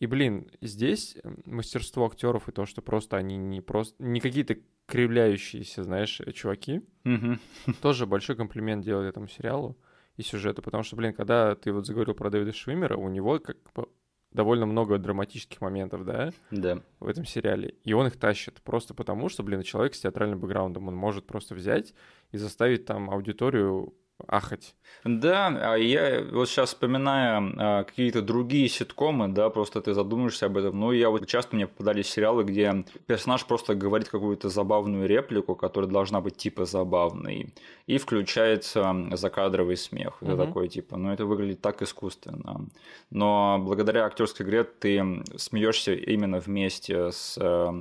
И, 0.00 0.06
блин, 0.06 0.50
здесь 0.62 1.18
мастерство 1.44 2.06
актеров 2.06 2.48
и 2.48 2.52
то, 2.52 2.64
что 2.64 2.80
просто 2.80 3.18
они 3.18 3.36
не 3.36 3.60
просто 3.60 4.02
не 4.02 4.20
какие-то 4.20 4.56
кривляющиеся, 4.86 5.84
знаешь, 5.84 6.20
чуваки, 6.34 6.80
Мгм. 7.04 7.38
тоже 7.82 8.06
большой 8.06 8.34
комплимент 8.34 8.82
делает 8.84 9.10
этому 9.10 9.28
сериалу 9.28 9.76
и 10.16 10.22
сюжету, 10.22 10.62
потому 10.62 10.84
что, 10.84 10.96
блин, 10.96 11.12
когда 11.12 11.54
ты 11.54 11.70
вот 11.70 11.86
заговорил 11.86 12.14
про 12.14 12.30
Дэвида 12.30 12.52
Швимера, 12.52 12.96
у 12.96 13.08
него 13.10 13.38
как 13.40 13.58
бы 13.74 13.88
довольно 14.32 14.66
много 14.66 14.98
драматических 14.98 15.60
моментов, 15.60 16.04
да, 16.04 16.30
Да. 16.50 16.82
в 17.00 17.08
этом 17.08 17.24
сериале, 17.24 17.74
и 17.84 17.92
он 17.92 18.06
их 18.06 18.16
тащит 18.16 18.60
просто 18.62 18.94
потому, 18.94 19.28
что, 19.28 19.42
блин, 19.42 19.62
человек 19.62 19.94
с 19.94 20.00
театральным 20.00 20.38
бэкграундом, 20.40 20.88
он 20.88 20.94
может 20.94 21.26
просто 21.26 21.54
взять 21.54 21.94
и 22.30 22.36
заставить 22.36 22.84
там 22.84 23.10
аудиторию 23.10 23.94
ахать. 24.28 24.74
Да, 25.04 25.46
а 25.46 25.76
я 25.76 26.22
вот 26.30 26.48
сейчас 26.48 26.70
вспоминаю 26.70 27.54
а, 27.56 27.84
какие-то 27.84 28.20
другие 28.20 28.68
ситкомы, 28.68 29.28
да, 29.28 29.48
просто 29.48 29.80
ты 29.80 29.94
задумаешься 29.94 30.46
об 30.46 30.58
этом. 30.58 30.78
Ну, 30.78 30.92
я 30.92 31.08
вот 31.08 31.26
часто 31.26 31.56
мне 31.56 31.66
попадались 31.66 32.10
сериалы, 32.10 32.44
где 32.44 32.84
персонаж 33.06 33.46
просто 33.46 33.74
говорит 33.74 34.10
какую-то 34.10 34.50
забавную 34.50 35.08
реплику, 35.08 35.54
которая 35.54 35.90
должна 35.90 36.20
быть 36.20 36.36
типа 36.36 36.66
забавной, 36.66 37.54
и 37.86 37.96
включается 37.98 38.94
закадровый 39.12 39.76
смех. 39.78 40.18
Это 40.20 40.32
Мгм. 40.32 40.46
такой 40.46 40.68
типа, 40.68 40.96
ну 40.98 41.12
это 41.12 41.24
выглядит 41.24 41.62
так 41.62 41.80
искусственно. 41.80 42.66
Но 43.10 43.58
благодаря 43.60 44.04
актерской 44.04 44.44
игре 44.44 44.64
ты 44.64 45.22
смеешься 45.36 45.94
именно 45.94 46.40
вместе 46.40 47.10
с 47.10 47.38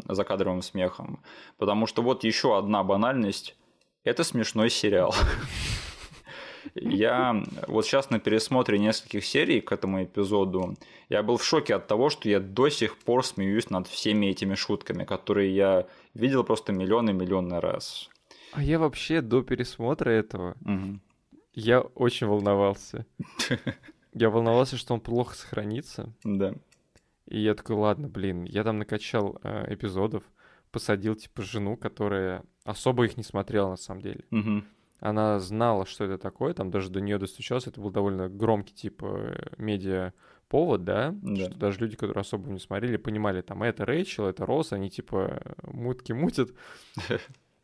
закадровым 0.07 0.61
смехом. 0.61 1.19
Потому 1.57 1.85
что 1.85 2.01
вот 2.01 2.23
еще 2.23 2.57
одна 2.57 2.83
банальность. 2.83 3.55
Это 4.05 4.23
смешной 4.23 4.69
сериал. 4.69 5.13
Я 6.75 7.43
вот 7.67 7.85
сейчас 7.85 8.09
на 8.09 8.19
пересмотре 8.19 8.79
нескольких 8.79 9.25
серий 9.25 9.61
к 9.61 9.71
этому 9.71 10.03
эпизоду, 10.03 10.75
я 11.09 11.23
был 11.23 11.37
в 11.37 11.43
шоке 11.43 11.75
от 11.75 11.87
того, 11.87 12.09
что 12.09 12.29
я 12.29 12.39
до 12.39 12.69
сих 12.69 12.97
пор 12.97 13.25
смеюсь 13.25 13.69
над 13.69 13.87
всеми 13.87 14.27
этими 14.27 14.55
шутками, 14.55 15.03
которые 15.03 15.55
я 15.55 15.87
видел 16.13 16.43
просто 16.43 16.71
миллионы 16.71 17.13
миллионы 17.13 17.59
раз. 17.59 18.09
А 18.51 18.63
я 18.63 18.79
вообще 18.79 19.21
до 19.21 19.43
пересмотра 19.43 20.09
этого 20.09 20.55
Мгм. 20.61 21.01
Я 21.53 21.81
очень 21.81 22.27
волновался. 22.27 23.05
Я 24.13 24.29
волновался, 24.29 24.77
что 24.77 24.93
он 24.93 25.01
плохо 25.01 25.35
сохранится. 25.35 26.13
Да. 26.23 26.55
И 27.27 27.39
я 27.39 27.53
такой, 27.53 27.75
ладно, 27.75 28.07
блин, 28.07 28.43
я 28.43 28.63
там 28.63 28.79
накачал 28.79 29.39
э, 29.43 29.71
эпизодов, 29.73 30.23
посадил, 30.71 31.15
типа, 31.15 31.43
жену, 31.43 31.77
которая 31.77 32.43
особо 32.63 33.05
их 33.05 33.17
не 33.17 33.23
смотрела 33.23 33.69
на 33.69 33.77
самом 33.77 34.01
деле. 34.01 34.25
Мгм. 34.31 34.65
Она 34.99 35.39
знала, 35.39 35.85
что 35.85 36.05
это 36.05 36.17
такое, 36.17 36.53
там 36.53 36.71
даже 36.71 36.89
до 36.89 37.01
нее 37.01 37.17
достучался, 37.17 37.69
это 37.69 37.79
был 37.81 37.89
довольно 37.91 38.29
громкий 38.29 38.73
типа 38.73 39.35
медиа 39.57 40.13
повод, 40.47 40.83
да, 40.83 41.15
Да. 41.21 41.45
что 41.45 41.55
даже 41.55 41.79
люди, 41.79 41.95
которые 41.95 42.21
особо 42.21 42.49
не 42.49 42.59
смотрели, 42.59 42.97
понимали, 42.97 43.41
там, 43.41 43.63
это 43.63 43.85
Рэйчел, 43.85 44.25
это 44.25 44.45
Росс, 44.45 44.73
они 44.73 44.89
типа 44.89 45.55
мутки 45.63 46.11
мутят. 46.11 46.49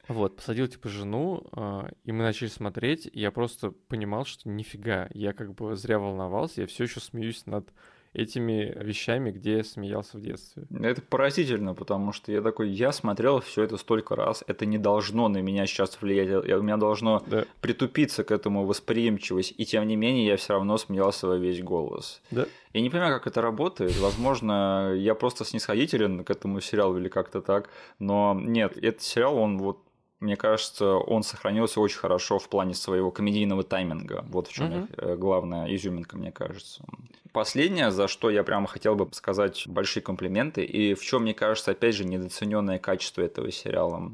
Вот, 0.08 0.36
посадил 0.36 0.68
типа 0.68 0.88
жену, 0.88 1.48
а, 1.52 1.90
и 2.04 2.12
мы 2.12 2.22
начали 2.24 2.48
смотреть, 2.48 3.08
и 3.12 3.20
я 3.20 3.32
просто 3.32 3.72
понимал, 3.72 4.24
что 4.24 4.48
нифига, 4.48 5.10
я 5.16 5.34
как 5.34 5.56
бы 5.56 5.76
зря 5.76 5.98
волновался, 5.98 6.62
я 6.62 6.68
все 6.68 6.84
еще 6.84 7.00
смеюсь 7.00 7.48
над 7.48 7.74
этими 8.16 8.74
вещами, 8.84 9.32
где 9.32 9.58
я 9.58 9.64
смеялся 9.64 10.18
в 10.18 10.22
детстве. 10.22 10.64
Это 10.82 11.02
поразительно, 11.02 11.74
потому 11.74 12.12
что 12.14 12.32
я 12.32 12.42
такой, 12.42 12.70
я 12.70 12.92
смотрел 12.92 13.40
все 13.42 13.64
это 13.64 13.78
столько 13.78 14.16
раз, 14.16 14.44
это 14.48 14.66
не 14.66 14.78
должно 14.78 15.28
на 15.28 15.42
меня 15.42 15.66
сейчас 15.68 16.02
влиять, 16.02 16.46
я- 16.48 16.58
у 16.60 16.62
меня 16.62 16.78
должно 16.78 17.22
Да. 17.28 17.46
притупиться 17.62 18.24
к 18.24 18.32
этому 18.32 18.66
восприимчивость, 18.66 19.54
и 19.58 19.66
тем 19.66 19.88
не 19.88 19.96
менее 19.96 20.26
я 20.28 20.38
все 20.38 20.54
равно 20.54 20.78
смеялся 20.78 21.28
во 21.28 21.38
весь 21.38 21.62
голос. 21.62 22.22
Да. 22.32 22.46
Я 22.74 22.82
не 22.82 22.90
понимаю, 22.90 23.14
как 23.14 23.28
это 23.28 23.42
работает. 23.42 23.98
Возможно, 24.00 24.94
я 24.98 25.16
просто 25.16 25.46
снисходителен 25.46 26.24
к 26.26 26.30
этому 26.30 26.60
сериалу 26.62 26.98
или 26.98 27.08
как-то 27.08 27.42
так. 27.42 27.70
Но 28.00 28.38
нет, 28.38 28.78
этот 28.78 29.02
сериал, 29.02 29.38
он 29.38 29.58
вот 29.60 29.80
мне 30.26 30.36
кажется, 30.36 30.96
он 30.96 31.24
сохранился 31.24 31.80
очень 31.80 32.00
хорошо 32.00 32.40
в 32.40 32.50
плане 32.50 32.74
своего 32.74 33.12
комедийного 33.12 33.64
тайминга. 33.64 34.26
Вот 34.28 34.48
в 34.48 34.54
чем 34.54 34.90
Мгм. 34.98 35.18
главная 35.18 35.74
изюминка, 35.74 36.18
мне 36.18 36.32
кажется. 36.32 36.84
Последнее, 37.32 37.92
за 37.92 38.08
что 38.08 38.30
я 38.30 38.44
прямо 38.44 38.68
хотел 38.68 38.96
бы 38.96 39.08
сказать 39.14 39.64
большие 39.68 40.02
комплименты, 40.02 40.64
и 40.64 40.94
в 40.94 41.02
чем, 41.04 41.24
мне 41.24 41.34
кажется, 41.34 41.72
опять 41.72 41.96
же, 41.96 42.06
недооцененное 42.06 42.80
качество 42.80 43.22
этого 43.22 43.52
сериала. 43.52 44.12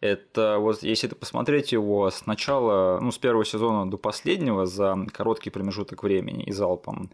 Это 0.00 0.56
вот 0.58 0.82
если 0.82 1.06
ты 1.06 1.14
посмотреть 1.14 1.72
его 1.72 2.10
с 2.10 2.26
начала, 2.26 2.98
ну, 3.00 3.12
с 3.12 3.18
первого 3.18 3.44
сезона 3.44 3.90
до 3.90 3.98
последнего 3.98 4.66
за 4.66 4.96
короткий 5.12 5.50
промежуток 5.50 6.02
времени 6.02 6.44
и 6.44 6.52
залпом, 6.52 7.10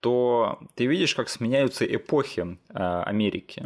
то 0.00 0.58
ты 0.74 0.86
видишь, 0.86 1.14
как 1.14 1.28
сменяются 1.28 1.84
эпохи 1.84 2.58
э, 2.70 3.02
Америки. 3.06 3.64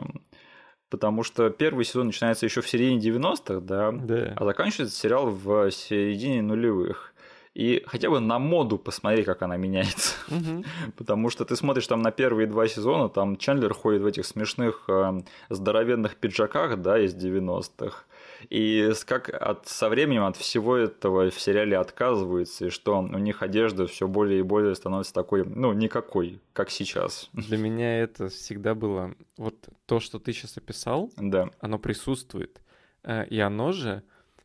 Потому 0.88 1.22
что 1.24 1.50
первый 1.50 1.84
сезон 1.84 2.06
начинается 2.06 2.46
еще 2.46 2.60
в 2.60 2.68
середине 2.68 3.00
90-х, 3.00 3.60
да, 3.60 3.90
Да. 3.92 4.34
а 4.36 4.44
заканчивается 4.44 4.96
сериал 4.96 5.30
в 5.30 5.70
середине 5.70 6.42
нулевых. 6.42 7.12
И 7.54 7.82
хотя 7.86 8.10
бы 8.10 8.20
на 8.20 8.38
моду 8.38 8.76
посмотри, 8.78 9.24
как 9.24 9.40
она 9.42 9.56
меняется. 9.56 10.14
Потому 10.96 11.30
что 11.30 11.44
ты 11.46 11.56
смотришь 11.56 11.86
там 11.86 12.02
на 12.02 12.10
первые 12.10 12.46
два 12.46 12.68
сезона, 12.68 13.08
там 13.08 13.36
Чандлер 13.38 13.72
ходит 13.72 14.02
в 14.02 14.06
этих 14.06 14.26
смешных 14.26 14.84
э, 14.88 15.22
здоровенных 15.48 16.16
пиджаках, 16.16 16.80
да, 16.82 16.98
из 16.98 17.14
90-х. 17.14 18.04
И 18.50 18.92
как 19.06 19.28
от, 19.30 19.66
со 19.68 19.88
временем 19.88 20.24
от 20.24 20.36
всего 20.36 20.76
этого 20.76 21.30
в 21.30 21.40
сериале 21.40 21.76
отказываются, 21.78 22.66
и 22.66 22.70
что 22.70 22.98
у 22.98 23.18
них 23.18 23.42
одежда 23.42 23.86
все 23.86 24.06
более 24.08 24.40
и 24.40 24.42
более 24.42 24.74
становится 24.74 25.12
такой, 25.14 25.44
ну, 25.44 25.72
никакой, 25.72 26.40
как 26.52 26.70
сейчас. 26.70 27.28
Для 27.32 27.58
меня 27.58 28.00
это 28.00 28.28
всегда 28.28 28.74
было... 28.74 29.14
Вот 29.36 29.54
то, 29.86 30.00
что 30.00 30.18
ты 30.18 30.32
сейчас 30.32 30.56
описал, 30.56 31.10
Да, 31.16 31.50
оно 31.60 31.78
присутствует. 31.78 32.60
Э, 33.02 33.26
И 33.26 33.38
оно 33.40 33.72
же 33.72 34.02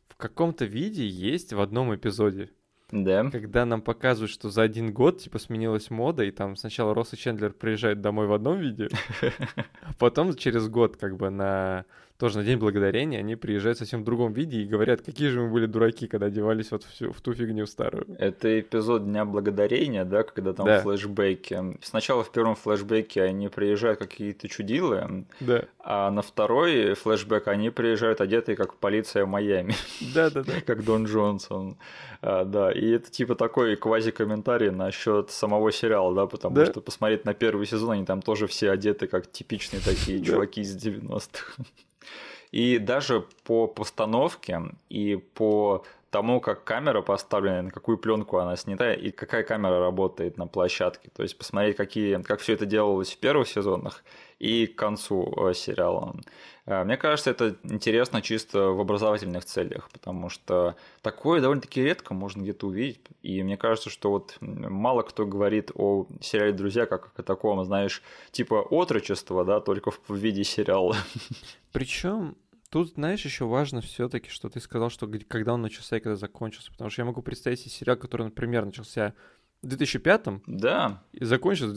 в 0.08 0.16
каком-то 0.16 0.64
виде 0.64 1.06
есть 1.06 1.52
в 1.52 1.60
одном 1.60 1.94
эпизоде. 1.94 2.50
да. 2.90 3.28
Когда 3.30 3.64
нам 3.64 3.80
показывают, 3.82 4.30
что 4.30 4.50
за 4.50 4.62
один 4.62 4.92
год, 4.92 5.18
типа, 5.18 5.38
сменилась 5.38 5.90
мода, 5.90 6.22
и 6.24 6.30
там 6.30 6.56
сначала 6.56 6.94
Росс 6.94 7.12
и 7.14 7.16
Чендлер 7.16 7.52
приезжают 7.52 8.00
домой 8.02 8.26
в 8.26 8.32
одном 8.32 8.58
виде, 8.58 8.88
а 9.82 9.92
потом 9.98 10.34
через 10.36 10.68
год, 10.68 10.96
как 10.96 11.16
бы, 11.16 11.30
на 11.30 11.84
тоже 12.22 12.38
на 12.38 12.44
День 12.44 12.58
Благодарения, 12.58 13.18
они 13.18 13.34
приезжают 13.34 13.78
совсем 13.78 14.02
в 14.02 14.04
другом 14.04 14.32
виде 14.32 14.58
и 14.62 14.64
говорят, 14.64 15.02
какие 15.02 15.28
же 15.28 15.40
мы 15.40 15.50
были 15.50 15.66
дураки, 15.66 16.06
когда 16.06 16.26
одевались 16.26 16.70
вот 16.70 16.84
всю- 16.84 17.10
в 17.12 17.20
ту 17.20 17.34
фигню 17.34 17.66
старую. 17.66 18.06
Это 18.16 18.60
эпизод 18.60 19.04
Дня 19.04 19.24
Благодарения, 19.24 20.04
да, 20.04 20.22
когда 20.22 20.52
там 20.52 20.66
Да. 20.66 20.78
флешбеки. 20.82 21.76
Сначала 21.82 22.22
в 22.22 22.30
первом 22.30 22.54
флешбеке 22.54 23.22
они 23.24 23.48
приезжают 23.48 23.98
какие-то 23.98 24.46
чудилы, 24.48 25.24
Да, 25.40 25.64
а 25.80 26.12
на 26.12 26.22
второй 26.22 26.94
флешбэк 26.94 27.48
они 27.48 27.70
приезжают 27.70 28.20
одетые 28.20 28.54
как 28.54 28.76
полиция 28.76 29.26
Майами, 29.26 29.74
да-да-да. 30.14 30.52
как 30.66 30.84
Дон 30.84 31.06
Джонсон. 31.06 31.76
А, 32.20 32.44
да, 32.44 32.70
и 32.70 32.88
это 32.90 33.10
типа 33.10 33.34
такой 33.34 33.74
квази-комментарий 33.74 34.70
насчет 34.70 35.32
самого 35.32 35.72
сериала, 35.72 36.14
да, 36.14 36.26
потому 36.28 36.54
Да. 36.54 36.66
что 36.66 36.80
посмотреть 36.80 37.24
на 37.24 37.34
первый 37.34 37.66
сезон, 37.66 37.90
они 37.90 38.04
там 38.04 38.22
тоже 38.22 38.46
все 38.46 38.70
одеты 38.70 39.08
как 39.08 39.28
типичные 39.32 39.80
такие 39.84 40.20
чуваки 40.24 40.60
из 40.60 40.76
90-х. 40.76 41.64
И 42.52 42.78
даже 42.78 43.26
по 43.44 43.66
постановке 43.66 44.60
и 44.88 45.16
по 45.16 45.84
тому, 46.12 46.40
как 46.42 46.64
камера 46.64 47.00
поставлена, 47.00 47.62
на 47.62 47.70
какую 47.70 47.96
пленку 47.96 48.36
она 48.36 48.54
снята 48.56 48.92
и 48.92 49.10
какая 49.10 49.42
камера 49.42 49.80
работает 49.80 50.36
на 50.36 50.46
площадке. 50.46 51.08
То 51.16 51.22
есть 51.22 51.38
посмотреть, 51.38 51.76
какие, 51.76 52.20
как 52.20 52.40
все 52.40 52.52
это 52.52 52.66
делалось 52.66 53.10
в 53.12 53.16
первых 53.16 53.48
сезонах 53.48 54.04
и 54.38 54.66
к 54.66 54.76
концу 54.76 55.32
э, 55.48 55.54
сериала. 55.54 56.14
Э, 56.66 56.84
Мне 56.84 56.98
кажется, 56.98 57.30
это 57.30 57.56
интересно 57.62 58.20
чисто 58.20 58.72
в 58.72 58.80
образовательных 58.80 59.46
целях, 59.46 59.88
потому 59.90 60.28
что 60.28 60.76
такое 61.00 61.40
довольно-таки 61.40 61.82
редко 61.82 62.12
можно 62.12 62.42
где-то 62.42 62.66
увидеть. 62.66 63.00
И 63.22 63.42
мне 63.42 63.56
кажется, 63.56 63.88
что 63.88 64.10
вот 64.10 64.36
мало 64.40 65.02
кто 65.02 65.24
говорит 65.24 65.70
о 65.74 66.06
сериале 66.20 66.52
«Друзья» 66.52 66.84
как 66.84 67.12
о 67.16 67.22
таком, 67.22 67.64
знаешь, 67.64 68.02
типа 68.32 68.56
отрочества, 68.56 69.46
да, 69.46 69.60
только 69.60 69.90
в 69.90 70.00
в 70.08 70.14
виде 70.14 70.44
сериала. 70.44 70.94
Причем 71.72 72.36
тут, 72.72 72.94
знаешь, 72.94 73.22
еще 73.24 73.44
важно 73.44 73.82
все-таки, 73.82 74.30
что 74.30 74.48
ты 74.48 74.58
сказал, 74.58 74.88
что 74.88 75.06
когда 75.28 75.52
он 75.52 75.60
начался 75.60 75.98
и 75.98 76.00
когда 76.00 76.16
закончился. 76.16 76.72
Потому 76.72 76.88
что 76.88 77.02
я 77.02 77.06
могу 77.06 77.20
представить 77.20 77.60
себе 77.60 77.70
сериал, 77.70 77.98
который, 77.98 78.22
например, 78.22 78.64
начался 78.64 79.12
в 79.60 79.66
2005 79.66 80.42
Да, 80.46 81.04
и 81.12 81.24
закончился 81.24 81.74
в 81.74 81.76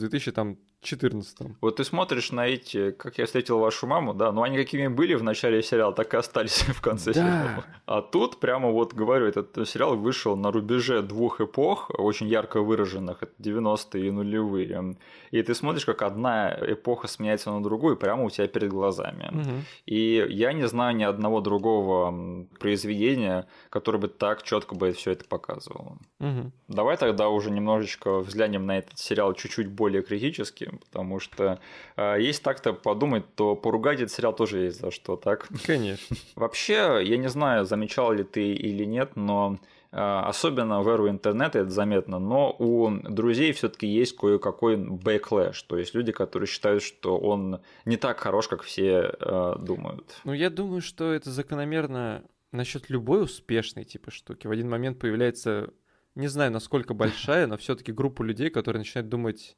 2014. 0.82 1.56
Вот 1.60 1.76
ты 1.76 1.84
смотришь 1.84 2.32
на 2.32 2.46
эти, 2.46 2.90
как 2.92 3.18
я 3.18 3.26
встретил 3.26 3.58
вашу 3.58 3.86
маму, 3.86 4.14
да, 4.14 4.30
ну 4.32 4.42
они 4.42 4.56
какими 4.56 4.88
были 4.88 5.14
в 5.14 5.22
начале 5.22 5.62
сериала, 5.62 5.92
так 5.92 6.14
и 6.14 6.16
остались 6.16 6.62
в 6.68 6.80
конце 6.80 7.12
Да. 7.12 7.20
сериала. 7.20 7.64
А 7.86 8.02
тут 8.02 8.38
прямо 8.40 8.70
вот 8.70 8.94
говорю, 8.94 9.26
этот 9.26 9.68
сериал 9.68 9.96
вышел 9.96 10.36
на 10.36 10.52
рубеже 10.52 11.02
двух 11.02 11.40
эпох, 11.40 11.90
очень 11.98 12.28
ярко 12.28 12.60
выраженных, 12.60 13.22
это 13.22 13.32
90-е 13.40 14.06
и 14.08 14.10
нулевые. 14.10 14.96
И 15.32 15.42
ты 15.42 15.54
смотришь, 15.54 15.84
как 15.86 16.02
одна 16.02 16.56
эпоха 16.60 17.08
сменяется 17.08 17.50
на 17.50 17.62
другую, 17.62 17.96
прямо 17.96 18.24
у 18.24 18.30
тебя 18.30 18.46
перед 18.46 18.70
глазами. 18.70 19.28
Мгм. 19.32 19.64
И 19.86 20.24
я 20.30 20.52
не 20.52 20.68
знаю 20.68 20.96
ни 20.96 21.04
одного 21.04 21.40
другого 21.40 22.46
произведения, 22.60 23.46
которое 23.70 23.98
бы 23.98 24.08
так 24.08 24.42
четко 24.42 24.74
бы 24.74 24.92
все 24.92 25.12
это 25.12 25.24
показывало. 25.24 25.98
Мгм. 26.20 26.52
Давай 26.68 26.96
тогда 26.96 27.28
уже 27.28 27.50
немножечко 27.50 28.20
взглянем 28.20 28.66
на 28.66 28.78
этот 28.78 28.98
сериал 28.98 29.34
чуть-чуть 29.34 29.68
более 29.68 30.02
критически, 30.02 30.65
потому 30.70 31.20
что 31.20 31.60
э, 31.96 32.16
если 32.20 32.42
так-то 32.42 32.72
подумать, 32.72 33.24
то 33.34 33.56
поругать 33.56 34.00
этот 34.00 34.12
сериал 34.12 34.34
тоже 34.34 34.58
есть 34.64 34.80
за 34.80 34.90
что, 34.90 35.16
так? 35.16 35.48
Конечно. 35.66 36.16
Вообще, 36.36 37.00
я 37.02 37.16
не 37.16 37.28
знаю, 37.28 37.64
замечал 37.64 38.12
ли 38.12 38.24
ты 38.24 38.52
или 38.52 38.84
нет, 38.84 39.16
но 39.16 39.58
э, 39.92 39.96
особенно 39.96 40.82
в 40.82 40.88
эру 40.88 41.08
интернета 41.08 41.60
это 41.60 41.70
заметно, 41.70 42.18
но 42.18 42.54
у 42.58 42.90
друзей 42.90 43.52
все-таки 43.52 43.86
есть 43.86 44.16
кое-какой 44.16 44.76
backlash, 44.76 45.62
то 45.62 45.78
есть 45.78 45.94
люди, 45.94 46.12
которые 46.12 46.46
считают, 46.46 46.82
что 46.82 47.18
он 47.18 47.60
не 47.84 47.96
так 47.96 48.20
хорош, 48.20 48.48
как 48.48 48.62
все 48.62 49.14
э, 49.18 49.54
думают. 49.58 50.20
Ну, 50.24 50.32
я 50.32 50.50
думаю, 50.50 50.80
что 50.80 51.12
это 51.12 51.30
закономерно 51.30 52.24
насчет 52.52 52.90
любой 52.90 53.22
успешной 53.22 53.84
типа 53.84 54.10
штуки. 54.10 54.46
В 54.46 54.50
один 54.50 54.68
момент 54.68 54.98
появляется, 54.98 55.72
не 56.14 56.28
знаю, 56.28 56.50
насколько 56.50 56.94
большая, 56.94 57.46
но 57.46 57.56
все-таки 57.56 57.92
группа 57.92 58.22
людей, 58.22 58.50
которые 58.50 58.80
начинают 58.80 59.08
думать, 59.08 59.56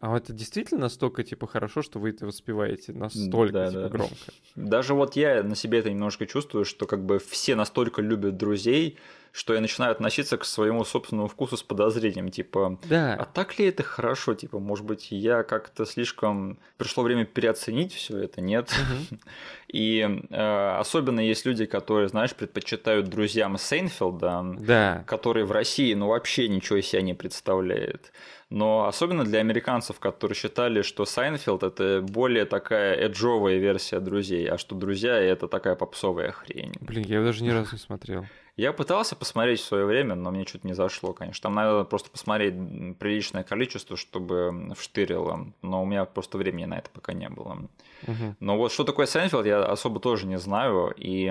а 0.00 0.16
это 0.16 0.32
действительно 0.32 0.82
настолько 0.82 1.22
типа 1.24 1.46
хорошо, 1.46 1.82
что 1.82 1.98
вы 1.98 2.10
это 2.10 2.26
воспеваете 2.26 2.92
настолько 2.92 3.52
Да, 3.52 3.68
типа 3.68 3.80
да. 3.80 3.88
громко. 3.88 4.14
Даже 4.54 4.94
вот 4.94 5.16
я 5.16 5.42
на 5.42 5.54
себе 5.56 5.78
это 5.78 5.90
немножко 5.90 6.26
чувствую, 6.26 6.64
что 6.64 6.86
как 6.86 7.04
бы 7.04 7.18
все 7.18 7.54
настолько 7.54 8.02
любят 8.02 8.36
друзей, 8.36 8.98
что 9.32 9.52
я 9.52 9.60
начинаю 9.60 9.92
относиться 9.92 10.38
к 10.38 10.46
своему 10.46 10.82
собственному 10.84 11.28
вкусу 11.28 11.58
с 11.58 11.62
подозрением, 11.62 12.30
типа, 12.30 12.78
а 12.82 12.86
Да, 12.88 13.28
так 13.34 13.58
ли 13.58 13.66
это 13.66 13.82
хорошо, 13.82 14.34
типа, 14.34 14.58
может 14.58 14.86
быть, 14.86 15.08
я 15.10 15.42
как-то 15.42 15.84
слишком 15.84 16.58
пришло 16.78 17.02
время 17.02 17.26
переоценить 17.26 17.92
все 17.92 18.18
это, 18.18 18.40
нет? 18.40 18.70
Мгм. 19.10 19.20
И 19.68 20.22
э, 20.30 20.76
особенно 20.78 21.20
есть 21.20 21.44
люди, 21.44 21.66
которые, 21.66 22.08
знаешь, 22.08 22.34
предпочитают 22.34 23.08
друзьям 23.08 23.58
Сейнфилда, 23.58 24.56
да, 24.58 25.04
который 25.06 25.44
в 25.44 25.52
России, 25.52 25.92
ну, 25.92 26.08
вообще 26.08 26.48
ничего 26.48 26.78
из 26.78 26.86
себя 26.86 27.02
не 27.02 27.12
представляет. 27.12 28.12
Но 28.48 28.86
особенно 28.86 29.24
для 29.24 29.40
американцев, 29.40 29.98
которые 29.98 30.36
считали, 30.36 30.82
что 30.82 31.04
Seinfeld 31.04 31.64
это 31.64 32.00
более 32.00 32.44
такая 32.44 32.94
edgy'вая 32.94 33.56
версия 33.56 33.98
друзей, 33.98 34.48
а 34.48 34.56
что 34.56 34.76
друзья 34.76 35.18
это 35.18 35.48
такая 35.48 35.74
попсовая 35.74 36.30
хрень. 36.30 36.72
блин, 36.80 37.04
я 37.06 37.16
его 37.16 37.24
даже 37.24 37.42
ни 37.42 37.50
разу 37.50 37.72
не 37.72 37.78
смотрел. 37.78 38.26
Я 38.56 38.72
пытался 38.72 39.16
посмотреть 39.16 39.60
в 39.60 39.64
свое 39.64 39.84
время, 39.84 40.14
но 40.14 40.30
мне 40.30 40.46
что-то 40.46 40.66
не 40.66 40.72
зашло, 40.72 41.12
конечно. 41.12 41.42
Там 41.42 41.54
надо 41.54 41.84
просто 41.84 42.10
посмотреть 42.10 42.54
приличное 42.98 43.44
количество, 43.44 43.98
чтобы 43.98 44.72
вштырило. 44.74 45.52
Но 45.60 45.82
у 45.82 45.86
меня 45.86 46.06
просто 46.06 46.38
времени 46.38 46.64
на 46.64 46.78
это 46.78 46.88
пока 46.88 47.12
не 47.12 47.28
было. 47.28 47.68
Мгм. 48.06 48.36
Но 48.40 48.56
вот 48.56 48.72
что 48.72 48.84
такое 48.84 49.04
Seinfeld, 49.04 49.44
я 49.44 49.62
особо 49.62 50.00
тоже 50.00 50.26
не 50.26 50.38
знаю. 50.38 50.94
И 50.96 51.30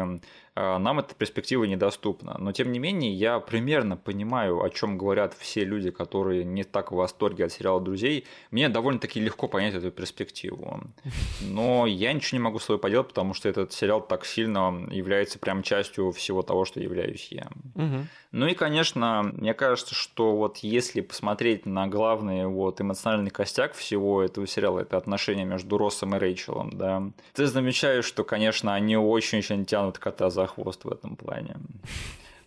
а, 0.58 0.80
нам 0.80 1.00
эта 1.00 1.14
перспектива 1.14 1.66
недоступна. 1.66 2.38
Но 2.40 2.54
тем 2.54 2.72
не 2.72 2.80
менее, 2.80 3.14
я 3.14 3.40
примерно 3.40 3.98
понимаю, 3.98 4.64
о 4.64 4.70
чем 4.70 4.98
говорят 4.98 5.34
все 5.34 5.66
люди, 5.66 5.92
которые 5.92 6.46
не 6.46 6.64
так 6.64 6.92
в 6.92 6.96
восторге 6.96 7.46
от 7.46 7.52
сериала 7.52 7.82
«Друзей». 7.82 8.26
Мне 8.52 8.70
довольно-таки 8.70 9.20
легко 9.20 9.50
понять 9.50 9.74
эту 9.74 9.92
перспективу. 9.92 10.82
Но 11.42 11.86
я 11.86 12.14
ничего 12.14 12.38
не 12.38 12.44
могу 12.44 12.60
с 12.60 12.66
собой 12.66 12.80
поделать, 12.80 13.10
потому 13.10 13.34
что 13.34 13.50
этот 13.50 13.74
сериал 13.74 14.00
так 14.00 14.26
сильно 14.26 14.88
является 14.92 15.40
прям 15.40 15.62
частью 15.62 16.12
всего 16.12 16.42
того, 16.42 16.64
что 16.64 16.80
являюсь 16.80 17.14
я. 17.32 17.47
Угу. 17.76 18.07
Ну 18.32 18.47
и, 18.47 18.53
конечно, 18.53 19.24
мне 19.34 19.53
кажется, 19.53 19.95
что 19.95 20.36
вот 20.36 20.57
если 20.57 21.01
посмотреть 21.01 21.66
на 21.66 21.88
главный 21.88 22.45
вот 22.47 22.82
эмоциональный 22.82 23.32
костяк 23.32 23.74
всего 23.74 24.22
этого 24.22 24.47
сериала, 24.47 24.80
это 24.80 24.97
отношения 24.97 25.45
между 25.45 25.78
Россом 25.78 26.16
и 26.16 26.20
Рэйчелом, 26.20 26.72
да, 26.72 27.03
ты 27.34 27.45
замечаешь, 27.47 28.05
что, 28.05 28.24
конечно, 28.24 28.74
они 28.74 28.97
очень-очень 28.97 29.66
тянут 29.66 29.97
кота 29.97 30.30
за 30.30 30.47
хвост 30.47 30.84
в 30.84 30.91
этом 30.91 31.16
плане. 31.16 31.55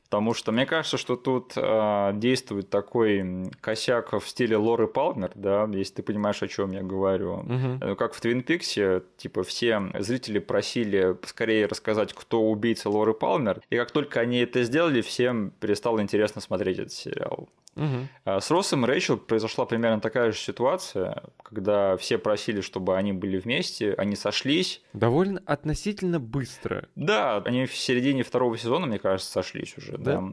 Потому 0.09 0.32
что 0.32 0.52
мне 0.52 0.64
кажется, 0.64 0.96
что 0.96 1.16
тут 1.16 1.52
э, 1.56 2.11
действует 2.14 2.70
такой 2.70 3.50
косяк 3.61 4.12
в 4.12 4.26
стиле 4.26 4.56
Лоры 4.56 4.86
Палмер, 4.86 5.32
да, 5.34 5.68
если 5.70 5.96
ты 5.96 6.02
понимаешь, 6.02 6.42
о 6.42 6.48
чем 6.48 6.70
я 6.72 6.82
говорю. 6.82 7.40
Угу. 7.40 7.96
Как 7.96 8.14
в 8.14 8.20
Твин 8.20 8.42
Пиксе, 8.42 9.02
типа, 9.18 9.42
все 9.42 9.82
зрители 9.98 10.38
просили 10.38 11.16
скорее 11.26 11.66
рассказать, 11.66 12.14
кто 12.14 12.42
убийца 12.42 12.88
Лоры 12.88 13.12
Палмер, 13.12 13.61
и 13.68 13.76
как 13.76 13.90
только 13.90 14.20
они 14.20 14.38
это 14.38 14.62
сделали, 14.62 15.02
всем 15.02 15.52
перестало 15.61 16.00
интересно 16.00 16.40
смотреть 16.40 16.78
этот 16.78 16.92
сериал. 16.92 17.48
Угу. 17.79 18.41
С 18.41 18.51
Россом 18.51 18.85
и 18.85 18.89
Рэйчел 18.89 19.16
произошла 19.16 19.64
примерно 19.64 20.01
такая 20.01 20.33
же 20.33 20.39
ситуация, 20.39 21.22
когда 21.43 21.97
все 21.97 22.18
просили, 22.18 22.61
чтобы 22.61 22.97
они 22.97 23.12
были 23.12 23.39
вместе, 23.39 23.95
они 23.95 24.16
сошлись. 24.16 24.83
Довольно 24.93 25.43
относительно 25.47 26.20
быстро. 26.20 26.89
Да, 26.97 27.39
они 27.39 27.66
в 27.66 27.76
середине 27.76 28.22
второго 28.22 28.59
сезона, 28.59 28.87
мне 28.87 28.99
кажется, 28.99 29.31
сошлись 29.31 29.76
уже, 29.79 29.97
да. 29.97 30.20
да. 30.20 30.33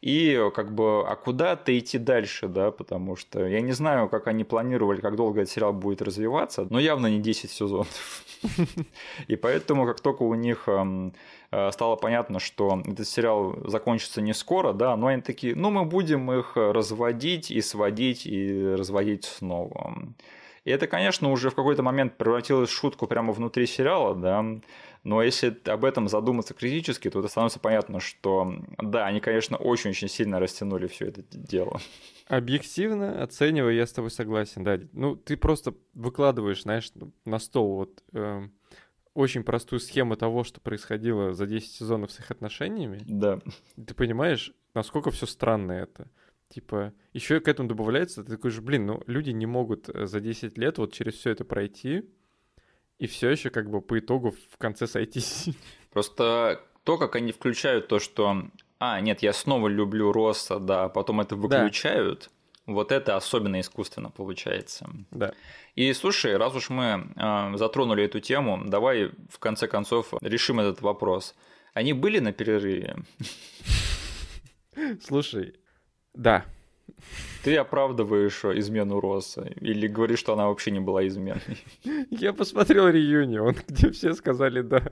И 0.00 0.38
как 0.54 0.74
бы, 0.74 1.08
а 1.08 1.16
куда-то 1.16 1.76
идти 1.78 1.96
дальше, 1.96 2.46
да, 2.46 2.70
потому 2.70 3.16
что 3.16 3.46
я 3.46 3.62
не 3.62 3.72
знаю, 3.72 4.10
как 4.10 4.26
они 4.26 4.44
планировали, 4.44 5.00
как 5.00 5.16
долго 5.16 5.40
этот 5.40 5.52
сериал 5.54 5.72
будет 5.72 6.02
развиваться, 6.02 6.66
но 6.68 6.78
явно 6.78 7.06
не 7.06 7.20
10 7.20 7.50
сезонов. 7.50 8.22
И 9.28 9.36
поэтому, 9.36 9.86
как 9.86 10.00
только 10.00 10.22
у 10.24 10.34
них 10.34 10.68
стало 11.72 11.96
понятно, 11.96 12.38
что 12.40 12.82
этот 12.84 13.06
сериал 13.06 13.56
закончится 13.68 14.20
не 14.20 14.34
скоро, 14.34 14.72
да, 14.72 14.96
но 14.96 15.08
они 15.08 15.22
такие, 15.22 15.54
ну, 15.54 15.70
мы 15.70 15.84
будем 15.84 16.32
их 16.32 16.56
разводить 16.56 17.50
и 17.50 17.60
сводить 17.60 18.26
и 18.26 18.74
разводить 18.76 19.24
снова. 19.24 19.94
И 20.64 20.70
это, 20.70 20.86
конечно, 20.86 21.30
уже 21.30 21.50
в 21.50 21.54
какой-то 21.54 21.82
момент 21.82 22.16
превратилось 22.16 22.70
в 22.70 22.72
шутку 22.72 23.06
прямо 23.06 23.32
внутри 23.32 23.66
сериала, 23.66 24.14
да, 24.14 24.44
но 25.04 25.22
если 25.22 25.54
об 25.66 25.84
этом 25.84 26.08
задуматься 26.08 26.54
критически, 26.54 27.10
то 27.10 27.18
это 27.18 27.28
становится 27.28 27.60
понятно, 27.60 28.00
что 28.00 28.54
да, 28.78 29.06
они, 29.06 29.20
конечно, 29.20 29.58
очень-очень 29.58 30.08
сильно 30.08 30.40
растянули 30.40 30.86
все 30.86 31.08
это 31.08 31.22
дело. 31.30 31.78
Объективно 32.26 33.22
оценивая, 33.22 33.74
я 33.74 33.86
с 33.86 33.92
тобой 33.92 34.10
согласен, 34.10 34.64
да. 34.64 34.80
Ну, 34.92 35.14
ты 35.14 35.36
просто 35.36 35.74
выкладываешь, 35.92 36.62
знаешь, 36.62 36.90
на 37.26 37.38
стол 37.38 37.76
вот 37.76 38.02
э, 38.14 38.48
очень 39.14 39.44
простую 39.44 39.80
схему 39.80 40.16
того, 40.16 40.44
что 40.44 40.60
происходило 40.60 41.32
за 41.32 41.46
10 41.46 41.70
сезонов 41.70 42.12
с 42.12 42.18
их 42.18 42.30
отношениями. 42.30 43.00
Да. 43.06 43.40
Ты 43.76 43.94
понимаешь, 43.94 44.52
насколько 44.74 45.10
все 45.10 45.26
странно 45.26 45.72
это. 45.72 46.08
Типа, 46.48 46.92
еще 47.12 47.40
к 47.40 47.48
этому 47.48 47.68
добавляется, 47.68 48.22
ты 48.22 48.32
такой 48.32 48.50
же, 48.50 48.60
блин, 48.60 48.86
ну 48.86 49.02
люди 49.06 49.30
не 49.30 49.46
могут 49.46 49.88
э, 49.88 50.06
за 50.06 50.20
10 50.20 50.58
лет 50.58 50.78
вот 50.78 50.92
через 50.92 51.14
все 51.14 51.30
это 51.30 51.44
пройти 51.44 52.04
и 52.98 53.06
все 53.06 53.30
еще 53.30 53.50
как 53.50 53.70
бы 53.70 53.80
по 53.80 53.98
итогу 53.98 54.34
в 54.52 54.56
конце 54.58 54.86
сойтись. 54.86 55.48
Просто 55.90 56.60
то, 56.84 56.98
как 56.98 57.16
они 57.16 57.32
включают 57.32 57.88
то, 57.88 57.98
что 57.98 58.50
а, 58.78 59.00
нет, 59.00 59.22
я 59.22 59.32
снова 59.32 59.68
люблю 59.68 60.12
Росса, 60.12 60.58
да, 60.58 60.84
а 60.84 60.88
потом 60.88 61.20
это 61.20 61.36
выключают, 61.36 62.22
да. 62.22 62.28
Вот 62.66 62.92
это 62.92 63.16
особенно 63.16 63.60
искусственно 63.60 64.10
получается. 64.10 64.88
Да. 65.10 65.34
И 65.74 65.92
слушай, 65.92 66.36
раз 66.36 66.54
уж 66.54 66.70
мы 66.70 67.10
э, 67.16 67.56
затронули 67.56 68.04
эту 68.04 68.20
тему, 68.20 68.62
давай 68.64 69.10
в 69.28 69.38
конце 69.38 69.68
концов 69.68 70.14
решим 70.22 70.60
этот 70.60 70.80
вопрос. 70.80 71.34
Они 71.74 71.92
были 71.92 72.20
на 72.20 72.32
перерыве? 72.32 72.96
Слушай, 75.02 75.54
да. 76.14 76.44
Ты 77.42 77.56
оправдываешь 77.56 78.44
измену 78.44 79.00
Росса 79.00 79.42
или 79.60 79.86
говоришь, 79.86 80.20
что 80.20 80.32
она 80.32 80.46
вообще 80.46 80.70
не 80.70 80.80
была 80.80 81.06
изменой? 81.06 81.42
Я 82.10 82.32
посмотрел 82.32 82.88
реюнион, 82.88 83.56
где 83.68 83.90
все 83.90 84.14
сказали 84.14 84.62
«да». 84.62 84.82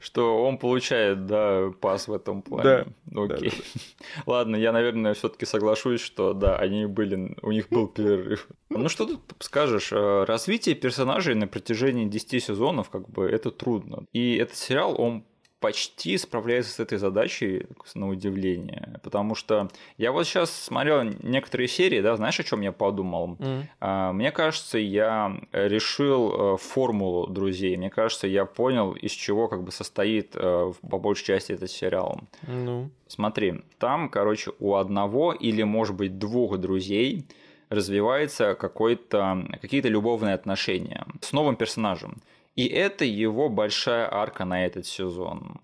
Что 0.00 0.44
он 0.44 0.58
получает, 0.58 1.26
да, 1.26 1.70
пас 1.80 2.08
в 2.08 2.12
этом 2.12 2.42
плане. 2.42 2.86
Да. 3.04 3.22
Окей. 3.22 3.50
Да, 3.50 3.56
да. 3.56 4.22
Ладно, 4.26 4.56
я, 4.56 4.72
наверное, 4.72 5.14
все-таки 5.14 5.46
соглашусь, 5.46 6.00
что 6.00 6.32
да, 6.32 6.56
они 6.56 6.86
были, 6.86 7.36
у 7.42 7.52
них 7.52 7.68
был 7.68 7.88
перерыв. 7.88 8.48
Ну 8.70 8.88
что 8.88 9.06
тут 9.06 9.20
скажешь? 9.40 9.92
Э, 9.92 10.24
развитие 10.24 10.74
персонажей 10.74 11.34
на 11.34 11.46
протяжении 11.46 12.06
10 12.06 12.42
сезонов, 12.42 12.90
как 12.90 13.08
бы, 13.08 13.26
это 13.26 13.50
трудно. 13.50 14.04
И 14.12 14.36
этот 14.36 14.56
сериал, 14.56 15.00
он 15.00 15.24
почти 15.60 16.16
справляется 16.18 16.72
с 16.72 16.80
этой 16.80 16.98
задачей, 16.98 17.66
на 17.94 18.08
удивление. 18.08 19.00
Потому 19.02 19.34
что 19.34 19.68
я 19.96 20.12
вот 20.12 20.26
сейчас 20.26 20.50
смотрел 20.50 21.02
некоторые 21.02 21.68
серии, 21.68 22.00
да, 22.00 22.16
знаешь, 22.16 22.38
о 22.38 22.44
чем 22.44 22.60
я 22.60 22.72
подумал? 22.72 23.36
Mm. 23.38 24.12
Мне 24.12 24.30
кажется, 24.30 24.78
я 24.78 25.36
решил 25.52 26.54
э, 26.54 26.56
формулу 26.58 27.26
друзей. 27.26 27.76
Мне 27.76 27.90
кажется, 27.90 28.26
я 28.26 28.44
понял, 28.44 28.92
из 28.92 29.12
чего 29.12 29.48
как 29.48 29.62
бы 29.64 29.72
состоит 29.72 30.32
э, 30.34 30.72
по 30.88 30.98
большей 30.98 31.24
части 31.24 31.52
этот 31.52 31.70
сериал. 31.70 32.20
Ну. 32.46 32.90
Смотри, 33.08 33.62
там, 33.78 34.08
короче, 34.10 34.52
у 34.60 34.74
одного 34.74 35.32
или, 35.32 35.62
может 35.62 35.96
быть, 35.96 36.18
двух 36.18 36.58
друзей 36.58 37.26
развивается 37.68 38.54
какие-то 38.54 39.88
любовные 39.88 40.34
отношения 40.34 41.04
с 41.20 41.32
новым 41.32 41.56
персонажем. 41.56 42.18
И 42.58 42.66
это 42.66 43.04
его 43.04 43.48
большая 43.48 44.12
арка 44.12 44.44
на 44.44 44.66
этот 44.66 44.84
сезон. 44.84 45.60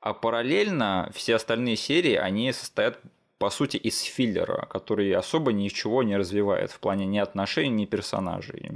А 0.00 0.12
параллельно 0.12 1.08
все 1.14 1.36
остальные 1.36 1.76
серии, 1.76 2.16
они 2.16 2.52
состоят 2.52 2.98
по 3.38 3.48
сути 3.48 3.76
из 3.76 4.02
филлера, 4.02 4.66
который 4.66 5.14
особо 5.14 5.52
ничего 5.52 6.02
не 6.02 6.16
развивает 6.16 6.72
в 6.72 6.80
плане 6.80 7.06
ни 7.06 7.18
отношений, 7.18 7.82
ни 7.82 7.84
персонажей 7.84 8.72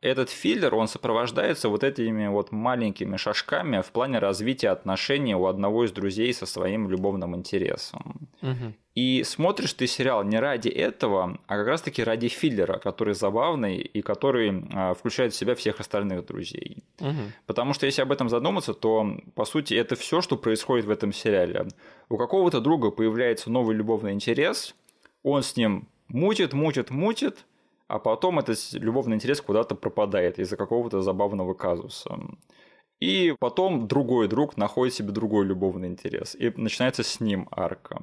этот 0.00 0.30
филлер, 0.30 0.74
он 0.74 0.86
сопровождается 0.86 1.68
вот 1.68 1.82
этими 1.82 2.28
вот 2.28 2.52
маленькими 2.52 3.16
шажками 3.16 3.80
в 3.82 3.90
плане 3.90 4.20
развития 4.20 4.68
отношений 4.68 5.34
у 5.34 5.46
одного 5.46 5.84
из 5.84 5.92
друзей 5.92 6.32
со 6.32 6.46
своим 6.46 6.88
любовным 6.88 7.34
интересом. 7.34 8.28
Угу. 8.40 8.74
И 8.94 9.22
смотришь 9.24 9.74
ты 9.74 9.86
сериал 9.86 10.22
не 10.24 10.38
ради 10.38 10.68
этого, 10.68 11.38
а 11.46 11.56
как 11.56 11.66
раз-таки 11.66 12.02
ради 12.02 12.28
филлера, 12.28 12.78
который 12.78 13.14
забавный 13.14 13.76
и 13.78 14.02
который 14.02 14.64
а, 14.72 14.94
включает 14.94 15.32
в 15.32 15.36
себя 15.36 15.54
всех 15.56 15.80
остальных 15.80 16.26
друзей. 16.26 16.78
Угу. 17.00 17.32
Потому 17.46 17.74
что 17.74 17.86
если 17.86 18.02
об 18.02 18.12
этом 18.12 18.28
задуматься, 18.28 18.74
то 18.74 19.16
по 19.34 19.44
сути 19.44 19.74
это 19.74 19.96
все, 19.96 20.20
что 20.20 20.36
происходит 20.36 20.86
в 20.86 20.90
этом 20.90 21.12
сериале. 21.12 21.66
У 22.08 22.16
какого-то 22.16 22.60
друга 22.60 22.90
появляется 22.90 23.50
новый 23.50 23.74
любовный 23.74 24.12
интерес, 24.12 24.74
он 25.24 25.42
с 25.42 25.56
ним 25.56 25.88
мутит, 26.08 26.52
мутит, 26.52 26.90
мутит, 26.90 27.44
а 27.88 27.98
потом 27.98 28.38
этот 28.38 28.58
любовный 28.74 29.16
интерес 29.16 29.40
куда-то 29.40 29.74
пропадает 29.74 30.38
из-за 30.38 30.56
какого-то 30.56 31.00
забавного 31.00 31.54
казуса. 31.54 32.20
И 33.00 33.34
потом 33.38 33.88
другой 33.88 34.28
друг 34.28 34.56
находит 34.56 34.94
себе 34.94 35.10
другой 35.10 35.46
любовный 35.46 35.88
интерес, 35.88 36.34
и 36.34 36.52
начинается 36.56 37.02
с 37.02 37.20
ним 37.20 37.48
арка. 37.50 38.02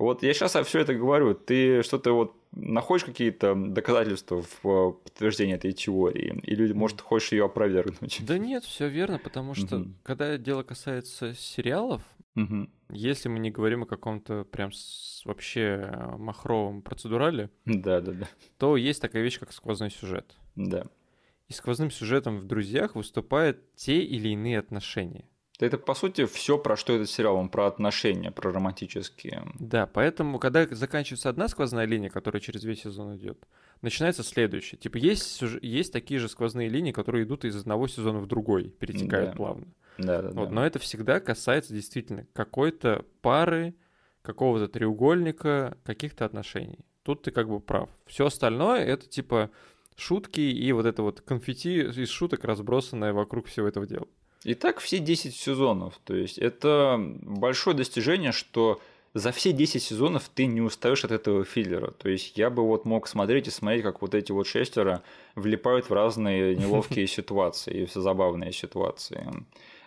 Вот 0.00 0.22
я 0.22 0.32
сейчас 0.32 0.56
все 0.66 0.78
это 0.80 0.94
говорю, 0.94 1.34
ты 1.34 1.82
что-то 1.82 2.12
вот 2.12 2.34
находишь 2.52 3.04
какие-то 3.04 3.54
доказательства 3.54 4.42
в 4.62 4.92
подтверждении 4.92 5.54
этой 5.54 5.72
теории? 5.72 6.40
Или, 6.44 6.72
может, 6.72 7.02
хочешь 7.02 7.32
ее 7.32 7.44
опровергнуть? 7.44 8.18
Да 8.26 8.38
нет, 8.38 8.64
все 8.64 8.88
верно, 8.88 9.18
потому 9.18 9.52
что, 9.52 9.80
угу. 9.80 9.90
когда 10.02 10.38
дело 10.38 10.62
касается 10.62 11.34
сериалов, 11.34 12.00
угу. 12.34 12.70
если 12.88 13.28
мы 13.28 13.40
не 13.40 13.50
говорим 13.50 13.82
о 13.82 13.86
каком-то 13.86 14.44
прям 14.44 14.70
вообще 15.26 15.92
махровом 16.16 16.80
процедурале, 16.80 17.50
да, 17.66 18.00
да, 18.00 18.12
да. 18.12 18.28
то 18.56 18.78
есть 18.78 19.02
такая 19.02 19.22
вещь, 19.22 19.38
как 19.38 19.52
сквозной 19.52 19.90
сюжет. 19.90 20.34
Да. 20.56 20.86
И 21.48 21.52
сквозным 21.52 21.90
сюжетом 21.90 22.38
в 22.38 22.46
друзьях 22.46 22.94
выступают 22.94 23.74
те 23.74 24.00
или 24.00 24.30
иные 24.30 24.60
отношения. 24.60 25.28
Это, 25.60 25.78
по 25.78 25.94
сути, 25.94 26.26
все, 26.26 26.58
про 26.58 26.76
что 26.76 26.94
этот 26.94 27.10
сериал, 27.10 27.36
он 27.36 27.48
про 27.48 27.66
отношения, 27.66 28.30
про 28.30 28.52
романтические. 28.52 29.44
Да, 29.58 29.86
поэтому, 29.86 30.38
когда 30.38 30.66
заканчивается 30.66 31.28
одна 31.28 31.48
сквозная 31.48 31.84
линия, 31.84 32.10
которая 32.10 32.40
через 32.40 32.64
весь 32.64 32.82
сезон 32.82 33.16
идет, 33.16 33.46
начинается 33.82 34.22
следующая. 34.22 34.76
Типа, 34.76 34.96
есть, 34.96 35.42
есть 35.62 35.92
такие 35.92 36.18
же 36.20 36.28
сквозные 36.28 36.68
линии, 36.68 36.92
которые 36.92 37.24
идут 37.24 37.44
из 37.44 37.56
одного 37.56 37.88
сезона 37.88 38.20
в 38.20 38.26
другой, 38.26 38.70
перетекают 38.70 39.30
да. 39.30 39.36
плавно. 39.36 39.66
Да, 39.98 40.22
да, 40.22 40.30
вот, 40.30 40.48
да. 40.48 40.54
Но 40.54 40.66
это 40.66 40.78
всегда 40.78 41.20
касается 41.20 41.74
действительно 41.74 42.26
какой-то 42.32 43.04
пары, 43.20 43.74
какого-то 44.22 44.68
треугольника, 44.68 45.76
каких-то 45.84 46.24
отношений. 46.24 46.80
Тут 47.02 47.22
ты 47.22 47.30
как 47.30 47.48
бы 47.48 47.60
прав. 47.60 47.88
Все 48.06 48.26
остальное 48.26 48.84
это 48.84 49.08
типа 49.08 49.50
шутки 49.96 50.40
и 50.40 50.72
вот 50.72 50.86
это 50.86 51.02
вот 51.02 51.20
конфетти 51.20 51.80
из 51.80 52.08
шуток, 52.08 52.44
разбросанное 52.44 53.12
вокруг 53.12 53.46
всего 53.46 53.66
этого 53.66 53.86
дела. 53.86 54.06
И 54.44 54.54
так 54.54 54.80
все 54.80 54.98
10 54.98 55.34
сезонов. 55.34 55.98
То 56.04 56.14
есть 56.14 56.38
это 56.38 56.96
большое 56.98 57.76
достижение, 57.76 58.32
что 58.32 58.80
за 59.12 59.32
все 59.32 59.52
10 59.52 59.82
сезонов 59.82 60.30
ты 60.34 60.46
не 60.46 60.60
устаешь 60.60 61.04
от 61.04 61.10
этого 61.10 61.44
филлера. 61.44 61.90
То 61.90 62.08
есть 62.08 62.38
я 62.38 62.48
бы 62.48 62.62
вот 62.62 62.84
мог 62.84 63.08
смотреть 63.08 63.48
и 63.48 63.50
смотреть, 63.50 63.82
как 63.82 64.02
вот 64.02 64.14
эти 64.14 64.32
вот 64.32 64.46
шестеро 64.46 65.02
влипают 65.34 65.90
в 65.90 65.92
разные 65.92 66.56
неловкие 66.56 67.06
ситуации 67.08 67.82
и 67.82 67.86
все 67.86 68.00
забавные 68.00 68.52
ситуации 68.52 69.26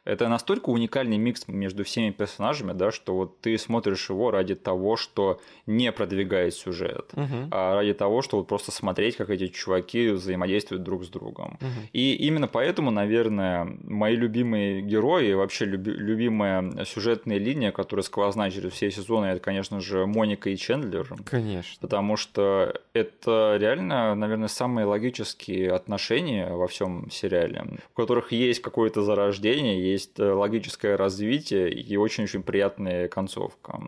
это 0.06 0.28
настолько 0.28 0.70
уникальный 0.70 1.18
микс 1.18 1.48
между 1.48 1.84
всеми 1.84 2.12
персонажами, 2.12 2.74
да, 2.74 2.92
что 2.92 3.16
вот 3.16 3.40
ты 3.40 3.58
смотришь 3.58 4.10
его 4.10 4.32
ради 4.32 4.56
того, 4.56 4.98
что 4.98 5.40
не 5.66 5.92
продвигает 5.92 6.54
сюжет, 6.54 7.12
угу. 7.14 7.48
а 7.52 7.76
ради 7.76 7.94
того, 7.94 8.22
что 8.22 8.38
вот 8.38 8.48
просто 8.48 8.72
смотреть, 8.72 9.16
как 9.16 9.30
эти 9.30 9.48
чуваки 9.48 10.10
взаимодействуют 10.10 10.84
друг 10.84 11.06
с 11.06 11.08
другом. 11.08 11.58
Угу. 11.62 11.90
И 11.94 12.16
именно 12.16 12.48
поэтому, 12.48 12.92
наверное, 12.92 13.78
мои 13.84 14.16
любимые 14.16 14.82
герои, 14.82 15.34
вообще 15.34 15.66
люби, 15.66 15.92
любимая 15.92 16.84
сюжетная 16.86 17.38
линия, 17.38 17.72
которая 17.72 18.04
сквозная 18.04 18.52
через 18.52 18.74
все 18.74 18.92
сезоны, 18.92 19.28
это, 19.28 19.40
конечно 19.40 19.80
же, 19.80 20.06
Моника 20.06 20.50
и 20.50 20.58
Чендлер. 20.58 21.08
Конечно. 21.26 21.78
Потому 21.80 22.18
что 22.18 22.82
это 22.94 23.58
реально, 23.60 24.16
наверное, 24.16 24.50
самые 24.50 24.86
логические 24.86 25.72
отношения 25.72 26.50
во 26.50 26.68
всем 26.68 27.10
сериале, 27.10 27.66
в 27.92 27.96
которых 27.96 28.32
есть 28.34 28.62
какое-то 28.62 29.02
зарождение, 29.02 29.93
есть 29.94 30.20
э, 30.20 30.32
логическое 30.32 30.98
развитие 30.98 31.72
и 31.72 31.96
очень-очень 31.98 32.44
приятная 32.44 33.08
концовка. 33.08 33.82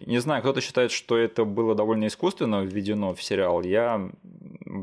Не 0.00 0.18
знаю, 0.18 0.42
кто-то 0.42 0.60
считает, 0.60 0.92
что 0.92 1.16
это 1.16 1.44
было 1.44 1.74
довольно 1.74 2.06
искусственно 2.06 2.64
введено 2.64 3.14
в 3.14 3.22
сериал. 3.22 3.62
Я 3.62 4.10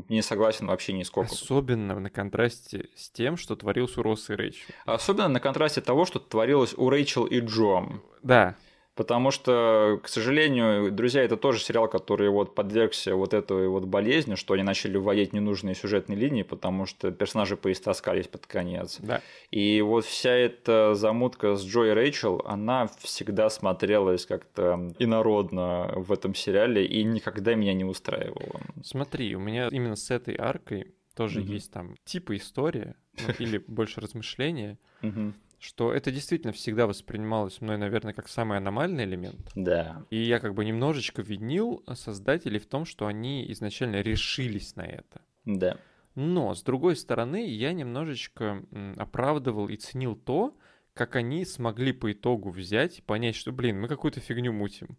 не 0.08 0.22
согласен 0.22 0.66
вообще 0.66 0.92
нисколько. 0.92 1.32
Особенно 1.32 1.98
на 1.98 2.10
контрасте 2.10 2.88
с 2.94 3.10
тем, 3.10 3.36
что 3.36 3.56
творилось 3.56 3.96
у 3.96 4.02
Росса 4.02 4.34
и 4.34 4.36
Рэйчел. 4.36 4.66
Особенно 4.84 5.28
на 5.28 5.40
контрасте 5.40 5.80
того, 5.80 6.04
что 6.04 6.18
творилось 6.18 6.74
у 6.76 6.88
Рэйчел 6.90 7.24
и 7.24 7.40
Джо. 7.40 7.84
Да, 8.22 8.56
Потому 8.94 9.32
что, 9.32 9.98
к 10.02 10.08
сожалению, 10.08 10.92
друзья, 10.92 11.22
это 11.22 11.36
тоже 11.36 11.58
сериал, 11.58 11.88
который 11.88 12.30
вот 12.30 12.54
подвергся 12.54 13.16
вот 13.16 13.34
этой 13.34 13.66
вот 13.68 13.86
болезни, 13.86 14.36
что 14.36 14.54
они 14.54 14.62
начали 14.62 14.96
вводить 14.96 15.32
ненужные 15.32 15.74
сюжетные 15.74 16.16
линии, 16.16 16.44
потому 16.44 16.86
что 16.86 17.10
персонажи 17.10 17.56
поистаскались 17.56 18.28
под 18.28 18.46
конец. 18.46 18.98
Да. 19.00 19.20
И 19.50 19.80
вот 19.80 20.04
вся 20.04 20.30
эта 20.30 20.94
замутка 20.94 21.56
с 21.56 21.64
Джой 21.64 21.88
и 21.88 21.92
Рэйчел, 21.92 22.42
она 22.44 22.88
всегда 23.00 23.50
смотрелась 23.50 24.26
как-то 24.26 24.92
инородно 25.00 25.92
в 25.96 26.12
этом 26.12 26.36
сериале 26.36 26.86
и 26.86 27.02
никогда 27.02 27.54
меня 27.54 27.74
не 27.74 27.84
устраивала. 27.84 28.60
Смотри, 28.84 29.34
у 29.34 29.40
меня 29.40 29.68
именно 29.72 29.96
с 29.96 30.12
этой 30.12 30.36
аркой 30.36 30.94
тоже 31.16 31.40
mm-hmm. 31.40 31.52
есть 31.52 31.72
там 31.72 31.96
типа 32.04 32.36
история 32.36 32.94
ну, 33.18 33.34
или 33.40 33.58
больше 33.66 34.00
размышления. 34.00 34.78
Mm-hmm 35.02 35.32
что 35.64 35.94
это 35.94 36.10
действительно 36.10 36.52
всегда 36.52 36.86
воспринималось 36.86 37.62
мной, 37.62 37.78
наверное, 37.78 38.12
как 38.12 38.28
самый 38.28 38.58
аномальный 38.58 39.04
элемент. 39.04 39.50
Да. 39.54 40.04
И 40.10 40.18
я 40.18 40.38
как 40.38 40.54
бы 40.54 40.62
немножечко 40.62 41.22
винил 41.22 41.82
создателей 41.94 42.58
в 42.58 42.66
том, 42.66 42.84
что 42.84 43.06
они 43.06 43.50
изначально 43.52 44.02
решились 44.02 44.76
на 44.76 44.82
это. 44.82 45.22
Да. 45.46 45.78
Но, 46.14 46.54
с 46.54 46.62
другой 46.62 46.96
стороны, 46.96 47.48
я 47.48 47.72
немножечко 47.72 48.62
оправдывал 48.96 49.68
и 49.68 49.76
ценил 49.76 50.16
то, 50.16 50.54
как 50.92 51.16
они 51.16 51.46
смогли 51.46 51.92
по 51.92 52.12
итогу 52.12 52.50
взять 52.50 52.98
и 52.98 53.02
понять, 53.02 53.34
что, 53.34 53.50
блин, 53.50 53.80
мы 53.80 53.88
какую-то 53.88 54.20
фигню 54.20 54.52
мутим. 54.52 54.98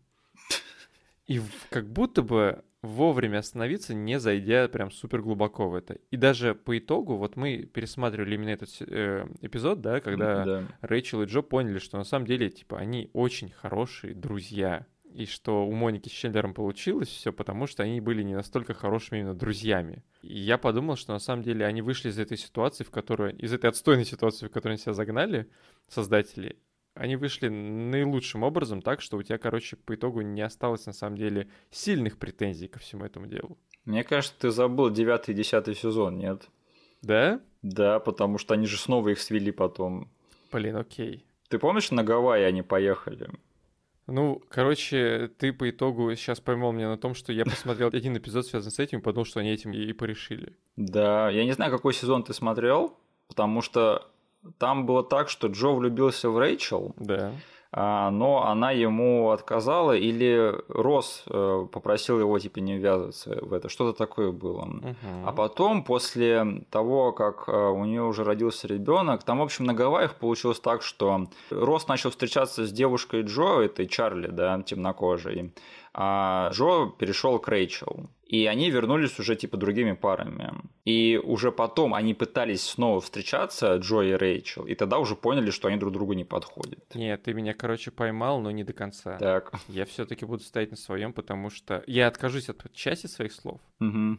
И 1.27 1.41
как 1.69 1.91
будто 1.91 2.21
бы 2.21 2.63
вовремя 2.85 3.39
остановиться, 3.39 3.93
не 3.93 4.19
зайдя 4.19 4.67
прям 4.67 4.91
супер 4.91 5.21
глубоко 5.21 5.69
в 5.69 5.75
это. 5.75 5.97
И 6.11 6.17
даже 6.17 6.55
по 6.55 6.77
итогу, 6.77 7.15
вот 7.15 7.35
мы 7.35 7.63
пересматривали 7.63 8.35
именно 8.35 8.49
этот 8.49 8.69
э, 8.81 9.27
эпизод, 9.41 9.81
да, 9.81 9.99
когда 9.99 10.45
да. 10.45 10.63
Рэйчел 10.81 11.23
и 11.23 11.25
Джо 11.25 11.41
поняли, 11.41 11.79
что 11.79 11.97
на 11.97 12.03
самом 12.03 12.25
деле, 12.25 12.49
типа, 12.49 12.77
они 12.77 13.09
очень 13.13 13.49
хорошие 13.49 14.13
друзья. 14.13 14.85
И 15.13 15.25
что 15.27 15.65
у 15.65 15.71
Моники 15.71 16.09
с 16.09 16.11
Чендлером 16.11 16.53
получилось 16.53 17.07
все, 17.07 17.31
потому 17.31 17.67
что 17.67 17.83
они 17.83 18.01
были 18.01 18.21
не 18.21 18.35
настолько 18.35 18.73
хорошими 18.73 19.19
именно 19.19 19.33
друзьями. 19.33 20.03
И 20.21 20.37
я 20.37 20.57
подумал, 20.57 20.97
что 20.97 21.13
на 21.13 21.19
самом 21.19 21.41
деле 21.41 21.65
они 21.65 21.81
вышли 21.81 22.09
из 22.09 22.19
этой 22.19 22.37
ситуации, 22.37 22.83
в 22.83 22.91
которую, 22.91 23.33
из 23.37 23.53
этой 23.53 23.69
отстойной 23.69 24.03
ситуации, 24.03 24.47
в 24.47 24.51
которую 24.51 24.73
они 24.73 24.81
себя 24.81 24.91
загнали, 24.91 25.49
создатели, 25.87 26.57
они 26.95 27.17
вышли 27.17 27.49
наилучшим 27.49 28.43
образом 28.43 28.81
так, 28.81 29.01
что 29.01 29.17
у 29.17 29.23
тебя, 29.23 29.37
короче, 29.37 29.75
по 29.75 29.95
итогу 29.95 30.21
не 30.21 30.41
осталось 30.41 30.85
на 30.85 30.93
самом 30.93 31.17
деле 31.17 31.49
сильных 31.69 32.17
претензий 32.17 32.67
ко 32.67 32.79
всему 32.79 33.05
этому 33.05 33.27
делу. 33.27 33.57
Мне 33.83 34.03
кажется, 34.03 34.35
ты 34.39 34.49
забыл 34.49 34.89
девятый 34.89 35.33
и 35.33 35.37
десятый 35.37 35.75
сезон, 35.75 36.17
нет? 36.17 36.49
Да? 37.01 37.41
Да, 37.61 37.99
потому 37.99 38.37
что 38.37 38.53
они 38.53 38.65
же 38.65 38.77
снова 38.77 39.09
их 39.09 39.19
свели 39.19 39.51
потом. 39.51 40.09
Блин, 40.51 40.77
окей. 40.77 41.25
Ты 41.49 41.59
помнишь, 41.59 41.91
на 41.91 42.03
Гавайи 42.03 42.43
они 42.43 42.61
поехали? 42.61 43.29
Ну, 44.07 44.41
короче, 44.49 45.29
ты 45.39 45.51
по 45.51 45.69
итогу 45.69 46.13
сейчас 46.15 46.39
поймал 46.39 46.71
меня 46.71 46.89
на 46.89 46.97
том, 46.97 47.13
что 47.15 47.33
я 47.33 47.43
посмотрел 47.43 47.89
один 47.93 48.17
эпизод, 48.17 48.45
связанный 48.45 48.71
с 48.71 48.79
этим, 48.79 48.99
и 48.99 49.01
подумал, 49.01 49.25
что 49.25 49.39
они 49.39 49.51
этим 49.51 49.73
и 49.73 49.93
порешили. 49.93 50.57
Да, 50.75 51.29
я 51.29 51.43
не 51.43 51.51
знаю, 51.51 51.71
какой 51.71 51.93
сезон 51.93 52.23
ты 52.23 52.33
смотрел, 52.33 52.97
потому 53.27 53.61
что 53.61 54.11
там 54.57 54.85
было 54.85 55.03
так, 55.03 55.29
что 55.29 55.47
Джо 55.47 55.69
влюбился 55.69 56.29
в 56.29 56.37
Рэйчел. 56.37 56.93
Да. 56.97 57.31
А, 57.77 58.09
но 58.09 58.47
она 58.47 58.71
ему 58.71 59.31
отказала, 59.31 59.91
или 59.91 60.55
Рос 60.69 61.23
э, 61.27 61.67
попросил 61.69 62.21
его 62.21 62.39
типа 62.39 62.59
не 62.59 62.77
ввязываться 62.77 63.37
в 63.41 63.51
это. 63.51 63.67
Что-то 63.67 63.97
такое 63.97 64.31
было. 64.31 64.61
Угу. 64.61 65.25
А 65.25 65.33
потом, 65.33 65.83
после 65.83 66.63
того, 66.69 67.11
как 67.11 67.49
э, 67.49 67.51
у 67.51 67.83
нее 67.83 68.03
уже 68.03 68.23
родился 68.23 68.67
ребенок, 68.67 69.23
там, 69.23 69.39
в 69.39 69.41
общем, 69.41 69.65
на 69.65 69.73
Гавайях 69.73 70.15
получилось 70.15 70.61
так, 70.61 70.83
что 70.83 71.27
Рос 71.49 71.89
начал 71.89 72.11
встречаться 72.11 72.65
с 72.65 72.71
девушкой 72.71 73.23
Джо, 73.23 73.59
этой 73.59 73.87
Чарли, 73.87 74.27
да, 74.27 74.61
темнокожей 74.61 75.51
а 75.97 76.49
Джо 76.51 76.91
перешел 76.97 77.39
к 77.39 77.47
Рэйчел. 77.47 78.09
И 78.25 78.47
они 78.47 78.71
вернулись 78.71 79.19
уже 79.19 79.35
типа 79.35 79.57
другими 79.57 79.93
парами. 79.93 80.51
И 80.83 81.19
уже 81.23 81.51
потом 81.51 81.93
они 81.93 82.13
пытались 82.13 82.63
снова 82.63 82.99
встречаться, 82.99 83.75
Джо 83.75 84.01
и 84.01 84.13
Рэйчел, 84.13 84.65
и 84.65 84.75
тогда 84.75 84.97
уже 84.97 85.15
поняли, 85.15 85.51
что 85.51 85.67
они 85.67 85.77
друг 85.77 85.93
другу 85.93 86.13
не 86.13 86.23
подходят. 86.23 86.95
Нет, 86.95 87.23
ты 87.23 87.33
меня, 87.33 87.53
короче, 87.53 87.91
поймал, 87.91 88.41
но 88.41 88.51
не 88.51 88.63
до 88.63 88.73
конца. 88.73 89.17
Так. 89.17 89.53
Я 89.67 89.85
все-таки 89.85 90.25
буду 90.25 90.43
стоять 90.43 90.71
на 90.71 90.77
своем, 90.77 91.13
потому 91.13 91.49
что 91.49 91.83
я 91.87 92.07
откажусь 92.07 92.49
от 92.49 92.71
части 92.73 93.07
своих 93.07 93.31
слов. 93.31 93.61
Угу. 93.79 94.17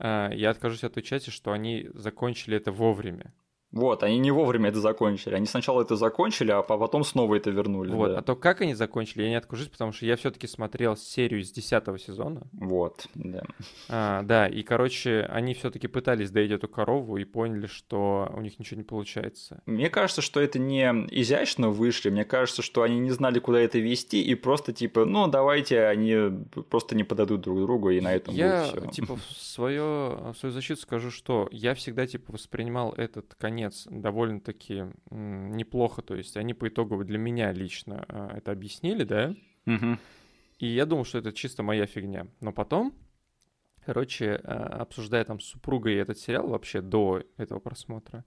Я 0.00 0.50
откажусь 0.50 0.84
от 0.84 0.94
той 0.94 1.02
части, 1.02 1.30
что 1.30 1.52
они 1.52 1.88
закончили 1.94 2.56
это 2.56 2.70
вовремя. 2.70 3.32
Вот, 3.70 4.02
они 4.02 4.18
не 4.18 4.30
вовремя 4.30 4.70
это 4.70 4.80
закончили. 4.80 5.34
Они 5.34 5.46
сначала 5.46 5.82
это 5.82 5.94
закончили, 5.96 6.50
а 6.50 6.62
потом 6.62 7.04
снова 7.04 7.34
это 7.34 7.50
вернули. 7.50 7.92
Вот, 7.92 8.12
да. 8.12 8.18
а 8.18 8.22
то 8.22 8.34
как 8.34 8.62
они 8.62 8.74
закончили, 8.74 9.24
я 9.24 9.28
не 9.28 9.34
откажусь, 9.34 9.68
потому 9.68 9.92
что 9.92 10.06
я 10.06 10.16
все-таки 10.16 10.46
смотрел 10.46 10.96
серию 10.96 11.44
с 11.44 11.50
десятого 11.50 11.98
сезона. 11.98 12.46
Вот, 12.52 13.06
да. 13.14 13.42
А, 13.90 14.22
да, 14.22 14.48
и, 14.48 14.62
короче, 14.62 15.28
они 15.30 15.52
все-таки 15.52 15.86
пытались 15.86 16.30
доить 16.30 16.50
эту 16.50 16.66
корову 16.66 17.18
и 17.18 17.24
поняли, 17.24 17.66
что 17.66 18.32
у 18.34 18.40
них 18.40 18.58
ничего 18.58 18.78
не 18.78 18.84
получается. 18.84 19.62
Мне 19.66 19.90
кажется, 19.90 20.22
что 20.22 20.40
это 20.40 20.58
не 20.58 20.84
изящно 21.10 21.68
вышли, 21.68 22.08
мне 22.08 22.24
кажется, 22.24 22.62
что 22.62 22.82
они 22.82 22.98
не 22.98 23.10
знали, 23.10 23.38
куда 23.38 23.60
это 23.60 23.78
вести, 23.78 24.22
и 24.22 24.34
просто 24.34 24.72
типа, 24.72 25.04
ну, 25.04 25.28
давайте 25.28 25.84
они 25.84 26.46
просто 26.70 26.96
не 26.96 27.04
подадут 27.04 27.42
друг 27.42 27.60
другу, 27.60 27.90
и 27.90 28.00
на 28.00 28.14
этом 28.14 28.34
я, 28.34 28.70
будет 28.72 28.82
все. 28.82 28.90
типа, 28.92 29.16
в 29.16 29.22
свое, 29.36 30.32
в 30.32 30.34
свою 30.38 30.54
защиту 30.54 30.80
скажу, 30.80 31.10
что 31.10 31.48
я 31.52 31.74
всегда, 31.74 32.06
типа, 32.06 32.32
воспринимал 32.32 32.94
этот 32.96 33.34
конец 33.34 33.57
конец 33.58 33.86
довольно-таки 33.90 34.84
неплохо. 35.10 36.02
То 36.02 36.14
есть 36.14 36.36
они 36.36 36.54
по 36.54 36.68
итогу 36.68 37.04
для 37.04 37.18
меня 37.18 37.52
лично 37.52 38.04
а, 38.08 38.36
это 38.36 38.52
объяснили, 38.52 39.04
да? 39.04 39.34
Угу. 39.66 39.98
И 40.60 40.66
я 40.66 40.86
думал, 40.86 41.04
что 41.04 41.18
это 41.18 41.32
чисто 41.32 41.62
моя 41.62 41.86
фигня. 41.86 42.28
Но 42.40 42.52
потом, 42.52 42.94
короче, 43.84 44.40
а, 44.44 44.82
обсуждая 44.82 45.24
там 45.24 45.40
с 45.40 45.46
супругой 45.46 45.96
этот 45.96 46.18
сериал 46.18 46.48
вообще 46.48 46.80
до 46.80 47.24
этого 47.36 47.58
просмотра, 47.58 48.24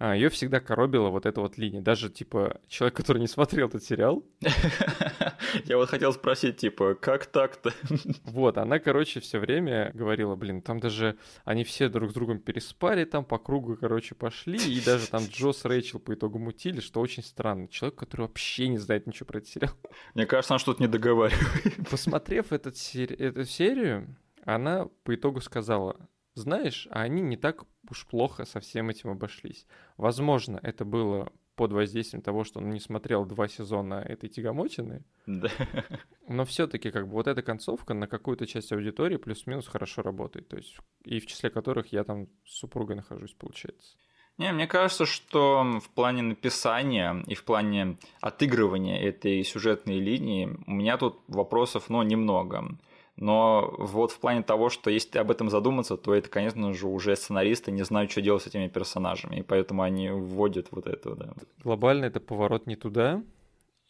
ее 0.00 0.28
всегда 0.28 0.60
коробила 0.60 1.08
вот 1.08 1.24
эта 1.24 1.40
вот 1.40 1.56
линия. 1.56 1.80
Даже, 1.80 2.10
типа, 2.10 2.60
человек, 2.68 2.96
который 2.96 3.18
не 3.18 3.28
смотрел 3.28 3.68
этот 3.68 3.84
сериал. 3.84 4.24
Я 5.64 5.76
вот 5.76 5.88
хотел 5.88 6.12
спросить, 6.12 6.56
типа, 6.56 6.94
как 6.94 7.26
так-то? 7.26 7.72
Вот, 8.24 8.58
она, 8.58 8.78
короче, 8.78 9.20
все 9.20 9.38
время 9.38 9.92
говорила, 9.94 10.34
блин, 10.34 10.62
там 10.62 10.80
даже 10.80 11.16
они 11.44 11.62
все 11.64 11.88
друг 11.88 12.10
с 12.10 12.14
другом 12.14 12.40
переспали, 12.40 13.04
там 13.04 13.24
по 13.24 13.38
кругу, 13.38 13.76
короче, 13.76 14.14
пошли, 14.14 14.58
и 14.58 14.84
даже 14.84 15.08
там 15.08 15.22
Джо 15.24 15.52
с 15.52 15.64
Рэйчел 15.64 16.00
по 16.00 16.14
итогу 16.14 16.38
мутили, 16.38 16.80
что 16.80 17.00
очень 17.00 17.22
странно. 17.22 17.68
Человек, 17.68 17.98
который 17.98 18.22
вообще 18.22 18.68
не 18.68 18.78
знает 18.78 19.06
ничего 19.06 19.26
про 19.26 19.38
этот 19.38 19.48
сериал. 19.50 19.72
Мне 20.14 20.26
кажется, 20.26 20.54
он 20.54 20.58
что-то 20.58 20.82
не 20.82 20.88
договаривает. 20.88 21.88
Посмотрев 21.88 22.52
этот 22.52 22.76
сери- 22.76 23.16
эту 23.16 23.44
серию, 23.44 24.16
она 24.44 24.88
по 25.04 25.14
итогу 25.14 25.40
сказала, 25.40 25.96
знаешь, 26.34 26.88
а 26.90 27.02
они 27.02 27.22
не 27.22 27.36
так 27.36 27.64
уж 27.90 28.06
плохо 28.06 28.44
со 28.44 28.60
всем 28.60 28.90
этим 28.90 29.10
обошлись. 29.10 29.66
Возможно, 29.96 30.58
это 30.62 30.84
было 30.84 31.32
под 31.56 31.72
воздействием 31.72 32.22
того, 32.22 32.44
что 32.44 32.58
он 32.58 32.70
не 32.70 32.80
смотрел 32.80 33.24
два 33.24 33.46
сезона 33.48 33.94
этой 33.94 34.28
тягомотины. 34.28 35.04
Да. 35.26 35.48
Но 36.28 36.44
все-таки 36.44 36.90
как 36.90 37.06
бы 37.06 37.12
вот 37.12 37.28
эта 37.28 37.42
концовка 37.42 37.94
на 37.94 38.08
какую-то 38.08 38.46
часть 38.46 38.72
аудитории 38.72 39.16
плюс-минус 39.16 39.68
хорошо 39.68 40.02
работает. 40.02 40.48
То 40.48 40.56
есть 40.56 40.76
и 41.04 41.20
в 41.20 41.26
числе 41.26 41.50
которых 41.50 41.92
я 41.92 42.04
там 42.04 42.26
с 42.44 42.58
супругой 42.58 42.96
нахожусь, 42.96 43.34
получается. 43.34 43.96
Не, 44.36 44.52
мне 44.52 44.66
кажется, 44.66 45.06
что 45.06 45.78
в 45.80 45.88
плане 45.90 46.22
написания 46.22 47.22
и 47.28 47.34
в 47.36 47.44
плане 47.44 47.98
отыгрывания 48.20 48.98
этой 49.00 49.44
сюжетной 49.44 50.00
линии 50.00 50.46
у 50.66 50.72
меня 50.72 50.96
тут 50.96 51.20
вопросов, 51.28 51.88
ну, 51.88 52.02
немного. 52.02 52.76
Но 53.16 53.74
вот 53.78 54.10
в 54.10 54.18
плане 54.18 54.42
того, 54.42 54.70
что 54.70 54.90
если 54.90 55.18
об 55.18 55.30
этом 55.30 55.48
задуматься, 55.48 55.96
то 55.96 56.14
это, 56.14 56.28
конечно 56.28 56.72
же, 56.72 56.88
уже 56.88 57.14
сценаристы 57.14 57.70
не 57.70 57.84
знают, 57.84 58.10
что 58.10 58.20
делать 58.20 58.42
с 58.42 58.46
этими 58.48 58.68
персонажами, 58.68 59.36
и 59.36 59.42
поэтому 59.42 59.82
они 59.82 60.10
вводят 60.10 60.68
вот 60.72 60.86
это, 60.86 61.14
да. 61.14 61.34
Глобально 61.62 62.06
это 62.06 62.20
поворот 62.20 62.66
не 62.66 62.76
туда. 62.76 63.22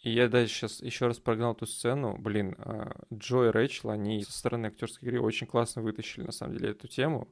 И 0.03 0.11
я 0.11 0.29
даже 0.29 0.49
сейчас 0.49 0.83
еще 0.83 1.07
раз 1.07 1.19
прогнал 1.19 1.55
эту 1.55 1.67
сцену. 1.67 2.19
Блин, 2.19 2.57
а, 2.59 2.95
Джо 3.11 3.47
и 3.47 3.51
Рэйчел, 3.51 3.89
они 3.89 4.23
со 4.23 4.33
стороны 4.33 4.67
актерской 4.67 5.09
игры 5.09 5.23
очень 5.23 5.47
классно 5.47 5.81
вытащили, 5.81 6.25
на 6.25 6.33
самом 6.33 6.59
деле, 6.59 6.73
эту 6.73 6.89
тему. 6.89 7.27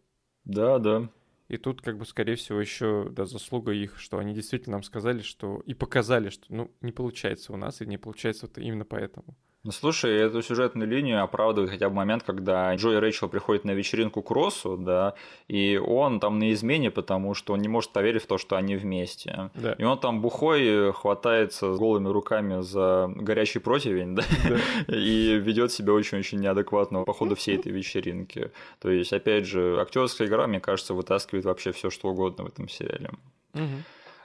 Да, 0.44 0.78
да. 0.78 1.10
И 1.48 1.58
тут, 1.58 1.82
как 1.82 1.98
бы, 1.98 2.06
скорее 2.06 2.36
всего, 2.36 2.58
еще 2.58 3.10
да, 3.10 3.26
заслуга 3.26 3.72
их, 3.72 3.98
что 3.98 4.16
они 4.16 4.32
действительно 4.32 4.76
нам 4.76 4.82
сказали, 4.84 5.20
что 5.20 5.60
и 5.66 5.74
показали, 5.74 6.30
что 6.30 6.46
ну 6.48 6.70
не 6.80 6.92
получается 6.92 7.52
у 7.52 7.56
нас, 7.56 7.82
и 7.82 7.86
не 7.86 7.98
получается 7.98 8.46
вот 8.46 8.56
именно 8.56 8.86
поэтому. 8.86 9.36
Ну 9.64 9.70
слушай, 9.70 10.12
эту 10.16 10.42
сюжетную 10.42 10.88
линию 10.88 11.22
оправдывает 11.22 11.70
хотя 11.70 11.88
бы 11.88 11.94
момент, 11.94 12.24
когда 12.24 12.74
Джо 12.74 12.94
и 12.94 12.96
Рэйчел 12.96 13.28
приходят 13.28 13.64
на 13.64 13.70
вечеринку 13.70 14.20
к 14.20 14.30
Россу, 14.32 14.76
да, 14.76 15.14
и 15.46 15.76
он 15.76 16.18
там 16.18 16.40
на 16.40 16.52
измене, 16.52 16.90
потому 16.90 17.34
что 17.34 17.52
он 17.52 17.60
не 17.60 17.68
может 17.68 17.92
поверить 17.92 18.24
в 18.24 18.26
то, 18.26 18.38
что 18.38 18.56
они 18.56 18.74
вместе. 18.74 19.50
Да. 19.54 19.74
И 19.74 19.84
он 19.84 19.98
там 20.00 20.20
бухой 20.20 20.92
хватается 20.92 21.72
с 21.72 21.78
голыми 21.78 22.08
руками 22.08 22.60
за 22.60 23.08
горячий 23.14 23.60
противень, 23.60 24.16
да, 24.16 24.24
Да. 24.48 24.58
и 24.96 25.38
ведет 25.38 25.70
себя 25.70 25.92
очень-очень 25.92 26.40
неадекватно 26.40 27.04
по 27.04 27.12
ходу 27.12 27.36
всей 27.36 27.56
этой 27.56 27.70
вечеринки. 27.70 28.50
То 28.80 28.90
есть, 28.90 29.12
опять 29.12 29.46
же, 29.46 29.80
актерская 29.80 30.26
игра, 30.26 30.48
мне 30.48 30.58
кажется, 30.58 30.92
вытаскивает 30.92 31.44
вообще 31.44 31.70
все 31.70 31.88
что 31.88 32.08
угодно 32.08 32.44
в 32.44 32.48
этом 32.48 32.68
сериале. 32.68 33.10
Мгм. 33.54 33.84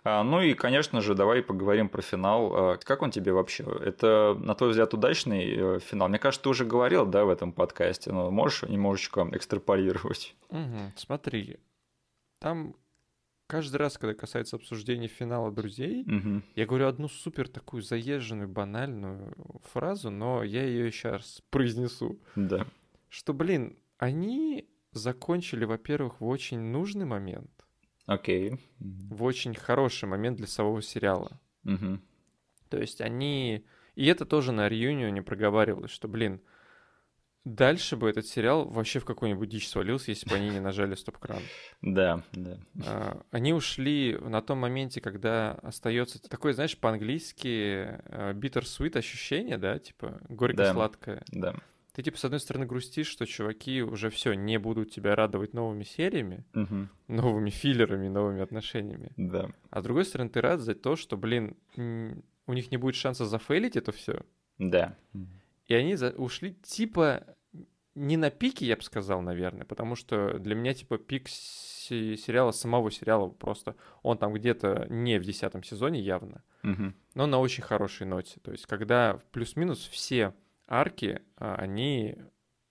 А, 0.09 0.23
Ну 0.23 0.41
и, 0.41 0.53
конечно 0.53 1.01
же, 1.01 1.15
давай 1.15 1.41
поговорим 1.43 1.89
про 1.89 2.01
финал. 2.01 2.53
А, 2.55 2.77
Как 2.77 3.01
он 3.01 3.11
тебе 3.11 3.33
вообще? 3.33 3.63
Это, 3.81 4.37
на 4.39 4.55
твой 4.55 4.69
взгляд, 4.69 4.93
удачный 4.93 5.75
э, 5.75 5.79
финал? 5.79 6.07
Мне 6.07 6.17
кажется, 6.19 6.43
ты 6.43 6.49
уже 6.49 6.63
говорил, 6.65 7.05
да, 7.05 7.25
в 7.25 7.29
этом 7.29 7.51
подкасте, 7.51 8.11
но 8.13 8.31
можешь 8.31 8.63
немножечко 8.63 9.27
экстраполировать? 9.31 10.35
Мгм. 10.49 10.93
Смотри, 10.95 11.57
там 12.39 12.75
каждый 13.47 13.77
раз, 13.77 13.97
когда 13.97 14.13
касается 14.13 14.55
обсуждения 14.55 15.07
финала 15.07 15.51
друзей, 15.51 16.03
Мгм. 16.05 16.43
я 16.55 16.65
говорю 16.65 16.87
одну 16.87 17.09
супер 17.09 17.49
такую 17.49 17.81
заезженную, 17.81 18.47
банальную 18.47 19.33
фразу, 19.73 20.09
но 20.09 20.43
я 20.43 20.63
ее 20.63 20.89
сейчас 20.91 21.41
произнесу. 21.49 22.17
Да. 22.35 22.65
Что, 23.09 23.33
блин, 23.33 23.77
они 23.97 24.69
закончили, 24.93 25.65
во-первых, 25.65 26.21
в 26.21 26.27
очень 26.27 26.59
нужный 26.59 27.05
момент, 27.05 27.56
Окей. 28.07 28.59
Мгм. 28.79 29.15
в 29.15 29.23
очень 29.23 29.53
хороший 29.53 30.05
момент 30.05 30.37
для 30.37 30.47
самого 30.47 30.81
сериала. 30.81 31.39
Мгм. 31.63 32.01
То 32.69 32.79
есть 32.79 33.01
они... 33.01 33.65
И 33.95 34.05
это 34.05 34.25
тоже 34.25 34.51
на 34.51 34.69
реюнионе 34.69 35.21
проговаривалось, 35.21 35.91
что, 35.91 36.07
блин, 36.07 36.39
дальше 37.43 37.95
бы 37.97 38.09
этот 38.09 38.25
сериал 38.27 38.65
вообще 38.67 38.99
в 38.99 39.05
какую-нибудь 39.05 39.49
дичь 39.49 39.67
свалился, 39.67 40.11
если 40.11 40.29
бы 40.29 40.35
они 40.35 40.49
не 40.49 40.59
нажали 40.59 40.95
стоп-кран. 40.95 41.41
Да, 41.81 42.23
да. 42.31 42.59
А, 42.85 43.21
Они 43.31 43.53
ушли 43.53 44.17
на 44.19 44.41
том 44.41 44.59
моменте, 44.59 45.01
когда 45.01 45.53
остается 45.63 46.21
такое, 46.21 46.53
знаешь, 46.53 46.77
по-английски 46.77 47.99
э, 48.05 48.33
bitter-sweet 48.33 48.97
ощущение, 48.97 49.57
да, 49.57 49.79
типа 49.79 50.19
горько-сладкое. 50.29 51.23
Да. 51.29 51.55
Ты, 51.97 52.03
типа, 52.03 52.17
с 52.19 52.25
одной 52.25 52.39
стороны 52.39 52.67
грустишь, 52.67 53.07
что 53.07 53.25
чуваки 53.25 53.81
уже 53.81 54.11
все 54.11 54.33
не 54.35 54.59
будут 54.59 54.91
тебя 54.91 55.15
радовать 55.15 55.55
новыми 55.55 55.83
сериями, 55.83 56.45
Мгм. 56.53 56.89
новыми 57.07 57.49
филлерами, 57.49 58.07
новыми 58.07 58.39
отношениями. 58.43 59.13
Да. 59.17 59.49
А 59.71 59.81
с 59.81 59.83
другой 59.83 60.05
стороны, 60.05 60.29
ты 60.29 60.39
рад 60.39 60.59
за 60.59 60.75
то, 60.75 60.95
что, 60.95 61.17
блин, 61.17 61.57
у 61.75 62.53
них 62.53 62.69
не 62.69 62.77
будет 62.77 62.93
шанса 62.93 63.25
зафейлить 63.25 63.75
это 63.77 63.91
все. 63.91 64.21
Да. 64.59 64.95
И 65.65 65.73
они 65.73 65.95
за- 65.95 66.11
ушли 66.11 66.53
типа 66.61 67.23
не 67.95 68.15
на 68.15 68.29
пике, 68.29 68.67
я 68.67 68.75
бы 68.75 68.83
сказал, 68.83 69.21
наверное, 69.23 69.65
потому 69.65 69.95
что 69.95 70.37
для 70.37 70.53
меня 70.53 70.75
типа 70.75 70.99
пик 70.99 71.27
се- 71.27 72.15
сериала, 72.15 72.51
самого 72.51 72.91
сериала 72.91 73.27
просто, 73.29 73.75
он 74.03 74.19
там 74.19 74.33
где-то 74.33 74.85
не 74.91 75.17
в 75.19 75.23
десятом 75.23 75.63
сезоне 75.63 75.99
явно, 75.99 76.43
Мгм. 76.61 76.93
но 77.15 77.25
на 77.25 77.39
очень 77.39 77.63
хорошей 77.63 78.05
ноте. 78.05 78.39
То 78.43 78.51
есть 78.51 78.67
когда 78.67 79.19
плюс-минус 79.31 79.79
все 79.87 80.35
арки, 80.67 81.21
а, 81.37 81.55
они 81.55 82.17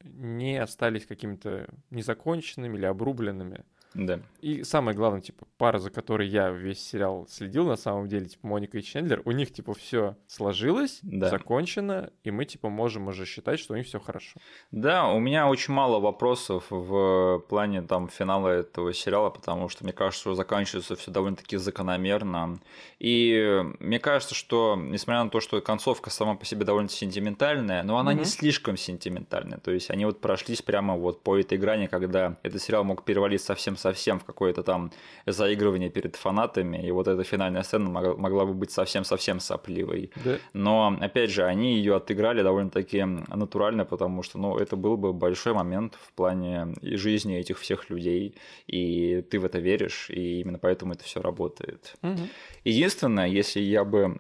не 0.03 0.57
остались 0.59 1.07
какими-то 1.07 1.69
незаконченными 1.91 2.77
или 2.77 2.87
обрубленными. 2.87 3.65
Да. 3.97 4.21
И 4.43 4.63
самое 4.63 4.95
главное, 4.97 5.23
типа, 5.23 5.47
пара, 5.57 5.79
за 5.79 5.91
которой 5.91 6.29
я 6.29 6.51
весь 6.51 6.81
сериал 6.87 7.27
следил, 7.31 7.67
на 7.67 7.77
самом 7.77 8.09
деле, 8.09 8.27
типа, 8.27 8.47
Моника 8.47 8.77
и 8.79 8.83
Чендлер, 8.83 9.23
у 9.25 9.31
них, 9.33 9.53
типа, 9.53 9.73
все 9.75 10.17
сложилось, 10.27 10.99
Да. 11.03 11.31
закончено, 11.31 12.11
и 12.23 12.31
мы, 12.31 12.45
типа, 12.45 12.69
можем 12.69 13.09
уже 13.09 13.25
считать, 13.25 13.59
что 13.59 13.73
у 13.73 13.77
них 13.77 13.87
все 13.87 13.99
хорошо. 13.99 14.39
Да, 14.71 15.09
у 15.09 15.19
меня 15.19 15.49
очень 15.49 15.73
мало 15.73 15.99
вопросов 15.99 16.67
в 16.71 17.39
плане 17.49 17.81
там 17.83 18.09
финала 18.09 18.49
этого 18.49 18.93
сериала, 18.93 19.31
потому 19.31 19.69
что 19.71 19.83
мне 19.85 19.93
кажется, 19.95 20.21
что 20.21 20.35
заканчивается 20.35 20.95
все 20.95 21.11
довольно-таки 21.11 21.57
закономерно. 21.57 22.59
И 22.99 23.63
мне 23.81 23.99
кажется, 23.99 24.35
что, 24.35 24.77
несмотря 24.77 25.25
на 25.25 25.31
то, 25.31 25.41
что 25.41 25.61
концовка 25.61 26.11
сама 26.11 26.35
по 26.35 26.45
себе 26.45 26.65
довольно 26.65 26.89
сентиментальная, 26.89 27.83
но 27.83 27.99
она 27.99 28.13
не 28.13 28.21
Мгм. 28.21 28.27
слишком 28.29 28.77
сентиментальная. 28.77 29.59
То 29.59 29.71
есть 29.71 29.91
они 29.91 30.05
вот 30.05 30.21
прошлись 30.21 30.63
прямо 30.63 30.97
вот 30.97 31.23
по 31.23 31.39
этой 31.39 31.59
грани, 31.59 31.87
когда 31.87 32.37
этот 32.43 32.61
сериал 32.63 32.85
мог 32.85 33.05
перевалить 33.05 33.41
совсем-совсем 33.87 34.19
в 34.19 34.25
какое-то 34.25 34.63
там 34.63 34.91
заигрывание 35.27 35.91
перед 35.91 36.17
фанатами, 36.17 36.87
и 36.87 36.91
вот 36.93 37.09
эта 37.09 37.23
финальная 37.25 37.63
сцена 37.63 37.89
могла, 37.91 38.45
бы 38.45 38.55
быть 38.55 38.71
совсем-совсем 38.71 39.41
сопливой. 39.41 40.11
Да. 40.25 40.39
Но, 40.53 40.97
опять 41.01 41.31
же, 41.31 41.45
они 41.45 41.77
ее 41.77 41.97
отыграли 41.97 42.43
довольно-таки 42.43 43.05
натурально, 43.05 43.85
потому 43.85 44.23
что, 44.23 44.39
ну, 44.39 44.57
это 44.59 44.77
был 44.77 44.97
бы 44.97 45.13
большой 45.13 45.53
момент 45.53 45.95
в 46.03 46.13
плане 46.13 46.75
жизни 46.83 47.39
этих 47.39 47.59
всех 47.59 47.91
людей, 47.91 48.35
и 48.67 49.23
ты 49.31 49.39
в 49.39 49.45
это 49.45 49.59
веришь, 49.59 50.11
и 50.11 50.41
именно 50.41 50.59
поэтому 50.59 50.93
это 50.93 51.05
все 51.05 51.21
работает. 51.21 51.95
Мгм. 52.03 52.29
Единственное, 52.65 53.27
если 53.27 53.61
я 53.61 53.85
бы 53.85 54.19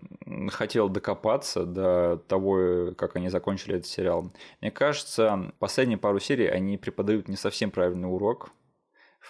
хотел 0.51 0.89
докопаться 0.89 1.65
до 1.65 2.17
того, 2.29 2.93
как 2.97 3.17
они 3.17 3.29
закончили 3.29 3.77
этот 3.77 3.87
сериал, 3.87 4.33
мне 4.61 4.71
кажется, 4.71 5.53
последние 5.59 5.99
пару 5.99 6.21
серий 6.21 6.47
они 6.47 6.79
преподают 6.79 7.29
не 7.29 7.37
совсем 7.37 7.71
правильный 7.71 8.09
урок 8.09 8.51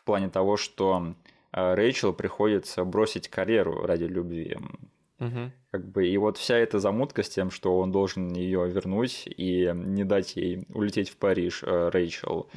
плане 0.06 0.30
того, 0.30 0.56
что 0.56 1.14
э, 1.52 1.74
Рэйчел 1.74 2.14
приходится 2.14 2.84
бросить 2.84 3.28
карьеру 3.28 3.84
ради 3.84 4.04
любви. 4.04 4.56
Мгм. 5.18 5.52
Как 5.76 5.84
бы, 5.84 6.08
и 6.08 6.16
вот 6.16 6.38
вся 6.38 6.56
эта 6.56 6.78
замутка 6.78 7.22
с 7.22 7.28
тем, 7.28 7.50
что 7.50 7.78
он 7.78 7.92
должен 7.92 8.32
ее 8.32 8.66
вернуть 8.66 9.24
и 9.26 9.70
не 9.74 10.04
дать 10.04 10.34
ей 10.36 10.64
улететь 10.72 11.10
в 11.10 11.16
Париж, 11.18 11.62
э, 11.62 11.90
Рэйчел. 11.92 12.48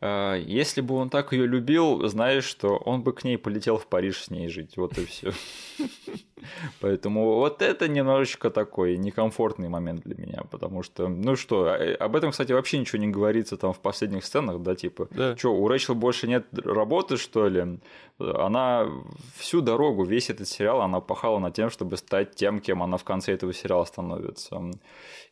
Э, 0.00 0.34
Если 0.44 0.80
бы 0.80 0.96
он 0.96 1.08
так 1.08 1.32
ее 1.32 1.46
любил, 1.46 2.08
знаешь, 2.08 2.42
что 2.44 2.76
он 2.76 3.02
бы 3.04 3.12
к 3.12 3.22
ней 3.22 3.38
полетел 3.38 3.78
в 3.78 3.86
Париж 3.86 4.24
с 4.24 4.30
ней 4.30 4.48
жить. 4.48 4.76
Вот 4.76 4.98
и 4.98 5.04
все. 5.06 5.30
Поэтому 6.80 7.36
вот 7.36 7.62
это 7.62 7.88
немножечко 7.88 8.50
такой 8.50 8.96
некомфортный 8.98 9.68
момент 9.68 10.02
для 10.04 10.16
меня, 10.16 10.42
потому 10.50 10.82
что, 10.82 11.08
ну 11.08 11.36
что, 11.36 11.68
э, 11.68 11.94
об 11.94 12.14
этом, 12.16 12.30
кстати, 12.32 12.52
вообще 12.52 12.78
ничего 12.78 12.98
не 13.00 13.08
говорится 13.08 13.56
там 13.56 13.72
в 13.72 13.78
последних 13.78 14.24
сценах, 14.24 14.60
да, 14.60 14.74
типа, 14.74 15.08
Да. 15.12 15.36
что, 15.36 15.54
у 15.54 15.68
Рэйчел 15.68 15.94
больше 15.94 16.26
нет 16.28 16.46
работы, 16.64 17.16
что 17.16 17.48
ли? 17.48 17.78
Она 18.18 18.88
всю 19.36 19.60
дорогу, 19.60 20.04
весь 20.04 20.30
этот 20.30 20.48
сериал, 20.48 20.80
она 20.82 21.00
пахала 21.00 21.38
над 21.38 21.54
тем, 21.54 21.68
чтобы 21.70 21.96
стать 21.96 22.34
тем, 22.34 22.55
кем 22.60 22.82
она 22.82 22.96
в 22.96 23.04
конце 23.04 23.32
этого 23.32 23.52
сериала 23.52 23.84
становится. 23.84 24.60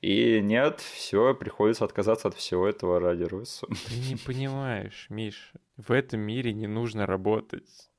И 0.00 0.40
нет, 0.40 0.80
все, 0.80 1.34
приходится 1.34 1.84
отказаться 1.84 2.28
от 2.28 2.34
всего 2.34 2.66
этого 2.66 3.00
ради 3.00 3.24
Руссо. 3.24 3.66
Ты 3.66 3.96
не 4.10 4.16
понимаешь, 4.16 5.06
Миш, 5.08 5.52
в 5.76 5.90
этом 5.92 6.20
мире 6.20 6.52
не 6.52 6.66
нужно 6.66 7.06
работать. 7.06 7.90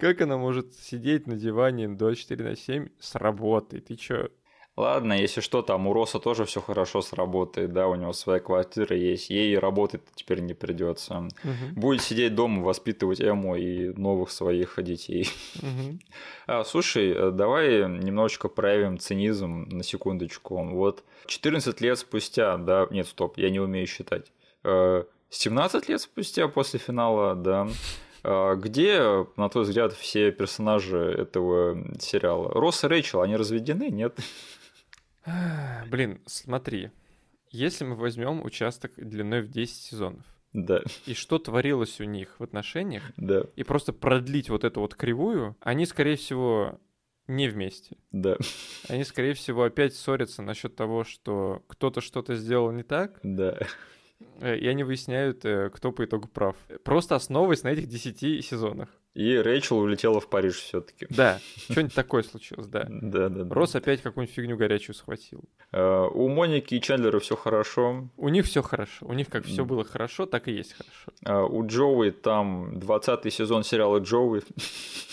Как 0.00 0.20
она 0.22 0.38
может 0.38 0.74
сидеть 0.74 1.26
на 1.26 1.36
диване 1.36 1.88
24 1.88 2.44
на 2.50 2.56
7 2.56 2.88
с 2.98 3.14
работой? 3.14 3.80
Ты 3.80 3.96
чё? 3.96 4.30
Ладно, 4.76 5.14
если 5.14 5.40
что, 5.40 5.62
там 5.62 5.86
у 5.86 5.94
Роса 5.94 6.18
тоже 6.18 6.44
все 6.44 6.60
хорошо 6.60 7.00
сработает, 7.00 7.72
да, 7.72 7.88
у 7.88 7.94
него 7.94 8.12
своя 8.12 8.40
квартира 8.40 8.94
есть, 8.94 9.30
ей 9.30 9.58
работать 9.58 10.02
теперь 10.14 10.40
не 10.40 10.52
придется. 10.52 11.28
Мгм. 11.44 11.74
Будет 11.74 12.02
сидеть 12.02 12.34
дома, 12.34 12.62
воспитывать 12.62 13.20
Эму 13.20 13.56
и 13.56 13.88
новых 13.98 14.30
своих 14.30 14.74
детей. 14.82 15.30
Мгм. 15.62 16.00
А, 16.46 16.64
слушай, 16.64 17.10
э, 17.10 17.30
давай 17.30 17.88
немножечко 17.88 18.48
проявим 18.48 18.98
цинизм 18.98 19.66
на 19.70 19.82
секундочку. 19.82 20.62
Вот 20.62 21.04
14 21.26 21.80
лет 21.80 21.98
спустя, 21.98 22.58
да, 22.58 22.86
нет, 22.90 23.06
стоп, 23.06 23.38
я 23.38 23.48
не 23.48 23.60
умею 23.60 23.86
считать. 23.86 24.30
Э, 24.62 25.04
17 25.30 25.88
лет 25.88 26.02
спустя 26.02 26.48
после 26.48 26.78
финала, 26.78 27.34
да. 27.34 27.66
А, 28.22 28.56
Где, 28.56 29.26
на 29.36 29.48
твой 29.48 29.64
взгляд, 29.64 29.92
все 29.92 30.32
персонажи 30.32 30.98
этого 30.98 31.78
сериала? 32.00 32.50
Росс 32.50 32.84
и 32.84 32.88
Рэйчел, 32.88 33.22
они 33.22 33.36
разведены, 33.36 33.88
нет? 33.88 34.18
Блин, 35.90 36.20
смотри. 36.26 36.90
Если 37.50 37.84
мы 37.84 37.94
возьмем 37.94 38.42
участок 38.44 38.92
длиной 38.96 39.42
в 39.42 39.48
10 39.50 39.74
сезонов, 39.76 40.24
Да, 40.52 40.82
и 41.06 41.14
что 41.14 41.38
творилось 41.38 42.00
у 42.00 42.04
них 42.04 42.38
в 42.38 42.42
отношениях, 42.42 43.02
да, 43.16 43.44
и 43.56 43.62
просто 43.62 43.92
продлить 43.92 44.48
вот 44.50 44.64
эту 44.64 44.80
вот 44.80 44.94
кривую, 44.94 45.56
они, 45.60 45.86
скорее 45.86 46.16
всего, 46.16 46.80
не 47.28 47.48
вместе. 47.48 47.96
да, 48.10 48.36
Они, 48.88 49.04
скорее 49.04 49.34
всего, 49.34 49.62
опять 49.64 49.94
ссорятся 49.94 50.42
насчет 50.42 50.76
того, 50.76 51.04
что 51.04 51.62
кто-то 51.68 52.00
что-то 52.00 52.34
сделал 52.36 52.70
не 52.72 52.82
так, 52.82 53.20
да. 53.22 53.58
Э, 54.40 54.56
и 54.58 54.66
они 54.66 54.84
выясняют, 54.84 55.44
э, 55.44 55.70
кто 55.70 55.92
по 55.92 56.04
итогу 56.04 56.28
прав. 56.28 56.56
Просто 56.84 57.14
основываясь 57.14 57.62
на 57.62 57.68
этих 57.68 57.88
10 57.88 58.44
сезонах. 58.44 58.88
И 59.14 59.34
Рэйчел 59.34 59.78
улетела 59.78 60.20
в 60.20 60.28
Париж 60.28 60.56
все-таки. 60.56 61.06
Да, 61.08 61.40
что-нибудь 61.70 61.94
такое 61.94 62.22
случилось, 62.22 62.66
да. 62.66 62.86
Да, 62.90 63.30
да. 63.30 63.54
Росс 63.54 63.74
опять 63.74 64.02
какую-нибудь 64.02 64.34
фигню 64.34 64.58
горячую 64.58 64.94
схватил. 64.94 65.42
Э, 65.72 66.06
У 66.12 66.28
Моники 66.28 66.74
и 66.74 66.80
Чендлера 66.82 67.18
все 67.18 67.34
хорошо. 67.34 68.10
У 68.18 68.28
них 68.28 68.44
все 68.44 68.60
хорошо. 68.62 69.06
У 69.06 69.14
них 69.14 69.30
как 69.30 69.46
все 69.46 69.64
было 69.64 69.84
хорошо, 69.84 70.26
так 70.26 70.48
и 70.48 70.52
есть 70.52 70.74
хорошо. 70.74 71.46
У 71.48 71.66
Джоуи 71.66 72.10
там 72.10 72.78
20 72.78 73.32
сезон 73.32 73.64
сериала 73.64 73.98
Джоуи. 74.00 74.42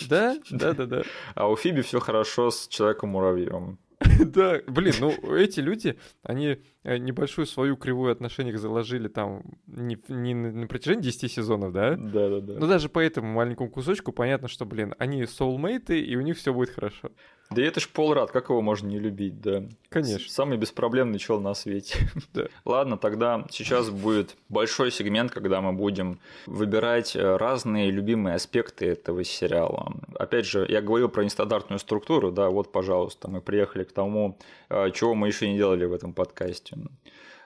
Да, 0.10 0.38
да, 0.50 0.74
да, 0.74 0.86
да. 0.86 1.02
А 1.36 1.48
у 1.50 1.56
Фиби 1.56 1.82
все 1.82 2.00
хорошо 2.02 2.52
с 2.52 2.68
Человеком-муравьем. 2.68 3.78
Да, 4.26 4.62
блин, 4.68 4.94
ну 5.00 5.36
эти 5.36 5.60
люди, 5.60 5.98
они 6.24 6.60
э, 6.84 6.98
небольшую 6.98 7.46
свою 7.46 7.78
кривую 7.78 8.12
отношений 8.12 8.54
заложили 8.54 9.08
там 9.08 9.44
не, 9.68 9.98
на 10.08 10.52
на 10.52 10.68
протяжении 10.68 11.04
10 11.04 11.32
сезонов, 11.32 11.74
да? 11.74 11.96
Да, 11.96 12.30
да, 12.30 12.40
да. 12.40 12.54
Но 12.60 12.68
даже 12.68 12.90
по 12.90 13.00
этому 13.00 13.32
маленькому 13.34 13.70
кусочку 13.70 14.12
понятно, 14.12 14.48
что, 14.48 14.66
блин, 14.66 14.96
они 14.98 15.26
соулмейты, 15.26 16.00
и 16.00 16.16
у 16.16 16.22
них 16.22 16.38
все 16.38 16.54
будет 16.54 16.70
хорошо. 16.70 17.12
Да 17.54 17.62
это 17.62 17.80
ж 17.80 17.88
Пол 17.90 18.14
Рад, 18.14 18.32
как 18.32 18.50
его 18.50 18.62
можно 18.62 18.88
не 18.88 19.00
любить, 19.00 19.42
да? 19.42 19.64
Конечно. 19.90 20.30
Самый 20.30 20.58
беспроблемный 20.58 21.20
чел 21.20 21.40
на 21.40 21.54
свете. 21.54 21.98
Да. 22.34 22.48
Ладно, 22.66 22.98
тогда 22.98 23.46
сейчас 23.52 23.90
будет 23.90 24.36
большой 24.50 24.92
сегмент, 24.92 25.32
когда 25.32 25.62
мы 25.62 25.74
будем 25.74 26.20
выбирать 26.48 27.16
э, 27.16 27.38
разные 27.38 27.92
любимые 27.92 28.36
аспекты 28.36 28.88
этого 28.88 29.24
сериала. 29.24 29.94
Опять 30.18 30.48
же, 30.48 30.66
я 30.68 30.82
говорил 30.82 31.10
про 31.10 31.24
нестандартную 31.24 31.80
структуру, 31.80 32.32
да, 32.32 32.50
вот, 32.50 32.72
пожалуйста, 32.72 33.30
мы 33.30 33.42
приехали 33.42 33.84
к 33.84 33.92
тому, 33.92 34.40
э, 34.70 34.90
чего 34.92 35.14
мы 35.14 35.28
еще 35.28 35.48
не 35.48 35.58
делали 35.58 35.86
в 35.86 35.94
этом 35.94 36.14
подкасте. 36.14 36.78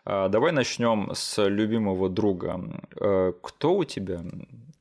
А, 0.05 0.29
Давай 0.29 0.53
начнем 0.53 1.11
с 1.13 1.43
любимого 1.47 2.09
друга. 2.09 2.61
Э, 2.95 3.33
Кто 3.41 3.75
у 3.75 3.83
тебя? 3.83 4.21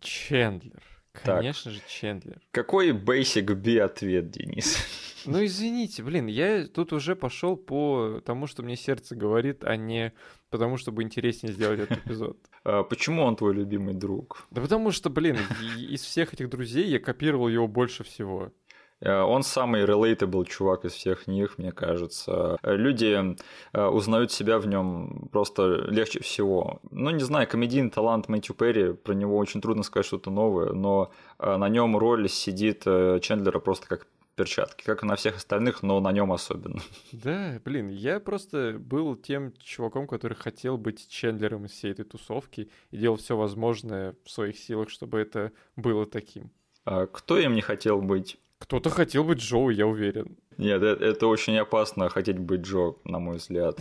Чендлер. 0.00 0.95
Так. 1.24 1.38
Конечно 1.38 1.70
же, 1.70 1.80
Чендлер. 1.88 2.40
Какой 2.50 2.90
basic 2.90 3.54
B 3.54 3.80
ответ, 3.80 4.30
Денис? 4.30 4.76
Ну 5.28 5.44
извините, 5.44 6.04
блин, 6.04 6.28
я 6.28 6.68
тут 6.68 6.92
уже 6.92 7.16
пошел 7.16 7.56
по 7.56 8.22
тому, 8.24 8.46
что 8.46 8.62
мне 8.62 8.76
сердце 8.76 9.16
говорит, 9.16 9.64
а 9.64 9.74
не 9.74 10.12
потому, 10.50 10.76
чтобы 10.76 11.02
интереснее 11.02 11.52
сделать 11.52 11.80
этот 11.80 11.98
эпизод. 12.06 12.38
А, 12.64 12.82
Почему 12.82 13.22
он 13.22 13.36
твой 13.36 13.54
любимый 13.54 13.94
друг? 13.94 14.46
Да 14.50 14.60
потому 14.60 14.90
что, 14.90 15.10
блин, 15.10 15.36
из 15.76 16.02
всех 16.02 16.32
этих 16.32 16.48
друзей 16.48 16.86
я 16.86 16.98
копировал 16.98 17.48
его 17.48 17.68
больше 17.68 18.02
всего. 18.04 18.52
Э, 19.00 19.20
Он 19.20 19.42
самый 19.42 19.84
relatable 19.84 20.44
чувак 20.46 20.84
из 20.84 20.92
всех 20.92 21.26
них, 21.26 21.58
мне 21.58 21.72
кажется. 21.72 22.58
Э, 22.62 22.76
Люди 22.76 23.36
э, 23.72 23.86
узнают 23.86 24.32
себя 24.32 24.58
в 24.58 24.66
нем 24.66 25.28
просто 25.32 25.86
легче 25.88 26.20
всего. 26.20 26.80
Ну, 26.90 27.10
не 27.10 27.22
знаю, 27.22 27.46
комедийный 27.48 27.90
талант 27.90 28.28
Мэтью 28.28 28.54
Перри, 28.54 28.92
про 28.94 29.12
него 29.12 29.36
очень 29.36 29.60
трудно 29.60 29.82
сказать 29.82 30.06
что-то 30.06 30.30
новое, 30.30 30.72
но 30.72 31.10
на 31.38 31.68
нем 31.68 31.96
роль 31.96 32.28
сидит 32.28 32.84
Чендлера 32.84 33.58
просто 33.58 33.86
как 33.86 34.06
перчатки, 34.36 34.84
как 34.84 35.02
и 35.02 35.06
на 35.06 35.16
всех 35.16 35.36
остальных, 35.36 35.82
но 35.82 35.98
на 36.00 36.12
нем 36.12 36.32
особенно. 36.32 36.80
Да, 37.12 37.60
блин, 37.64 37.88
я 37.88 38.20
просто 38.20 38.76
был 38.78 39.16
тем 39.16 39.52
чуваком, 39.58 40.06
который 40.06 40.34
хотел 40.34 40.76
быть 40.76 41.08
Чендлером 41.08 41.64
из 41.64 41.72
всей 41.72 41.92
этой 41.92 42.04
тусовки 42.04 42.70
и 42.90 42.96
делал 42.96 43.16
все 43.16 43.36
возможное 43.36 44.14
в 44.24 44.30
своих 44.30 44.58
силах, 44.58 44.90
чтобы 44.90 45.18
это 45.18 45.52
было 45.74 46.06
таким. 46.06 46.50
А 46.84 47.06
Кто 47.06 47.38
им 47.38 47.54
не 47.54 47.62
хотел 47.62 48.00
быть? 48.00 48.38
Кто-то 48.58 48.90
хотел 48.90 49.22
быть 49.24 49.38
Джоу, 49.38 49.70
я 49.70 49.86
уверен. 49.86 50.36
Нет, 50.56 50.82
э- 50.82 50.96
это 51.00 51.26
очень 51.26 51.58
опасно 51.58 52.08
хотеть 52.08 52.38
быть 52.38 52.62
Джо, 52.62 52.94
на 53.04 53.18
мой 53.18 53.36
взгляд. 53.36 53.78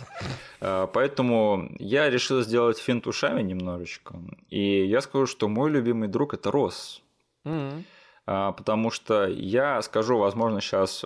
А, 0.60 0.86
Поэтому 0.86 1.70
я 1.78 2.10
решил 2.10 2.42
сделать 2.42 2.78
финт 2.78 3.06
ушами 3.06 3.42
немножечко. 3.42 4.20
И 4.50 4.84
я 4.86 5.00
скажу, 5.00 5.26
что 5.26 5.48
мой 5.48 5.70
любимый 5.70 6.08
друг 6.08 6.34
это 6.34 6.50
Росс. 6.50 7.02
М. 7.44 7.84
А, 8.26 8.52
Потому 8.52 8.90
что 8.90 9.26
я 9.26 9.80
скажу, 9.82 10.18
возможно, 10.18 10.60
сейчас 10.60 11.04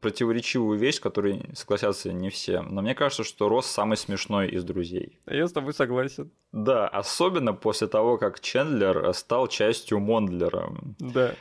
противоречивую 0.00 0.78
вещь, 0.78 0.96
с 0.96 1.00
которой 1.00 1.44
согласятся 1.54 2.12
не 2.12 2.30
все. 2.30 2.62
Но 2.62 2.80
мне 2.82 2.94
кажется, 2.94 3.24
что 3.24 3.48
Росс 3.50 3.66
самый 3.66 3.96
смешной 3.98 4.48
из 4.48 4.64
друзей. 4.64 5.18
Я 5.26 5.46
с 5.46 5.52
тобой 5.52 5.74
согласен. 5.74 6.30
Да, 6.52 6.88
особенно 6.88 7.52
после 7.52 7.88
того, 7.88 8.16
как 8.16 8.40
Чендлер 8.40 9.12
стал 9.12 9.48
частью 9.48 9.98
Мондлера. 10.00 10.72
Да. 10.98 11.34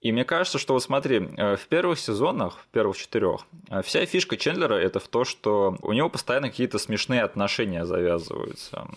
И 0.00 0.12
мне 0.12 0.24
кажется, 0.24 0.58
что 0.58 0.74
вот 0.74 0.82
смотри, 0.82 1.28
э, 1.36 1.56
в 1.56 1.66
первых 1.68 1.98
сезонах, 1.98 2.58
в 2.58 2.66
первых 2.68 2.96
четырех, 2.96 3.46
э, 3.70 3.82
вся 3.82 4.04
фишка 4.06 4.36
Чендлера 4.36 4.74
это 4.74 5.00
в 5.00 5.08
то, 5.08 5.24
что 5.24 5.76
у 5.82 5.92
него 5.92 6.10
постоянно 6.10 6.50
какие-то 6.50 6.78
смешные 6.78 7.22
отношения 7.22 7.84
завязываются. 7.84 8.88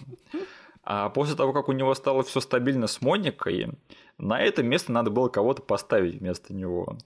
А 0.84 1.10
после 1.10 1.36
того, 1.36 1.54
как 1.54 1.70
у 1.70 1.72
него 1.72 1.94
стало 1.96 2.24
все 2.24 2.40
стабильно 2.42 2.88
с 2.88 3.02
Моникой, 3.02 3.68
на 4.18 4.42
это 4.42 4.64
место 4.64 4.92
надо 4.92 5.10
было 5.10 5.30
кого-то 5.30 5.62
поставить 5.62 6.16
вместо 6.16 6.54
него. 6.54 6.98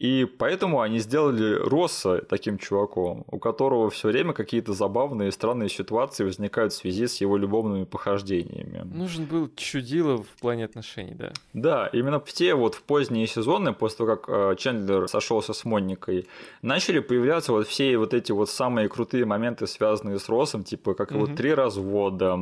И 0.00 0.26
поэтому 0.38 0.80
они 0.80 1.00
сделали 1.00 1.54
Росса 1.68 2.22
таким 2.28 2.56
чуваком, 2.58 3.24
у 3.26 3.38
которого 3.38 3.90
все 3.90 4.08
время 4.08 4.32
какие-то 4.32 4.72
забавные 4.72 5.28
и 5.30 5.32
странные 5.32 5.68
ситуации 5.68 6.22
возникают 6.22 6.72
в 6.72 6.76
связи 6.76 7.08
с 7.08 7.20
его 7.20 7.36
любовными 7.36 7.82
похождениями. 7.84 8.82
Нужен 8.94 9.24
был 9.24 9.50
чудило 9.56 10.18
в 10.22 10.40
плане 10.40 10.66
отношений, 10.66 11.14
да. 11.14 11.32
Да, 11.52 11.86
именно 11.92 12.20
в 12.20 12.32
те 12.32 12.54
вот 12.54 12.76
в 12.76 12.82
поздние 12.82 13.26
сезоны, 13.26 13.72
после 13.72 13.96
того, 13.98 14.16
как 14.16 14.28
э, 14.28 14.56
Чендлер 14.56 15.08
сошелся 15.08 15.52
с 15.52 15.64
Моникой, 15.64 16.28
начали 16.62 17.00
появляться 17.00 17.52
вот 17.52 17.66
все 17.66 17.98
вот 17.98 18.14
эти 18.14 18.30
вот 18.30 18.48
самые 18.50 18.88
крутые 18.88 19.24
моменты, 19.24 19.66
связанные 19.66 20.20
с 20.20 20.28
Россом, 20.28 20.62
типа 20.62 20.94
как 20.94 21.10
его 21.10 21.22
Мгм. 21.26 21.34
три 21.36 21.52
развода, 21.54 22.38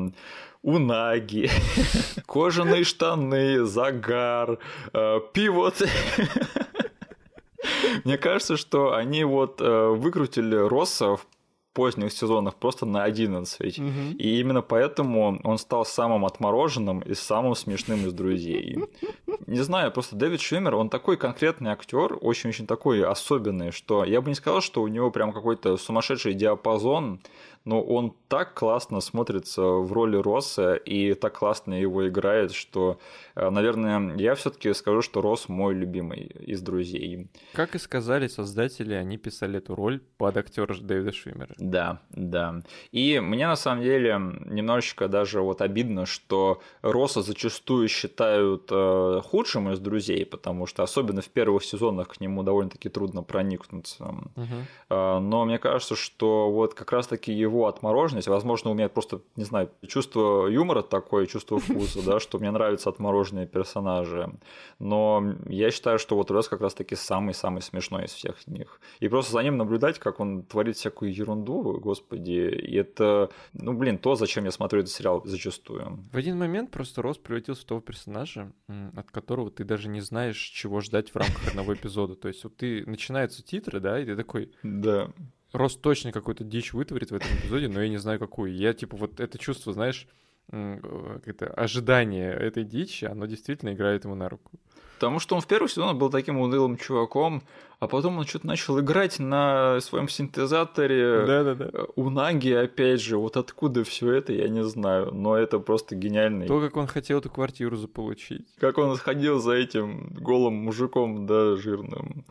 унаги, 0.62 1.48
кожаные 2.26 2.84
штаны, 2.84 3.64
загар, 3.64 4.58
э, 4.92 5.20
пивот. 5.32 5.74
Мне 8.04 8.18
кажется, 8.18 8.56
что 8.56 8.94
они 8.94 9.24
вот 9.24 9.60
э, 9.60 9.88
выкрутили 9.88 10.56
Росса 10.56 11.16
в 11.16 11.26
поздних 11.76 12.10
сезонах 12.10 12.54
просто 12.54 12.86
на 12.86 13.04
11. 13.04 13.78
Мгм. 13.78 14.16
И 14.18 14.40
именно 14.40 14.62
поэтому 14.62 15.38
он 15.44 15.58
стал 15.58 15.84
самым 15.84 16.24
отмороженным 16.24 17.00
и 17.00 17.14
самым 17.14 17.54
смешным 17.54 18.06
из 18.06 18.14
друзей. 18.14 18.78
Не 19.46 19.60
знаю, 19.60 19.92
просто 19.92 20.16
Дэвид 20.16 20.40
Швимер, 20.40 20.74
он 20.74 20.88
такой 20.88 21.18
конкретный 21.18 21.70
актер, 21.70 22.16
очень-очень 22.22 22.66
такой 22.66 23.04
особенный, 23.04 23.72
что 23.72 24.04
я 24.04 24.22
бы 24.22 24.30
не 24.30 24.34
сказал, 24.34 24.62
что 24.62 24.80
у 24.80 24.88
него 24.88 25.10
прям 25.10 25.32
какой-то 25.32 25.76
сумасшедший 25.76 26.32
диапазон, 26.32 27.20
но 27.66 27.82
он 27.82 28.14
так 28.28 28.54
классно 28.54 29.00
смотрится 29.02 29.62
в 29.62 29.92
роли 29.92 30.16
Росса 30.16 30.74
и 30.74 31.12
так 31.12 31.38
классно 31.38 31.74
его 31.74 32.08
играет, 32.08 32.52
что, 32.52 32.98
наверное, 33.36 34.16
я 34.16 34.34
все-таки 34.34 34.72
скажу, 34.72 35.02
что 35.02 35.20
Росс 35.20 35.48
мой 35.48 35.74
любимый 35.74 36.20
из 36.46 36.62
друзей. 36.62 37.28
Как 37.52 37.74
и 37.74 37.78
сказали 37.78 38.26
создатели, 38.28 38.94
они 38.94 39.18
писали 39.18 39.58
эту 39.58 39.74
роль 39.74 40.00
под 40.16 40.36
актера 40.36 40.74
Дэвида 40.74 41.12
Швимера. 41.12 41.54
Да, 41.58 42.00
да. 42.10 42.62
И 42.92 43.20
мне 43.20 43.46
на 43.46 43.56
самом 43.56 43.82
деле 43.82 44.20
немножечко 44.46 45.08
даже 45.08 45.40
вот 45.40 45.60
обидно, 45.60 46.06
что 46.06 46.60
Росса 46.82 47.22
зачастую 47.22 47.88
считают 47.88 48.68
э, 48.70 49.20
худшим 49.24 49.70
из 49.70 49.78
друзей, 49.78 50.24
потому 50.24 50.66
что 50.66 50.82
особенно 50.82 51.20
в 51.20 51.28
первых 51.28 51.64
сезонах 51.64 52.08
к 52.08 52.20
нему 52.20 52.42
довольно-таки 52.42 52.88
трудно 52.88 53.22
проникнуться. 53.22 54.04
Мгм. 54.36 54.66
Э, 54.90 55.18
Но 55.18 55.44
мне 55.44 55.58
кажется, 55.58 55.94
что 55.96 56.50
вот 56.50 56.74
как 56.74 56.92
раз-таки 56.92 57.32
его 57.32 57.66
отмороженность, 57.66 58.28
возможно, 58.28 58.70
у 58.70 58.74
меня 58.74 58.88
просто, 58.88 59.20
не 59.36 59.44
знаю, 59.44 59.70
чувство 59.86 60.46
юмора 60.46 60.82
такое, 60.82 61.26
чувство 61.26 61.58
вкуса, 61.58 62.04
да, 62.04 62.20
что 62.20 62.38
мне 62.38 62.50
нравятся 62.50 62.88
отмороженные 63.26 63.46
персонажи. 63.46 64.30
Но 64.78 65.34
я 65.48 65.70
считаю, 65.70 65.98
что 65.98 66.16
вот 66.16 66.30
Росс 66.30 66.48
как 66.48 66.60
раз-таки 66.60 66.94
самый-самый 66.94 67.62
смешной 67.62 68.04
из 68.04 68.12
всех 68.12 68.46
них. 68.46 68.80
И 69.00 69.08
просто 69.08 69.32
за 69.32 69.42
ним 69.42 69.56
наблюдать, 69.56 69.98
как 69.98 70.20
он 70.20 70.42
творит 70.42 70.76
всякую 70.76 71.14
ерунду, 71.14 71.78
господи, 71.80 72.48
и 72.50 72.76
это, 72.76 73.30
ну, 73.52 73.72
блин, 73.72 73.98
то, 73.98 74.14
зачем 74.14 74.44
я 74.44 74.50
смотрю 74.50 74.80
этот 74.80 74.92
сериал 74.92 75.22
зачастую. 75.24 75.98
В 76.12 76.16
один 76.16 76.38
момент 76.38 76.70
просто 76.70 77.02
Росс 77.02 77.18
превратился 77.18 77.62
в 77.62 77.66
того 77.66 77.80
персонажа, 77.80 78.52
от 78.94 79.10
которого 79.10 79.50
ты 79.50 79.64
даже 79.64 79.88
не 79.88 80.00
знаешь, 80.00 80.38
чего 80.38 80.80
ждать 80.80 81.10
в 81.10 81.16
рамках 81.16 81.48
одного 81.48 81.74
эпизода. 81.74 82.14
То 82.14 82.28
есть 82.28 82.44
вот 82.44 82.56
ты 82.56 82.84
начинаются 82.86 83.42
титры, 83.42 83.80
да, 83.80 84.00
и 84.00 84.04
ты 84.04 84.16
такой, 84.16 84.52
Да. 84.62 85.10
Рос 85.52 85.76
точно 85.76 86.12
какую-то 86.12 86.44
дичь 86.44 86.72
вытворит 86.72 87.12
в 87.12 87.14
этом 87.14 87.28
эпизоде, 87.38 87.68
но 87.68 87.80
я 87.80 87.88
не 87.88 87.96
знаю 87.96 88.18
какую. 88.18 88.54
Я 88.54 88.74
типа 88.74 88.96
вот 88.96 89.20
это 89.20 89.38
чувство, 89.38 89.72
знаешь, 89.72 90.06
это, 90.50 91.46
ожидание 91.56 92.32
этой 92.32 92.64
дичи, 92.64 93.04
оно 93.04 93.26
действительно 93.26 93.72
играет 93.72 94.04
ему 94.04 94.14
на 94.14 94.28
руку. 94.28 94.50
Потому 94.96 95.18
что 95.18 95.34
он 95.34 95.42
в 95.42 95.46
первый 95.46 95.68
сезон 95.68 95.98
был 95.98 96.08
таким 96.08 96.38
унылым 96.38 96.78
чуваком, 96.78 97.42
а 97.80 97.86
потом 97.86 98.16
он 98.16 98.24
что-то 98.24 98.46
начал 98.46 98.80
играть 98.80 99.18
на 99.18 99.78
своем 99.80 100.08
синтезаторе 100.08 101.26
Да-да-да. 101.26 101.68
э, 101.70 101.84
Унаги, 101.96 102.52
опять 102.52 103.02
же. 103.02 103.18
Вот 103.18 103.36
откуда 103.36 103.84
все 103.84 104.12
это, 104.12 104.32
я 104.32 104.48
не 104.48 104.64
знаю. 104.64 105.12
Но 105.12 105.36
это 105.36 105.58
просто 105.58 105.94
гениальный. 105.94 106.46
То, 106.46 106.60
как 106.62 106.76
он 106.78 106.86
хотел 106.86 107.18
эту 107.18 107.28
квартиру 107.28 107.76
заполучить. 107.76 108.46
Как 108.58 108.78
он 108.78 108.96
сходил 108.96 109.38
за 109.38 109.52
этим 109.52 110.14
голым 110.14 110.54
мужиком, 110.54 111.26
да, 111.26 111.56
жирным. 111.56 112.24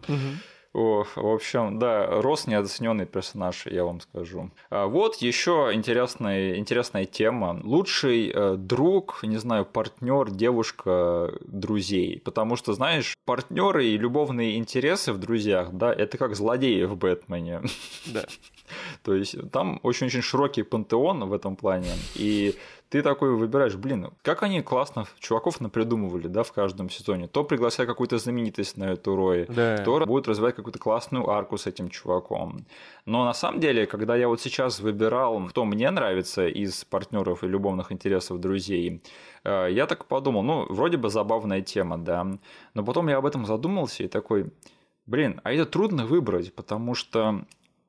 О, 0.75 1.05
в 1.15 1.27
общем, 1.27 1.79
да, 1.79 2.05
рос 2.05 2.47
неоцененный 2.47 3.05
персонаж, 3.05 3.65
я 3.65 3.85
вам 3.85 4.01
скажу. 4.01 4.51
А 4.69 4.87
вот 4.87 5.15
еще 5.15 5.69
интересная, 5.71 6.57
интересная 6.57 7.05
тема. 7.05 7.61
Лучший 7.63 8.29
э, 8.29 8.55
друг, 8.57 9.23
не 9.23 9.37
знаю, 9.37 9.63
партнер, 9.63 10.29
девушка 10.29 11.31
друзей. 11.47 12.19
Потому 12.19 12.57
что, 12.57 12.73
знаешь, 12.73 13.15
партнеры 13.23 13.85
и 13.85 13.97
любовные 13.97 14.57
интересы 14.57 15.13
в 15.13 15.17
друзьях, 15.17 15.71
да, 15.71 15.93
это 15.93 16.17
как 16.17 16.35
злодеи 16.35 16.83
в 16.83 16.97
Бэтмене. 16.97 17.61
Да. 18.07 18.25
То 19.03 19.13
есть 19.13 19.49
там 19.51 19.79
очень-очень 19.81 20.21
широкий 20.21 20.63
пантеон 20.63 21.23
в 21.23 21.31
этом 21.31 21.55
плане. 21.55 21.93
И 22.15 22.55
ты 22.95 23.01
такой 23.01 23.35
выбираешь, 23.35 23.75
блин, 23.75 24.11
как 24.21 24.41
они 24.43 24.61
классно 24.61 25.05
чуваков 25.19 25.59
напридумывали, 25.59 26.27
да, 26.27 26.43
в 26.43 26.53
каждом 26.53 26.89
сезоне. 26.89 27.27
То 27.27 27.43
приглашая 27.43 27.85
какую-то 27.87 28.17
знаменитость 28.17 28.77
на 28.77 28.85
эту 28.85 29.17
роль, 29.17 29.47
Да. 29.49 29.79
то 29.79 30.05
будет 30.05 30.29
развивать 30.29 30.55
какую-то 30.55 30.79
классную 30.79 31.29
арку 31.29 31.57
с 31.57 31.67
этим 31.67 31.89
чуваком. 31.89 32.65
Но 33.05 33.25
на 33.25 33.33
самом 33.33 33.59
деле, 33.59 33.85
когда 33.85 34.15
я 34.15 34.29
вот 34.29 34.39
сейчас 34.39 34.79
выбирал, 34.79 35.45
кто 35.49 35.65
мне 35.65 35.91
нравится 35.91 36.47
из 36.47 36.85
партнеров 36.85 37.43
и 37.43 37.47
любовных 37.47 37.91
интересов 37.91 38.39
друзей, 38.39 39.01
э, 39.43 39.67
я 39.71 39.87
так 39.87 40.05
подумал, 40.05 40.41
ну, 40.43 40.65
вроде 40.69 40.95
бы 40.95 41.09
забавная 41.09 41.59
тема, 41.59 41.97
да. 41.97 42.25
Но 42.75 42.85
потом 42.85 43.09
я 43.09 43.17
об 43.17 43.25
этом 43.25 43.45
задумался 43.45 44.03
и 44.03 44.07
такой, 44.07 44.53
блин, 45.05 45.41
а 45.43 45.51
это 45.51 45.65
трудно 45.65 46.05
выбрать, 46.05 46.55
потому 46.55 46.95
что 46.95 47.43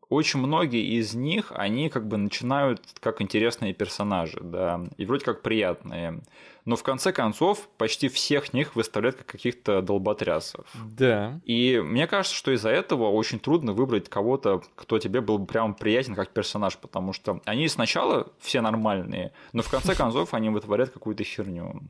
очень 0.08 0.40
многие 0.40 0.98
из 0.98 1.14
них, 1.14 1.52
они 1.54 1.88
как 1.88 2.06
бы 2.06 2.16
начинают 2.16 2.80
как 3.00 3.20
интересные 3.20 3.74
персонажи, 3.74 4.38
да, 4.40 4.80
и 4.96 5.04
вроде 5.04 5.24
как 5.24 5.42
приятные. 5.42 6.20
Но 6.64 6.76
в 6.76 6.82
конце 6.82 7.12
концов 7.12 7.68
почти 7.76 8.08
всех 8.08 8.52
них 8.52 8.74
выставляют 8.76 9.16
как 9.16 9.26
каких-то 9.26 9.82
долботрясов. 9.82 10.66
Да. 10.74 11.40
И 11.44 11.80
мне 11.84 12.06
кажется, 12.06 12.36
что 12.36 12.52
из-за 12.52 12.70
этого 12.70 13.08
очень 13.10 13.38
трудно 13.38 13.72
выбрать 13.72 14.08
кого-то, 14.08 14.62
кто 14.74 14.98
тебе 14.98 15.20
был 15.20 15.38
бы 15.38 15.46
прям 15.46 15.74
приятен 15.74 16.14
как 16.14 16.30
персонаж, 16.30 16.76
потому 16.76 17.12
что 17.12 17.40
они 17.44 17.68
сначала 17.68 18.32
все 18.40 18.60
нормальные, 18.60 19.32
но 19.52 19.62
в 19.62 19.70
конце 19.70 19.94
концов 19.96 20.34
они 20.34 20.50
вытворяют 20.50 20.90
какую-то 20.90 21.24
херню. 21.24 21.82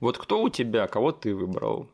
Вот 0.00 0.18
кто 0.18 0.42
у 0.42 0.48
тебя, 0.48 0.86
кого 0.86 1.12
ты 1.12 1.34
выбрал? 1.34 1.88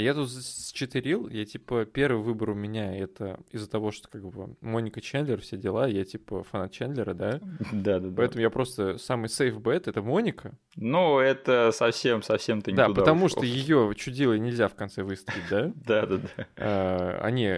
Я 0.00 0.14
тут 0.14 0.30
считерил, 0.30 1.28
я 1.28 1.44
типа 1.44 1.84
первый 1.84 2.22
выбор 2.22 2.50
у 2.50 2.54
меня 2.54 2.96
это 2.96 3.38
из-за 3.50 3.68
того, 3.68 3.90
что 3.90 4.08
как 4.08 4.24
бы 4.24 4.56
Моника 4.60 5.00
Чендлер, 5.00 5.40
все 5.40 5.56
дела, 5.56 5.86
я 5.86 6.04
типа 6.04 6.42
фанат 6.42 6.72
Чендлера, 6.72 7.14
да? 7.14 7.40
Да, 7.72 7.98
да, 7.98 8.08
да. 8.08 8.14
Поэтому 8.16 8.40
я 8.42 8.50
просто 8.50 8.98
самый 8.98 9.28
сейф 9.28 9.60
бет 9.60 9.88
это 9.88 10.02
Моника. 10.02 10.52
Ну, 10.76 11.18
это 11.18 11.70
совсем, 11.72 12.22
совсем 12.22 12.62
ты 12.62 12.72
не 12.72 12.76
Да, 12.76 12.88
потому 12.88 13.26
ушел. 13.26 13.38
что 13.42 13.46
ее 13.46 13.92
чудило 13.96 14.34
нельзя 14.34 14.68
в 14.68 14.74
конце 14.74 15.02
выставить, 15.02 15.48
да? 15.50 15.72
Да, 15.74 16.06
да, 16.06 16.16
да. 16.16 16.46
Э, 16.56 17.18
Они 17.22 17.54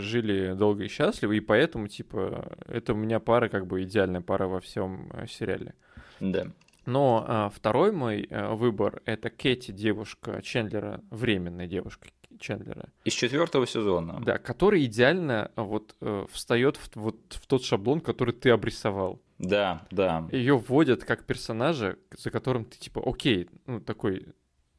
жили 0.00 0.54
долго 0.54 0.84
и 0.84 0.88
счастливо, 0.88 1.32
и 1.32 1.40
поэтому, 1.40 1.88
типа, 1.88 2.56
это 2.66 2.92
у 2.92 2.96
меня 2.96 3.18
пара, 3.20 3.48
как 3.48 3.66
бы 3.66 3.82
идеальная 3.82 4.20
пара 4.20 4.46
во 4.46 4.60
всем 4.60 5.10
э, 5.12 5.26
сериале. 5.26 5.74
Да. 6.20 6.46
Но 6.90 7.24
а, 7.26 7.50
второй 7.50 7.92
мой 7.92 8.26
э, 8.28 8.52
выбор 8.52 9.00
это 9.04 9.30
Кэти, 9.30 9.70
девушка 9.70 10.42
Чендлера, 10.42 11.00
временная 11.10 11.68
девушка 11.68 12.08
Чендлера, 12.40 12.88
Из 13.04 13.12
четвертого 13.12 13.64
сезона. 13.66 14.20
да, 14.24 14.38
которая 14.38 14.82
идеально 14.82 15.52
а, 15.54 15.62
вот 15.62 15.94
э, 16.00 16.26
встает 16.32 16.78
в, 16.78 16.96
вот 16.96 17.16
в 17.28 17.46
тот 17.46 17.62
шаблон, 17.64 18.00
который 18.00 18.34
ты 18.34 18.50
обрисовал. 18.50 19.22
Да, 19.38 19.86
да. 19.92 20.28
Ее 20.32 20.56
вводят 20.56 21.04
как 21.04 21.24
персонажа, 21.26 21.96
за 22.16 22.30
которым 22.32 22.64
ты 22.64 22.76
типа, 22.76 23.00
окей, 23.04 23.48
ну 23.66 23.80
такой 23.80 24.26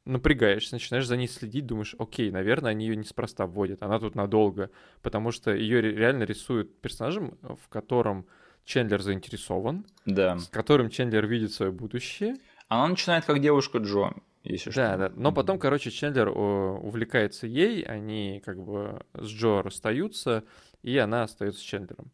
напрягаешься, 0.03 0.75
начинаешь 0.75 1.07
за 1.07 1.15
ней 1.15 1.29
следить, 1.29 1.65
думаешь, 1.65 1.95
окей, 1.97 2.29
наверное, 2.29 2.71
они 2.71 2.87
ее 2.87 2.97
неспроста 2.97 3.45
вводят, 3.45 3.83
она 3.83 3.99
тут 3.99 4.15
надолго, 4.15 4.69
потому 5.01 5.31
что 5.31 5.53
ее 5.53 5.81
реально 5.81 6.23
рисуют 6.23 6.81
персонажем, 6.81 7.37
в 7.41 7.69
котором 7.69 8.25
Чендлер 8.65 9.01
заинтересован, 9.01 9.85
Да. 10.05 10.37
с 10.37 10.47
которым 10.47 10.89
Чендлер 10.89 11.25
видит 11.27 11.51
свое 11.53 11.71
будущее. 11.71 12.35
Она 12.67 12.87
начинает 12.87 13.25
как 13.25 13.39
девушка 13.41 13.79
Джо, 13.79 14.13
если 14.43 14.69
Да, 14.71 14.89
что. 14.93 14.97
да. 14.97 15.11
Но 15.15 15.31
потом, 15.31 15.59
короче, 15.59 15.91
Чендлер 15.91 16.29
о, 16.29 16.79
увлекается 16.81 17.47
ей, 17.47 17.81
они 17.83 18.41
как 18.45 18.63
бы 18.63 19.01
с 19.13 19.27
Джо 19.27 19.61
расстаются, 19.61 20.43
и 20.83 20.97
она 20.97 21.23
остается 21.23 21.59
с 21.59 21.63
Чендлером. 21.63 22.11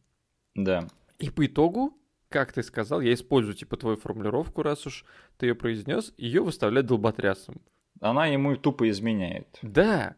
Да. 0.56 0.88
И 1.20 1.30
по 1.30 1.46
итогу, 1.46 1.94
как 2.30 2.52
ты 2.54 2.64
сказал, 2.64 3.02
я 3.02 3.14
использую 3.14 3.54
типа 3.56 3.78
твою 3.78 3.98
формулировку, 3.98 4.64
раз 4.64 4.86
уж 4.88 5.06
ты 5.38 5.48
ее 5.48 5.56
произнес, 5.56 6.14
ее 6.18 6.42
выставляют 6.44 6.88
долботрясом. 6.88 7.62
Она 8.02 8.28
ему 8.28 8.56
тупо 8.58 8.90
изменяет. 8.90 9.60
Да, 9.62 10.16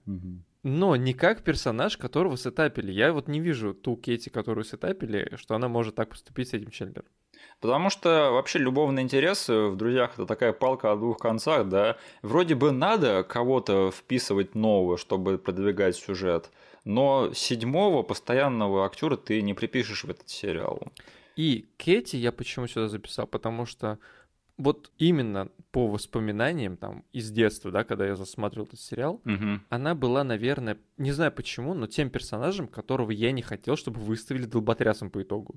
но 0.63 0.95
не 0.95 1.13
как 1.13 1.43
персонаж, 1.43 1.97
которого 1.97 2.37
сетапили. 2.37 2.91
Я 2.91 3.13
вот 3.13 3.27
не 3.27 3.39
вижу 3.39 3.73
ту 3.73 3.95
Кейти, 3.95 4.29
которую 4.29 4.65
сетапили, 4.65 5.35
что 5.35 5.55
она 5.55 5.67
может 5.67 5.95
так 5.95 6.09
поступить 6.09 6.49
с 6.49 6.53
этим 6.53 6.71
Чендлером. 6.71 7.07
Потому 7.61 7.89
что 7.89 8.31
вообще 8.31 8.59
любовные 8.59 9.03
интересы 9.03 9.67
в 9.67 9.75
друзьях 9.75 10.13
это 10.13 10.25
такая 10.25 10.53
палка 10.53 10.91
о 10.91 10.95
двух 10.95 11.17
концах, 11.17 11.67
да. 11.67 11.97
Вроде 12.21 12.55
бы 12.55 12.71
надо 12.71 13.23
кого-то 13.23 13.91
вписывать 13.91 14.55
нового, 14.55 14.97
чтобы 14.97 15.37
продвигать 15.37 15.95
сюжет, 15.95 16.51
но 16.85 17.31
седьмого 17.33 18.03
постоянного 18.03 18.85
актера 18.85 19.15
ты 19.17 19.41
не 19.41 19.53
припишешь 19.53 20.03
в 20.03 20.09
этот 20.09 20.29
сериал. 20.29 20.81
И 21.35 21.69
Кэти 21.77 22.17
я 22.17 22.31
почему 22.31 22.67
сюда 22.67 22.89
записал? 22.89 23.25
Потому 23.25 23.65
что 23.65 23.99
вот 24.59 24.91
именно 24.99 25.49
по 25.71 25.87
воспоминаниям 25.87 26.77
там 26.77 27.03
из 27.13 27.31
детства, 27.31 27.71
да, 27.71 27.83
когда 27.83 28.05
я 28.05 28.15
засматривал 28.15 28.67
этот 28.67 28.79
сериал, 28.79 29.21
Мгм. 29.23 29.63
она 29.69 29.95
была, 29.95 30.23
наверное, 30.23 30.77
не 30.97 31.11
знаю 31.11 31.31
почему, 31.31 31.73
но 31.73 31.87
тем 31.87 32.09
персонажем, 32.09 32.67
которого 32.67 33.11
я 33.11 33.31
не 33.31 33.41
хотел, 33.41 33.77
чтобы 33.77 33.99
выставили 34.01 34.45
долботрясом 34.45 35.09
по 35.09 35.21
итогу. 35.21 35.55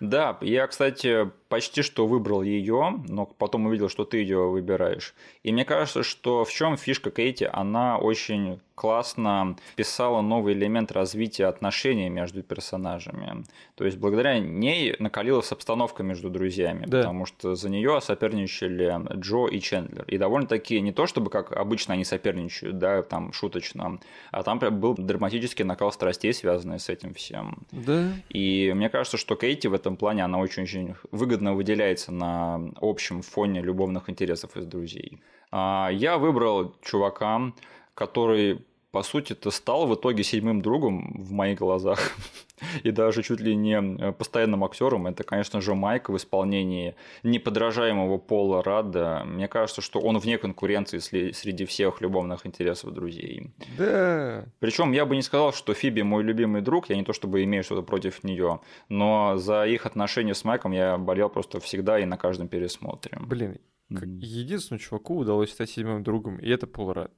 Да, 0.00 0.36
я, 0.42 0.66
кстати, 0.66 1.30
почти 1.48 1.82
что 1.82 2.06
выбрал 2.06 2.42
ее, 2.42 3.02
но 3.08 3.24
потом 3.26 3.66
увидел, 3.66 3.88
что 3.88 4.04
ты 4.04 4.18
ее 4.18 4.50
выбираешь. 4.50 5.14
И 5.42 5.52
мне 5.52 5.64
кажется, 5.64 6.02
что 6.02 6.44
в 6.44 6.52
чем 6.52 6.76
фишка 6.76 7.10
Кейти, 7.10 7.48
она 7.50 7.98
очень 7.98 8.60
классно 8.82 9.54
вписала 9.74 10.22
новый 10.22 10.54
элемент 10.54 10.90
развития 10.90 11.46
отношений 11.46 12.08
между 12.08 12.42
персонажами. 12.42 13.44
То 13.76 13.84
есть 13.84 13.96
благодаря 13.96 14.40
ней 14.40 14.96
накалилась 14.98 15.52
обстановка 15.52 16.02
между 16.02 16.30
друзьями, 16.30 16.86
Да. 16.88 16.98
потому 16.98 17.24
что 17.26 17.54
за 17.54 17.70
нее 17.70 18.00
соперничали 18.00 18.92
Джо 19.20 19.46
и 19.46 19.60
Чендлер. 19.60 20.02
И 20.08 20.18
довольно-таки 20.18 20.80
не 20.80 20.90
то, 20.92 21.06
чтобы 21.06 21.30
как 21.30 21.52
обычно 21.52 21.94
они 21.94 22.04
соперничают, 22.04 22.78
да, 22.78 23.02
там 23.02 23.32
шуточно, 23.32 24.00
а 24.32 24.42
там 24.42 24.58
прям 24.58 24.80
был 24.80 24.94
драматический 24.94 25.64
накал 25.64 25.92
страстей, 25.92 26.34
связанный 26.34 26.80
с 26.80 26.88
этим 26.88 27.14
всем. 27.14 27.58
Да. 27.70 28.08
И 28.30 28.72
мне 28.74 28.88
кажется, 28.88 29.16
что 29.16 29.36
Кейти 29.36 29.68
в 29.68 29.74
этом 29.74 29.96
плане, 29.96 30.24
она 30.24 30.38
очень-очень 30.38 30.96
выгодно 31.12 31.54
выделяется 31.54 32.10
на 32.10 32.60
общем 32.80 33.22
фоне 33.22 33.62
любовных 33.62 34.10
интересов 34.10 34.56
из 34.56 34.66
друзей. 34.66 35.20
А, 35.52 35.88
Я 35.92 36.18
выбрал 36.18 36.74
чувака, 36.82 37.52
который, 37.94 38.64
по 38.92 39.02
сути-то, 39.02 39.50
стал 39.50 39.86
в 39.86 39.94
итоге 39.94 40.22
седьмым 40.22 40.60
другом 40.60 41.14
в 41.14 41.32
моих 41.32 41.58
глазах. 41.58 42.12
И 42.84 42.90
даже 42.90 43.22
чуть 43.22 43.40
ли 43.40 43.56
не 43.56 44.12
постоянным 44.12 44.62
актером. 44.64 45.06
Это, 45.06 45.24
конечно 45.24 45.60
же, 45.60 45.74
Майк 45.74 46.10
в 46.10 46.16
исполнении 46.16 46.94
неподражаемого 47.22 48.18
Пола 48.18 48.62
Рада. 48.62 49.22
Мне 49.24 49.48
кажется, 49.48 49.80
что 49.80 49.98
он 49.98 50.18
вне 50.18 50.38
конкуренции 50.38 50.98
среди 50.98 51.64
всех 51.64 52.00
любовных 52.00 52.46
интересов 52.46 52.92
друзей. 52.92 53.50
Да. 53.78 54.44
Причем 54.60 54.92
я 54.92 55.06
бы 55.06 55.16
не 55.16 55.22
сказал, 55.22 55.52
что 55.52 55.74
Фиби 55.74 56.02
мой 56.02 56.22
любимый 56.22 56.60
друг, 56.60 56.90
я 56.90 56.96
не 56.96 57.02
то 57.02 57.12
чтобы 57.12 57.42
имею 57.44 57.64
что-то 57.64 57.82
против 57.82 58.22
нее, 58.22 58.60
но 58.88 59.38
за 59.38 59.66
их 59.66 59.86
отношения 59.86 60.34
с 60.34 60.44
Майком 60.44 60.72
я 60.72 60.98
болел 60.98 61.30
просто 61.30 61.58
всегда 61.60 61.98
и 61.98 62.04
на 62.04 62.18
каждом 62.18 62.48
пересмотре. 62.48 63.18
Блин, 63.20 63.58
Мгм. 63.92 64.18
единственному 64.18 64.80
чуваку 64.80 65.16
удалось 65.18 65.52
стать 65.52 65.70
седьмым 65.70 66.02
другом, 66.02 66.38
и 66.38 66.48
это 66.48 66.66
Пол 66.66 66.92
Рад. 66.92 67.12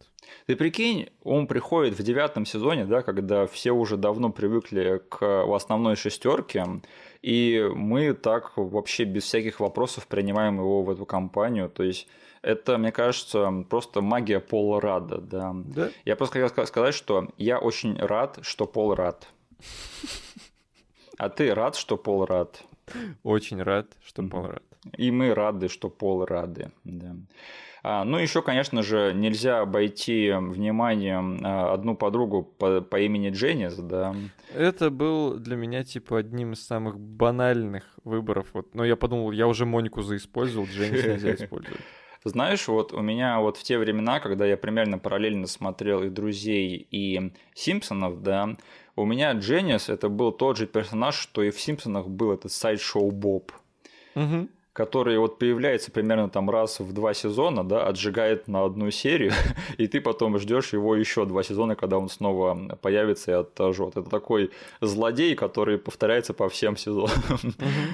Ты 0.47 0.57
прикинь, 0.57 1.09
он 1.23 1.47
приходит 1.47 1.99
в 1.99 2.03
девятом 2.03 2.47
сезоне, 2.47 2.85
да, 2.87 3.03
когда 3.03 3.47
все 3.47 3.73
уже 3.73 3.97
давно 3.97 4.31
привыкли 4.31 5.03
к 5.09 5.45
основной 5.55 5.97
шестерке, 5.97 6.65
и 7.23 7.69
мы 7.75 8.15
так 8.15 8.53
вообще 8.57 9.05
без 9.05 9.25
всяких 9.25 9.61
вопросов 9.61 10.07
принимаем 10.07 10.57
его 10.59 10.83
в 10.83 10.91
эту 10.91 11.07
компанию. 11.07 11.69
То 11.69 11.83
есть 11.83 12.09
это, 12.43 12.79
мне 12.79 12.93
кажется, 12.93 13.65
просто 13.71 14.01
магия 14.03 14.41
Пола 14.41 14.81
Рада, 14.81 15.19
да. 15.19 15.53
Да? 15.55 15.91
Я 16.05 16.17
просто 16.17 16.41
хотел 16.41 16.55
ска- 16.55 16.67
сказать, 16.67 16.95
что 16.95 17.29
я 17.39 17.59
очень 17.59 17.97
рад, 17.97 18.39
что 18.43 18.67
Пол 18.67 18.95
рад. 18.95 19.29
А 21.17 21.29
ты 21.29 21.55
рад, 21.55 21.77
что 21.77 21.97
Пол 21.97 22.25
рад? 22.25 22.65
Очень 23.23 23.63
рад, 23.63 23.87
что. 24.05 24.23
Пол 24.25 24.47
рад. 24.47 24.63
И 24.97 25.11
мы 25.11 25.35
рады, 25.35 25.69
что 25.69 25.89
Пол 25.89 26.25
рады. 26.25 26.71
Да. 26.85 27.17
А, 27.87 28.05
ну, 28.05 28.17
еще, 28.17 28.41
конечно 28.41 28.83
же, 28.83 29.13
нельзя 29.15 29.61
обойти 29.61 30.33
вниманием 30.33 31.41
а, 31.45 31.75
одну 31.75 31.95
подругу 31.95 32.43
по, 32.43 32.81
по 32.81 32.99
имени 32.99 33.29
Дженнис, 33.29 33.77
да. 33.77 34.15
Это 34.55 34.89
был 34.89 35.35
для 35.35 35.57
меня, 35.57 35.85
типа, 35.85 36.19
одним 36.19 36.55
из 36.55 36.67
самых 36.67 36.99
банальных 36.99 37.85
выборов. 38.03 38.47
Вот. 38.55 38.75
Но 38.75 38.85
я 38.87 38.97
подумал, 38.97 39.33
я 39.33 39.47
уже 39.47 39.67
Монику 39.67 40.01
заиспользовал, 40.01 40.67
Дженнис 40.67 41.05
нельзя 41.05 41.35
использовать. 41.35 41.81
Знаешь, 42.25 42.67
вот 42.69 42.95
у 42.95 43.03
меня 43.03 43.41
вот 43.41 43.59
в 43.59 43.63
те 43.63 43.77
времена, 43.77 44.19
когда 44.19 44.47
я 44.47 44.57
примерно 44.57 44.99
параллельно 44.99 45.47
смотрел 45.47 46.03
и 46.03 46.09
«Друзей», 46.09 46.89
и 46.91 47.33
«Симпсонов», 47.53 48.23
да, 48.23 48.57
у 48.97 49.05
меня 49.05 49.33
Дженнис 49.33 49.91
это 49.91 50.09
был 50.09 50.33
тот 50.33 50.57
же 50.57 50.67
персонаж, 50.67 51.17
что 51.17 51.43
и 51.43 51.51
в 51.51 51.61
«Симпсонах» 51.61 52.09
был 52.09 52.33
этот 52.33 52.51
сайт-шоу 52.51 53.11
Боб. 53.11 53.53
Мгм. 54.15 54.49
Который 54.75 55.17
вот 55.19 55.39
появляется 55.39 55.93
примерно 55.93 56.29
там 56.29 56.51
раз 56.51 56.81
в 56.81 56.93
два 56.93 57.15
сезона, 57.15 57.63
да, 57.63 57.87
отжигает 57.87 58.49
на 58.49 58.65
одну 58.65 58.91
серию, 58.91 59.33
и 59.79 59.87
ты 59.87 60.01
потом 60.01 60.37
ждешь 60.39 60.73
его 60.73 60.97
еще 60.97 61.25
два 61.25 61.45
сезона, 61.45 61.77
когда 61.77 61.97
он 61.97 62.09
снова 62.09 62.77
появится 62.83 63.31
и 63.31 63.35
отожжет. 63.35 63.97
Это 63.97 64.11
такой 64.11 64.51
злодей, 64.81 65.37
который 65.37 65.79
повторяется 65.79 66.35
по 66.35 66.49
всем 66.49 66.77
сезонам. 66.77 67.13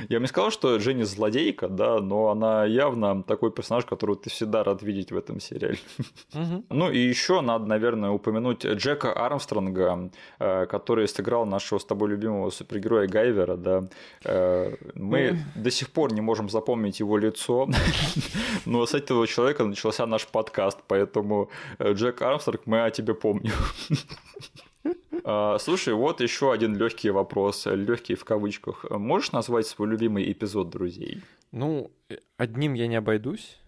Я 0.09 0.19
бы 0.19 0.23
не 0.23 0.27
сказал, 0.27 0.51
что 0.51 0.75
Дженни 0.79 1.03
злодейка, 1.03 1.69
да, 1.69 2.01
но 2.01 2.29
она 2.31 2.65
явно 2.65 3.23
такой 3.23 3.51
персонаж, 3.51 3.85
которого 3.85 4.17
ты 4.17 4.31
всегда 4.31 4.65
рад 4.65 4.83
видеть 4.83 5.13
в 5.13 5.19
этом 5.19 5.39
сериале. 5.39 5.79
Ну 6.71 6.91
и 6.91 6.99
еще 6.99 7.43
надо, 7.43 7.67
наверное, 7.67 8.11
упомянуть 8.11 8.65
Джека 8.65 9.13
Армстронга, 9.13 10.11
э, 10.39 10.65
который 10.65 11.07
сыграл 11.09 11.45
нашего 11.45 11.79
с 11.79 11.85
тобой 11.85 12.09
любимого 12.09 12.49
супергероя 12.49 13.07
Гайвера, 13.07 13.57
да. 13.57 13.83
Э, 14.25 14.77
Мы 14.95 15.37
до 15.55 15.71
сих 15.71 15.91
пор 15.91 16.15
не 16.15 16.23
можем 16.23 16.49
запомнить 16.49 16.70
его 17.01 17.19
лицо, 17.19 17.69
но 18.67 18.85
с 18.87 18.95
этого 18.95 19.27
человека 19.27 19.65
начался 19.65 20.07
наш 20.07 20.27
подкаст, 20.27 20.79
поэтому 20.87 21.51
э, 21.79 21.93
Джек 21.95 22.23
Армстронг, 22.23 22.67
мы 22.67 22.85
о 22.85 22.91
тебе 22.91 23.15
помним. 23.15 23.53
А, 25.23 25.59
Слушай, 25.59 25.93
вот 25.93 26.23
еще 26.23 26.51
один 26.51 26.75
легкий 26.77 27.11
вопрос, 27.11 27.67
легкий 27.67 28.15
в 28.15 28.25
кавычках. 28.25 28.87
Можешь 28.91 29.33
назвать 29.33 29.67
свой 29.67 29.89
любимый 29.89 30.33
эпизод 30.33 30.71
друзей? 30.71 31.21
Ну, 31.53 31.91
э, 32.09 32.17
одним 32.39 32.73
я 32.73 32.87
не 32.87 32.97
обойдусь. 32.97 33.59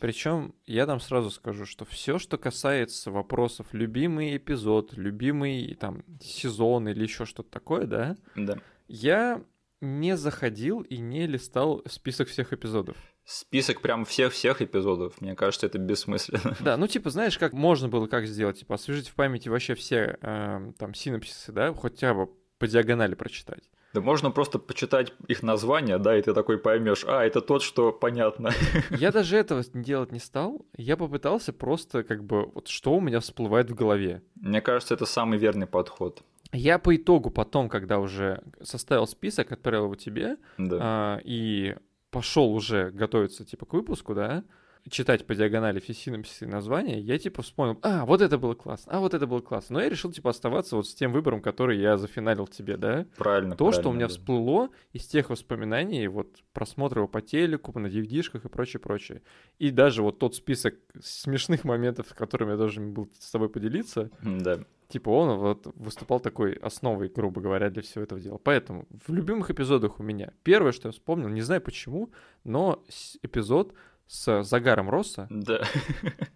Причем 0.00 0.54
я 0.64 0.86
там 0.86 1.00
сразу 1.00 1.30
скажу, 1.30 1.66
что 1.66 1.84
все, 1.84 2.18
что 2.18 2.38
касается 2.38 3.10
вопросов 3.10 3.66
любимый 3.72 4.36
эпизод, 4.38 4.94
любимый 4.94 5.74
там 5.74 6.02
сезон 6.20 6.88
или 6.88 7.02
еще 7.02 7.26
что-то 7.26 7.50
такое, 7.50 7.86
да, 7.86 8.16
Да. 8.34 8.56
я 8.88 9.42
не 9.80 10.16
заходил 10.16 10.80
и 10.80 10.98
не 10.98 11.26
листал 11.26 11.82
список 11.86 12.28
всех 12.28 12.52
эпизодов. 12.52 12.96
Список 13.24 13.80
прям 13.80 14.04
всех-всех 14.04 14.60
эпизодов. 14.60 15.20
Мне 15.20 15.34
кажется, 15.34 15.66
это 15.66 15.78
бессмысленно. 15.78 16.56
Да, 16.60 16.76
ну 16.76 16.86
типа, 16.88 17.10
знаешь, 17.10 17.38
как 17.38 17.52
можно 17.52 17.88
было 17.88 18.06
как 18.06 18.26
сделать? 18.26 18.60
Типа, 18.60 18.74
освежить 18.74 19.08
в 19.08 19.14
памяти 19.14 19.48
вообще 19.48 19.74
все 19.74 20.18
э, 20.20 20.72
там 20.78 20.94
синапсисы, 20.94 21.52
да, 21.52 21.72
хотя 21.72 22.12
бы 22.14 22.28
по 22.58 22.66
диагонали 22.66 23.14
прочитать. 23.14 23.70
Да 23.94 24.00
можно 24.00 24.32
просто 24.32 24.58
почитать 24.58 25.12
их 25.28 25.44
названия, 25.44 25.98
да, 25.98 26.18
и 26.18 26.22
ты 26.22 26.34
такой 26.34 26.58
поймешь, 26.58 27.04
а, 27.06 27.24
это 27.24 27.40
тот, 27.40 27.62
что 27.62 27.92
понятно. 27.92 28.50
Я 28.90 29.12
даже 29.12 29.36
этого 29.36 29.62
делать 29.72 30.10
не 30.10 30.18
стал. 30.18 30.66
Я 30.76 30.96
попытался 30.96 31.52
просто 31.52 32.02
как 32.02 32.24
бы, 32.24 32.46
вот 32.46 32.66
что 32.66 32.94
у 32.94 33.00
меня 33.00 33.20
всплывает 33.20 33.70
в 33.70 33.74
голове. 33.74 34.22
Мне 34.34 34.60
кажется, 34.60 34.94
это 34.94 35.06
самый 35.06 35.38
верный 35.38 35.68
подход. 35.68 36.24
Я 36.54 36.78
по 36.78 36.94
итогу 36.96 37.30
потом, 37.30 37.68
когда 37.68 37.98
уже 37.98 38.42
составил 38.62 39.06
список, 39.06 39.52
отправил 39.52 39.84
его 39.84 39.94
тебе, 39.96 40.36
Да. 40.56 40.78
а, 40.80 41.20
и 41.24 41.76
пошел 42.10 42.52
уже 42.54 42.90
готовиться 42.90 43.44
типа 43.44 43.66
к 43.66 43.72
выпуску, 43.72 44.14
да, 44.14 44.44
читать 44.90 45.26
по 45.26 45.34
диагонали 45.34 45.80
все 45.80 45.94
синапсисы 45.94 46.46
названия, 46.46 47.00
я 47.00 47.18
типа 47.18 47.42
вспомнил, 47.42 47.78
а, 47.82 48.04
вот 48.04 48.20
это 48.20 48.36
было 48.38 48.54
классно, 48.54 48.92
а, 48.92 49.00
вот 49.00 49.14
это 49.14 49.26
было 49.26 49.40
классно. 49.40 49.74
Но 49.74 49.82
я 49.82 49.88
решил 49.88 50.12
типа 50.12 50.30
оставаться 50.30 50.76
вот 50.76 50.86
с 50.86 50.94
тем 50.94 51.10
выбором, 51.12 51.40
который 51.40 51.78
я 51.80 51.96
зафиналил 51.96 52.46
тебе, 52.46 52.76
да. 52.76 53.06
Правильно. 53.16 53.56
То, 53.56 53.72
что 53.72 53.80
у 53.80 53.82
правильно, 53.84 53.96
меня 53.98 54.06
да. 54.08 54.12
всплыло 54.12 54.68
из 54.92 55.06
тех 55.06 55.30
воспоминаний, 55.30 56.06
вот 56.08 56.28
просмотра 56.52 57.00
его 57.00 57.08
по 57.08 57.22
телеку, 57.22 57.76
на 57.78 57.86
DVD-шках 57.86 58.44
и 58.44 58.48
прочее, 58.48 58.78
прочее. 58.78 59.22
И 59.58 59.70
даже 59.70 60.02
вот 60.02 60.18
тот 60.18 60.34
список 60.34 60.74
смешных 61.02 61.64
моментов, 61.64 62.08
с 62.10 62.12
которыми 62.12 62.50
я 62.50 62.56
должен 62.58 62.92
был 62.92 63.08
с 63.18 63.30
тобой 63.30 63.48
поделиться, 63.48 64.10
Да. 64.22 64.60
Типа 64.94 65.08
он 65.10 65.38
вот 65.38 65.66
выступал 65.74 66.20
такой 66.20 66.52
основой, 66.52 67.08
грубо 67.08 67.40
говоря, 67.40 67.68
для 67.68 67.82
всего 67.82 68.04
этого 68.04 68.20
дела. 68.20 68.38
Поэтому 68.38 68.86
в 69.06 69.12
любимых 69.12 69.50
эпизодах 69.50 69.98
у 69.98 70.04
меня 70.04 70.30
первое, 70.44 70.70
что 70.70 70.86
я 70.88 70.92
вспомнил, 70.92 71.28
не 71.28 71.40
знаю 71.42 71.60
почему, 71.60 72.12
но 72.44 72.84
эпизод 73.22 73.74
с 74.06 74.42
Загаром 74.44 74.88
Росса, 74.88 75.26
Да. 75.30 75.62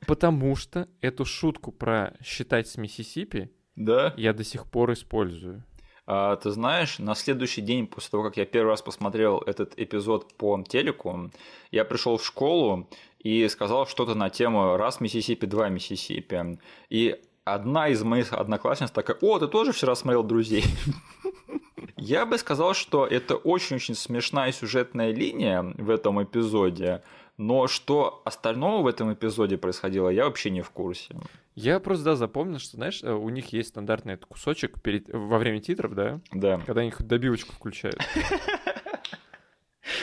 потому 0.09 0.57
что 0.57 0.89
эту 1.01 1.25
шутку 1.25 1.71
про 1.71 2.15
считать 2.21 2.67
с 2.67 2.77
Миссисипи 2.77 3.51
Да. 3.77 4.13
я 4.17 4.33
до 4.33 4.43
сих 4.43 4.67
пор 4.67 4.93
использую. 4.93 5.63
А, 6.11 6.35
ты 6.37 6.51
знаешь, 6.51 6.99
на 6.99 7.15
следующий 7.15 7.61
день 7.61 7.87
после 7.87 8.11
того, 8.11 8.23
как 8.25 8.39
я 8.39 8.47
первый 8.47 8.71
раз 8.71 8.83
посмотрел 8.83 9.39
этот 9.39 9.75
эпизод 9.79 10.35
по 10.37 10.61
телеку, 10.67 11.31
я 11.71 11.85
пришел 11.85 12.17
в 12.17 12.25
школу 12.25 12.89
и 13.19 13.47
сказал 13.49 13.87
что-то 13.87 14.15
на 14.15 14.31
тему 14.31 14.77
«раз 14.79 15.01
Миссисипи, 15.01 15.47
два 15.47 15.69
Миссисипи». 15.69 16.59
И 16.89 17.21
одна 17.55 17.89
из 17.89 18.03
моих 18.03 18.33
одноклассниц 18.33 18.91
такая 18.91 19.17
«О, 19.21 19.39
ты 19.39 19.49
тоже 19.49 19.73
вчера 19.73 19.95
смотрел 19.95 20.23
«Друзей»?» 20.23 20.65
Я 21.97 22.27
бы 22.27 22.39
сказал, 22.39 22.75
что 22.75 23.07
это 23.07 23.35
очень-очень 23.37 23.95
смешная 23.95 24.53
сюжетная 24.53 25.13
линия 25.13 25.63
в 25.63 25.91
этом 25.91 26.23
эпизоде, 26.23 27.03
но 27.37 27.67
что 27.67 28.23
остального 28.25 28.83
в 28.83 28.87
этом 28.87 29.13
эпизоде 29.13 29.59
происходило, 29.59 30.09
я 30.09 30.25
вообще 30.25 30.51
не 30.51 30.63
в 30.63 30.71
курсе. 30.71 31.17
Я 31.55 31.81
просто, 31.81 32.05
да, 32.05 32.17
запомнил, 32.17 32.61
что, 32.61 32.77
знаешь, 32.77 33.01
э, 33.03 33.13
у 33.13 33.29
них 33.31 33.53
есть 33.53 33.71
стандартный 33.71 34.15
этот 34.15 34.27
кусочек 34.27 34.81
перед, 34.81 35.09
во 35.13 35.39
время 35.39 35.61
титров, 35.61 35.95
да, 35.95 36.21
Да. 36.33 36.61
когда 36.65 36.83
они 36.83 36.91
хоть 36.93 37.07
добивочку 37.09 37.53
включают. 37.53 37.99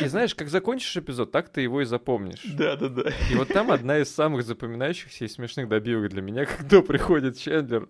И 0.02 0.08
знаешь, 0.08 0.36
как 0.36 0.50
закончишь 0.50 0.98
эпизод, 0.98 1.32
так 1.32 1.50
ты 1.50 1.62
его 1.62 1.82
и 1.82 1.86
запомнишь. 1.86 2.44
Да, 2.44 2.76
да, 2.76 2.90
да. 2.90 3.12
И 3.32 3.36
вот 3.36 3.48
там 3.50 3.72
одна 3.72 4.00
из 4.00 4.14
самых 4.14 4.44
запоминающихся 4.44 5.26
и 5.26 5.28
смешных 5.28 5.70
добивок 5.70 6.10
для 6.10 6.22
меня, 6.22 6.46
когда 6.58 6.82
приходит 6.82 7.38
Чендлер, 7.38 7.88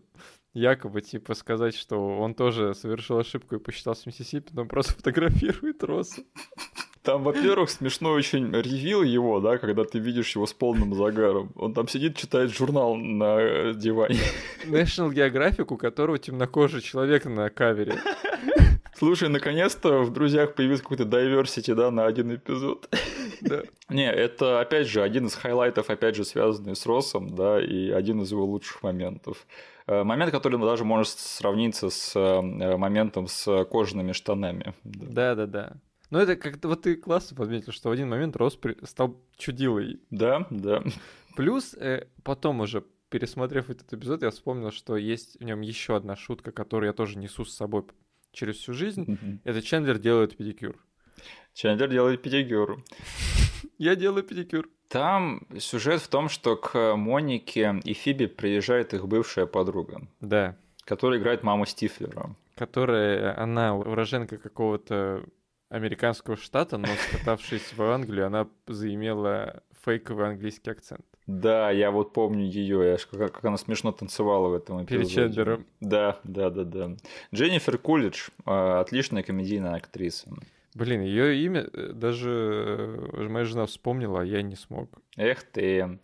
якобы, 0.53 1.01
типа, 1.01 1.33
сказать, 1.33 1.75
что 1.75 2.17
он 2.17 2.33
тоже 2.33 2.73
совершил 2.73 3.19
ошибку 3.19 3.55
и 3.55 3.59
посчитал 3.59 3.95
с 3.95 4.05
Миссисипи, 4.05 4.51
но 4.53 4.63
он 4.63 4.67
просто 4.67 4.93
фотографирует 4.93 5.83
Росса. 5.83 6.23
Там, 7.05 7.21
во-первых, 7.21 7.69
смешной 7.69 8.17
очень 8.17 8.51
reveal 8.51 9.03
его, 9.03 9.39
да, 9.39 9.59
когда 9.59 9.83
ты 9.83 9.99
видишь 9.99 10.33
его 10.33 10.47
с 10.47 10.53
полным 10.53 10.95
загаром. 10.95 11.51
Он 11.55 11.71
там 11.71 11.87
сидит, 11.87 12.17
читает 12.17 12.51
журнал 12.51 12.95
на 12.95 13.73
диване. 13.73 14.17
National 14.65 15.13
Geographic, 15.13 15.67
у 15.71 15.77
которого 15.77 16.17
темнокожий 16.17 16.81
человек 16.81 17.25
на 17.25 17.51
cover 17.51 17.86
е. 17.86 17.99
Слушай, 18.97 19.27
наконец-то 19.29 20.03
в 20.03 20.13
«Друзьях» 20.13 20.55
появился 20.55 20.83
какой-то 20.83 21.03
diversity, 21.03 21.73
да, 21.75 21.91
на 21.91 22.05
один 22.05 22.35
эпизод. 22.35 22.89
Да. 23.41 23.63
Не, 23.89 24.09
это, 24.09 24.61
опять 24.61 24.87
же, 24.87 25.03
один 25.03 25.27
из 25.27 25.35
highlight 25.35 25.76
ов, 25.76 25.89
опять 25.89 26.15
же, 26.15 26.23
связанный 26.23 26.75
с 26.75 26.85
Россом, 26.85 27.35
да, 27.35 27.61
и 27.61 27.89
один 27.89 28.21
из 28.21 28.31
его 28.31 28.45
лучших 28.45 28.81
моментов. 28.81 29.45
Э, 29.87 30.03
Момент, 30.03 30.31
который 30.31 30.57
даже 30.59 30.85
может 30.85 31.09
сравниться 31.09 31.89
с 31.89 32.15
э, 32.15 32.77
моментом 32.77 33.27
с 33.27 33.65
кожаными 33.65 34.13
штанами. 34.13 34.73
Да, 34.85 35.35
Да-да-да. 35.35 35.73
Ну, 36.09 36.19
это 36.19 36.37
как-то 36.37 36.69
вот 36.69 36.83
ты 36.83 36.95
классно 36.95 37.35
подметил, 37.35 37.73
что 37.73 37.89
в 37.89 37.91
один 37.91 38.09
момент 38.09 38.35
Росс 38.37 38.55
при- 38.55 38.77
стал 38.85 39.21
чудилой. 39.37 39.99
да. 40.09 40.47
да. 40.49 40.81
Плюс 41.35 41.73
э, 41.73 42.07
потом 42.23 42.61
уже 42.61 42.83
пересмотрев 43.09 43.69
этот 43.69 43.93
эпизод, 43.93 44.23
я 44.23 44.31
вспомнил, 44.31 44.71
что 44.71 44.95
есть 44.95 45.37
в 45.39 45.43
нем 45.43 45.61
еще 45.61 45.95
одна 45.97 46.15
шутка, 46.15 46.51
которую 46.51 46.87
я 46.87 46.93
тоже 46.93 47.17
несу 47.19 47.43
с 47.45 47.53
собой 47.53 47.83
через 48.35 48.57
всю 48.57 48.73
жизнь. 48.73 49.39
Это 49.43 49.61
Чендлер 49.61 49.97
делает 49.97 50.37
педикюр. 50.37 50.75
Чендлер 51.53 51.89
делает 51.89 52.21
педикюр. 52.21 52.83
Я 53.77 53.95
делаю 53.95 54.23
педикюр. 54.23 54.69
Там 54.89 55.47
сюжет 55.59 56.01
в 56.01 56.07
том, 56.07 56.29
что 56.29 56.55
к 56.55 56.95
Монике 56.95 57.79
и 57.83 57.93
Фиби 57.93 58.27
приезжает 58.27 58.93
их 58.93 59.07
бывшая 59.07 59.47
подруга, 59.47 60.07
Да. 60.21 60.55
которая 60.83 61.19
играет 61.19 61.43
маму 61.43 61.65
Стифлера. 61.65 62.35
Которая, 62.55 63.37
она 63.41 63.75
уроженка 63.75 64.37
какого-то 64.37 65.25
американского 65.69 66.37
штата, 66.37 66.77
но 66.77 66.87
скатавшись 67.09 67.73
в 67.73 67.81
Англию, 67.81 68.27
она 68.27 68.47
заимела 68.67 69.63
фейковый 69.83 70.27
английский 70.29 70.69
акцент. 70.71 71.05
Да, 71.27 71.71
я 71.71 71.89
вот 71.89 72.13
помню 72.13 72.45
ее, 72.45 72.97
как, 73.11 73.33
как 73.33 73.45
она 73.45 73.57
смешно 73.57 73.91
танцевала 73.91 74.47
в 74.49 74.53
этом 74.53 74.83
эпизоде. 74.83 75.03
Перед 75.03 75.11
Чендлером. 75.11 75.65
Да, 75.79 76.19
да, 76.23 76.49
да, 76.49 76.63
да. 76.63 76.91
Дженнифер 77.33 77.77
Кулидж, 77.79 78.29
э, 78.45 78.51
отличная 78.51 79.23
комедийная 79.23 79.75
актриса. 79.75 80.29
Блин, 80.75 81.01
ее 81.01 81.37
имя 81.43 81.67
э, 81.73 81.93
даже 81.93 83.07
э, 83.13 83.27
моя 83.27 83.45
жена 83.45 83.65
вспомнила, 83.65 84.21
а 84.21 84.25
я 84.25 84.41
не 84.43 84.55
смог. 84.55 84.89
Эх 85.15 85.43
ты. 85.43 85.99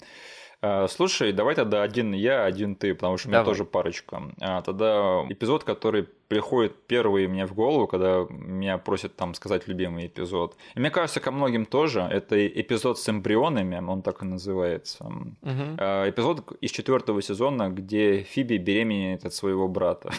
А, 0.62 0.88
слушай, 0.88 1.34
давай 1.34 1.56
тогда 1.56 1.82
один 1.82 2.14
я, 2.14 2.46
один 2.46 2.76
ты, 2.76 2.94
потому 2.94 3.18
что 3.18 3.28
у 3.28 3.32
меня 3.32 3.40
Давай. 3.40 3.54
тоже 3.54 3.66
парочка. 3.66 4.22
А, 4.40 4.62
тогда 4.62 5.26
эпизод, 5.28 5.64
который 5.64 6.04
приходит 6.28 6.76
первый 6.86 7.28
мне 7.28 7.48
в 7.48 7.54
голову, 7.54 7.88
когда 7.88 8.26
меня 8.30 8.78
просят 8.78 9.16
там 9.16 9.34
сказать 9.34 9.68
любимый 9.68 10.06
эпизод. 10.06 10.56
И 10.76 10.80
мне 10.80 10.92
кажется, 10.92 11.20
ко 11.20 11.32
многим 11.32 11.66
тоже. 11.66 12.02
Это 12.02 12.48
эпизод 12.48 13.00
с 13.00 13.10
эмбрионами, 13.10 13.84
он 13.84 14.04
так 14.04 14.22
и 14.22 14.26
называется. 14.26 15.12
А, 15.44 16.08
Эпизод 16.08 16.52
из 16.62 16.72
четвертого 16.72 17.22
сезона, 17.24 17.70
где 17.70 18.22
Фиби 18.22 18.58
беременеет 18.58 19.26
от 19.26 19.34
своего 19.34 19.68
брата. 19.68 20.12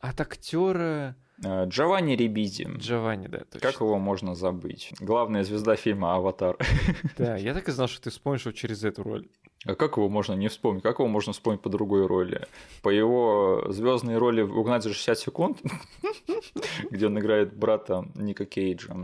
От 0.00 0.20
актера 0.20 1.16
Джованни 1.42 2.14
Рибизи. 2.14 2.68
Джованни, 2.76 3.26
да, 3.26 3.38
точно. 3.38 3.60
Как 3.60 3.80
его 3.80 3.98
можно 3.98 4.34
забыть? 4.34 4.92
Главная 5.00 5.44
звезда 5.44 5.76
фильма 5.76 6.14
«Аватар». 6.14 6.56
Да, 7.18 7.36
я 7.36 7.54
так 7.54 7.68
и 7.68 7.72
знал, 7.72 7.88
что 7.88 8.02
ты 8.02 8.10
вспомнишь 8.10 8.42
его 8.42 8.52
через 8.52 8.84
эту 8.84 9.02
роль. 9.02 9.28
А 9.66 9.74
как 9.74 9.96
его 9.96 10.08
можно 10.08 10.34
не 10.34 10.48
вспомнить? 10.48 10.82
Как 10.82 10.98
его 10.98 11.08
можно 11.08 11.32
вспомнить 11.32 11.62
по 11.62 11.70
другой 11.70 12.06
роли? 12.06 12.46
По 12.82 12.90
его 12.90 13.64
звездной 13.68 14.18
роли 14.18 14.42
в 14.42 14.58
«Угнать 14.58 14.82
за 14.82 14.90
60 14.90 15.18
секунд», 15.18 15.62
где 16.90 17.06
он 17.06 17.18
играет 17.18 17.56
брата 17.56 18.04
Ника 18.14 18.44
Кейджа. 18.44 18.94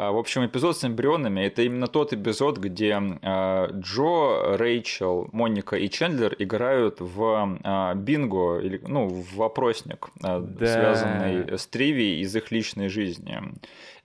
А, 0.00 0.12
В 0.12 0.16
общем, 0.18 0.46
эпизод 0.46 0.76
с 0.76 0.84
эмбрионами– 0.84 1.40
это 1.46 1.62
именно 1.62 1.88
тот 1.88 2.12
эпизод, 2.12 2.58
где 2.58 2.94
а, 3.22 3.68
Джо, 3.72 4.56
Рэйчел, 4.56 5.28
Моника 5.32 5.76
и 5.76 5.88
Чендлер 5.90 6.36
играют 6.38 7.00
в 7.00 7.58
а, 7.64 7.94
бинго, 7.94 8.60
или, 8.60 8.80
ну, 8.86 9.08
в 9.08 9.34
вопросник, 9.34 10.08
Да. 10.20 10.40
связанный 10.58 11.58
с 11.58 11.66
тривией 11.66 12.20
из 12.20 12.34
их 12.36 12.52
личной 12.52 12.88
жизни. 12.88 13.40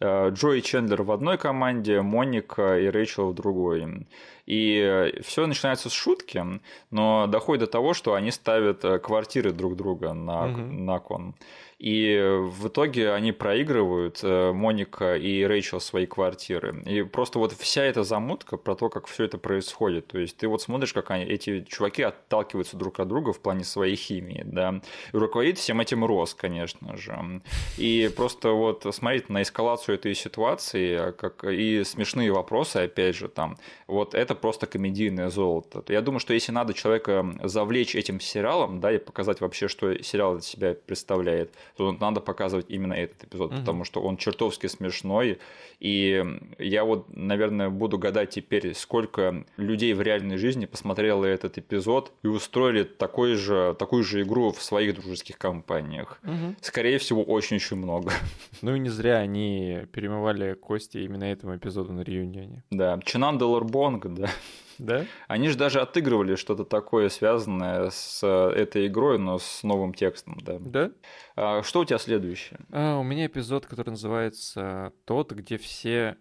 Джо 0.01 0.51
и 0.53 0.61
Чендлер 0.61 1.03
в 1.03 1.11
одной 1.11 1.37
команде, 1.37 2.01
Моника 2.01 2.77
и 2.79 2.87
Рэйчел 2.87 3.29
в 3.29 3.35
другой. 3.35 4.07
И 4.45 5.13
все 5.23 5.45
начинается 5.47 5.89
с 5.89 5.93
шутки, 5.93 6.43
но 6.91 7.27
доходит 7.27 7.61
до 7.61 7.67
того, 7.71 7.93
что 7.93 8.13
они 8.13 8.31
ставят 8.31 8.83
э, 8.83 8.99
квартиры 8.99 9.53
друг 9.53 9.77
друга 9.77 10.11
на, 10.13 10.47
Мгм. 10.47 10.85
на 10.85 10.99
кон. 10.99 11.35
И 11.79 12.39
в 12.41 12.67
итоге 12.67 13.11
они 13.11 13.31
проигрывают, 13.31 14.19
э, 14.23 14.51
Моника 14.53 15.15
и 15.15 15.43
Рэйчел, 15.43 15.79
свои 15.79 16.05
квартиры. 16.05 16.81
И 16.85 17.03
просто 17.03 17.39
вот 17.39 17.53
вся 17.53 17.83
эта 17.83 18.03
замутка 18.03 18.57
про 18.57 18.75
то, 18.75 18.89
как 18.89 19.07
все 19.07 19.25
это 19.25 19.37
происходит. 19.37 20.07
То 20.07 20.17
есть 20.17 20.37
ты 20.37 20.47
вот 20.47 20.61
смотришь, 20.61 20.93
как 20.93 21.11
они, 21.11 21.23
эти 21.25 21.61
чуваки 21.61 22.03
отталкиваются 22.03 22.77
друг 22.77 22.99
от 22.99 23.07
друга 23.07 23.33
в 23.33 23.39
плане 23.39 23.63
своей 23.63 23.95
химии, 23.95 24.43
да. 24.45 24.81
И 25.13 25.17
руководит 25.17 25.57
всем 25.57 25.81
этим 25.81 26.05
Рос, 26.05 26.33
конечно 26.33 26.95
же. 26.97 27.41
И 27.77 28.09
просто 28.15 28.51
вот 28.51 28.85
смотреть 28.93 29.29
на 29.29 29.41
эскалацию 29.41 29.95
этой 29.95 30.15
ситуации, 30.15 31.11
как 31.11 31.43
и 31.43 31.83
смешные 31.83 32.31
вопросы, 32.31 32.77
опять 32.77 33.15
же, 33.15 33.27
там, 33.27 33.57
вот 33.87 34.13
это 34.13 34.35
просто 34.35 34.67
комедийное 34.67 35.29
золото. 35.29 35.81
То 35.81 35.93
Я 35.93 36.01
думаю, 36.01 36.19
что 36.19 36.33
если 36.33 36.51
надо 36.51 36.73
человека 36.73 37.25
завлечь 37.43 37.95
этим 37.95 38.19
сериалом, 38.19 38.79
да, 38.79 38.91
и 38.91 38.97
показать 38.97 39.41
вообще, 39.41 39.67
что 39.67 40.01
сериал 40.03 40.37
из 40.37 40.45
себя 40.45 40.73
представляет, 40.73 41.53
то 41.77 41.91
надо 41.91 42.21
показывать 42.21 42.65
именно 42.69 42.93
этот 42.93 43.23
эпизод, 43.25 43.51
Мгм. 43.51 43.59
потому 43.61 43.83
что 43.83 44.01
он 44.01 44.17
чертовски 44.17 44.67
смешной. 44.67 45.39
И 45.79 46.23
я 46.59 46.83
вот, 46.85 47.07
наверное, 47.15 47.69
буду 47.69 47.97
гадать 47.97 48.29
теперь, 48.31 48.73
сколько 48.73 49.43
людей 49.57 49.93
в 49.93 50.01
реальной 50.01 50.37
жизни 50.37 50.65
посмотрело 50.65 51.25
этот 51.25 51.57
эпизод 51.57 52.11
и 52.23 52.27
устроили 52.27 52.83
такой 52.83 53.35
же, 53.35 53.75
такую 53.77 54.03
же 54.03 54.21
игру 54.21 54.51
в 54.51 54.61
своих 54.61 54.95
дружеских 54.95 55.37
компаниях. 55.37 56.19
Мгм. 56.23 56.55
Скорее 56.61 56.97
всего, 56.97 57.23
очень-очень 57.23 57.77
много. 57.77 58.11
Ну 58.61 58.75
и 58.75 58.79
не 58.79 58.89
зря 58.89 59.17
они 59.17 59.81
перемывали 59.91 60.53
кости 60.53 60.99
именно 60.99 61.25
этому 61.25 61.55
эпизоду 61.57 61.91
на 61.91 62.01
реюнионе. 62.01 62.63
Да, 62.71 62.99
Чинан 63.03 63.37
Деларбонг, 63.37 64.05
да. 64.07 64.29
Да? 64.77 65.05
Они 65.27 65.49
же 65.49 65.57
даже 65.57 65.81
отыгрывали 65.81 66.35
что-то 66.35 66.65
такое, 66.65 67.09
связанное 67.09 67.89
с 67.89 68.21
э, 68.23 68.49
этой 68.55 68.87
игрой, 68.87 69.19
но 69.19 69.39
с 69.39 69.63
новым 69.63 69.93
текстом, 69.93 70.37
да. 70.41 70.57
Да? 70.59 70.91
А 71.35 71.63
что 71.63 71.81
у 71.81 71.85
тебя 71.85 71.97
следующее? 71.99 72.59
А, 72.71 72.97
у 72.99 73.03
меня 73.03 73.25
эпизод, 73.25 73.65
который 73.65 73.91
называется 73.91 74.93
«Тот, 75.05 75.31
где 75.31 75.57
все 75.57 76.17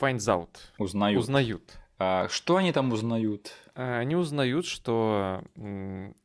finds 0.00 0.28
out». 0.28 0.56
Узнают. 0.78 1.20
Узнают. 1.20 1.78
А 2.02 2.28
что 2.30 2.56
они 2.56 2.72
там 2.72 2.90
узнают? 2.92 3.52
А, 3.74 3.98
Они 3.98 4.16
узнают, 4.16 4.64
что 4.64 5.44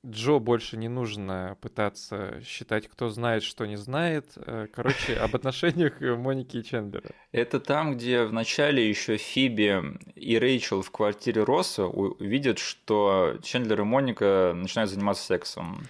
Джо 0.06 0.40
больше 0.40 0.78
не 0.78 0.88
нужно 0.88 1.58
пытаться 1.60 2.42
считать, 2.46 2.88
кто 2.88 3.10
знает, 3.10 3.44
что 3.44 3.66
не 3.66 3.76
знает. 3.76 4.32
Э, 4.38 4.68
Короче, 4.74 5.16
об 5.18 5.36
отношениях 5.36 6.02
э, 6.02 6.16
Моники 6.16 6.58
и 6.58 6.64
Чендлера. 6.64 7.10
Это 7.34 7.60
там, 7.60 7.98
где 7.98 8.24
вначале 8.24 8.88
еще 8.88 9.18
Фиби 9.18 9.84
и 10.16 10.40
Рэйчел 10.40 10.82
в 10.82 10.92
квартире 10.92 11.44
Росса 11.44 11.86
у- 11.88 12.16
видят, 12.24 12.58
что 12.58 13.36
Чендлер 13.44 13.82
и 13.82 13.84
Моника 13.84 14.54
начинают 14.56 14.90
заниматься 14.90 15.26
сексом. 15.26 15.84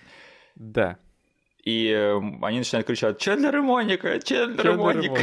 Да. 0.56 0.98
И 1.64 1.90
э, 1.90 2.18
они 2.42 2.58
начинают 2.58 2.88
кричать 2.88 3.20
«Чендлер 3.20 3.58
и 3.58 3.62
Моника! 3.62 4.20
Чендлер, 4.20 4.60
и 4.62 4.64
Чендлер 4.64 4.72
и 4.72 4.78
Моника!» 4.78 5.22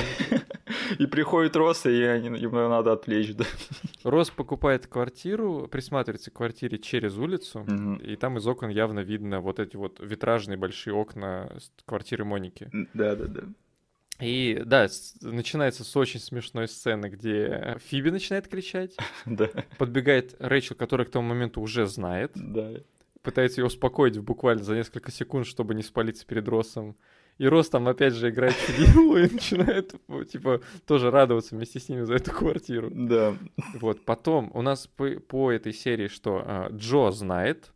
И 0.99 1.07
приходит 1.07 1.57
Росса, 1.57 1.91
и 1.91 2.03
они, 2.03 2.39
им 2.39 2.53
надо 2.53 2.93
отвлечь, 2.93 3.35
да. 3.35 3.45
Росс 4.05 4.31
покупает 4.31 4.87
квартиру, 4.87 5.69
присматривается 5.71 6.31
к 6.31 6.35
квартире 6.35 6.79
через 6.79 7.17
улицу, 7.17 7.61
Мгм. 7.67 7.97
и 7.97 8.17
там 8.17 8.39
из 8.39 8.47
окон 8.47 8.69
явно 8.71 9.01
видно 9.01 9.41
вот 9.41 9.59
эти 9.59 9.77
вот 9.77 9.99
витражные 10.01 10.57
большие 10.57 10.95
окна 10.95 11.53
квартиры 11.85 12.25
Моники. 12.25 12.71
Да-да-да. 12.95 13.43
И 14.21 14.63
да, 14.65 14.89
с- 14.89 15.17
начинается 15.23 15.83
с 15.85 15.97
очень 15.97 16.21
смешной 16.21 16.69
сцены, 16.69 17.07
где 17.07 17.79
Фиби 17.87 18.11
начинает 18.11 18.47
кричать, 18.47 18.97
Да, 19.27 19.49
подбегает 19.79 20.37
Рэйчел, 20.39 20.77
которая 20.77 21.07
к 21.07 21.11
тому 21.11 21.29
моменту 21.29 21.61
уже 21.61 21.87
знает, 21.87 22.33
да. 22.35 22.71
пытается 23.23 23.61
ее 23.61 23.67
успокоить 23.67 24.19
буквально 24.19 24.63
за 24.63 24.75
несколько 24.77 25.11
секунд, 25.11 25.47
чтобы 25.47 25.75
не 25.75 25.83
спалиться 25.83 26.27
перед 26.27 26.47
Россом. 26.49 26.97
И 27.43 27.47
Росс 27.49 27.71
там 27.71 27.89
опять 27.89 28.15
же 28.15 28.31
играет 28.31 28.55
в 28.55 28.69
виллу 28.69 29.17
и 29.17 29.23
начинает, 29.23 29.97
типа, 30.31 30.61
тоже 30.87 31.11
радоваться 31.11 31.57
вместе 31.57 31.81
с 31.81 31.89
ними 31.89 32.03
за 32.03 32.15
эту 32.15 32.31
квартиру. 32.31 32.89
Да. 32.93 33.35
Вот, 33.81 34.05
потом 34.05 34.53
у 34.55 34.63
нас 34.63 34.87
по, 34.87 35.11
по 35.19 35.51
этой 35.51 35.73
серии, 35.73 36.07
что 36.07 36.41
а, 36.47 36.69
Джо 36.71 37.11
знает, 37.11 37.73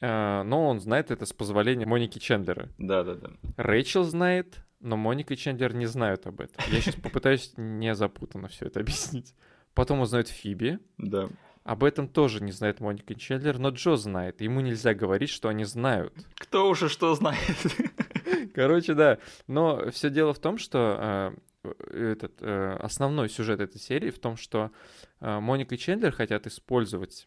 а, 0.00 0.44
но 0.44 0.66
он 0.66 0.80
знает 0.80 1.10
это 1.10 1.26
с 1.26 1.34
позволения 1.34 1.84
Моники 1.84 2.18
Чендлера. 2.18 2.70
Да-да-да. 2.78 3.32
Рэйчел 3.58 4.02
знает, 4.04 4.64
но 4.80 4.96
Моника 4.96 5.34
и 5.34 5.36
Чендлер 5.36 5.74
не 5.74 5.84
знают 5.84 6.26
об 6.26 6.40
этом. 6.40 6.64
Я 6.72 6.80
сейчас 6.80 6.94
попытаюсь 6.94 7.52
не 7.58 7.94
запутанно 7.94 8.48
все 8.48 8.64
это 8.64 8.80
объяснить. 8.80 9.34
Потом 9.74 10.00
узнает 10.00 10.28
Фиби. 10.28 10.78
Да. 10.96 11.28
Об 11.64 11.84
этом 11.84 12.08
тоже 12.08 12.42
не 12.42 12.52
знает 12.52 12.80
Моника 12.80 13.14
Чендлер, 13.14 13.58
но 13.58 13.68
Джо 13.68 13.96
знает. 13.96 14.40
Ему 14.40 14.60
нельзя 14.60 14.94
говорить, 14.94 15.28
что 15.28 15.50
они 15.50 15.64
знают. 15.64 16.14
Кто 16.36 16.70
уже 16.70 16.88
что 16.88 17.14
знает? 17.14 17.38
Короче, 18.54 18.94
да. 18.94 19.18
Но 19.46 19.90
все 19.90 20.10
дело 20.10 20.32
в 20.34 20.38
том, 20.38 20.58
что 20.58 21.34
э, 21.64 21.68
этот 22.14 22.40
э, 22.40 22.76
основной 22.80 23.28
сюжет 23.28 23.60
этой 23.60 23.78
серии 23.78 24.10
в 24.10 24.18
том, 24.18 24.36
что 24.36 24.70
э, 25.20 25.40
Моника 25.40 25.74
и 25.74 25.78
Чендлер 25.78 26.12
хотят 26.12 26.46
использовать 26.46 27.26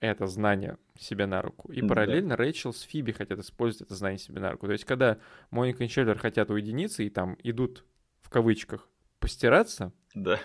это 0.00 0.26
знание 0.26 0.78
себе 0.98 1.26
на 1.26 1.42
руку. 1.42 1.70
И 1.72 1.80
Да. 1.80 1.88
параллельно 1.88 2.36
Рэйчел 2.36 2.72
с 2.72 2.80
Фиби 2.82 3.12
хотят 3.12 3.38
использовать 3.38 3.86
это 3.86 3.94
знание 3.94 4.18
себе 4.18 4.40
на 4.40 4.50
руку. 4.50 4.66
То 4.66 4.72
есть, 4.72 4.84
когда 4.84 5.18
Моника 5.50 5.84
и 5.84 5.88
Чендлер 5.88 6.18
хотят 6.18 6.50
уединиться 6.50 7.02
и 7.02 7.10
там 7.10 7.36
идут 7.42 7.84
в 8.20 8.28
кавычках 8.30 8.88
постираться, 9.20 9.92
Да. 10.14 10.40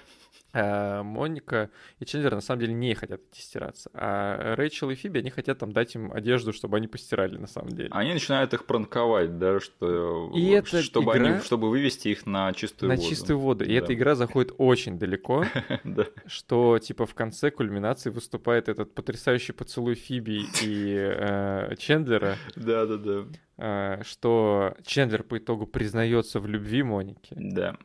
А 0.53 1.03
Моника 1.03 1.69
и 1.99 2.06
Чендлер 2.06 2.34
на 2.36 2.41
самом 2.41 2.61
деле 2.61 2.74
не 2.74 2.94
хотят 2.95 3.22
идти 3.22 3.41
стираться. 3.41 3.90
А 3.94 4.56
Рэйчел 4.56 4.90
и 4.90 4.95
Фиби, 4.95 5.19
они 5.19 5.30
хотят 5.30 5.60
там 5.60 5.72
дать 5.72 5.94
им 5.95 6.11
одежду, 6.11 6.53
чтобы 6.53 6.78
они 6.78 6.88
постирали 6.88 7.38
на 7.38 7.48
самом 7.48 7.69
деле. 7.69 7.90
Они 7.91 8.14
начинают 8.14 8.53
их 8.53 8.65
пранковать, 8.65 9.38
да, 9.38 9.60
что 9.60 10.32
И 10.36 10.45
эта 10.49 10.82
чтобы 10.82 11.14
игра- 11.18 11.28
они, 11.34 11.41
чтобы 11.41 11.69
вывести 11.69 12.07
их 12.10 12.26
на 12.26 12.52
чистую 12.53 12.90
на 12.90 12.95
воду. 12.95 13.07
чистую 13.10 13.40
воду. 13.40 13.64
И 13.65 13.68
Да. 13.68 13.74
эта 13.74 13.94
игра 13.94 14.15
заходит 14.15 14.53
очень 14.57 14.98
далеко, 14.98 15.45
Да. 15.84 16.06
что 16.26 16.80
типа 16.80 17.06
в 17.06 17.14
конце 17.14 17.52
кульминации 17.52 18.10
выступает 18.10 18.69
этот 18.69 18.95
потрясающий 18.95 19.53
поцелуй 19.53 19.95
Фиби 19.95 20.44
и 20.64 20.95
э, 20.98 21.76
Чендлера, 21.78 22.36
Да, 22.56 22.86
да, 22.86 22.98
да. 22.98 23.26
э, 23.57 24.03
что 24.03 24.76
Чендлер 24.86 25.24
по 25.24 25.38
итогу 25.38 25.68
признается 25.68 26.40
в 26.40 26.48
любви 26.48 26.84
Моники. 26.84 27.34
Да. 27.36 27.76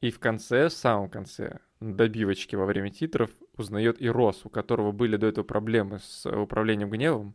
И 0.00 0.10
в 0.10 0.18
конце, 0.18 0.68
в 0.68 0.72
самом 0.72 1.08
конце, 1.10 1.58
на 1.80 1.94
добивочке 1.94 2.56
во 2.56 2.66
время 2.66 2.90
титров, 2.90 3.30
узнает 3.56 4.00
и 4.00 4.08
Рос, 4.08 4.42
у 4.44 4.48
которого 4.50 4.92
были 4.92 5.16
до 5.16 5.26
этого 5.26 5.44
проблемы 5.44 5.98
с 5.98 6.26
управлением 6.30 6.90
гневом, 6.90 7.34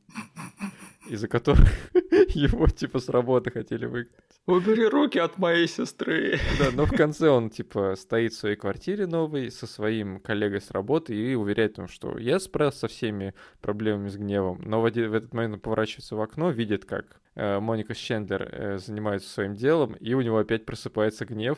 из-за 1.09 1.27
которых 1.27 1.67
его 2.35 2.67
типа 2.67 2.99
с 2.99 3.09
работы 3.09 3.51
хотели 3.51 3.85
выгнать. 3.85 4.11
Убери 4.45 4.85
руки 4.88 5.17
от 5.17 5.39
моей 5.39 5.67
сестры. 5.67 6.38
Да, 6.59 6.69
но 6.72 6.85
в 6.85 6.91
конце 6.91 7.30
он, 7.30 7.49
типа, 7.49 7.95
стоит 7.97 8.34
в 8.34 8.38
своей 8.38 8.55
квартире 8.55 9.07
новой 9.07 9.49
со 9.49 9.65
своим 9.65 10.19
коллегой 10.19 10.61
с 10.61 10.69
работы 10.69 11.15
и 11.15 11.34
уверяет 11.34 11.76
том, 11.76 11.88
что 11.88 12.17
я 12.19 12.39
справился 12.39 12.81
со 12.81 12.88
всеми 12.88 13.34
проблемами 13.61 14.09
с 14.09 14.17
гневом. 14.17 14.61
Но 14.63 14.81
в, 14.81 14.85
один- 14.85 15.09
в 15.09 15.15
этот 15.15 15.34
момент 15.34 15.55
он 15.55 15.59
поворачивается 15.61 16.15
в 16.15 16.22
окно, 16.22 16.51
видит, 16.51 16.85
как 16.85 17.19
э, 17.34 17.59
Моника 17.59 17.95
с 17.95 17.97
Чендлер 17.97 18.43
э, 18.51 18.77
занимаются 18.77 19.30
своим 19.30 19.55
делом, 19.55 19.93
и 19.93 20.13
у 20.13 20.22
него 20.22 20.38
опять 20.38 20.65
просыпается 20.65 21.26
гнев. 21.26 21.57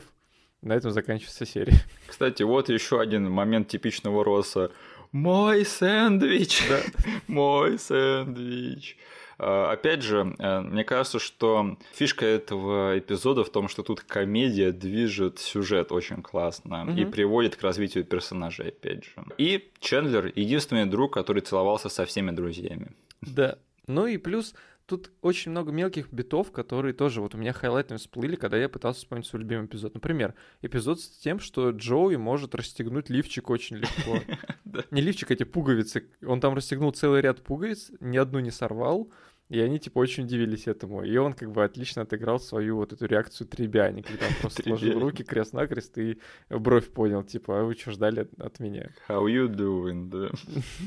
На 0.62 0.72
этом 0.74 0.90
заканчивается 0.90 1.46
серия. 1.46 1.76
Кстати, 2.06 2.42
вот 2.42 2.68
еще 2.68 3.00
один 3.00 3.30
момент 3.30 3.68
типичного 3.68 4.24
Росса. 4.24 4.70
Мой 5.12 5.64
сэндвич! 5.64 6.62
Мой 7.26 7.78
сэндвич! 7.78 8.96
А, 9.38 9.70
опять 9.70 10.02
же, 10.02 10.34
э, 10.38 10.60
мне 10.60 10.82
кажется, 10.82 11.20
что 11.20 11.78
фишка 11.94 12.26
этого 12.26 12.98
эпизода 12.98 13.44
в 13.44 13.50
том, 13.50 13.68
что 13.68 13.82
тут 13.82 14.00
комедия 14.00 14.72
движет 14.72 15.38
сюжет 15.38 15.92
очень 15.92 16.22
классно 16.22 16.82
угу. 16.82 16.92
и 16.92 17.04
приводит 17.04 17.54
к 17.54 17.62
развитию 17.62 18.04
персонажей, 18.04 18.68
опять 18.68 19.04
же. 19.04 19.12
И 19.38 19.70
Чендлер 19.78 20.32
единственный 20.34 20.86
друг, 20.86 21.14
который 21.14 21.40
целовался 21.40 21.88
со 21.88 22.04
всеми 22.04 22.32
друзьями. 22.32 22.90
Да. 23.20 23.58
Ну 23.86 24.06
и 24.06 24.18
плюс 24.18 24.54
тут 24.88 25.12
очень 25.20 25.50
много 25.50 25.70
мелких 25.70 26.10
битов, 26.10 26.50
которые 26.50 26.94
тоже 26.94 27.20
вот 27.20 27.34
у 27.34 27.38
меня 27.38 27.52
хайлайтами 27.52 27.98
всплыли, 27.98 28.36
когда 28.36 28.56
я 28.56 28.70
пытался 28.70 29.00
вспомнить 29.00 29.26
свой 29.26 29.42
любимый 29.42 29.66
эпизод. 29.66 29.92
Например, 29.94 30.34
эпизод 30.62 30.98
с 31.00 31.08
тем, 31.08 31.40
что 31.40 31.70
Джоуи 31.70 32.16
может 32.16 32.54
расстегнуть 32.54 33.10
лифчик 33.10 33.50
очень 33.50 33.76
легко. 33.76 34.18
Не 34.90 35.02
лифчик, 35.02 35.30
эти 35.30 35.44
пуговицы. 35.44 36.08
Он 36.26 36.40
там 36.40 36.54
расстегнул 36.54 36.90
целый 36.92 37.20
ряд 37.20 37.42
пуговиц, 37.42 37.92
ни 38.00 38.16
одну 38.16 38.40
не 38.40 38.50
сорвал. 38.50 39.12
И 39.50 39.60
они, 39.60 39.78
типа, 39.78 39.98
очень 39.98 40.24
удивились 40.24 40.66
этому. 40.66 41.02
И 41.02 41.16
он, 41.16 41.32
как 41.32 41.52
бы, 41.52 41.64
отлично 41.64 42.02
отыграл 42.02 42.38
свою 42.38 42.76
вот 42.76 42.92
эту 42.92 43.06
реакцию 43.06 43.46
требяни, 43.46 44.02
когда 44.02 44.26
он 44.26 44.32
просто 44.40 44.62
сложил 44.62 44.98
руки 45.00 45.22
крест-накрест 45.22 45.96
и 45.98 46.18
бровь 46.50 46.90
понял, 46.90 47.22
типа, 47.24 47.60
а 47.60 47.64
вы 47.64 47.74
что 47.74 47.92
ждали 47.92 48.28
от 48.38 48.60
меня? 48.60 48.90
How 49.08 49.24
you 49.24 49.48
doing, 49.48 50.10
да. 50.10 50.30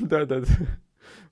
Да-да-да. 0.00 0.46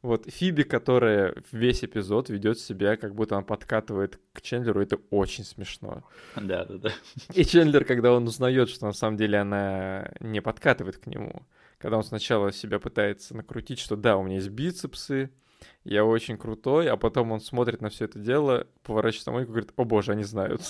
Вот 0.02 0.30
Фиби, 0.30 0.62
которая 0.62 1.34
весь 1.52 1.84
эпизод 1.84 2.30
ведет 2.30 2.59
себя, 2.59 2.97
как 2.97 3.14
будто 3.14 3.36
она 3.36 3.44
подкатывает 3.44 4.18
к 4.32 4.40
Чендлеру, 4.40 4.80
это 4.80 4.98
очень 5.10 5.44
смешно. 5.44 6.05
Да, 6.36 6.64
да, 6.64 6.76
да. 6.76 6.90
И 7.34 7.44
Чендлер, 7.44 7.84
когда 7.84 8.12
он 8.12 8.26
узнает, 8.26 8.68
что 8.68 8.86
на 8.86 8.92
самом 8.92 9.16
деле 9.16 9.38
она 9.38 10.10
не 10.20 10.40
подкатывает 10.40 10.98
к 10.98 11.06
нему, 11.06 11.47
когда 11.78 11.97
он 11.97 12.05
сначала 12.05 12.52
себя 12.52 12.78
пытается 12.78 13.36
накрутить, 13.36 13.78
что 13.78 13.97
да, 13.97 14.16
у 14.16 14.22
меня 14.22 14.36
есть 14.36 14.48
бицепсы, 14.48 15.30
я 15.84 16.05
очень 16.05 16.36
крутой, 16.36 16.88
а 16.88 16.97
потом 16.97 17.32
он 17.32 17.40
смотрит 17.40 17.80
на 17.80 17.88
все 17.88 18.06
это 18.06 18.18
дело, 18.18 18.66
поворачивается 18.82 19.32
на 19.32 19.40
и 19.40 19.44
говорит, 19.44 19.72
о 19.76 19.84
боже, 19.84 20.12
они 20.12 20.24
знают. 20.24 20.62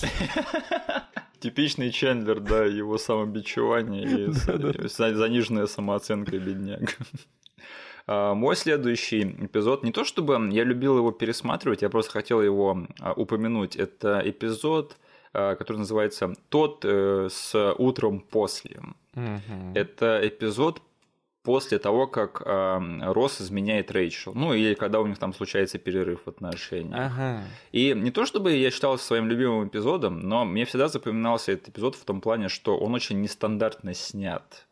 Типичный 1.39 1.91
Чендлер, 1.91 2.39
да, 2.39 2.65
его 2.65 2.97
самобичевание 2.97 4.27
и 4.27 4.31
заниженная 4.87 5.65
самооценка 5.65 6.37
бедняк. 6.37 6.97
А, 8.07 8.33
мой 8.33 8.55
следующий 8.55 9.23
эпизод, 9.23 9.83
не 9.83 9.91
то 9.91 10.03
чтобы 10.03 10.49
я 10.51 10.63
любил 10.63 10.97
его 10.97 11.11
пересматривать, 11.11 11.81
я 11.81 11.89
просто 11.89 12.11
хотел 12.11 12.41
его 12.41 12.85
а, 12.99 13.13
упомянуть. 13.13 13.75
Это 13.75 14.21
эпизод, 14.23 14.97
а, 15.33 15.55
который 15.55 15.77
называется 15.77 16.33
«Тот 16.49 16.83
э, 16.83 17.29
с 17.31 17.73
утром 17.77 18.19
после». 18.19 18.81
Угу. 19.15 19.73
Это 19.75 20.21
эпизод 20.23 20.81
после 21.43 21.79
того, 21.79 22.07
как 22.07 22.43
э, 22.45 22.79
Росс 23.13 23.41
изменяет 23.41 23.91
Рэйчел. 23.91 24.33
Ну, 24.35 24.53
или 24.53 24.73
когда 24.73 24.99
у 24.99 25.07
них 25.07 25.17
там 25.17 25.33
случается 25.33 25.79
перерыв 25.79 26.21
в 26.25 26.27
отношениях. 26.27 27.11
Ага. 27.13 27.43
И 27.71 27.93
не 27.95 28.11
то 28.11 28.25
чтобы 28.25 28.51
я 28.53 28.69
считал 28.69 28.97
своим 28.97 29.27
любимым 29.27 29.67
эпизодом, 29.67 30.19
но 30.19 30.45
мне 30.45 30.65
всегда 30.65 30.87
запоминался 30.87 31.53
этот 31.53 31.69
эпизод 31.69 31.95
в 31.95 32.05
том 32.05 32.21
плане, 32.21 32.47
что 32.47 32.77
он 32.77 32.93
очень 32.93 33.21
нестандартно 33.21 33.93
снят 33.93 34.67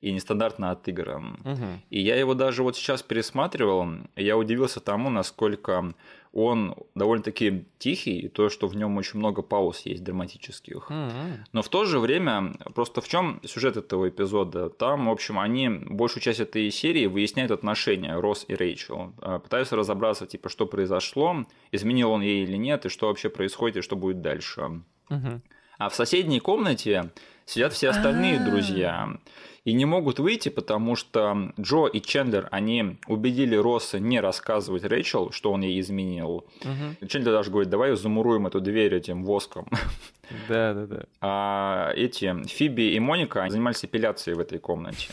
и 0.00 0.12
нестандартно 0.12 0.70
отыгран. 0.70 1.38
Угу. 1.44 1.66
И 1.90 2.00
я 2.00 2.16
его 2.16 2.34
даже 2.34 2.62
вот 2.62 2.76
сейчас 2.76 3.02
пересматривал, 3.02 3.86
и 4.16 4.24
я 4.24 4.36
удивился 4.36 4.80
тому, 4.80 5.10
насколько 5.10 5.94
он 6.32 6.76
довольно-таки 6.94 7.64
тихий, 7.78 8.20
и 8.20 8.28
то, 8.28 8.50
что 8.50 8.68
в 8.68 8.76
нем 8.76 8.96
очень 8.96 9.18
много 9.18 9.42
пауз 9.42 9.80
есть 9.80 10.04
драматических. 10.04 10.86
Mm-hmm. 10.88 11.36
Но 11.52 11.62
в 11.62 11.68
то 11.68 11.84
же 11.84 11.98
время, 11.98 12.54
просто 12.72 13.00
в 13.00 13.08
чем 13.08 13.40
сюжет 13.44 13.76
этого 13.76 14.08
эпизода? 14.08 14.70
Там, 14.70 15.06
в 15.06 15.10
общем, 15.10 15.40
они 15.40 15.68
большую 15.68 16.22
часть 16.22 16.38
этой 16.38 16.70
серии 16.70 17.06
выясняют 17.06 17.50
отношения 17.50 18.14
Росс 18.14 18.44
и 18.46 18.54
Рэйчел. 18.54 19.12
А, 19.20 19.40
пытаются 19.40 19.74
разобраться, 19.74 20.24
типа, 20.26 20.48
что 20.48 20.66
произошло, 20.66 21.46
изменил 21.72 22.12
он 22.12 22.22
ей 22.22 22.44
или 22.44 22.56
нет, 22.56 22.86
и 22.86 22.90
что 22.90 23.08
вообще 23.08 23.28
происходит, 23.28 23.78
и 23.78 23.82
что 23.82 23.96
будет 23.96 24.22
дальше. 24.22 24.82
Mm-hmm. 25.08 25.40
А 25.78 25.88
в 25.88 25.94
соседней 25.96 26.38
комнате 26.38 27.10
сидят 27.44 27.72
все 27.72 27.88
остальные 27.88 28.36
А-а-а. 28.36 28.50
друзья 28.50 29.18
и 29.64 29.72
не 29.72 29.84
могут 29.84 30.18
выйти, 30.18 30.48
потому 30.48 30.96
что 30.96 31.52
Джо 31.60 31.86
и 31.86 32.00
Чендлер, 32.00 32.48
они 32.50 32.98
убедили 33.06 33.56
Росса 33.56 33.98
не 33.98 34.20
рассказывать 34.20 34.84
Рэйчел, 34.84 35.30
что 35.32 35.52
он 35.52 35.62
ей 35.62 35.80
изменил. 35.80 36.46
Угу. 36.62 37.06
Чендлер 37.06 37.32
даже 37.32 37.50
говорит, 37.50 37.70
давай 37.70 37.94
замуруем 37.96 38.46
эту 38.46 38.60
дверь 38.60 38.94
этим 38.94 39.24
воском. 39.24 39.66
Да, 40.48 40.74
да, 40.74 40.86
да. 40.86 41.02
А 41.20 41.92
эти 41.94 42.34
Фиби 42.46 42.94
и 42.94 43.00
Моника 43.00 43.46
занимались 43.48 43.84
эпиляцией 43.84 44.36
в 44.36 44.40
этой 44.40 44.58
комнате. 44.58 45.12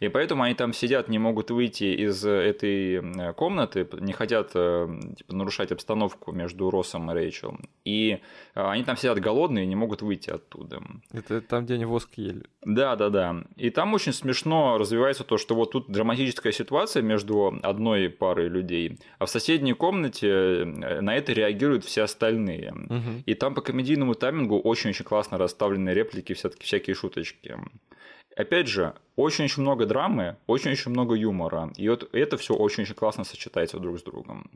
И 0.00 0.08
поэтому 0.08 0.42
они 0.42 0.54
там 0.54 0.72
сидят, 0.72 1.08
не 1.08 1.18
могут 1.18 1.50
выйти 1.50 1.84
из 1.84 2.24
этой 2.24 3.32
комнаты, 3.34 3.86
не 4.00 4.12
хотят 4.12 4.50
э, 4.54 4.88
типа, 5.16 5.34
нарушать 5.34 5.72
обстановку 5.72 6.32
между 6.32 6.70
Россом 6.70 7.10
и 7.10 7.14
Рэйчел. 7.14 7.58
И 7.84 8.12
э, 8.12 8.18
они 8.54 8.84
там 8.84 8.96
сидят 8.96 9.20
голодные 9.20 9.64
и 9.64 9.68
не 9.68 9.76
могут 9.76 10.02
выйти 10.02 10.30
оттуда. 10.30 10.82
Это 11.12 11.40
там, 11.40 11.64
где 11.64 11.74
они 11.74 11.84
воск 11.84 12.10
ели. 12.16 12.42
Да, 12.62 12.96
да, 12.96 13.10
да. 13.10 13.44
И 13.56 13.70
там 13.70 13.94
очень 13.94 14.12
смешно 14.12 14.78
развивается 14.78 15.24
то, 15.24 15.38
что 15.38 15.54
вот 15.54 15.72
тут 15.72 15.88
драматическая 15.88 16.52
ситуация 16.52 17.02
между 17.02 17.58
одной 17.62 18.10
парой 18.10 18.48
людей, 18.48 18.98
а 19.18 19.26
в 19.26 19.30
соседней 19.30 19.72
комнате 19.72 20.28
э, 20.28 21.00
на 21.00 21.16
это 21.16 21.32
реагируют 21.32 21.84
все 21.84 22.02
остальные. 22.02 22.72
Угу. 22.72 23.22
И 23.26 23.34
там 23.34 23.54
по 23.54 23.60
комедийному 23.60 24.14
таймингу 24.14 24.55
очень-очень 24.60 25.04
классно 25.04 25.38
расставлены 25.38 25.90
реплики, 25.90 26.32
все-таки 26.32 26.64
всякие 26.64 26.94
шуточки. 26.94 27.56
Опять 28.36 28.68
же, 28.68 28.94
очень-очень 29.16 29.62
много 29.62 29.86
драмы, 29.86 30.36
очень-очень 30.46 30.90
много 30.90 31.14
юмора. 31.14 31.72
И 31.76 31.88
вот 31.88 32.08
это 32.12 32.36
все 32.36 32.54
очень-очень 32.54 32.94
классно 32.94 33.24
сочетается 33.24 33.78
друг 33.78 33.98
с 33.98 34.02
другом. 34.02 34.50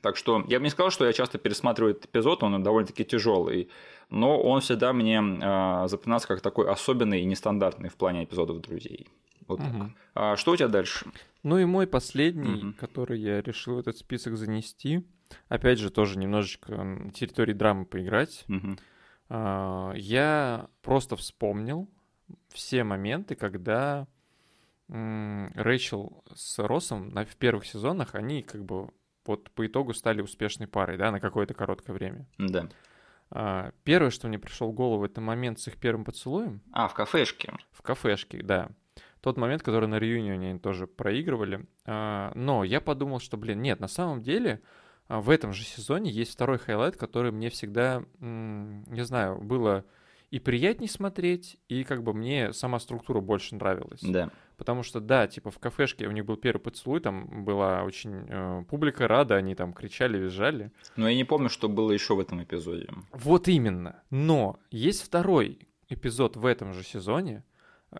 Так 0.00 0.16
что 0.16 0.42
я 0.48 0.58
бы 0.58 0.64
не 0.64 0.70
сказал, 0.70 0.90
что 0.90 1.04
я 1.04 1.12
часто 1.12 1.38
пересматриваю 1.38 1.94
этот 1.94 2.06
эпизод, 2.06 2.42
он 2.42 2.62
довольно-таки 2.62 3.04
тяжелый, 3.04 3.68
но 4.08 4.40
он 4.40 4.60
всегда 4.60 4.92
мне 4.92 5.18
э, 5.18 5.88
запоминался 5.88 6.26
как 6.26 6.40
такой 6.40 6.70
особенный 6.70 7.20
и 7.20 7.26
нестандартный 7.26 7.90
в 7.90 7.96
плане 7.96 8.24
эпизодов 8.24 8.60
друзей. 8.62 9.08
Вот 9.46 9.60
угу. 9.60 9.68
так. 9.68 9.88
А 10.14 10.36
что 10.36 10.52
у 10.52 10.56
тебя 10.56 10.68
дальше? 10.68 11.06
Ну 11.42 11.58
и 11.58 11.64
мой 11.64 11.86
последний, 11.86 12.62
угу. 12.62 12.72
который 12.78 13.20
я 13.20 13.42
решил 13.42 13.74
в 13.74 13.78
этот 13.80 13.98
список 13.98 14.36
занести, 14.36 15.04
опять 15.48 15.78
же 15.78 15.90
тоже 15.90 16.18
немножечко 16.18 16.82
на 16.82 17.10
территории 17.10 17.52
драмы 17.52 17.84
поиграть. 17.84 18.44
Угу. 18.48 18.76
А, 19.30 19.92
я 19.94 20.68
просто 20.82 21.16
вспомнил 21.16 21.88
все 22.48 22.84
моменты, 22.84 23.36
когда 23.36 24.06
Рэйчел 24.88 26.24
с 26.34 26.58
Россом 26.58 27.10
в 27.10 27.36
первых 27.36 27.64
сезонах, 27.64 28.16
они 28.16 28.42
как 28.42 28.64
бы 28.64 28.90
вот 29.24 29.48
по 29.52 29.66
итогу 29.66 29.94
стали 29.94 30.20
успешной 30.20 30.66
парой, 30.66 30.98
да, 30.98 31.12
на 31.12 31.20
какое-то 31.20 31.54
короткое 31.54 31.92
время. 31.92 32.26
Да. 32.38 32.68
А, 33.30 33.70
первое, 33.84 34.10
что 34.10 34.26
мне 34.26 34.40
пришло 34.40 34.68
в 34.68 34.72
голову, 34.72 35.04
это 35.04 35.20
момент 35.20 35.60
с 35.60 35.68
их 35.68 35.76
первым 35.76 36.04
поцелуем. 36.04 36.60
А, 36.72 36.88
в 36.88 36.94
кафешке. 36.94 37.52
В 37.70 37.82
кафешке, 37.82 38.42
да. 38.42 38.70
Тот 39.20 39.36
момент, 39.36 39.62
который 39.62 39.88
на 39.88 40.00
reunion 40.00 40.44
е 40.44 40.50
они 40.50 40.58
тоже 40.58 40.88
проигрывали. 40.88 41.66
А, 41.84 42.32
но 42.34 42.64
я 42.64 42.80
подумал, 42.80 43.20
что, 43.20 43.36
блин, 43.36 43.62
нет, 43.62 43.78
на 43.78 43.88
самом 43.88 44.22
деле 44.22 44.60
в 45.18 45.28
этом 45.30 45.52
же 45.52 45.64
сезоне 45.64 46.10
есть 46.10 46.32
второй 46.32 46.58
highlight, 46.58 46.96
который 46.96 47.32
мне 47.32 47.50
всегда, 47.50 48.04
не 48.20 49.04
знаю, 49.04 49.40
было 49.42 49.84
и 50.30 50.38
приятнее 50.38 50.88
смотреть, 50.88 51.58
и 51.68 51.82
как 51.82 52.04
бы 52.04 52.14
мне 52.14 52.52
сама 52.52 52.78
структура 52.78 53.20
больше 53.20 53.56
нравилась. 53.56 54.00
Да. 54.02 54.30
Потому 54.56 54.82
что, 54.84 55.00
да, 55.00 55.26
типа 55.26 55.50
в 55.50 55.58
кафешке 55.58 56.06
у 56.06 56.12
них 56.12 56.24
был 56.24 56.36
первый 56.36 56.60
поцелуй, 56.60 57.00
там 57.00 57.44
была 57.44 57.82
очень 57.82 58.26
э, 58.28 58.64
публика 58.68 59.08
рада, 59.08 59.34
они 59.34 59.54
там 59.56 59.72
кричали, 59.72 60.18
визжали. 60.18 60.70
Но 60.94 61.08
я 61.08 61.16
не 61.16 61.24
помню, 61.24 61.48
что 61.48 61.68
было 61.68 61.90
еще 61.90 62.14
в 62.14 62.20
этом 62.20 62.42
эпизоде. 62.44 62.88
Вот 63.12 63.48
именно. 63.48 64.02
Но 64.10 64.60
есть 64.70 65.02
второй 65.02 65.66
эпизод 65.88 66.36
в 66.36 66.46
этом 66.46 66.72
же 66.74 66.84
сезоне, 66.84 67.42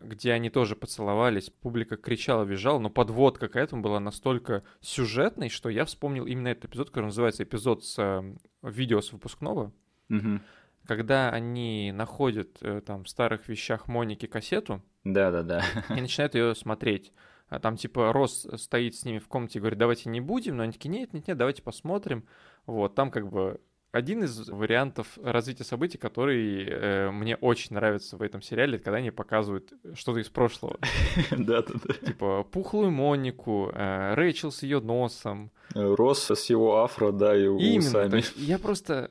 где 0.01 0.33
они 0.33 0.51
тоже 0.51 0.77
поцеловались, 0.77 1.51
публика 1.51 1.97
кричала, 1.97 2.45
визжала, 2.45 2.79
но 2.79 2.91
подводка 2.91 3.49
к 3.49 3.57
этому 3.57 3.83
была 3.83 3.99
настолько 3.99 4.63
сюжетной, 4.81 5.49
что 5.49 5.69
я 5.69 5.85
вспомнил 5.85 6.27
именно 6.27 6.49
этот 6.49 6.67
эпизод, 6.67 6.91
который 6.91 7.07
называется 7.07 7.43
эпизод 7.43 7.85
с 7.85 7.99
э, 7.99 8.37
видео 8.63 9.01
с 9.01 9.13
выпускного, 9.13 9.73
угу. 10.09 10.41
когда 10.87 11.31
они 11.31 11.93
находят 11.93 12.59
э, 12.61 12.83
там 12.87 13.05
в 13.05 13.09
старых 13.09 13.49
вещах 13.49 13.89
Моники 13.89 14.27
кассету, 14.27 14.83
да-да-да, 15.03 15.65
и 15.89 16.01
начинают 16.01 16.35
ее 16.35 16.55
смотреть. 16.55 17.13
А 17.49 17.59
там 17.59 17.77
типа 17.77 18.13
Рос 18.13 18.47
стоит 18.57 18.95
с 18.95 19.05
ними 19.05 19.19
в 19.19 19.27
комнате 19.27 19.59
и 19.59 19.61
говорит, 19.61 19.79
давайте 19.79 20.09
не 20.09 20.21
будем, 20.21 20.57
но 20.57 20.63
они 20.63 20.73
такие, 20.73 20.89
нет, 20.89 21.13
нет, 21.13 21.27
нет, 21.27 21.37
давайте 21.37 21.63
посмотрим. 21.63 22.25
Вот, 22.65 22.95
там 22.95 23.11
как 23.11 23.29
бы 23.29 23.61
один 23.93 24.25
из 24.25 24.49
вариантов 24.49 25.19
развития 25.23 25.65
событий, 25.65 25.99
который 25.99 26.65
э, 26.65 27.11
мне 27.11 27.37
очень 27.37 27.75
нравится 27.75 28.17
в 28.17 28.23
этом 28.23 28.43
сериале, 28.43 28.77
это 28.77 28.85
когда 28.85 28.99
они 28.99 29.11
показывают 29.11 29.73
что-то 29.95 30.21
из 30.21 30.29
прошлого. 30.29 30.79
Да-да-да. 31.31 31.95
Типа 32.07 32.45
пухлую 32.45 32.91
Монику, 32.91 33.71
э, 33.75 34.15
Рэйчел 34.15 34.53
с 34.53 34.63
ее 34.63 34.81
носом. 34.81 35.51
Росс 35.75 36.31
с 36.31 36.51
его 36.51 36.83
афро, 36.83 37.13
да, 37.13 37.37
и 37.37 37.47
усами. 37.47 38.23
Я 38.37 38.59
просто 38.59 39.11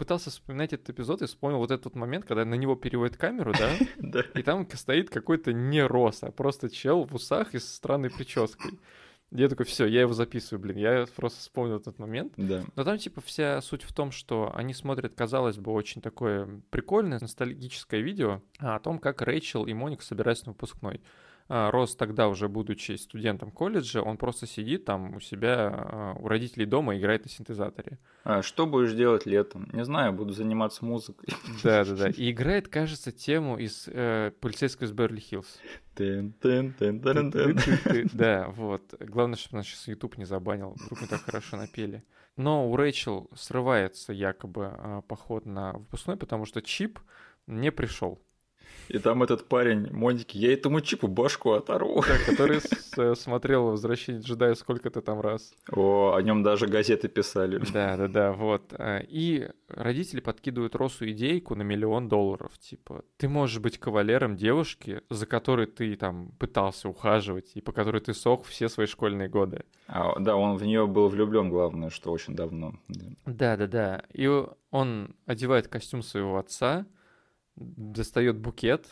пытался 0.00 0.30
вспоминать 0.30 0.72
этот 0.72 0.88
эпизод 0.88 1.20
и 1.20 1.26
вспомнил 1.26 1.58
вот 1.58 1.70
этот 1.70 1.94
момент, 1.94 2.24
когда 2.24 2.46
на 2.46 2.54
него 2.54 2.74
переводят 2.74 3.18
камеру, 3.18 3.52
да? 3.52 3.70
Да. 3.98 4.22
И 4.34 4.42
там 4.42 4.66
стоит 4.72 5.10
какой-то 5.10 5.52
не 5.52 5.84
Рос, 5.86 6.22
а 6.22 6.30
просто 6.30 6.70
чел 6.70 7.04
в 7.04 7.14
усах 7.14 7.54
и 7.54 7.58
с 7.58 7.74
странной 7.74 8.08
прической. 8.08 8.78
Я 9.32 9.48
такой, 9.48 9.64
все, 9.64 9.86
я 9.86 10.00
его 10.00 10.12
записываю, 10.12 10.60
блин. 10.60 10.76
Я 10.76 11.06
просто 11.14 11.38
вспомнил 11.38 11.76
этот 11.76 11.98
момент. 11.98 12.32
Да. 12.36 12.64
Но 12.74 12.84
там, 12.84 12.98
типа, 12.98 13.20
вся 13.20 13.60
суть 13.62 13.82
в 13.82 13.92
том, 13.92 14.10
что 14.10 14.52
они 14.54 14.74
смотрят, 14.74 15.14
казалось 15.14 15.56
бы, 15.56 15.72
очень 15.72 16.02
такое 16.02 16.60
прикольное, 16.70 17.20
ностальгическое 17.20 18.00
видео 18.00 18.42
о 18.58 18.80
том, 18.80 18.98
как 18.98 19.22
Рэйчел 19.22 19.66
и 19.66 19.72
Моника 19.72 20.02
собираются 20.02 20.46
на 20.46 20.52
выпускной. 20.52 21.00
А, 21.52 21.72
Рос 21.72 21.96
тогда, 21.96 22.28
уже 22.28 22.48
будучи 22.48 22.92
студентом 22.92 23.50
колледжа, 23.50 24.02
он 24.02 24.18
просто 24.18 24.46
сидит 24.46 24.84
там 24.84 25.16
у 25.16 25.20
себя, 25.20 25.68
а, 25.72 26.14
у 26.16 26.28
родителей 26.28 26.64
дома, 26.64 26.96
играет 26.96 27.24
на 27.24 27.30
синтезаторе. 27.30 27.98
А 28.22 28.40
что 28.42 28.66
будешь 28.66 28.92
делать 28.92 29.26
летом? 29.26 29.68
Не 29.72 29.84
знаю, 29.84 30.12
буду 30.12 30.32
заниматься 30.32 30.84
музыкой. 30.84 31.34
Да-да-да. 31.64 32.10
И 32.10 32.30
играет, 32.30 32.68
кажется, 32.68 33.10
тему 33.10 33.58
из 33.58 33.88
э, 33.88 34.30
«Полицейского 34.40 34.86
из 34.86 34.92
Берли-Хиллз». 34.92 35.58
Да, 38.12 38.46
вот. 38.50 38.94
Главное, 39.00 39.36
чтобы 39.36 39.56
нас 39.56 39.66
сейчас 39.66 39.88
YouTube 39.88 40.18
не 40.18 40.26
забанил. 40.26 40.76
Вдруг 40.76 41.00
мы 41.00 41.08
так 41.08 41.22
хорошо 41.22 41.56
напели. 41.56 42.04
Но 42.36 42.70
у 42.70 42.76
Рэйчел 42.76 43.28
срывается 43.34 44.12
якобы 44.12 45.02
поход 45.08 45.46
на 45.46 45.72
выпускной, 45.72 46.16
потому 46.16 46.46
что 46.46 46.62
Чип 46.62 47.00
не 47.48 47.72
пришел. 47.72 48.22
И 48.90 48.98
там 48.98 49.22
этот 49.22 49.44
парень, 49.44 49.88
Моники, 49.92 50.36
я 50.36 50.52
этому 50.52 50.80
чипу 50.80 51.06
башку 51.06 51.52
оторву. 51.52 52.02
Да, 52.02 52.18
который 52.26 52.58
э, 52.96 53.14
смотрел 53.14 53.66
«Возвращение 53.66 54.20
джедая» 54.20 54.56
сколько-то 54.56 55.00
там 55.00 55.20
раз. 55.20 55.54
О, 55.70 56.14
о 56.16 56.22
нем 56.22 56.42
даже 56.42 56.66
газеты 56.66 57.06
писали. 57.08 57.62
Да, 57.72 57.96
да, 57.96 58.08
да, 58.08 58.32
вот. 58.32 58.74
А, 58.76 58.98
И 58.98 59.48
родители 59.68 60.18
подкидывают 60.18 60.74
Росу 60.74 61.08
идейку 61.08 61.54
на 61.54 61.62
миллион 61.62 62.08
долларов. 62.08 62.58
Типа, 62.58 63.04
ты 63.16 63.28
можешь 63.28 63.60
быть 63.60 63.78
кавалером 63.78 64.34
девушки, 64.34 65.02
за 65.08 65.24
которой 65.24 65.66
ты 65.66 65.94
там 65.94 66.32
пытался 66.40 66.88
ухаживать 66.88 67.52
и 67.54 67.60
по 67.60 67.70
которой 67.70 68.00
ты 68.00 68.12
сох 68.12 68.44
все 68.44 68.68
свои 68.68 68.86
школьные 68.86 69.28
годы. 69.28 69.62
А, 69.86 70.18
да, 70.18 70.34
он 70.34 70.56
в 70.56 70.64
нее 70.64 70.88
был 70.88 71.08
влюблен, 71.08 71.48
главное, 71.48 71.90
что 71.90 72.10
очень 72.10 72.34
давно. 72.34 72.74
Да. 72.88 73.06
Да, 73.26 73.56
да, 73.56 73.66
да. 73.68 74.02
И 74.12 74.28
он 74.72 75.14
одевает 75.26 75.68
костюм 75.68 76.02
своего 76.02 76.38
отца, 76.38 76.86
достает 77.60 78.38
букет, 78.38 78.86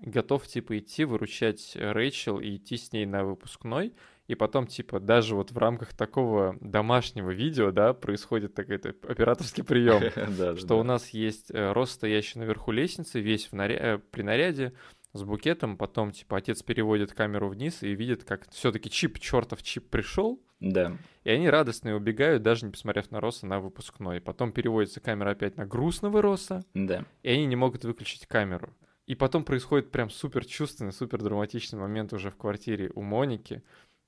готов, 0.00 0.46
типа, 0.46 0.78
идти 0.78 1.04
выручать 1.04 1.72
Рэйчел 1.74 2.38
и 2.40 2.56
идти 2.56 2.76
с 2.76 2.92
ней 2.92 3.06
на 3.06 3.24
выпускной. 3.24 3.94
И 4.28 4.34
потом, 4.34 4.66
типа, 4.66 5.00
даже 5.00 5.34
вот 5.34 5.50
в 5.50 5.58
рамках 5.58 5.92
такого 5.92 6.56
домашнего 6.60 7.30
видео, 7.30 7.70
да, 7.70 7.92
происходит 7.92 8.54
такой 8.54 8.78
то 8.78 8.90
операторский 8.90 9.64
прием, 9.64 10.56
что 10.56 10.78
у 10.78 10.82
нас 10.82 11.10
есть 11.10 11.50
э, 11.50 11.72
Рос, 11.72 11.90
стоящий 11.90 12.38
наверху 12.38 12.70
лестницы, 12.70 13.20
весь 13.20 13.48
э, 13.52 13.98
при 14.10 14.22
наряде, 14.22 14.72
с 15.12 15.22
букетом, 15.24 15.76
потом, 15.76 16.12
типа, 16.12 16.38
отец 16.38 16.62
переводит 16.62 17.12
камеру 17.12 17.48
вниз 17.48 17.82
и 17.82 17.94
видит, 17.94 18.24
как 18.24 18.48
все-таки 18.50 18.88
чип, 18.90 19.18
чертов 19.18 19.62
чип 19.62 19.90
пришел, 19.90 20.42
Да. 20.62 20.96
и 21.24 21.30
они 21.30 21.50
радостно 21.50 21.94
убегают, 21.96 22.42
даже 22.42 22.64
не 22.64 22.70
посмотрев 22.72 23.10
на 23.10 23.20
Роса 23.20 23.46
на 23.46 23.60
выпускной. 23.60 24.20
Потом 24.20 24.52
переводится 24.52 25.00
камера 25.00 25.30
опять 25.30 25.56
на 25.56 25.66
грустного 25.66 26.22
Роса, 26.22 26.62
Да. 26.74 27.04
и 27.22 27.30
они 27.30 27.46
не 27.46 27.56
могут 27.56 27.84
выключить 27.84 28.26
камеру. 28.26 28.72
И 29.06 29.14
потом 29.16 29.44
происходит 29.44 29.90
прям 29.90 30.08
супер 30.10 30.44
чувственный, 30.44 30.92
супер 30.92 31.20
драматичный 31.22 31.78
момент 31.78 32.12
уже 32.12 32.30
в 32.30 32.36
квартире 32.36 32.90
у 32.94 33.02
Моники, 33.02 33.62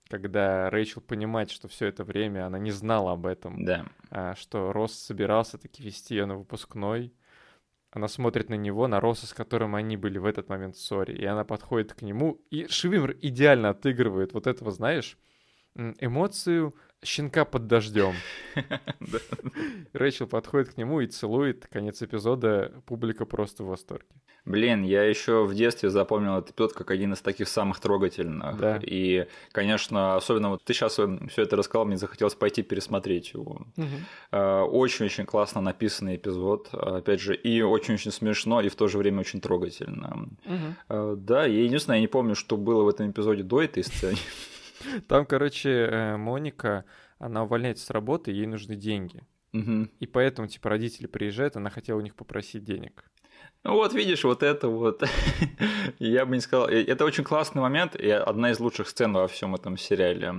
когда 0.09 0.71
Рэйчел 0.71 1.01
понимает, 1.03 1.51
что 1.51 1.67
все 1.67 1.87
это 1.87 2.05
время 2.05 2.47
она 2.47 2.59
не 2.59 2.71
знала 2.71 3.13
об 3.13 3.27
этом, 3.27 3.65
Да. 3.65 3.87
а, 4.11 4.35
что 4.37 4.73
Росс 4.73 4.93
собирался 4.95 5.59
таки 5.59 5.83
вести 5.83 6.15
ее 6.15 6.27
на 6.27 6.37
выпускной. 6.37 7.13
Она 7.91 8.09
смотрит 8.09 8.49
на 8.51 8.55
него, 8.55 8.87
на 8.89 9.01
Росса, 9.01 9.27
с 9.27 9.33
которым 9.33 9.75
они 9.77 9.97
были 9.97 10.19
в 10.19 10.27
этот 10.27 10.49
момент 10.49 10.77
в 10.77 10.81
ссоре, 10.81 11.15
и 11.17 11.25
она 11.25 11.45
подходит 11.45 11.95
к 11.95 12.03
нему, 12.03 12.41
и 12.51 12.67
Шивимр 12.67 13.17
идеально 13.23 13.71
отыгрывает 13.71 14.33
вот 14.35 14.47
этого, 14.47 14.71
знаешь, 14.73 15.17
эмоцию 15.77 16.75
щенка 17.05 17.45
под 17.45 17.67
дождем. 17.67 18.15
Рэйчел 19.93 20.27
подходит 20.27 20.71
к 20.75 20.77
нему 20.77 21.01
и 21.01 21.07
целует. 21.07 21.67
Конец 21.71 22.03
эпизода. 22.03 22.73
Публика 22.87 23.27
просто 23.27 23.63
в 23.63 23.67
восторге. 23.67 24.07
Блин, 24.47 24.83
я 24.83 25.05
еще 25.05 25.45
в 25.45 25.55
детстве 25.55 25.89
запомнил 25.89 26.37
этот 26.37 26.51
эпизод 26.51 26.75
как 26.75 26.91
один 26.91 27.15
из 27.15 27.23
таких 27.23 27.49
самых 27.49 27.81
трогательных. 27.81 28.59
Да. 28.59 28.79
И, 28.83 29.27
конечно, 29.53 30.17
особенно 30.17 30.51
вот 30.51 30.63
ты 30.65 30.75
сейчас 30.75 30.93
все 30.95 31.43
это 31.43 31.57
рассказал, 31.57 31.87
мне 31.87 31.97
захотелось 31.97 32.35
пойти 32.35 32.63
пересмотреть 32.63 33.33
его. 33.33 33.67
Э, 34.33 34.61
Очень-очень 34.61 35.25
классно 35.25 35.63
написанный 35.63 36.17
эпизод, 36.17 36.69
опять 36.75 37.21
же, 37.21 37.35
и 37.35 37.63
очень-очень 37.63 38.13
смешно, 38.13 38.61
и 38.61 38.69
в 38.69 38.75
то 38.77 38.87
же 38.87 38.99
время 38.99 39.21
очень 39.21 39.41
трогательно. 39.41 40.29
Э, 40.91 41.15
Да, 41.17 41.47
я 41.47 41.63
единственное, 41.63 41.97
я 41.97 42.03
не 42.03 42.09
помню, 42.09 42.35
что 42.35 42.59
было 42.59 42.83
в 42.85 42.89
этом 42.89 43.11
эпизоде 43.11 43.43
до 43.45 43.63
этой 43.63 43.83
сцены. 43.83 44.19
Там, 45.09 45.27
короче, 45.27 45.71
э, 45.71 46.17
Моника, 46.17 46.85
она 47.19 47.45
увольняется 47.45 47.87
с 47.87 47.91
работы, 47.91 48.31
ей 48.33 48.47
нужны 48.47 48.77
деньги. 48.77 49.23
Мгм. 49.53 49.91
И 50.01 50.07
поэтому, 50.07 50.49
типа, 50.49 50.69
родители 50.71 51.07
приезжают, 51.07 51.57
она 51.57 51.71
хотела 51.71 51.99
у 51.99 52.03
них 52.03 52.15
попросить 52.15 52.65
денег. 52.65 53.05
Ну 53.63 53.73
вот, 53.75 53.95
видишь, 53.95 54.25
вот 54.25 54.43
это 54.43 54.69
вот. 54.69 55.03
Я 55.99 56.27
бы 56.27 56.35
не 56.35 56.41
сказал. 56.41 56.69
э, 56.69 56.83
Это 56.85 57.05
очень 57.07 57.25
классный 57.25 57.63
момент 57.63 57.97
и 57.97 58.11
одна 58.11 58.51
из 58.51 58.61
лучших 58.61 58.89
сцен 58.89 59.13
во 59.15 59.27
всем 59.27 59.55
этом 59.55 59.79
сериале. 59.79 60.35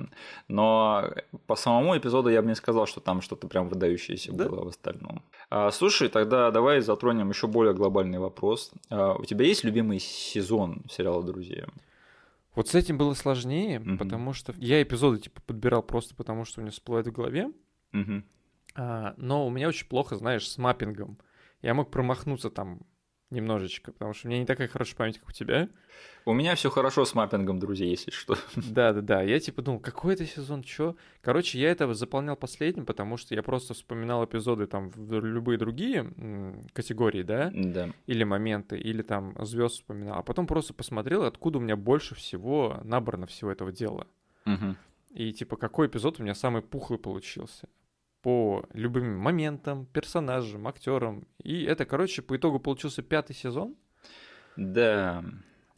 Но 0.47 1.09
по 1.47 1.55
самому 1.55 1.97
эпизоду 1.97 2.29
я 2.29 2.41
бы 2.41 2.47
не 2.49 2.55
сказал, 2.55 2.85
что 2.85 2.99
там 2.99 3.21
что-то 3.21 3.47
прям 3.47 3.67
выдающееся 3.67 4.31
Да. 4.31 4.47
было 4.47 4.65
в 4.65 4.67
остальном. 4.67 5.23
А, 5.49 5.71
слушай, 5.71 6.07
тогда 6.09 6.51
давай 6.51 6.81
затронем 6.81 7.29
еще 7.29 7.47
более 7.47 7.73
глобальный 7.73 8.19
вопрос. 8.19 8.71
А, 8.89 9.13
у 9.15 9.25
тебя 9.25 9.45
есть 9.45 9.63
любимый 9.63 9.99
сезон 9.99 10.83
сериала 10.89 11.23
«Друзья»? 11.23 11.65
Вот 12.55 12.67
с 12.69 12.75
этим 12.75 12.97
было 12.97 13.13
сложнее, 13.13 13.79
Мгм. 13.79 13.97
потому 13.97 14.33
что 14.33 14.53
я 14.57 14.81
эпизоды, 14.81 15.19
типа, 15.19 15.41
подбирал 15.41 15.83
просто 15.83 16.15
потому, 16.15 16.45
что 16.45 16.59
у 16.59 16.63
меня 16.63 16.71
всплывает 16.71 17.07
в 17.07 17.11
голове. 17.11 17.51
Мгм. 17.91 18.25
А, 18.75 19.13
но 19.17 19.45
у 19.45 19.49
меня 19.49 19.67
очень 19.67 19.87
плохо, 19.87 20.15
знаешь, 20.15 20.47
с 20.49 20.57
маппингом. 20.57 21.17
Я 21.61 21.73
мог 21.73 21.91
промахнуться 21.91 22.49
там 22.49 22.81
немножечко, 23.31 23.91
потому 23.91 24.13
что 24.13 24.27
у 24.27 24.29
меня 24.29 24.39
не 24.39 24.45
такая 24.45 24.67
хорошая 24.67 24.95
память, 24.95 25.19
как 25.19 25.29
у 25.29 25.31
тебя. 25.31 25.67
У 26.25 26.33
меня 26.33 26.55
все 26.55 26.69
хорошо 26.69 27.05
с 27.05 27.13
маппингом 27.15 27.59
друзей, 27.59 27.89
если 27.89 28.11
что. 28.11 28.35
Да-да-да, 28.55 29.21
я 29.21 29.39
типа 29.39 29.61
думал, 29.61 29.79
какой 29.79 30.13
это 30.13 30.25
сезон, 30.25 30.63
чё? 30.63 30.95
Короче, 31.21 31.59
я 31.59 31.71
это 31.71 31.91
заполнял 31.93 32.35
последним, 32.35 32.85
потому 32.85 33.17
что 33.17 33.35
я 33.35 33.43
просто 33.43 33.73
вспоминал 33.73 34.23
эпизоды 34.25 34.67
там 34.67 34.89
в 34.89 35.19
любые 35.23 35.57
другие 35.57 36.11
категории, 36.73 37.23
да, 37.23 37.51
Да. 37.53 37.89
или 38.07 38.23
моменты, 38.23 38.77
или 38.77 39.01
там 39.01 39.35
звезд 39.45 39.75
вспоминал, 39.75 40.19
а 40.19 40.23
потом 40.23 40.47
просто 40.47 40.73
посмотрел, 40.73 41.23
откуда 41.23 41.57
у 41.57 41.61
меня 41.61 41.75
больше 41.75 42.15
всего 42.15 42.79
набрано 42.83 43.27
всего 43.27 43.51
этого 43.51 43.71
дела. 43.71 44.07
Мгм. 44.45 44.77
И 45.11 45.31
типа 45.33 45.55
какой 45.55 45.87
эпизод 45.87 46.19
у 46.19 46.23
меня 46.23 46.35
самый 46.35 46.61
пухлый 46.61 46.99
получился 46.99 47.67
по 48.25 48.65
любым 48.73 49.19
моментам, 49.19 49.85
персонажам, 49.85 50.67
актерам. 50.67 51.27
И 51.43 51.63
это, 51.65 51.85
короче, 51.85 52.23
по 52.23 52.35
итогу 52.35 52.59
получился 52.59 53.03
пятый 53.03 53.35
сезон. 53.35 53.75
Да. 54.57 55.23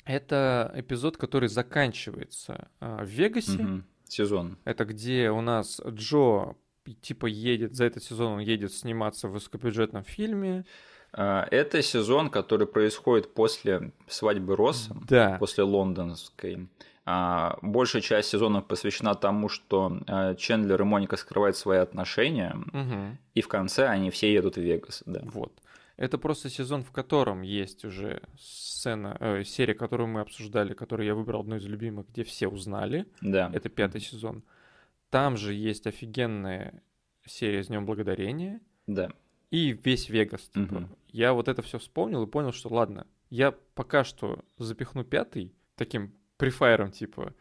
Это 0.06 0.72
эпизод, 0.74 1.18
который 1.18 1.50
заканчивается 1.50 2.70
а, 2.80 3.04
в 3.04 3.10
Вегасе. 3.10 3.62
Мгм. 3.62 3.86
Сезон. 4.06 4.58
Это 4.64 4.86
где 4.86 5.30
у 5.30 5.42
нас 5.42 5.82
Джо 5.86 6.56
типа 7.02 7.26
едет, 7.26 7.76
за 7.76 7.84
этот 7.84 8.02
сезон 8.02 8.36
он 8.36 8.40
едет 8.40 8.72
сниматься 8.72 9.28
в 9.28 9.34
высокобюджетном 9.34 10.06
фильме. 10.06 10.64
А, 11.12 11.46
Это 11.52 11.82
сезон, 11.82 12.30
который 12.30 12.66
происходит 12.66 13.34
после 13.34 13.92
свадьбы 14.08 14.56
Росса. 14.56 14.96
Да. 15.10 15.36
после 15.38 15.66
лондонской. 15.66 16.70
А, 17.10 17.58
Большая 17.62 18.02
часть 18.02 18.28
сезона 18.30 18.62
посвящена 18.62 19.16
тому, 19.16 19.48
что 19.48 19.98
а, 20.08 20.36
Чендлер 20.36 20.82
и 20.82 20.86
Моника 20.86 21.16
скрывают 21.16 21.56
свои 21.56 21.78
отношения, 21.80 22.54
Мгм. 22.74 23.18
и 23.34 23.42
в 23.42 23.48
конце 23.48 23.88
они 23.88 24.10
все 24.12 24.34
едут 24.34 24.58
в 24.58 24.62
Вегас. 24.62 25.04
Да. 25.06 25.22
Вот. 25.24 25.54
Это 25.96 26.18
просто 26.18 26.50
сезон, 26.50 26.84
в 26.84 26.92
котором 26.92 27.42
есть 27.44 27.86
уже 27.86 28.22
сцена, 28.38 29.16
э, 29.22 29.44
серия, 29.46 29.74
которую 29.74 30.08
мы 30.08 30.20
обсуждали, 30.20 30.74
которую 30.74 31.08
я 31.08 31.16
выбрал 31.16 31.42
одну 31.42 31.56
из 31.56 31.66
любимых, 31.66 32.08
где 32.10 32.24
все 32.26 32.48
узнали. 32.50 33.06
да. 33.22 33.50
Это 33.54 33.70
пятый 33.70 34.02
сезон. 34.02 34.44
Там 35.10 35.38
же 35.38 35.54
есть 35.54 35.88
офигенная 35.88 36.84
серия 37.26 37.64
с 37.64 37.68
Днем 37.68 37.86
Благодарения 37.86 38.60
Да. 38.86 39.10
и 39.50 39.72
весь 39.84 40.10
Вегас. 40.10 40.42
Типа. 40.50 40.60
Мгм. 40.76 40.90
Я 41.08 41.32
вот 41.32 41.48
это 41.48 41.62
все 41.62 41.80
вспомнил 41.80 42.24
и 42.24 42.28
понял, 42.28 42.52
что 42.52 42.68
ладно, 42.70 43.08
я 43.30 43.54
пока 43.76 44.04
что 44.04 44.44
запихну 44.58 45.06
пятый 45.06 45.54
таким 45.76 46.14
префайром, 46.38 46.92
типа, 46.92 47.34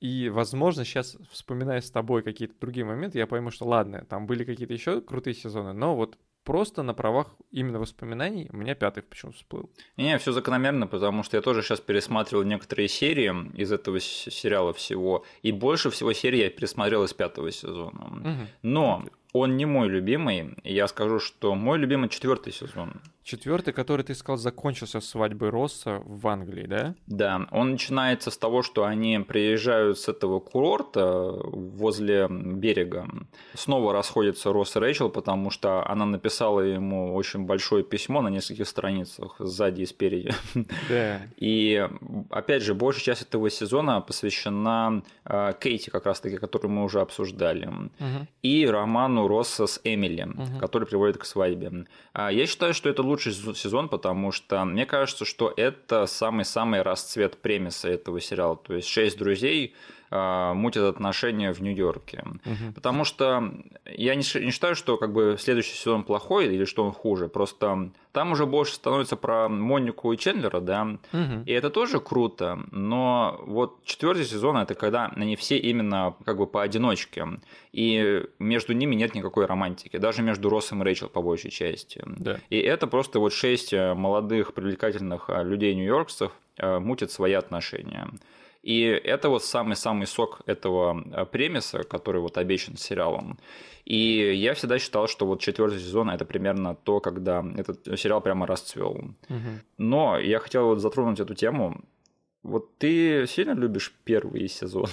и, 0.00 0.28
возможно, 0.28 0.84
сейчас, 0.84 1.16
вспоминая 1.30 1.80
с 1.80 1.90
тобой 1.90 2.22
какие-то 2.22 2.54
другие 2.60 2.84
моменты, 2.84 3.18
я 3.18 3.26
пойму, 3.26 3.50
что 3.50 3.64
ладно, 3.64 4.04
там 4.08 4.26
были 4.26 4.44
какие-то 4.44 4.74
еще 4.74 5.00
крутые 5.00 5.34
сезоны, 5.34 5.72
но 5.72 5.96
вот 5.96 6.18
просто 6.42 6.82
на 6.82 6.92
правах 6.92 7.34
именно 7.50 7.80
воспоминаний 7.80 8.50
у 8.52 8.56
меня 8.56 8.74
пятый 8.74 9.02
почему-то 9.02 9.38
всплыл. 9.38 9.70
Не, 9.96 10.18
все 10.18 10.32
закономерно, 10.32 10.86
потому 10.86 11.22
что 11.22 11.38
я 11.38 11.42
тоже 11.42 11.62
сейчас 11.62 11.80
пересматривал 11.80 12.44
некоторые 12.44 12.88
серии 12.88 13.32
из 13.56 13.72
этого 13.72 13.98
сериала 13.98 14.72
всего, 14.74 15.24
и 15.42 15.52
больше 15.52 15.88
всего 15.88 16.12
серий 16.12 16.40
я 16.40 16.50
пересмотрел 16.50 17.04
из 17.04 17.14
пятого 17.14 17.50
сезона. 17.50 18.04
Мгм. 18.04 18.48
Но 18.62 19.04
Он 19.36 19.56
не 19.56 19.66
мой 19.66 19.88
любимый. 19.88 20.54
Я 20.62 20.86
скажу, 20.86 21.18
что 21.18 21.54
мой 21.56 21.76
любимый 21.78 22.08
четвертый 22.08 22.52
сезон. 22.52 23.00
Четвертый, 23.24 23.72
который 23.72 24.02
ты 24.02 24.14
сказал, 24.14 24.36
закончился 24.36 25.00
свадьбой 25.00 25.48
Росса 25.48 26.02
в 26.04 26.28
Англии, 26.28 26.66
да? 26.66 26.94
Да, 27.06 27.46
он 27.52 27.70
начинается 27.72 28.30
с 28.30 28.36
того, 28.36 28.62
что 28.62 28.84
они 28.84 29.18
приезжают 29.26 29.98
с 29.98 30.08
этого 30.08 30.40
курорта 30.40 31.32
возле 31.42 32.28
берега. 32.28 33.08
Снова 33.54 33.94
расходятся 33.94 34.52
Росс 34.52 34.76
и 34.76 34.78
Рэйчел, 34.78 35.08
потому 35.08 35.50
что 35.50 35.88
она 35.88 36.04
написала 36.04 36.60
ему 36.60 37.14
очень 37.14 37.46
большое 37.46 37.82
письмо 37.82 38.20
на 38.20 38.28
нескольких 38.28 38.68
страницах, 38.68 39.36
сзади 39.38 39.82
и 39.82 39.86
спереди. 39.86 40.30
Да. 40.90 41.22
И 41.38 41.88
опять 42.30 42.62
же, 42.62 42.74
большая 42.74 43.04
часть 43.04 43.22
этого 43.22 43.48
сезона 43.50 44.02
посвящена 44.02 45.02
э, 45.24 45.54
Кейти, 45.60 45.90
как 45.90 46.04
раз-таки, 46.06 46.36
которую 46.36 46.70
мы 46.72 46.84
уже 46.84 47.00
обсуждали, 47.00 47.66
Мгм. 47.66 48.28
и 48.42 48.66
роману 48.66 49.23
Росса 49.28 49.66
с 49.66 49.80
Эмили, 49.84 50.24
Мгм. 50.24 50.58
который 50.58 50.86
приводит 50.86 51.18
к 51.18 51.24
свадьбе. 51.24 51.86
А 52.12 52.30
Я 52.30 52.46
считаю, 52.46 52.74
что 52.74 52.88
это 52.88 53.02
лучший 53.02 53.32
сезон, 53.32 53.88
потому 53.88 54.32
что 54.32 54.64
мне 54.64 54.86
кажется, 54.86 55.24
что 55.24 55.52
это 55.56 56.06
самый-самый 56.06 56.82
расцвет 56.82 57.38
премиса 57.38 57.88
этого 57.88 58.20
сериала. 58.20 58.56
То 58.56 58.74
есть 58.74 58.88
шесть 58.88 59.18
друзей 59.18 59.74
мутят 60.14 60.84
отношения 60.84 61.52
в 61.52 61.60
Нью-Йорке. 61.60 62.24
Мгм. 62.44 62.72
Потому 62.74 63.04
что 63.04 63.52
я 63.84 64.14
не, 64.14 64.22
не 64.44 64.50
считаю, 64.50 64.76
что 64.76 64.96
как 64.96 65.12
бы 65.12 65.36
следующий 65.38 65.74
сезон 65.74 66.04
плохой 66.04 66.46
или 66.46 66.64
что 66.64 66.84
он 66.84 66.92
хуже. 66.92 67.28
Просто 67.28 67.90
там 68.12 68.30
уже 68.30 68.46
больше 68.46 68.74
становится 68.74 69.16
про 69.16 69.48
Монику 69.48 70.12
и 70.12 70.16
Чендлера, 70.16 70.60
да. 70.60 70.84
Мгм. 70.84 71.42
И 71.46 71.52
это 71.52 71.68
тоже 71.68 71.98
круто, 71.98 72.60
но 72.70 73.40
вот 73.44 73.84
четвертый 73.84 74.24
сезон 74.24 74.56
это 74.56 74.74
когда 74.74 75.06
они 75.16 75.34
все 75.34 75.58
именно 75.58 76.14
как 76.24 76.38
бы 76.38 76.46
поодиночке, 76.46 77.26
и 77.72 78.24
между 78.38 78.72
ними 78.72 78.94
нет 78.94 79.14
никакой 79.16 79.46
романтики, 79.46 79.96
даже 79.96 80.22
между 80.22 80.48
Россом 80.48 80.82
и 80.82 80.84
Рэйчел 80.84 81.08
по 81.08 81.22
большей 81.22 81.50
части. 81.50 82.02
Да. 82.06 82.38
И 82.50 82.58
это 82.58 82.86
просто 82.86 83.18
вот 83.18 83.32
шесть 83.32 83.72
э, 83.72 83.94
молодых 83.94 84.54
привлекательных 84.54 85.24
э, 85.28 85.42
людей 85.42 85.74
нью-йоркцев 85.74 86.30
э, 86.56 86.78
мутят 86.78 87.10
свои 87.10 87.32
отношения. 87.32 88.08
И 88.64 88.80
это 88.80 89.28
вот 89.28 89.44
самый-самый 89.44 90.06
сок 90.06 90.40
этого 90.46 91.04
э, 91.12 91.26
премиса, 91.26 91.82
который 91.82 92.22
вот 92.22 92.38
обещан 92.38 92.76
сериалом. 92.78 93.38
И 93.84 94.32
я 94.34 94.54
всегда 94.54 94.78
считал, 94.78 95.06
что 95.06 95.26
вот 95.26 95.40
четвертый 95.40 95.78
сезон 95.80 96.08
это 96.08 96.24
примерно 96.24 96.74
то, 96.74 97.00
когда 97.00 97.44
этот 97.58 98.00
сериал 98.00 98.22
прямо 98.22 98.46
расцвел. 98.46 99.14
Мгм. 99.28 99.60
Но 99.76 100.18
я 100.18 100.38
хотел 100.38 100.66
вот 100.68 100.80
затронуть 100.80 101.20
эту 101.20 101.34
тему. 101.34 101.84
Вот 102.42 102.78
ты 102.78 103.26
сильно 103.26 103.52
любишь 103.52 103.92
первый 104.04 104.48
сезон? 104.48 104.86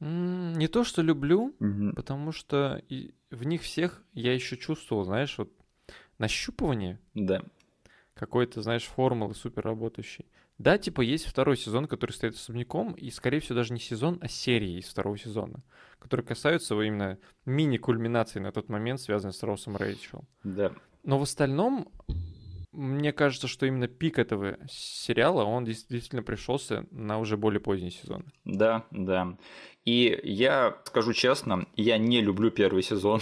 Не 0.00 0.68
то, 0.68 0.84
что 0.84 1.02
люблю, 1.02 1.52
потому 1.96 2.30
что 2.30 2.80
в 3.30 3.44
них 3.44 3.62
всех 3.62 4.00
я 4.12 4.32
еще 4.32 4.56
чувствовал, 4.56 5.02
знаешь, 5.04 5.36
вот 5.38 5.50
нащупывание 6.18 7.00
Да. 7.14 7.42
какой-то, 8.14 8.62
знаешь, 8.62 8.84
формулы 8.84 9.34
супер 9.34 9.64
работающей. 9.64 10.24
Да, 10.58 10.76
типа 10.76 11.02
есть 11.02 11.26
второй 11.26 11.56
сезон, 11.56 11.86
который 11.86 12.10
стоит 12.10 12.34
особняком, 12.34 12.92
и, 12.92 13.10
скорее 13.10 13.38
всего, 13.38 13.54
даже 13.54 13.72
не 13.72 13.78
сезон, 13.78 14.18
а 14.20 14.28
серии 14.28 14.78
из 14.78 14.86
второго 14.86 15.16
сезона, 15.16 15.62
которые 16.00 16.26
касаются 16.26 16.74
вот 16.74 16.82
именно 16.82 17.18
мини-кульминации 17.46 18.40
на 18.40 18.50
тот 18.50 18.68
момент, 18.68 19.00
связанной 19.00 19.32
с 19.32 19.42
Россом 19.44 19.76
Рэйчел. 19.76 20.24
Да. 20.42 20.72
Но 21.04 21.18
в 21.18 21.22
остальном, 21.22 21.88
мне 22.72 23.12
кажется, 23.12 23.46
что 23.46 23.66
именно 23.66 23.86
пик 23.86 24.18
этого 24.18 24.58
сериала, 24.68 25.44
он 25.44 25.64
действительно 25.64 26.24
пришелся 26.24 26.86
на 26.90 27.20
уже 27.20 27.36
более 27.36 27.60
поздний 27.60 27.92
сезон. 27.92 28.24
Да, 28.44 28.84
да. 28.90 29.38
И 29.84 30.20
я 30.24 30.76
скажу 30.86 31.12
честно, 31.12 31.66
я 31.76 31.98
не 31.98 32.20
люблю 32.20 32.50
первый 32.50 32.82
сезон. 32.82 33.20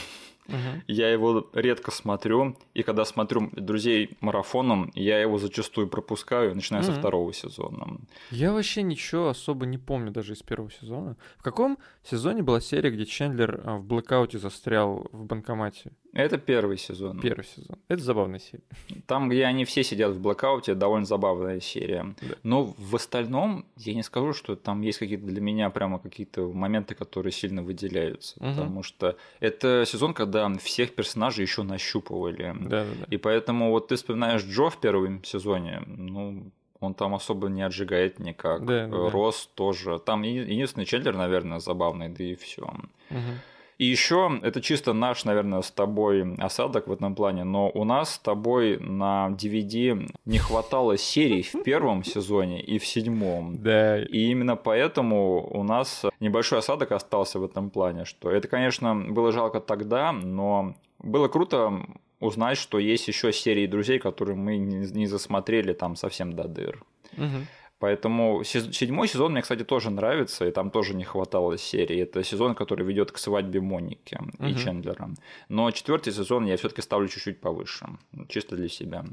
Я 0.87 1.11
его 1.11 1.49
редко 1.53 1.91
смотрю, 1.91 2.57
и 2.75 2.83
когда 2.83 3.05
смотрю 3.05 3.51
друзей 3.53 4.11
марафоном, 4.21 4.91
я 4.95 5.21
его 5.21 5.39
зачастую 5.39 5.89
пропускаю, 5.89 6.55
начиная 6.55 6.83
со 6.83 6.91
Мгм. 6.93 7.01
второго 7.01 7.33
сезона. 7.33 7.99
Я 8.31 8.53
вообще 8.53 8.83
ничего 8.83 9.29
особо 9.29 9.67
не 9.67 9.79
помню 9.79 10.11
даже 10.13 10.33
из 10.35 10.43
первого 10.43 10.71
сезона. 10.71 11.17
В 11.39 11.43
каком 11.43 11.79
сезоне 12.05 12.43
была 12.43 12.61
серия, 12.61 12.91
где 12.91 13.05
Чендлер 13.07 13.61
а, 13.65 13.77
в 13.77 13.85
блэкауте 13.85 14.39
застрял 14.39 15.07
в 15.13 15.25
банкомате? 15.25 15.93
Это 16.13 16.39
первый 16.39 16.79
сезон. 16.79 17.21
Первый 17.21 17.45
сезон. 17.45 17.77
Это 17.89 18.03
забавная 18.03 18.39
серия. 18.39 18.65
Там, 19.07 19.29
где 19.29 19.45
они 19.45 19.67
все 19.67 19.85
сидят 19.85 20.13
в 20.15 20.21
блокауте, 20.21 20.75
довольно 20.75 21.05
забавная 21.05 21.61
серия. 21.61 22.15
Да. 22.23 22.37
Но 22.43 22.75
в 22.79 22.97
остальном 22.97 23.67
я 23.77 23.93
не 23.93 24.03
скажу, 24.03 24.33
что 24.33 24.57
там 24.57 24.81
есть 24.81 24.99
какие-то 24.99 25.27
для 25.27 25.43
меня 25.43 25.69
прямо 25.69 25.99
какие-то 25.99 26.47
моменты, 26.53 26.95
которые 26.95 27.33
сильно 27.33 27.63
выделяются. 27.63 28.35
Мгм. 28.43 28.55
Потому 28.55 28.83
что 28.83 29.17
это 29.41 29.85
сезон, 29.87 30.15
когда 30.15 30.36
всех 30.59 30.95
персонажей 30.95 31.43
еще 31.43 31.63
нащупывали. 31.63 32.55
Да-да-да. 32.61 33.07
И 33.11 33.17
поэтому 33.17 33.71
вот 33.71 33.89
ты 33.89 33.97
вспоминаешь 33.97 34.43
Джо 34.45 34.69
в 34.71 34.81
первом 34.81 35.25
сезоне, 35.25 35.83
ну, 35.87 36.51
он 36.81 36.95
там 36.95 37.15
особо 37.15 37.49
не 37.49 37.63
отжигает 37.63 38.19
никак. 38.19 38.65
Да, 38.65 38.87
да, 38.87 38.97
да. 38.97 39.11
Рос 39.11 39.49
тоже. 39.55 39.99
Там 39.99 40.23
еди- 40.23 40.51
единственный 40.53 40.85
Чендлер, 40.85 41.17
наверное, 41.17 41.59
забавный, 41.59 42.09
да 42.09 42.23
и 42.25 42.35
все. 42.35 42.63
Мгм. 43.11 43.41
И 43.79 43.85
еще 43.85 44.39
это 44.43 44.63
чисто 44.63 44.93
наш, 44.93 45.25
наверное, 45.25 45.61
с 45.61 45.71
тобой 45.71 46.35
осадок 46.39 46.87
в 46.87 46.93
этом 46.93 47.15
плане, 47.15 47.45
но 47.45 47.71
у 47.71 47.85
нас 47.85 48.15
с 48.15 48.19
тобой 48.19 48.79
на 48.79 49.29
DVD 49.31 50.11
не 50.25 50.39
хватало 50.39 50.97
серий 50.97 51.43
в 51.43 51.63
первом 51.63 52.03
сезоне 52.03 52.63
и 52.63 52.79
в 52.79 52.87
седьмом. 52.87 53.63
Да. 53.63 54.03
И 54.03 54.31
именно 54.31 54.57
поэтому 54.57 55.47
у 55.47 55.63
нас 55.63 56.05
небольшой 56.21 56.61
осадок 56.61 56.93
остался 56.93 57.39
в 57.39 57.45
этом 57.45 57.71
плане, 57.71 58.05
что 58.07 58.31
это, 58.31 58.49
конечно, 58.49 58.95
было 58.95 59.31
жалко 59.31 59.61
тогда, 59.61 60.13
но 60.13 60.75
было 60.99 61.29
круто 61.29 61.87
узнать, 62.19 62.57
что 62.57 62.79
есть 62.79 63.09
еще 63.09 63.31
серии 63.33 63.67
друзей, 63.67 63.99
которые 63.99 64.37
мы 64.37 64.57
не 64.57 64.91
не 64.91 65.07
засмотрели 65.07 65.75
там 65.75 65.97
совсем 65.97 66.33
до 66.33 66.49
дыр. 66.49 66.83
Мгм. 67.17 67.47
Поэтому 67.79 68.43
седьмой 68.43 69.07
сезон 69.07 69.33
мне, 69.33 69.43
кстати, 69.43 69.63
тоже 69.63 69.91
нравится, 69.91 70.47
и 70.47 70.51
там 70.51 70.71
тоже 70.71 70.95
не 70.95 71.05
хватало 71.05 71.59
серии. 71.59 72.01
Это 72.01 72.25
сезон, 72.25 72.55
который 72.55 72.87
ведет 72.87 73.13
к 73.13 73.19
свадьбе 73.19 73.61
Моники 73.61 74.19
и 74.39 74.45
Мгм. 74.45 74.57
Чендлера. 74.57 75.11
Но 75.51 75.71
четвертый 75.71 76.13
сезон 76.13 76.47
я 76.47 76.57
все-таки 76.57 76.81
ставлю 76.81 77.09
чуть-чуть 77.09 77.41
повыше, 77.41 77.87
чисто 78.29 78.57
для 78.57 78.69
себя. 78.69 79.05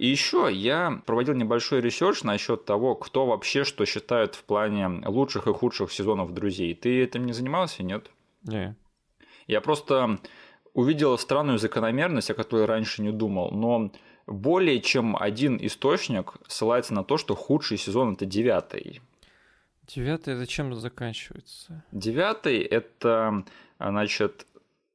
И 0.00 0.06
еще 0.08 0.48
я 0.50 1.00
проводил 1.06 1.34
небольшой 1.34 1.80
research 1.80 2.24
насчет 2.24 2.64
того, 2.64 2.96
кто 2.96 3.26
вообще 3.26 3.62
что 3.62 3.86
считает 3.86 4.34
в 4.34 4.42
плане 4.42 4.88
лучших 5.06 5.46
и 5.46 5.52
худших 5.52 5.92
сезонов 5.92 6.34
друзей. 6.34 6.74
Ты 6.74 7.04
этим 7.04 7.26
не 7.26 7.32
занимался, 7.32 7.84
нет? 7.84 8.10
Не. 8.42 8.74
Я 9.46 9.60
просто 9.60 10.18
увидел 10.74 11.16
странную 11.16 11.58
закономерность, 11.58 12.30
о 12.30 12.34
которой 12.34 12.64
раньше 12.66 13.02
не 13.02 13.12
думал, 13.12 13.50
но 13.52 13.90
более 14.28 14.80
чем 14.80 15.16
один 15.16 15.58
источник 15.60 16.34
ссылается 16.46 16.94
на 16.94 17.04
то, 17.04 17.16
что 17.16 17.34
худший 17.34 17.78
сезон 17.78 18.14
это 18.14 18.26
девятый. 18.26 19.00
Девятое 19.86 20.36
зачем 20.36 20.74
заканчивается? 20.74 21.82
Девятый 21.92 22.58
это, 22.58 23.44
значит, 23.78 24.46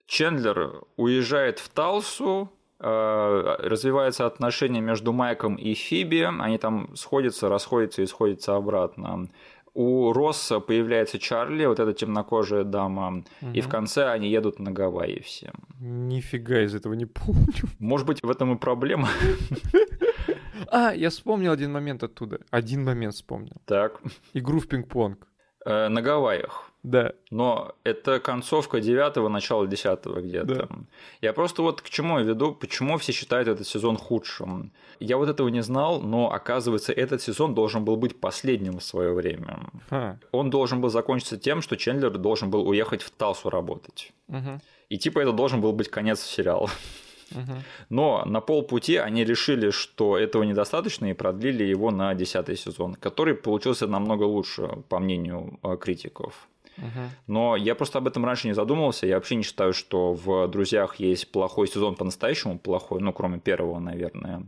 Чендлер 0.05 0.83
уезжает 0.97 1.57
в 1.57 1.67
Талсу, 1.69 2.51
э, 2.79 3.55
развиваются 3.59 4.27
отношения 4.27 4.81
между 4.81 5.11
Майком 5.11 5.55
и 5.55 5.73
Фиби, 5.73 6.21
они 6.39 6.59
там 6.59 6.95
сходятся, 6.95 7.49
расходятся 7.49 8.03
и 8.03 8.05
сходятся 8.05 8.55
обратно. 8.55 9.29
У 9.75 10.13
Росса 10.13 10.59
появляется 10.59 11.17
Чарли, 11.17 11.65
вот 11.65 11.79
эта 11.79 11.93
темнокожая 11.93 12.63
дама, 12.63 13.23
и 13.53 13.61
в 13.61 13.67
конце 13.69 14.07
они 14.11 14.29
едут 14.29 14.59
на 14.59 14.71
Гавайи 14.71 15.19
все. 15.21 15.51
Нифига 15.79 16.61
из 16.61 16.75
этого 16.75 16.93
не 16.93 17.05
помню. 17.05 17.53
Может 17.79 18.05
быть, 18.07 18.21
в 18.21 18.29
этом 18.29 18.53
и 18.55 18.59
проблема. 18.59 19.07
А, 20.67 20.93
я 20.93 21.09
вспомнил 21.09 21.51
один 21.51 21.71
момент 21.71 22.03
оттуда. 22.03 22.39
Один 22.51 22.83
момент 22.83 23.13
вспомнил. 23.15 23.55
Так, 23.65 24.01
Игру 24.33 24.59
в 24.59 24.67
пинг-понг. 24.67 25.27
э, 25.65 25.87
на 25.89 26.01
Гавайях. 26.01 26.71
Да. 26.83 27.13
Но 27.31 27.75
это 27.85 28.19
концовка 28.19 28.81
девятого, 28.81 29.29
начало 29.29 29.65
десятого 29.67 30.19
где-то. 30.19 30.67
Я 31.21 31.31
просто 31.31 31.61
вот 31.61 31.81
к 31.81 31.89
чему 31.89 32.19
я 32.19 32.25
веду, 32.25 32.53
почему 32.53 32.97
все 32.97 33.13
считают 33.13 33.47
этот 33.47 33.65
сезон 33.65 33.97
худшим. 33.97 34.73
Я 34.99 35.17
вот 35.17 35.29
этого 35.29 35.47
не 35.47 35.63
знал, 35.63 36.01
но 36.01 36.31
оказывается, 36.31 36.91
этот 36.91 37.21
сезон 37.21 37.55
должен 37.55 37.85
был 37.85 37.95
быть 37.95 38.19
последним 38.19 38.79
в 38.79 38.83
свое 38.83 39.13
время. 39.13 39.59
Ха. 39.89 40.19
Он 40.31 40.49
должен 40.49 40.81
был 40.81 40.89
закончиться 40.89 41.37
тем, 41.37 41.61
что 41.61 41.77
Чендлер 41.77 42.11
должен 42.17 42.51
был 42.51 42.67
уехать 42.67 43.01
в 43.01 43.11
Талсу 43.11 43.49
работать. 43.49 44.11
Мгм. 44.27 44.61
И 44.89 44.97
типа 44.97 45.19
это 45.19 45.31
должен 45.31 45.61
был 45.61 45.71
быть 45.71 45.89
конец 45.89 46.21
сериала. 46.21 46.69
Мгм. 47.31 47.63
Но 47.89 48.23
на 48.25 48.41
полпути 48.41 48.97
они 48.97 49.23
решили, 49.23 49.71
что 49.71 50.17
этого 50.17 50.43
недостаточно 50.43 51.09
и 51.09 51.13
продлили 51.13 51.63
его 51.63 51.91
на 51.91 52.13
десятый 52.13 52.57
сезон, 52.57 52.95
который 52.95 53.35
получился 53.35 53.87
намного 53.87 54.23
лучше, 54.23 54.83
по 54.89 54.99
мнению 54.99 55.59
э, 55.63 55.77
критиков. 55.79 56.47
Мгм. 56.77 57.09
Но 57.27 57.55
я 57.55 57.75
просто 57.75 57.99
об 57.99 58.07
этом 58.07 58.25
раньше 58.25 58.47
не 58.47 58.53
задумывался. 58.53 59.07
Я 59.07 59.15
вообще 59.15 59.35
не 59.35 59.43
считаю, 59.43 59.73
что 59.73 60.13
в 60.13 60.47
«Друзьях» 60.47 60.95
есть 60.95 61.31
плохой 61.31 61.67
сезон 61.67 61.95
по-настоящему 61.95 62.59
плохой, 62.59 63.01
ну, 63.01 63.13
кроме 63.13 63.39
первого, 63.39 63.79
наверное. 63.79 64.47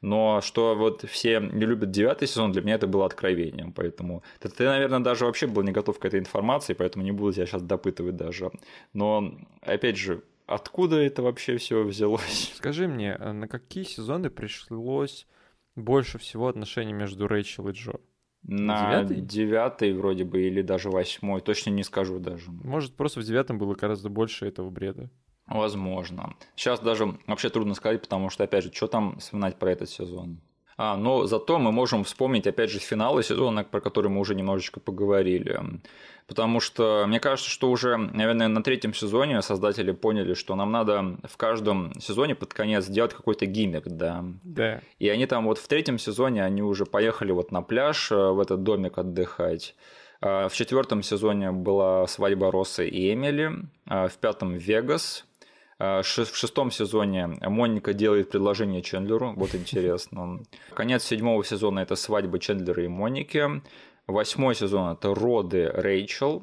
Но 0.00 0.40
что 0.40 0.74
вот 0.74 1.04
все 1.08 1.40
не 1.40 1.66
любят 1.66 1.90
девятый 1.90 2.26
сезон, 2.26 2.52
для 2.52 2.62
меня 2.62 2.76
это 2.76 2.86
было 2.86 3.04
откровением. 3.04 3.72
Поэтому 3.72 4.22
ты, 4.38 4.48
ты, 4.48 4.64
наверное, 4.64 5.00
даже 5.00 5.26
вообще 5.26 5.46
был 5.46 5.62
не 5.62 5.72
готов 5.72 5.98
к 5.98 6.04
этой 6.04 6.20
информации, 6.20 6.72
поэтому 6.72 7.04
не 7.04 7.12
буду 7.12 7.34
тебя 7.34 7.46
сейчас 7.46 7.62
допытывать 7.62 8.16
даже. 8.16 8.50
Но, 8.94 9.34
опять 9.60 9.98
же, 9.98 10.22
откуда 10.46 10.96
это 10.96 11.22
вообще 11.22 11.58
все 11.58 11.82
взялось? 11.82 12.52
Скажи 12.56 12.88
мне, 12.88 13.14
а 13.14 13.32
на 13.32 13.46
какие 13.46 13.84
сезоны 13.84 14.30
пришлось 14.30 15.26
больше 15.76 16.18
всего 16.18 16.48
отношений 16.48 16.94
между 16.94 17.28
Рэйчел 17.28 17.68
и 17.68 17.72
Джо? 17.72 18.00
На 18.42 19.02
девятый? 19.02 19.20
девятый 19.20 19.92
вроде 19.92 20.24
бы, 20.24 20.42
или 20.42 20.62
даже 20.62 20.90
восьмой, 20.90 21.40
точно 21.40 21.70
не 21.70 21.84
скажу 21.84 22.18
даже. 22.18 22.50
Может, 22.50 22.94
просто 22.94 23.20
в 23.20 23.24
девятом 23.24 23.58
было 23.58 23.74
гораздо 23.74 24.08
больше 24.08 24.46
этого 24.46 24.70
бреда. 24.70 25.10
Возможно. 25.46 26.34
Сейчас 26.54 26.80
даже 26.80 27.18
вообще 27.26 27.50
трудно 27.50 27.74
сказать, 27.74 28.00
потому 28.00 28.30
что, 28.30 28.44
опять 28.44 28.64
же, 28.64 28.72
что 28.72 28.86
там 28.86 29.18
вспоминать 29.18 29.56
про 29.58 29.72
этот 29.72 29.90
сезон? 29.90 30.40
А, 30.76 30.96
но 30.96 31.26
зато 31.26 31.58
мы 31.58 31.72
можем 31.72 32.04
вспомнить, 32.04 32.46
опять 32.46 32.70
же, 32.70 32.78
финалы 32.78 33.22
сезона, 33.22 33.64
про 33.64 33.80
который 33.82 34.10
мы 34.10 34.20
уже 34.20 34.34
немножечко 34.34 34.80
поговорили. 34.80 35.60
Потому 36.30 36.60
что 36.60 37.06
мне 37.08 37.18
кажется, 37.18 37.50
что 37.50 37.68
уже, 37.72 37.96
наверное, 37.96 38.46
на 38.46 38.62
третьем 38.62 38.94
сезоне 38.94 39.42
создатели 39.42 39.90
поняли, 39.90 40.34
что 40.34 40.54
нам 40.54 40.70
надо 40.70 41.16
в 41.28 41.36
каждом 41.36 41.92
сезоне 42.00 42.36
под 42.36 42.54
конец 42.54 42.84
сделать 42.84 43.12
какой-то 43.12 43.46
гиммик, 43.46 43.88
да. 43.88 44.24
Да. 44.44 44.80
И 45.00 45.08
они 45.08 45.26
там 45.26 45.46
вот 45.46 45.58
в 45.58 45.66
третьем 45.66 45.98
сезоне, 45.98 46.44
они 46.44 46.62
уже 46.62 46.86
поехали 46.86 47.32
вот 47.32 47.50
на 47.50 47.62
пляж, 47.62 48.12
э, 48.12 48.14
в 48.14 48.38
этот 48.38 48.62
домик 48.62 48.98
отдыхать. 48.98 49.74
А, 50.20 50.48
в 50.48 50.52
четвертом 50.52 51.02
сезоне 51.02 51.50
была 51.50 52.06
свадьба 52.06 52.52
Росса 52.52 52.84
и 52.84 53.12
Эмили, 53.12 53.50
а, 53.86 54.06
в 54.06 54.16
пятом 54.18 54.52
Вегас, 54.52 55.26
в 55.80 56.04
шестом 56.04 56.70
сезоне 56.70 57.26
Моника 57.40 57.94
делает 57.94 58.30
предложение 58.30 58.82
Чендлеру, 58.82 59.32
вот 59.34 59.54
интересно. 59.54 60.42
Конец 60.74 61.04
седьмого 61.04 61.42
сезона– 61.42 61.78
это 61.80 61.96
свадьба 61.96 62.38
Чендлера 62.38 62.84
и 62.84 62.88
Моники. 62.88 63.62
Восьмой 64.10 64.54
сезон– 64.54 64.92
это 64.92 65.14
роды 65.14 65.68
Рэйчел. 65.68 66.42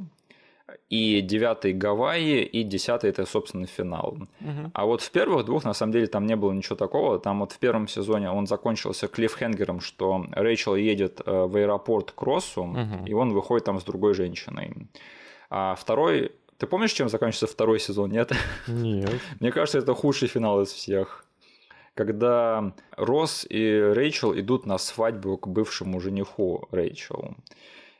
И 0.89 1.21
девятый 1.21 1.73
Гавайи, 1.73 2.43
и 2.43 2.63
десятый 2.63 3.09
это, 3.09 3.25
собственно, 3.25 3.67
финал. 3.67 4.17
Угу. 4.39 4.71
А 4.73 4.85
вот 4.85 5.01
в 5.01 5.11
первых 5.11 5.45
двух, 5.45 5.65
на 5.65 5.73
самом 5.73 5.91
деле, 5.91 6.07
там 6.07 6.25
не 6.25 6.35
было 6.35 6.53
ничего 6.53 6.75
такого. 6.75 7.19
Там 7.19 7.39
вот 7.39 7.51
в 7.51 7.59
первом 7.59 7.89
сезоне 7.89 8.31
он 8.31 8.47
закончился 8.47 9.07
клиффхенгером, 9.07 9.81
что 9.81 10.25
Рэйчел 10.31 10.75
едет 10.75 11.21
э, 11.25 11.45
в 11.45 11.55
аэропорт 11.57 12.11
к 12.11 12.21
Россу, 12.21 12.63
угу. 12.63 13.05
и 13.05 13.13
он 13.13 13.33
выходит 13.33 13.65
там 13.65 13.79
с 13.79 13.83
другой 13.83 14.13
женщиной. 14.13 14.87
А 15.49 15.75
второй 15.75 16.31
ты 16.57 16.65
помнишь, 16.65 16.93
чем 16.93 17.07
заканчивается 17.07 17.47
второй 17.47 17.79
сезон, 17.79 18.11
нет? 18.11 18.31
Нет. 18.67 19.21
Мне 19.39 19.51
кажется, 19.51 19.77
это 19.77 19.93
худший 19.93 20.27
финал 20.27 20.61
из 20.61 20.71
всех. 20.71 21.23
Когда 21.97 22.75
Росс 22.91 23.47
и 23.49 23.79
Рэйчел 23.79 24.37
идут 24.39 24.67
на 24.67 24.77
свадьбу 24.77 25.35
к 25.37 25.47
бывшему 25.47 25.99
жениху 25.99 26.67
Рэйчел. 26.69 27.35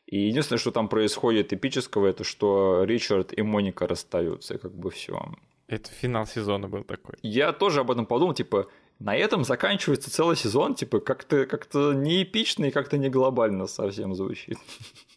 И 0.06 0.20
единственное, 0.20 0.60
что 0.60 0.72
там 0.72 0.88
происходит 0.88 1.52
эпического, 1.52 2.06
это 2.06 2.24
что 2.24 2.84
Ричард 2.84 3.34
и 3.36 3.42
Моника 3.42 3.88
расстаются, 3.88 4.54
и 4.54 4.58
как 4.60 4.74
бы 4.74 4.92
все. 4.92 5.20
Это 5.68 5.90
финал 5.90 6.28
сезона 6.28 6.68
был 6.70 6.84
такой. 6.84 7.16
Я 7.24 7.52
тоже 7.54 7.80
об 7.80 7.90
этом 7.90 8.06
подумал, 8.06 8.36
типа, 8.36 8.68
на 9.00 9.16
этом 9.16 9.44
заканчивается 9.44 10.12
целый 10.12 10.36
сезон, 10.36 10.74
типа, 10.74 11.00
как-то 11.00 11.46
как 11.46 11.68
не 11.74 12.24
эпично 12.24 12.66
и 12.66 12.72
как-то 12.72 12.98
не 12.98 13.10
глобально 13.10 13.68
совсем 13.68 14.16
звучит. 14.16 14.58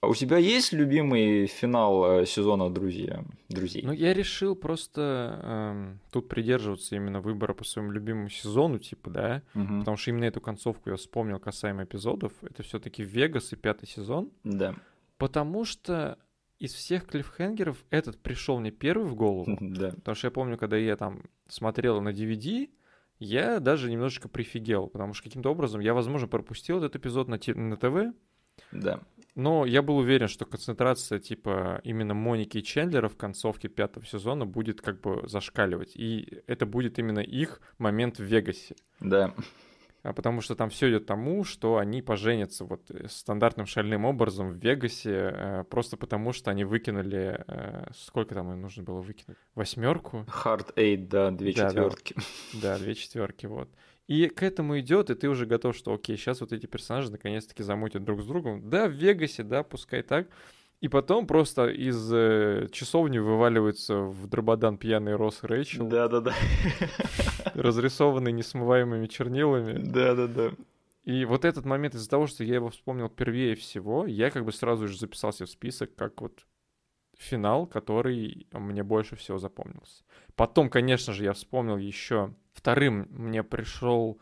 А 0.00 0.08
у 0.08 0.14
тебя 0.14 0.36
есть 0.36 0.72
любимый 0.72 1.46
финал 1.46 2.20
э, 2.20 2.26
сезона 2.26 2.70
«Друзья»? 2.70 3.24
Друзей? 3.48 3.82
Ну, 3.84 3.92
я 3.92 4.12
решил 4.14 4.54
просто 4.54 5.40
эм, 5.42 6.00
тут 6.10 6.28
придерживаться 6.28 6.94
именно 6.96 7.20
выбора 7.20 7.54
по 7.54 7.64
своему 7.64 7.90
любимому 7.92 8.28
сезону, 8.28 8.78
типа, 8.78 9.10
да, 9.10 9.42
угу. 9.54 9.80
потому 9.80 9.96
что 9.96 10.10
именно 10.10 10.24
эту 10.24 10.40
концовку 10.40 10.90
я 10.90 10.96
вспомнил 10.96 11.38
касаемо 11.38 11.84
эпизодов. 11.84 12.32
Это 12.42 12.62
все 12.62 12.78
таки 12.78 13.02
«Вегас» 13.02 13.52
и 13.52 13.56
пятый 13.56 13.86
сезон. 13.86 14.30
Да. 14.44 14.74
Потому 15.16 15.64
что 15.64 16.18
из 16.58 16.74
всех 16.74 17.06
клиффхенгеров 17.06 17.78
этот 17.90 18.18
пришел 18.18 18.60
мне 18.60 18.70
первый 18.70 19.06
в 19.06 19.14
голову. 19.14 19.56
Да. 19.60 19.90
Потому 19.90 20.14
что 20.14 20.26
я 20.26 20.30
помню, 20.30 20.58
когда 20.58 20.76
я 20.76 20.96
там 20.96 21.22
смотрел 21.48 22.00
на 22.00 22.10
DVD, 22.10 22.68
я 23.20 23.60
даже 23.60 23.90
немножечко 23.90 24.28
прифигел, 24.28 24.88
потому 24.88 25.14
что 25.14 25.24
каким-то 25.24 25.50
образом 25.50 25.80
я, 25.80 25.94
возможно, 25.94 26.26
пропустил 26.26 26.78
этот 26.78 26.96
эпизод 26.96 27.28
на, 27.28 27.38
на 27.54 27.76
ТВ. 27.76 28.14
Да. 28.72 29.00
Но 29.34 29.64
я 29.64 29.82
был 29.82 29.98
уверен, 29.98 30.26
что 30.26 30.44
концентрация 30.44 31.18
типа 31.18 31.80
именно 31.84 32.14
Моники 32.14 32.58
и 32.58 32.62
Чендлера 32.62 33.08
в 33.08 33.16
концовке 33.16 33.68
пятого 33.68 34.04
сезона 34.04 34.44
будет 34.44 34.80
как 34.80 35.00
бы 35.00 35.22
зашкаливать. 35.28 35.94
И 35.94 36.42
это 36.46 36.66
будет 36.66 36.98
именно 36.98 37.20
их 37.20 37.60
момент 37.78 38.18
в 38.18 38.24
Вегасе. 38.24 38.74
Да. 38.98 39.34
А 40.02 40.12
потому 40.14 40.40
что 40.40 40.54
там 40.54 40.70
все 40.70 40.88
идет 40.88 41.06
тому, 41.06 41.44
что 41.44 41.76
они 41.76 42.00
поженятся 42.00 42.64
вот 42.64 42.90
э, 42.90 43.06
стандартным 43.08 43.66
шальным 43.66 44.06
образом 44.06 44.52
в 44.52 44.56
Вегасе, 44.56 45.32
э, 45.34 45.64
просто 45.68 45.96
потому 45.96 46.32
что 46.32 46.50
они 46.50 46.64
выкинули... 46.64 47.44
Э, 47.46 47.90
сколько 47.94 48.34
там 48.34 48.50
им 48.52 48.62
нужно 48.62 48.82
было 48.82 49.00
выкинуть? 49.00 49.36
Восьмерку? 49.54 50.24
Hard 50.44 50.74
eight, 50.76 51.08
да, 51.08 51.30
две 51.30 51.52
да, 51.52 51.68
четверки. 51.68 52.14
Да, 52.54 52.60
да, 52.62 52.78
две 52.78 52.94
четверки, 52.94 53.46
вот. 53.46 53.68
И 54.06 54.28
к 54.28 54.42
этому 54.42 54.80
идет, 54.80 55.10
и 55.10 55.14
ты 55.14 55.28
уже 55.28 55.46
готов, 55.46 55.76
что 55.76 55.94
окей, 55.94 56.16
сейчас 56.16 56.40
вот 56.40 56.52
эти 56.52 56.66
персонажи 56.66 57.12
наконец-таки 57.12 57.62
замутят 57.62 58.02
друг 58.02 58.22
с 58.22 58.26
другом. 58.26 58.68
Да, 58.68 58.88
в 58.88 58.92
Вегасе, 58.92 59.42
да, 59.42 59.62
пускай 59.62 60.02
так. 60.02 60.28
И 60.80 60.88
потом 60.88 61.26
просто 61.26 61.68
из 61.68 62.10
э, 62.12 62.68
часовни 62.72 63.18
вываливается 63.18 64.00
в 64.00 64.26
дрободан 64.26 64.78
пьяный 64.78 65.14
Рос 65.14 65.42
Рэйчел. 65.42 65.86
Да-да-да. 65.86 66.32
Разрисованный 67.54 68.32
несмываемыми 68.32 69.06
чернилами. 69.06 69.78
Да-да-да. 69.78 70.52
И 71.04 71.24
вот 71.26 71.44
этот 71.44 71.66
момент 71.66 71.94
из-за 71.94 72.08
того, 72.08 72.26
что 72.26 72.44
я 72.44 72.54
его 72.54 72.70
вспомнил 72.70 73.10
первее 73.10 73.56
всего, 73.56 74.06
я 74.06 74.30
как 74.30 74.44
бы 74.44 74.52
сразу 74.52 74.88
же 74.88 74.98
записался 74.98 75.44
в 75.44 75.50
список 75.50 75.94
как 75.94 76.20
вот 76.22 76.46
финал, 77.18 77.66
который 77.66 78.46
мне 78.52 78.82
больше 78.82 79.16
всего 79.16 79.38
запомнился. 79.38 80.04
Потом, 80.34 80.70
конечно 80.70 81.12
же, 81.12 81.24
я 81.24 81.34
вспомнил 81.34 81.76
еще 81.76 82.34
вторым 82.52 83.06
мне 83.10 83.42
пришел 83.42 84.18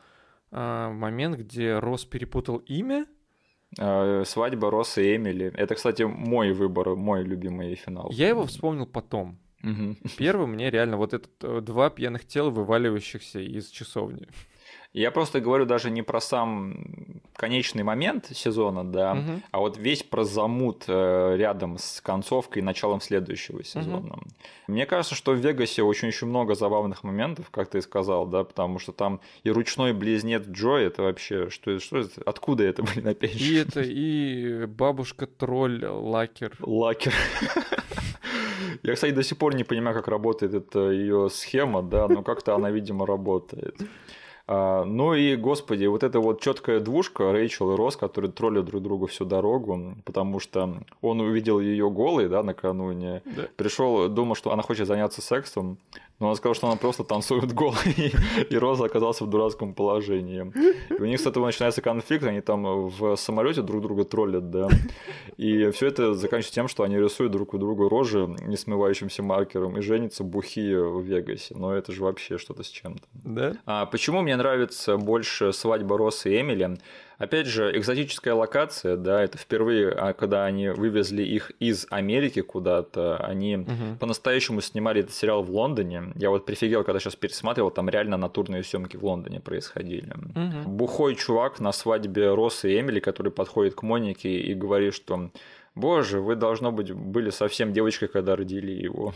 э, 0.51 0.89
момент, 0.91 1.37
где 1.37 1.79
Рос 1.79 2.05
перепутал 2.05 2.57
имя. 2.59 3.07
Э, 3.77 4.25
свадьба 4.25 4.71
Роса 4.71 5.03
и 5.03 5.17
Эмили. 5.17 5.53
Это, 5.55 5.75
кстати, 5.75 6.03
мой 6.03 6.53
выбор, 6.53 6.97
мой 6.97 7.23
любимый 7.23 7.75
финал. 7.75 8.11
Я 8.11 8.29
его 8.29 8.45
вспомнил 8.45 8.87
потом. 8.87 9.39
Угу. 9.63 9.97
Первый 10.17 10.47
мне 10.47 10.71
реально 10.71 10.97
вот 10.97 11.13
этот 11.13 11.33
э, 11.43 11.61
два 11.61 11.91
пьяных 11.91 12.27
тела, 12.27 12.51
вываливающихся 12.51 13.41
из 13.41 13.69
часовни. 13.69 14.29
Я 14.95 15.11
просто 15.11 15.41
говорю 15.41 15.67
даже 15.67 15.91
не 15.91 16.03
про 16.03 16.21
сам 16.21 16.77
конечный 17.35 17.85
момент 17.85 18.31
сезона, 18.35 18.85
да, 18.85 19.13
угу. 19.13 19.43
а 19.53 19.59
вот 19.61 19.77
весь 19.77 20.03
про 20.03 20.25
замут 20.25 20.85
э, 20.89 21.37
рядом 21.37 21.79
с 21.79 22.01
концовкой 22.01 22.63
и 22.63 22.65
началом 22.65 23.01
следующего 23.01 23.63
сезона. 23.63 24.15
Угу. 24.15 24.21
Мне 24.67 24.87
кажется, 24.87 25.15
что 25.15 25.33
в 25.33 25.37
Вегасе 25.37 25.83
очень 25.83 26.09
еще 26.09 26.27
много 26.27 26.55
забавных 26.55 27.05
моментов, 27.05 27.51
как 27.51 27.69
ты 27.69 27.81
сказал, 27.81 28.27
да, 28.27 28.43
потому 28.43 28.79
что 28.81 28.93
там 28.93 29.21
и 29.45 29.51
ручной 29.51 29.93
близнец 29.93 30.49
Джой, 30.49 30.87
это 30.87 31.03
вообще 31.03 31.49
что, 31.51 31.79
что 31.79 31.99
это, 31.99 32.23
откуда 32.27 32.65
это, 32.65 32.83
блин, 32.95 33.07
опять 33.07 33.35
же? 33.35 33.45
И 33.45 33.57
это, 33.57 33.83
и 33.85 34.67
бабушка-тролль 34.67 35.85
Лакер. 35.85 36.57
Лакер. 36.61 37.13
Я, 38.83 38.95
кстати, 38.95 39.13
до 39.13 39.23
сих 39.23 39.39
пор 39.39 39.55
не 39.55 39.65
понимаю, 39.65 39.95
как 39.95 40.09
работает 40.09 40.55
эта 40.55 40.91
ее 40.91 41.29
схема, 41.31 41.83
да, 41.83 42.09
но 42.09 42.23
как-то 42.23 42.55
она, 42.55 42.71
видимо, 42.71 43.07
работает. 43.07 43.77
А, 44.51 44.85
ну 44.85 45.13
и, 45.13 45.37
господи, 45.37 45.85
вот 45.85 46.03
эта 46.03 46.21
вот 46.21 46.41
четкая 46.41 46.81
двушка 46.81 47.33
Рэйчел 47.33 47.75
и 47.75 47.77
Рос, 47.77 47.99
которые 47.99 48.33
троллят 48.33 48.65
друг 48.65 48.83
друга 48.83 49.07
всю 49.07 49.27
дорогу, 49.27 49.95
потому 50.07 50.41
что 50.41 50.79
он 51.03 51.21
увидел 51.21 51.61
ее 51.61 51.91
голой, 51.91 52.31
да, 52.31 52.43
накануне, 52.43 53.21
да. 53.27 53.49
пришел, 53.57 54.09
думал, 54.09 54.37
что 54.37 54.51
она 54.51 54.63
хочет 54.63 54.87
заняться 54.87 55.21
сексом, 55.21 55.77
но 56.21 56.29
он 56.29 56.37
сказал, 56.37 56.55
что 56.55 56.67
она 56.67 56.77
просто 56.77 57.05
танцует 57.05 57.53
голой, 57.53 57.79
и 58.51 58.57
Роза 58.57 58.85
оказался 58.85 59.25
в 59.25 59.31
дурацком 59.31 59.75
положении. 59.75 60.53
И 60.91 61.01
у 61.01 61.05
них 61.05 61.21
с 61.21 61.27
этого 61.27 61.47
начинается 61.47 61.81
конфликт, 61.81 62.25
они 62.25 62.41
там 62.41 62.89
в 62.89 63.17
самолете 63.17 63.63
друг 63.63 63.83
друга 63.83 64.05
троллят, 64.05 64.51
да. 64.51 64.69
И 65.37 65.71
все 65.71 65.87
это 65.87 66.15
заканчивается 66.15 66.55
тем, 66.55 66.69
что 66.69 66.83
они 66.83 66.97
рисуют 66.97 67.33
друг 67.33 67.55
у 67.55 67.59
друга 67.59 67.89
рожи 67.89 68.27
несмывающимся 68.47 69.23
маркером 69.23 69.79
и 69.79 69.81
женятся 69.81 70.25
бухие 70.25 70.83
в 70.83 71.03
Вегасе. 71.03 71.55
Но 71.57 71.75
это 71.75 71.93
же 71.93 72.03
вообще 72.03 72.39
что-то 72.39 72.63
с 72.63 72.69
чем-то. 72.69 73.07
Да? 73.13 73.57
А 73.67 73.87
почему 73.87 74.23
мне 74.23 74.37
нравится 74.37 74.97
больше 74.97 75.53
свадьба 75.53 75.97
Росы 75.97 76.35
и 76.35 76.41
Эмили? 76.41 76.77
Опять 77.19 77.47
же, 77.47 77.77
экзотическая 77.77 78.33
локация, 78.33 78.97
да, 78.97 79.21
это 79.21 79.39
впервые, 79.39 79.91
а, 79.91 80.13
когда 80.13 80.45
они 80.45 80.69
вывезли 80.69 81.25
их 81.25 81.51
из 81.59 81.85
Америки 81.91 82.43
куда-то, 82.43 83.17
они 83.17 83.57
угу. 83.57 83.99
по-настоящему 83.99 84.61
снимали 84.61 85.01
этот 85.01 85.13
сериал 85.13 85.43
в 85.43 85.51
Лондоне. 85.51 86.13
Я 86.15 86.31
вот 86.31 86.47
прифигел, 86.47 86.85
когда 86.85 87.01
сейчас 87.01 87.17
пересматривал, 87.17 87.73
там 87.73 87.89
реально 87.89 88.17
натурные 88.19 88.63
съемки 88.63 88.97
в 88.97 89.05
Лондоне 89.05 89.41
происходили. 89.41 90.13
Угу. 90.13 90.71
Бухой 90.71 91.17
чувак 91.17 91.59
на 91.59 91.73
свадьбе 91.73 92.33
Росы 92.33 92.73
и 92.73 92.81
Эмили, 92.81 93.01
который 93.01 93.33
подходит 93.33 93.75
к 93.75 93.83
Монике 93.83 94.39
и 94.39 94.55
говорит, 94.55 94.95
что 94.95 95.31
боже, 95.79 96.21
вы, 96.21 96.37
должно 96.37 96.73
быть, 96.73 96.93
были 96.93 97.31
совсем 97.31 97.73
девочкой, 97.73 98.09
когда 98.09 98.37
родили 98.37 98.73
его. 98.73 99.15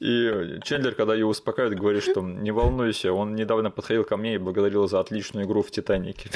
И 0.00 0.58
Чендлер, 0.64 0.94
когда 0.94 1.14
его 1.14 1.30
успокаивает, 1.30 1.78
говорит, 1.78 2.02
что 2.02 2.22
не 2.22 2.50
волнуйся, 2.50 3.12
он 3.12 3.34
недавно 3.36 3.70
подходил 3.70 4.04
ко 4.04 4.16
мне 4.16 4.34
и 4.34 4.38
благодарил 4.38 4.88
за 4.88 4.98
отличную 4.98 5.46
игру 5.46 5.62
в 5.62 5.70
«Титанике». 5.70 6.28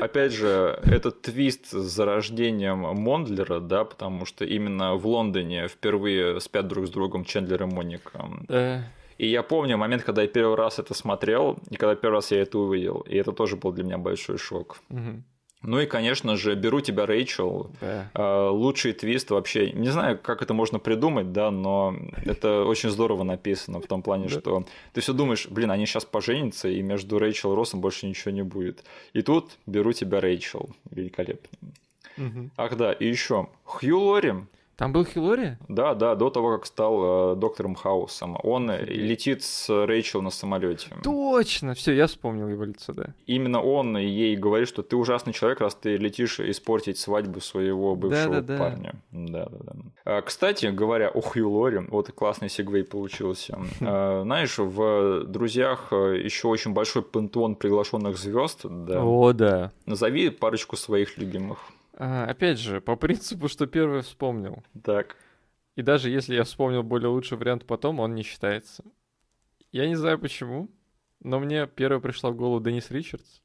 Опять 0.00 0.32
же, 0.32 0.80
этот 0.84 1.22
твист 1.22 1.66
с 1.66 1.74
зарождением 1.74 2.78
Мондлера, 2.78 3.60
да, 3.60 3.84
потому 3.84 4.26
что 4.26 4.44
именно 4.44 4.94
в 4.94 5.06
Лондоне 5.06 5.68
впервые 5.68 6.40
спят 6.40 6.66
друг 6.66 6.86
с 6.86 6.90
другом 6.90 7.24
Чендлер 7.24 7.62
и 7.62 7.66
Моника. 7.66 8.28
Да. 8.48 8.84
И 9.18 9.28
я 9.28 9.42
помню 9.42 9.76
момент, 9.78 10.02
когда 10.02 10.22
я 10.22 10.28
первый 10.28 10.56
раз 10.56 10.78
это 10.78 10.92
смотрел, 10.92 11.58
и 11.70 11.76
когда 11.76 11.94
первый 11.94 12.16
раз 12.16 12.32
я 12.32 12.42
это 12.42 12.58
увидел. 12.58 13.00
И 13.08 13.16
это 13.16 13.32
тоже 13.32 13.56
был 13.56 13.72
для 13.72 13.84
меня 13.84 13.98
большой 13.98 14.38
шок. 14.38 14.78
Мгм. 14.88 15.24
Ну 15.62 15.80
и, 15.80 15.86
конечно 15.86 16.36
же, 16.36 16.54
беру 16.54 16.80
тебя, 16.80 17.06
Рэйчел. 17.06 17.70
Да. 17.80 18.10
Э, 18.14 18.48
Лучший 18.50 18.92
твист 18.92 19.30
вообще. 19.30 19.72
Не 19.72 19.88
знаю, 19.88 20.18
как 20.18 20.42
это 20.42 20.54
можно 20.54 20.78
придумать, 20.78 21.32
да, 21.32 21.50
но 21.50 21.96
это 22.24 22.64
очень 22.64 22.90
здорово 22.90 23.24
написано 23.24 23.80
в 23.80 23.86
том 23.86 24.02
плане, 24.02 24.28
Да. 24.28 24.38
что 24.40 24.64
ты 24.92 25.00
все 25.00 25.12
думаешь, 25.12 25.48
блин, 25.48 25.70
они 25.70 25.86
сейчас 25.86 26.04
поженятся, 26.04 26.68
и 26.68 26.82
между 26.82 27.18
Рэйчел 27.18 27.52
и 27.52 27.56
Россом 27.56 27.80
больше 27.80 28.06
ничего 28.06 28.30
не 28.32 28.42
будет. 28.42 28.84
И 29.12 29.22
тут 29.22 29.52
беру 29.66 29.92
тебя, 29.92 30.20
Рэйчел. 30.20 30.68
Великолепно. 30.90 31.48
Мгм. 32.16 32.50
Ах 32.56 32.76
да, 32.76 32.92
и 32.92 33.06
еще 33.06 33.48
Хью 33.64 33.98
Лори, 34.00 34.34
Там 34.76 34.92
был 34.92 35.04
Хилори? 35.06 35.56
да, 35.68 35.94
да, 35.94 36.14
до 36.14 36.28
того, 36.28 36.56
как 36.56 36.66
стал 36.66 37.32
э, 37.32 37.36
доктором 37.36 37.74
Хаусом, 37.74 38.36
он 38.42 38.70
Офигеть. 38.70 38.96
летит 38.96 39.42
с 39.42 39.68
Рэйчел 39.86 40.20
на 40.20 40.30
самолете. 40.30 40.88
Точно! 41.02 41.72
Все, 41.74 41.92
я 41.92 42.06
вспомнил 42.06 42.48
его 42.48 42.64
лицо, 42.64 42.92
да. 42.92 43.14
Именно 43.26 43.62
он 43.62 43.96
ей 43.96 44.36
говорит, 44.36 44.68
что 44.68 44.82
ты 44.82 44.96
ужасный 44.96 45.32
человек, 45.32 45.60
раз 45.60 45.74
ты 45.74 45.96
летишь 45.96 46.40
испортить 46.40 46.98
свадьбу 46.98 47.40
своего 47.40 47.96
бывшего 47.96 48.34
Да-да-да. 48.34 48.58
парня. 48.58 48.94
Да, 49.12 49.46
да, 49.46 49.58
да. 49.62 49.72
А, 50.04 50.20
Кстати, 50.22 50.66
говоря 50.66 51.08
о 51.08 51.20
Хью 51.22 51.50
Лори, 51.50 51.78
вот 51.88 52.12
классный 52.12 52.48
сегвей 52.50 52.84
получился. 52.84 53.58
А, 53.80 54.22
Знаешь, 54.24 54.58
в 54.58 55.24
друзьях 55.24 55.90
еще 55.92 56.48
очень 56.48 56.72
большой 56.74 57.02
пантеон 57.02 57.54
приглашенных 57.54 58.18
звезд. 58.18 58.60
Да. 58.64 59.02
О, 59.02 59.32
да. 59.32 59.72
Назови 59.86 60.28
парочку 60.30 60.76
своих 60.76 61.16
любимых. 61.16 61.58
А, 61.96 62.26
опять 62.26 62.58
же, 62.58 62.80
по 62.80 62.96
принципу, 62.96 63.48
что 63.48 63.66
первый 63.66 64.02
вспомнил. 64.02 64.62
Так. 64.84 65.16
И 65.74 65.82
даже 65.82 66.10
если 66.10 66.34
я 66.34 66.44
вспомнил 66.44 66.82
более 66.82 67.08
лучший 67.08 67.36
вариант 67.36 67.66
потом, 67.66 68.00
он 68.00 68.14
не 68.14 68.22
считается. 68.22 68.84
Я 69.72 69.86
не 69.88 69.94
знаю 69.94 70.18
почему, 70.18 70.70
но 71.20 71.38
мне 71.40 71.66
первая 71.66 72.00
пришла 72.00 72.30
в 72.30 72.36
голову 72.36 72.64
Денис 72.64 72.90
Ричардс. 72.90 73.40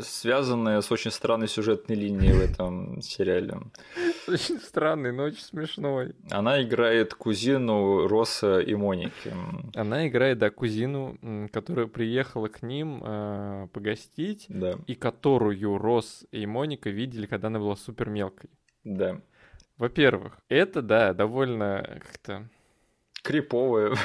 Связанные 0.00 0.82
с 0.82 0.90
очень 0.90 1.10
странной 1.10 1.48
сюжетной 1.48 1.96
линией 1.96 2.32
в 2.32 2.40
этом 2.40 3.00
сериале. 3.02 3.58
Очень 4.28 4.58
странный, 4.58 5.12
но 5.12 5.22
очень 5.24 5.42
смешной. 5.42 6.16
Она 6.30 6.60
играет 6.60 7.14
кузину 7.14 8.08
Росса 8.08 8.58
и 8.58 8.74
Моники. 8.74 9.32
Она 9.76 10.08
играет, 10.08 10.38
да, 10.38 10.50
кузину, 10.50 11.16
которая 11.52 11.86
приехала 11.86 12.48
к 12.48 12.62
ним 12.62 13.02
э, 13.04 13.68
погостить, 13.72 14.46
Да, 14.48 14.74
и 14.88 14.96
которую 14.96 15.78
Рос 15.78 16.26
и 16.32 16.44
Моника 16.44 16.90
видели, 16.90 17.26
когда 17.26 17.46
она 17.46 17.60
была 17.60 17.76
супер 17.76 18.08
мелкой. 18.10 18.50
да. 18.82 19.20
Во-первых, 19.78 20.38
это, 20.48 20.80
да, 20.80 21.12
довольно 21.12 22.00
как-то 22.02 22.48
Криповая. 23.22 23.96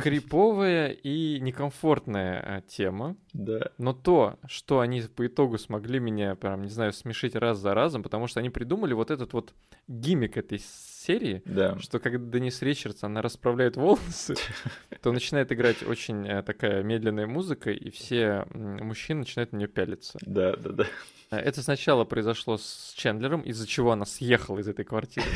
криповая 0.00 0.90
и 0.90 1.40
некомфортная 1.40 2.40
а, 2.40 2.60
тема. 2.60 3.16
Да. 3.32 3.70
Но 3.78 3.92
то, 3.92 4.38
что 4.46 4.80
они 4.80 5.00
по 5.02 5.26
итогу 5.26 5.58
смогли 5.58 5.98
меня, 5.98 6.34
прям, 6.36 6.62
не 6.62 6.70
знаю, 6.70 6.92
смешить 6.92 7.34
раз 7.34 7.58
за 7.58 7.74
разом, 7.74 8.02
потому 8.02 8.26
что 8.26 8.40
они 8.40 8.50
придумали 8.50 8.94
вот 8.94 9.10
этот 9.10 9.32
вот 9.32 9.54
гиммик 9.88 10.36
этой 10.36 10.60
серии, 11.08 11.42
Да. 11.46 11.78
что 11.78 11.98
когда 12.00 12.38
Денис 12.38 12.60
Ричардс, 12.60 13.02
она 13.02 13.22
расправляет 13.22 13.76
волосы, 13.76 14.34
то 15.02 15.10
начинает 15.12 15.50
играть 15.52 15.82
очень 15.82 16.26
э, 16.28 16.42
такая 16.42 16.82
медленная 16.82 17.26
музыка, 17.26 17.70
и 17.70 17.90
все 17.90 18.46
мужчины 18.52 19.20
начинают 19.20 19.52
на 19.52 19.56
нее 19.56 19.68
пялиться. 19.68 20.18
Да, 20.22 20.54
да, 20.56 20.70
да. 20.70 20.84
А 21.30 21.38
Это 21.38 21.62
сначала 21.62 22.04
произошло 22.04 22.56
с 22.56 22.94
Чендлером, 22.96 23.42
из-за 23.42 23.66
чего 23.66 23.92
она 23.92 24.06
съехала 24.06 24.60
из 24.60 24.68
этой 24.68 24.84
квартиры. 24.86 25.26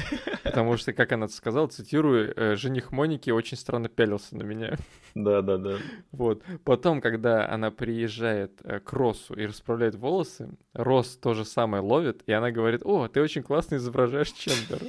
Потому 0.43 0.79
что, 0.79 0.95
как 0.95 1.13
она 1.13 1.29
сказала, 1.29 1.67
цитирую, 1.69 2.33
«Э, 2.35 2.57
жених 2.57 2.93
Моники 2.93 3.29
очень 3.31 3.59
странно 3.59 3.89
пялился 3.91 4.35
на 4.37 4.43
меня. 4.43 4.77
Да, 5.15 5.43
да, 5.43 5.59
да. 5.59 5.77
Вот. 6.11 6.43
Потом, 6.65 7.03
когда 7.03 7.47
она 7.47 7.71
приезжает 7.71 8.53
э, 8.65 8.81
к 8.81 8.91
Россу 8.95 9.35
и 9.35 9.45
расправляет 9.47 9.95
волосы, 9.95 10.49
Росс 10.73 11.17
то 11.19 11.35
же 11.35 11.45
самое 11.45 11.83
ловит, 11.83 12.23
и 12.27 12.33
она 12.33 12.51
говорит, 12.51 12.81
о, 12.85 13.09
ты 13.09 13.21
очень 13.21 13.43
классно 13.43 13.75
изображаешь 13.77 14.33
Чендлера. 14.33 14.87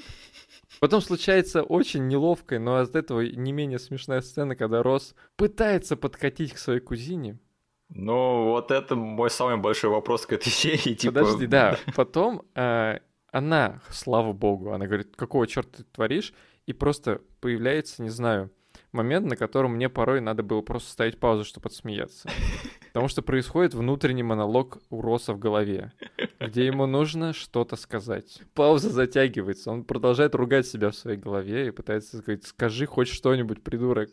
Потом 0.84 1.00
случается 1.00 1.64
очень 1.64 2.10
неловкая, 2.10 2.60
но 2.60 2.76
от 2.76 2.94
этого 2.98 3.22
не 3.22 3.54
менее 3.54 3.80
смешная 3.80 4.20
сцена, 4.20 4.54
когда 4.58 4.84
Росс 4.84 5.16
пытается 5.38 5.96
подкатить 5.96 6.52
к 6.52 6.58
своей 6.58 6.82
кузине. 6.82 7.40
Ну, 7.88 8.50
вот 8.50 8.70
это 8.70 8.98
мой 8.98 9.30
самый 9.30 9.56
большой 9.56 9.92
вопрос 9.92 10.26
к 10.26 10.34
этой 10.34 10.50
серии. 10.50 10.94
Типа... 10.94 11.14
Подожди, 11.14 11.48
да. 11.48 11.78
Потом 11.96 12.42
э, 12.54 13.00
она, 13.32 13.80
слава 13.92 14.34
богу, 14.34 14.74
она 14.74 14.86
говорит, 14.86 15.16
какого 15.16 15.48
черта 15.48 15.78
ты 15.78 15.84
творишь? 15.86 16.34
И 16.66 16.74
просто 16.74 17.22
появляется, 17.40 18.04
не 18.04 18.10
знаю, 18.10 18.52
момент, 18.92 19.26
на 19.26 19.38
котором 19.38 19.76
мне 19.76 19.88
порой 19.88 20.20
надо 20.20 20.44
было 20.44 20.60
просто 20.60 20.92
ставить 20.92 21.18
паузу, 21.18 21.46
чтобы 21.46 21.68
отсмеяться. 21.68 22.30
Потому 22.94 23.08
что 23.08 23.24
происходит 23.24 23.74
внутренний 23.74 24.22
монолог 24.22 24.78
у 24.92 25.02
Роса 25.02 25.34
в 25.34 25.40
голове, 25.40 25.92
где 26.40 26.68
ему 26.68 26.86
нужно 26.86 27.34
что-то 27.34 27.76
сказать. 27.76 28.44
Пауза 28.54 28.92
затягивается, 28.92 29.72
он 29.72 29.84
продолжает 29.84 30.36
ругать 30.36 30.68
себя 30.68 30.92
в 30.92 30.96
своей 30.96 31.18
голове 31.18 31.68
и 31.68 31.72
пытается 31.72 32.20
сказать, 32.20 32.46
скажи 32.46 32.86
хоть 32.86 33.08
что-нибудь, 33.08 33.64
придурок. 33.64 34.10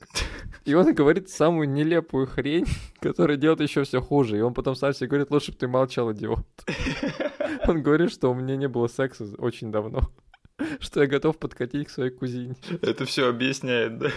И 0.64 0.72
он 0.72 0.94
говорит 0.94 1.28
самую 1.28 1.68
нелепую 1.68 2.26
хрень, 2.26 2.64
которая 3.00 3.36
делает 3.36 3.60
еще 3.60 3.84
все 3.84 4.00
хуже. 4.00 4.38
И 4.38 4.40
он 4.40 4.54
потом 4.54 4.74
сам 4.74 4.94
себе 4.94 5.08
говорит, 5.08 5.30
лучше 5.30 5.52
бы 5.52 5.58
ты 5.58 5.68
молчал, 5.68 6.10
идиот. 6.12 6.46
Он 7.68 7.82
говорит, 7.82 8.10
что 8.10 8.30
у 8.30 8.34
меня 8.34 8.56
не 8.56 8.66
было 8.66 8.86
секса 8.86 9.26
очень 9.36 9.70
давно. 9.70 10.00
Что 10.78 11.02
я 11.02 11.06
готов 11.06 11.38
подкатить 11.38 11.88
к 11.88 11.90
своей 11.90 12.10
кузине. 12.10 12.56
Это 12.82 13.04
все 13.04 13.28
объясняет, 13.28 13.98
да? 13.98 14.08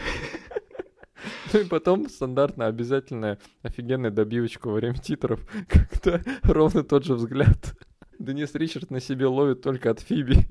Ну 1.52 1.60
и 1.60 1.66
потом 1.66 2.10
стандартно 2.10 2.68
обязательная 2.68 3.40
офигенная 3.62 4.12
добивочка 4.12 4.68
во 4.68 4.76
время 4.76 4.98
титров, 4.98 5.40
когда 5.70 6.22
ровно 6.44 6.84
тот 6.84 7.06
же 7.06 7.16
взгляд 7.16 7.76
Денис 8.20 8.54
Ричард 8.56 8.92
на 8.92 9.00
себе 9.00 9.28
ловит 9.28 9.62
только 9.62 9.92
от 9.92 10.00
Фиби. 10.00 10.48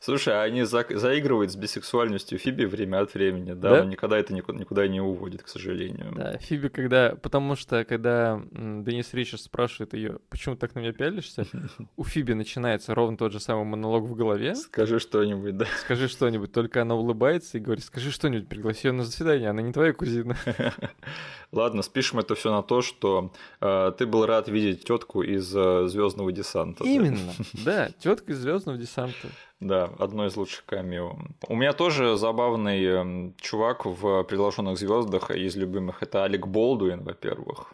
Слушай, 0.00 0.34
а 0.34 0.42
они 0.42 0.62
за- 0.62 0.86
заигрывают 0.90 1.50
с 1.52 1.56
бисексуальностью 1.56 2.38
Фиби 2.38 2.64
время 2.64 3.00
от 3.00 3.14
времени, 3.14 3.52
да? 3.52 3.70
Да. 3.70 3.84
Но 3.84 3.90
никогда 3.90 4.18
это 4.18 4.32
никуда, 4.32 4.58
никуда 4.58 4.88
не 4.88 5.00
уводит, 5.00 5.42
к 5.42 5.48
сожалению. 5.48 6.12
Да, 6.14 6.38
Фиби, 6.38 6.68
когда... 6.68 7.16
Потому 7.16 7.56
что, 7.56 7.84
когда 7.84 8.40
Денис 8.52 9.12
Ричард 9.12 9.42
спрашивает 9.42 9.94
ее, 9.94 10.18
почему 10.30 10.54
ты 10.54 10.62
так 10.62 10.74
на 10.74 10.80
меня 10.80 10.92
пялишься, 10.92 11.46
у 11.96 12.04
Фиби 12.04 12.32
начинается 12.32 12.94
ровно 12.94 13.16
тот 13.16 13.32
же 13.32 13.40
самый 13.40 13.64
монолог 13.64 14.04
в 14.04 14.14
голове. 14.14 14.54
Скажи 14.54 14.98
что-нибудь, 15.00 15.56
да? 15.56 15.66
Скажи 15.80 16.08
что-нибудь. 16.08 16.52
Только 16.52 16.82
она 16.82 16.94
улыбается 16.94 17.58
и 17.58 17.60
говорит, 17.60 17.84
скажи 17.84 18.10
что-нибудь, 18.10 18.48
пригласи 18.48 18.88
ее 18.88 18.92
на 18.92 19.04
свидание, 19.04 19.50
она 19.50 19.62
не 19.62 19.72
твоя 19.72 19.92
кузина. 19.92 20.36
Ладно, 21.52 21.82
спишем 21.82 22.18
это 22.18 22.34
все 22.34 22.52
на 22.52 22.62
то, 22.62 22.82
что 22.82 23.32
э, 23.60 23.92
ты 23.96 24.06
был 24.06 24.26
рад 24.26 24.48
видеть 24.48 24.84
тетку 24.84 25.22
из 25.22 25.46
Звездного 25.48 26.30
десанта. 26.30 26.84
Именно, 26.84 27.32
да, 27.64 27.88
тетка 27.98 28.32
из 28.32 28.38
Звездного 28.38 28.78
десанта. 28.78 29.28
Да, 29.60 29.90
одно 29.98 30.26
из 30.26 30.36
лучших 30.36 30.64
камео. 30.66 31.16
У 31.48 31.56
меня 31.56 31.72
тоже 31.72 32.16
забавный 32.16 32.84
эм, 32.84 33.34
чувак 33.40 33.86
в 33.86 34.22
«Приглашенных 34.22 34.78
звездах» 34.78 35.32
из 35.32 35.56
любимых. 35.56 36.00
Это 36.02 36.22
Алек 36.22 36.46
Болдуин, 36.46 37.02
во-первых, 37.02 37.72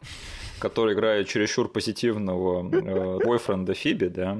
который 0.58 0.94
играет 0.94 1.28
чересчур 1.28 1.68
позитивного 1.68 2.68
э, 2.70 3.18
бойфренда 3.24 3.74
Фиби, 3.74 4.06
да, 4.06 4.38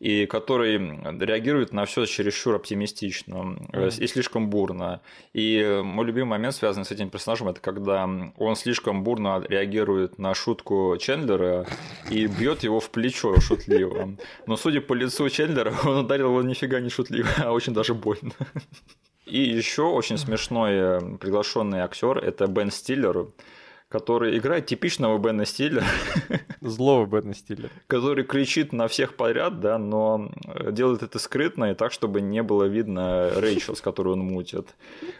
и 0.00 0.26
который 0.26 0.78
реагирует 1.24 1.72
на 1.72 1.84
все 1.84 2.06
чересчур 2.06 2.54
оптимистично 2.56 3.56
э, 3.72 3.90
и 3.98 4.06
слишком 4.06 4.50
бурно. 4.50 5.00
И 5.32 5.80
мой 5.84 6.06
любимый 6.06 6.30
момент, 6.30 6.54
связанный 6.54 6.84
с 6.84 6.90
этим 6.90 7.10
персонажем, 7.10 7.48
это 7.48 7.60
когда 7.60 8.08
он 8.36 8.56
слишком 8.56 9.04
бурно 9.04 9.44
реагирует 9.48 10.18
на 10.18 10.34
шутку 10.34 10.96
Чендлера 10.98 11.66
и 12.10 12.26
бьет 12.26 12.62
его 12.62 12.80
в 12.80 12.90
плечо 12.90 13.40
шутливо. 13.40 14.16
Но 14.46 14.56
судя 14.56 14.80
по 14.80 14.94
лицу 14.94 15.28
Чендлера, 15.28 15.74
он 15.84 15.98
ударил 15.98 16.26
его 16.26 16.42
нифига 16.42 16.80
не 16.80 16.90
шутливо, 16.90 17.28
а 17.38 17.52
очень 17.52 17.74
даже 17.74 17.94
больно. 17.94 18.32
И 19.24 19.40
еще 19.40 19.82
очень 19.82 20.18
смешной 20.18 20.72
э, 20.74 21.00
приглашенный 21.18 21.80
актер 21.80 22.18
это 22.18 22.46
Бен 22.46 22.70
Стиллер, 22.70 23.28
который 23.92 24.38
играет 24.38 24.64
типичного 24.66 25.18
Бена 25.18 25.44
Стиллера, 25.44 25.84
Злого 26.62 27.04
Бэтна 27.04 27.34
Стиллера. 27.34 27.70
который 27.86 28.24
кричит 28.24 28.72
на 28.72 28.88
всех 28.88 29.14
подряд, 29.14 29.60
да, 29.60 29.76
но 29.78 30.30
делает 30.70 31.02
это 31.02 31.18
скрытно 31.18 31.72
и 31.72 31.74
так, 31.74 31.92
чтобы 31.92 32.22
не 32.22 32.42
было 32.42 32.64
видно 32.64 33.30
Рэйчел, 33.36 33.76
с 33.76 33.82
которой 33.82 34.14
он 34.14 34.20
мутит. 34.20 34.74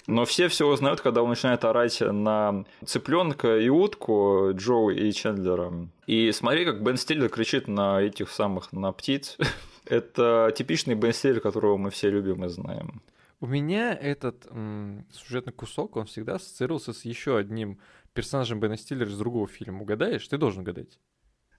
Но 0.07 0.25
все 0.25 0.49
все 0.49 0.67
узнают, 0.67 1.03
когда 1.03 1.23
он 1.23 1.29
начинает 1.29 1.65
орать 1.65 2.01
на 2.01 2.65
цыпленка 2.85 3.59
и 3.59 3.69
утку 3.69 4.53
Джоу 4.55 4.89
и 4.91 5.13
Чендлера. 5.13 5.71
И 6.07 6.33
смотри, 6.33 6.65
как 6.65 6.83
Бен 6.83 6.97
Стиллер 6.97 7.29
кричит 7.29 7.69
на 7.69 8.01
этих 8.01 8.31
самых, 8.31 8.73
на 8.73 8.91
птиц. 8.93 9.37
Это 9.85 10.53
типичный 10.57 10.95
Бен 10.95 11.13
Стиллер, 11.13 11.41
которого 11.41 11.77
мы 11.77 11.91
все 11.91 12.09
любим 12.09 12.45
и 12.45 12.49
знаем. 12.49 13.03
У 13.41 13.47
меня 13.47 13.93
этот 13.93 14.47
м, 14.51 15.05
сюжетный 15.13 15.53
кусок, 15.53 15.97
он 15.97 16.07
всегда 16.07 16.37
ассоциировался 16.37 16.93
с 16.93 17.05
еще 17.05 17.37
одним 17.37 17.79
персонажем 18.15 18.61
Бена 18.61 18.77
Стиллера 18.77 19.09
из 19.09 19.19
другого 19.19 19.47
фильма. 19.49 19.83
Угадаешь? 19.83 20.27
Ты 20.29 20.39
должен 20.39 20.63
угадать. 20.63 20.99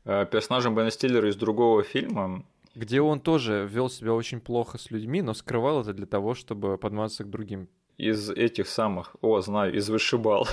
Э, 0.06 0.26
Персонажем 0.30 0.76
Бена 0.76 0.92
Стиллера 0.92 1.30
из 1.30 1.36
другого 1.36 1.84
фильма 1.84 2.46
Где 2.76 3.02
он 3.02 3.20
тоже 3.20 3.68
вел 3.72 3.90
себя 3.90 4.14
очень 4.14 4.42
плохо 4.42 4.78
с 4.78 4.92
людьми, 4.92 5.22
но 5.22 5.34
скрывал 5.34 5.82
это 5.82 5.94
для 5.94 6.06
того, 6.06 6.34
чтобы 6.34 6.78
подмазаться 6.78 7.24
к 7.24 7.30
другим. 7.30 7.70
из 7.98 8.30
этих 8.30 8.68
самых, 8.68 9.16
о, 9.22 9.40
знаю, 9.42 9.74
из 9.76 9.90
вышибал. 9.90 10.48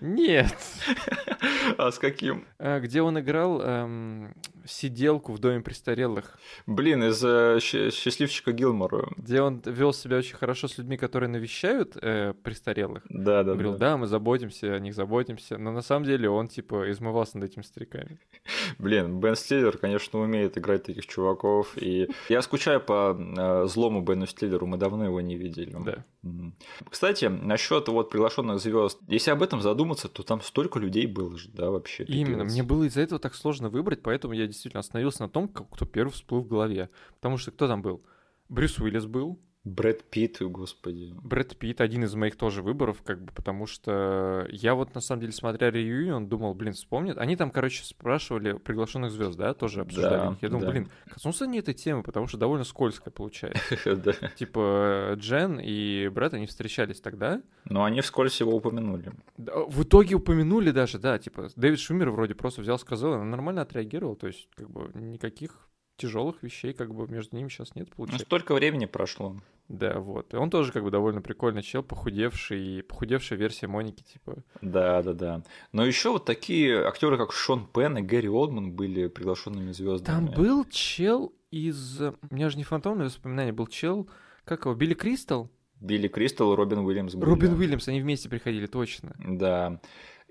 Нет. 0.00 0.54
А 1.76 1.92
с 1.92 1.98
каким? 1.98 2.44
А, 2.58 2.80
Где 2.80 3.02
он 3.02 3.20
играл 3.20 3.60
эм, 3.60 4.34
сиделку 4.70 5.32
в 5.32 5.38
доме 5.38 5.60
престарелых. 5.60 6.38
Блин, 6.66 7.02
из 7.04 7.22
э, 7.24 7.58
счастливчика 7.60 8.52
Гилмора. 8.52 9.08
Где 9.16 9.42
он 9.42 9.62
вел 9.64 9.92
себя 9.92 10.18
очень 10.18 10.36
хорошо 10.36 10.68
с 10.68 10.78
людьми, 10.78 10.96
которые 10.96 11.28
навещают 11.28 11.96
э, 12.00 12.34
престарелых. 12.42 13.02
Да, 13.08 13.42
да, 13.42 13.52
Он 13.52 13.58
говорил, 13.58 13.72
да. 13.72 13.78
да, 13.78 13.96
мы 13.96 14.06
заботимся, 14.06 14.74
о 14.74 14.78
них 14.78 14.94
заботимся. 14.94 15.58
Но 15.58 15.72
на 15.72 15.82
самом 15.82 16.04
деле 16.04 16.28
он, 16.30 16.48
типа, 16.48 16.90
измывался 16.90 17.38
над 17.38 17.50
этими 17.50 17.62
стариками. 17.62 18.18
Блин, 18.78 19.20
Бен 19.20 19.36
Стиллер, 19.36 19.76
конечно, 19.78 20.20
умеет 20.20 20.58
играть 20.58 20.84
таких 20.84 21.06
чуваков. 21.06 21.76
И 21.76 22.08
я 22.28 22.42
скучаю 22.42 22.80
по 22.80 23.16
э, 23.18 23.66
злому 23.68 24.02
Бену 24.02 24.26
Стиллеру, 24.26 24.66
мы 24.66 24.76
давно 24.76 25.04
его 25.04 25.20
не 25.20 25.36
видели. 25.36 25.76
Да. 25.84 26.04
Мгм. 26.22 26.54
Кстати, 26.90 27.26
насчет 27.26 27.88
вот 27.88 28.10
приглашенных 28.10 28.60
звезд, 28.60 28.98
если 29.08 29.30
об 29.30 29.42
этом 29.42 29.60
задуматься, 29.60 30.08
то 30.08 30.22
там 30.22 30.40
столько 30.42 30.78
людей 30.78 31.06
было 31.06 31.36
же, 31.38 31.48
да, 31.50 31.70
вообще. 31.70 32.04
Именно, 32.04 32.42
пипец. 32.44 32.52
мне 32.52 32.62
было 32.62 32.84
из-за 32.84 33.02
этого 33.02 33.20
так 33.20 33.34
сложно 33.34 33.68
выбрать, 33.68 34.02
поэтому 34.02 34.34
я 34.34 34.46
действительно 34.46 34.57
остановился 34.66 35.22
на 35.22 35.28
том, 35.28 35.48
кто 35.48 35.86
первый 35.86 36.10
всплыл 36.10 36.42
в 36.42 36.48
голове. 36.48 36.90
Потому 37.16 37.38
что 37.38 37.50
кто 37.50 37.68
там 37.68 37.82
был? 37.82 38.04
Брюс 38.48 38.78
Уиллис 38.78 39.06
был, 39.06 39.38
Брэд 39.68 40.04
Питт, 40.04 40.40
господи. 40.40 41.12
Брэд 41.22 41.56
Питт, 41.56 41.80
один 41.80 42.04
из 42.04 42.14
моих 42.14 42.36
тоже 42.36 42.62
выборов, 42.62 43.02
как 43.04 43.22
бы, 43.22 43.32
потому 43.32 43.66
что 43.66 44.46
я 44.50 44.74
вот 44.74 44.94
на 44.94 45.00
самом 45.00 45.20
деле, 45.20 45.32
смотря 45.32 45.70
реюнион, 45.70 46.28
думал, 46.28 46.54
блин, 46.54 46.72
вспомнят. 46.72 47.18
Они 47.18 47.36
там, 47.36 47.50
короче, 47.50 47.84
спрашивали 47.84 48.54
приглашенных 48.54 49.12
звезд, 49.12 49.36
да, 49.36 49.54
тоже 49.54 49.82
обсуждали. 49.82 50.30
Да. 50.30 50.36
Я 50.40 50.48
думал, 50.48 50.64
да. 50.64 50.70
блин, 50.70 50.90
коснутся 51.08 51.44
они 51.44 51.58
этой 51.58 51.74
темы, 51.74 52.02
потому 52.02 52.26
что 52.26 52.38
довольно 52.38 52.64
скользко 52.64 53.10
получается. 53.10 53.60
Типа 54.36 55.12
Джен 55.16 55.60
и 55.62 56.08
Брэд, 56.08 56.34
они 56.34 56.46
встречались 56.46 57.00
тогда. 57.00 57.42
Но 57.64 57.84
они 57.84 58.00
вскользь 58.00 58.40
его 58.40 58.54
упомянули. 58.56 59.12
В 59.36 59.82
итоге 59.82 60.14
упомянули 60.14 60.70
даже, 60.70 60.98
да, 60.98 61.18
типа 61.18 61.48
Дэвид 61.56 61.78
Шумер 61.78 62.10
вроде 62.10 62.34
просто 62.34 62.62
взял, 62.62 62.78
сказал, 62.78 63.14
и 63.14 63.16
он 63.18 63.30
нормально 63.30 63.62
отреагировал, 63.62 64.16
то 64.16 64.26
есть 64.26 64.48
как 64.54 64.70
бы 64.70 64.90
никаких 64.94 65.67
тяжелых 65.98 66.42
вещей 66.42 66.72
как 66.72 66.94
бы 66.94 67.06
между 67.06 67.36
ними 67.36 67.48
сейчас 67.48 67.74
нет, 67.74 67.88
Ну, 67.90 67.94
получается. 67.96 68.24
столько 68.24 68.54
времени 68.54 68.86
прошло. 68.86 69.36
Да, 69.68 69.98
вот. 69.98 70.32
И 70.32 70.36
он 70.36 70.48
тоже 70.48 70.72
как 70.72 70.82
бы 70.82 70.90
довольно 70.90 71.20
прикольный 71.20 71.62
чел, 71.62 71.82
похудевший, 71.82 72.78
и 72.78 72.82
похудевшая 72.82 73.38
версия 73.38 73.66
Моники, 73.66 74.02
типа. 74.02 74.36
Да, 74.62 75.02
да, 75.02 75.12
да. 75.12 75.42
Но 75.72 75.84
еще 75.84 76.10
вот 76.10 76.24
такие 76.24 76.86
актеры, 76.86 77.18
как 77.18 77.32
Шон 77.32 77.66
Пен 77.66 77.98
и 77.98 78.02
Гэри 78.02 78.30
Олдман, 78.30 78.72
были 78.72 79.08
приглашенными 79.08 79.72
звездами. 79.72 80.06
Там 80.06 80.34
был 80.34 80.64
чел 80.70 81.34
из... 81.50 82.00
У 82.00 82.14
меня 82.30 82.48
же 82.48 82.56
не 82.56 82.64
фантомное 82.64 83.06
воспоминание, 83.06 83.52
был 83.52 83.66
чел, 83.66 84.08
как 84.44 84.64
его, 84.64 84.74
Билли 84.74 84.94
Кристал? 84.94 85.50
Билли 85.80 86.08
Кристал 86.08 86.52
и 86.54 86.56
Робин 86.56 86.78
Уильямс 86.78 87.14
были. 87.14 87.28
Робин 87.30 87.52
Уильямс, 87.52 87.86
они 87.88 88.00
вместе 88.00 88.28
приходили, 88.30 88.66
точно. 88.66 89.14
Да. 89.18 89.80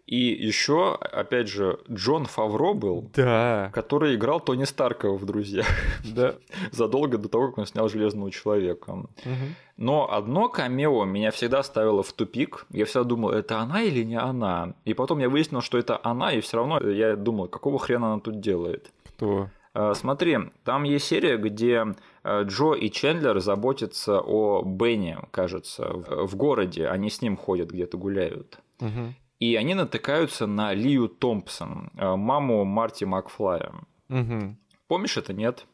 И 0.08 0.16
еще, 0.16 0.96
опять 0.96 1.50
же, 1.50 1.80
Джон 1.92 2.26
Фавро 2.26 2.74
был, 2.74 3.12
Да, 3.14 3.70
который 3.74 4.16
играл 4.16 4.40
Тони 4.40 4.64
Старка 4.64 5.12
в 5.12 5.26
«Друзьях» 5.26 5.68
да. 6.06 6.36
задолго 6.72 7.18
до 7.18 7.28
того, 7.28 7.48
как 7.50 7.58
он 7.58 7.66
снял 7.66 7.90
«Железного 7.90 8.32
человека». 8.32 8.94
Мгм. 8.94 9.56
Но 9.76 10.10
одно 10.12 10.48
камео 10.48 11.04
меня 11.04 11.32
всегда 11.32 11.62
ставило 11.62 12.04
в 12.04 12.14
тупик. 12.14 12.66
Я 12.72 12.86
всегда 12.86 13.04
думал, 13.04 13.32
это 13.32 13.60
она 13.60 13.82
или 13.82 14.04
не 14.04 14.18
она. 14.18 14.74
И 14.86 14.94
потом 14.94 15.20
я 15.20 15.28
выяснил, 15.30 15.62
что 15.62 15.78
это 15.78 16.00
она, 16.02 16.32
и 16.32 16.40
все 16.40 16.58
равно 16.58 16.80
я 16.80 17.18
думал, 17.18 17.50
какого 17.50 17.78
хрена 17.78 18.14
она 18.14 18.22
тут 18.22 18.40
делает. 18.40 18.90
Кто? 19.18 19.50
А, 19.74 19.94
Смотри, 19.94 20.38
там 20.64 20.84
есть 20.84 21.06
серия, 21.06 21.38
где 21.38 21.86
э, 22.24 22.44
Джо 22.46 22.74
и 22.74 22.90
Чендлер 22.90 23.40
заботятся 23.42 24.22
о 24.22 24.64
Бенни, 24.64 25.18
кажется, 25.32 25.86
в 26.08 26.36
городе. 26.38 26.88
Они 26.88 27.10
с 27.10 27.22
ним 27.22 27.36
ходят, 27.36 27.70
где-то 27.72 27.98
гуляют. 27.98 28.58
Мгм. 28.80 29.16
И 29.40 29.56
они 29.56 29.76
натыкаются 29.76 30.48
на 30.48 30.74
Лию 30.74 31.10
Томпсон, 31.10 31.92
э, 31.96 32.16
маму 32.16 32.66
Марти 32.66 33.04
Макфлая. 33.04 33.74
Мгм. 34.08 34.58
Помнишь 34.88 35.18
это, 35.18 35.34
нет? 35.34 35.66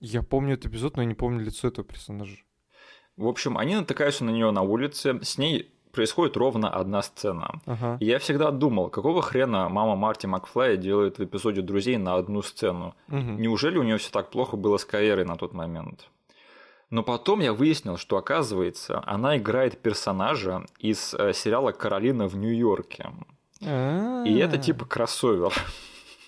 Я 0.00 0.22
помню 0.22 0.54
этот 0.54 0.72
эпизод, 0.72 0.96
но 0.96 1.02
я 1.02 1.08
не 1.08 1.14
помню 1.14 1.44
лицо 1.44 1.68
этого 1.68 1.86
персонажа. 1.86 2.38
В 3.16 3.28
общем, 3.28 3.56
они 3.56 3.76
натыкаются 3.76 4.24
на 4.24 4.30
нее 4.30 4.50
на 4.50 4.62
улице, 4.62 5.20
с 5.22 5.38
ней 5.38 5.70
происходит 5.92 6.36
ровно 6.36 6.68
одна 6.68 7.02
сцена. 7.02 7.60
Ага. 7.66 7.96
И 8.00 8.06
я 8.06 8.18
всегда 8.18 8.50
думал, 8.50 8.90
какого 8.90 9.22
хрена 9.22 9.68
мама 9.68 9.94
Марти 9.94 10.26
Макфлая 10.26 10.76
делает 10.76 11.18
в 11.18 11.24
эпизоде 11.24 11.62
«Друзей» 11.62 11.96
на 11.96 12.16
одну 12.16 12.42
сцену? 12.42 12.94
Мгм. 13.06 13.40
Неужели 13.40 13.78
у 13.78 13.84
нее 13.84 13.98
все 13.98 14.10
так 14.10 14.30
плохо 14.30 14.56
было 14.56 14.76
с 14.76 14.84
карьерой 14.84 15.24
на 15.24 15.36
тот 15.36 15.54
момент? 15.54 16.10
Но 16.90 17.02
потом 17.02 17.40
я 17.40 17.52
выяснил, 17.52 17.96
что 17.96 18.16
оказывается, 18.16 19.02
она 19.06 19.36
играет 19.36 19.78
персонажа 19.78 20.64
из 20.78 21.14
э, 21.14 21.32
сериала 21.32 21.72
«Каролина 21.72 22.28
в 22.28 22.36
Нью-Йорке». 22.36 23.10
И 23.60 23.64
это 24.38 24.56
А, 24.56 24.58
типа 24.58 24.84
кроссовер. 24.84 25.52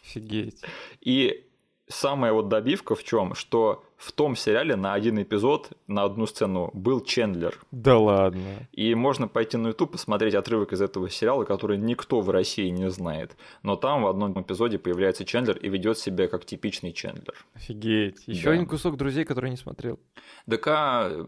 Офигеть. 0.05 0.63
И 1.01 1.45
самая 1.89 2.33
вот 2.33 2.49
добивка 2.49 2.95
в 2.95 3.05
чем, 3.05 3.35
что 3.35 3.83
в 3.97 4.13
том 4.13 4.37
сериале 4.37 4.77
на 4.77 4.93
один 4.93 5.23
эпизод, 5.23 5.71
на 5.87 6.03
одну 6.05 6.27
сцену 6.27 6.71
был 6.75 7.01
Чендлер. 7.01 7.59
Да 7.71 7.97
ладно. 7.99 8.69
И 8.73 8.95
можно 8.95 9.27
пойти 9.27 9.57
на 9.57 9.69
YouTube 9.69 9.93
посмотреть 9.93 10.35
отрывок 10.35 10.73
из 10.73 10.83
этого 10.83 11.09
сериала, 11.09 11.45
который 11.45 11.79
никто 11.79 12.21
в 12.21 12.29
России 12.29 12.69
не 12.69 12.91
знает. 12.91 13.37
Но 13.63 13.77
там 13.77 14.03
в 14.03 14.07
одном 14.09 14.39
эпизоде 14.41 14.79
появляется 14.79 15.25
Чендлер 15.25 15.57
и 15.57 15.69
ведет 15.69 15.99
себя 15.99 16.29
как 16.29 16.45
типичный 16.45 16.93
Чендлер. 16.93 17.35
Офигеть. 17.55 18.23
Еще 18.27 18.45
Да. 18.45 18.51
один 18.53 18.67
кусок 18.67 18.97
друзей, 18.97 19.25
который 19.25 19.49
не 19.51 19.57
смотрел. 19.57 19.99
ДК 20.47 20.67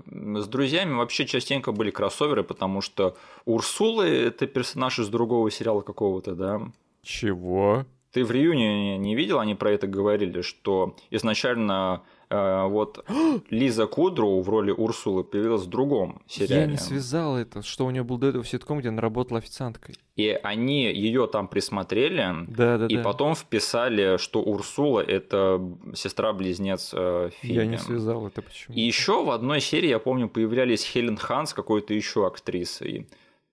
с 0.07 0.47
друзьями 0.47 0.95
вообще 0.95 1.25
частенько 1.25 1.73
были 1.73 1.91
кроссоверы, 1.91 2.43
потому 2.45 2.83
что 2.83 3.17
Урсула 3.47 4.03
это 4.03 4.47
персонаж 4.47 4.99
из 4.99 5.09
другого 5.09 5.51
сериала 5.51 5.81
какого-то, 5.81 6.35
да. 6.35 6.61
Чего? 7.03 7.87
Ты 8.13 8.25
в 8.25 8.31
реюне 8.31 8.97
не 8.99 9.15
видел, 9.15 9.39
они 9.39 9.55
про 9.55 9.71
это 9.71 9.87
говорили, 9.87 10.41
что 10.41 10.97
изначально 11.11 12.03
э, 12.31 12.65
вот 12.67 13.05
Лиза 13.51 13.87
Кудроу 13.87 14.41
в 14.41 14.49
роли 14.49 14.71
Урсулы 14.71 15.25
появилась 15.25 15.65
в 15.65 15.69
другом 15.69 16.23
сериале. 16.27 16.63
Я 16.63 16.67
не 16.67 16.79
связал 16.79 17.37
это, 17.37 17.63
что 17.63 17.85
у 17.85 17.91
нее 17.91 18.05
был 18.05 18.17
до 18.17 18.29
этого 18.29 18.45
ситком, 18.45 18.79
где 18.79 18.89
она 18.89 19.03
работала 19.03 19.39
официанткой. 19.39 19.97
И 20.17 20.29
они 20.43 20.85
ее 20.85 21.27
там 21.27 21.49
присмотрели, 21.49 22.47
Да, 22.49 22.79
да, 22.79 22.87
и 22.87 22.97
да. 22.97 23.03
потом 23.03 23.35
вписали, 23.35 24.17
что 24.17 24.41
Урсула 24.43 25.01
это 25.01 25.61
сестра-близнец 25.95 26.93
э, 26.95 27.31
Фиби. 27.41 27.53
Я 27.53 27.67
не 27.67 27.79
связал 27.79 28.27
это 28.27 28.41
почему. 28.41 28.75
И 28.75 28.81
еще 28.81 29.23
в 29.23 29.31
одной 29.31 29.61
серии, 29.61 29.89
я 29.89 29.99
помню, 29.99 30.29
появлялись 30.29 30.83
Хелен 30.83 31.19
Ханс, 31.19 31.53
какой-то 31.53 31.93
еще 31.93 32.27
актрисой. 32.27 33.07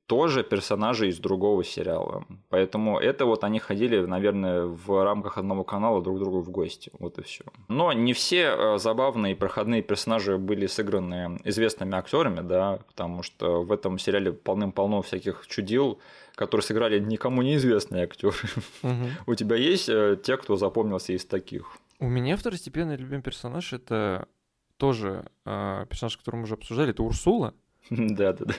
Тоже 0.07 0.44
персонажи 0.44 1.07
из 1.07 1.18
другого 1.18 1.64
сериала. 1.64 2.26
Поэтому 2.49 2.99
это 2.99 3.26
вот 3.26 3.44
они 3.44 3.60
ходили, 3.60 4.06
наверное, 4.06 4.65
в 4.65 5.03
рамках 5.03 5.38
одного 5.38 5.64
канала 5.64 6.02
друг 6.02 6.18
к 6.18 6.19
другу 6.19 6.41
в 6.41 6.49
гости. 6.52 6.91
Вот 6.99 7.18
и 7.18 7.23
все. 7.23 7.44
Но 7.69 7.91
не 7.94 8.14
все 8.14 8.56
э, 8.56 8.77
забавные 8.77 9.36
проходные 9.36 9.82
персонажи 9.82 10.38
были 10.38 10.68
сыграны 10.68 11.40
известными 11.44 11.95
актерами, 11.95 12.41
да, 12.41 12.80
потому 12.88 13.23
что 13.23 13.64
в 13.64 13.72
этом 13.72 13.98
сериале 13.98 14.32
полным-полно 14.32 15.02
всяких 15.02 15.48
чудил, 15.48 15.99
которые 16.36 16.64
сыграли 16.64 16.99
никому 16.99 17.41
неизвестные 17.41 18.03
актеры. 18.03 18.36
У 19.26 19.34
тебя 19.36 19.56
есть 19.56 19.90
э, 19.90 20.18
те, 20.22 20.38
кто 20.38 20.56
запомнился 20.56 21.14
из 21.14 21.26
таких? 21.26 21.77
У 21.99 22.07
меня 22.07 22.38
второстепенный 22.38 22.98
любимый 22.98 23.23
персонаж 23.23 23.73
это 23.73 24.27
тоже 24.77 25.26
э, 25.45 25.86
персонаж, 25.90 26.18
который 26.18 26.36
мы 26.36 26.44
уже 26.44 26.56
обсуждали, 26.56 26.91
это 26.91 27.03
Урсула. 27.03 27.53
Да, 27.90 28.34
да, 28.34 28.45
да. 28.45 28.53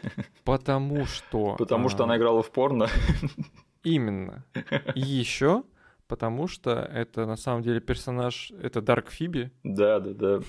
Потому 0.44 1.06
что... 1.06 1.56
Потому 1.56 1.88
что 1.88 2.04
а, 2.04 2.06
она 2.06 2.16
играла 2.16 2.42
в 2.42 2.50
порно. 2.50 2.88
Именно. 3.82 4.44
И 4.94 5.00
еще 5.00 5.64
потому 6.08 6.46
что 6.46 6.70
это 6.70 7.26
на 7.26 7.36
самом 7.36 7.62
деле 7.62 7.80
персонаж, 7.80 8.52
это 8.62 8.80
Дарк 8.80 9.10
Фиби. 9.10 9.50
Да, 9.62 10.00
да, 10.00 10.12
да. 10.12 10.40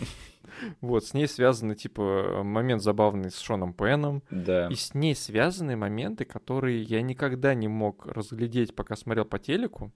Вот, 0.81 1.05
с 1.05 1.13
ней 1.13 1.27
связаны, 1.27 1.75
типа, 1.75 2.41
момент 2.43 2.81
забавный 2.81 3.31
с 3.31 3.39
Шоном 3.39 3.73
Пеном. 3.73 4.23
Да. 4.31 4.67
И 4.67 4.75
с 4.75 4.93
ней 4.93 5.15
связаны 5.15 5.75
моменты, 5.75 6.25
которые 6.25 6.81
я 6.83 7.01
никогда 7.01 7.53
не 7.53 7.67
мог 7.67 8.05
разглядеть, 8.05 8.75
пока 8.75 8.95
смотрел 8.95 9.25
по 9.25 9.39
телеку. 9.39 9.91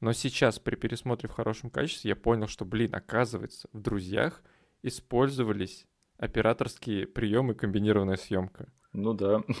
Но 0.00 0.12
сейчас 0.12 0.58
при 0.58 0.76
пересмотре 0.76 1.28
в 1.28 1.32
хорошем 1.32 1.70
качестве 1.70 2.10
я 2.10 2.16
понял, 2.16 2.46
что, 2.46 2.64
блин, 2.64 2.94
оказывается, 2.94 3.68
в 3.72 3.80
«Друзьях» 3.80 4.42
использовались 4.82 5.86
операторские 6.18 7.06
приемы 7.06 7.54
комбинированная 7.54 8.16
съемка. 8.16 8.68
Ну 8.92 9.14
да. 9.14 9.42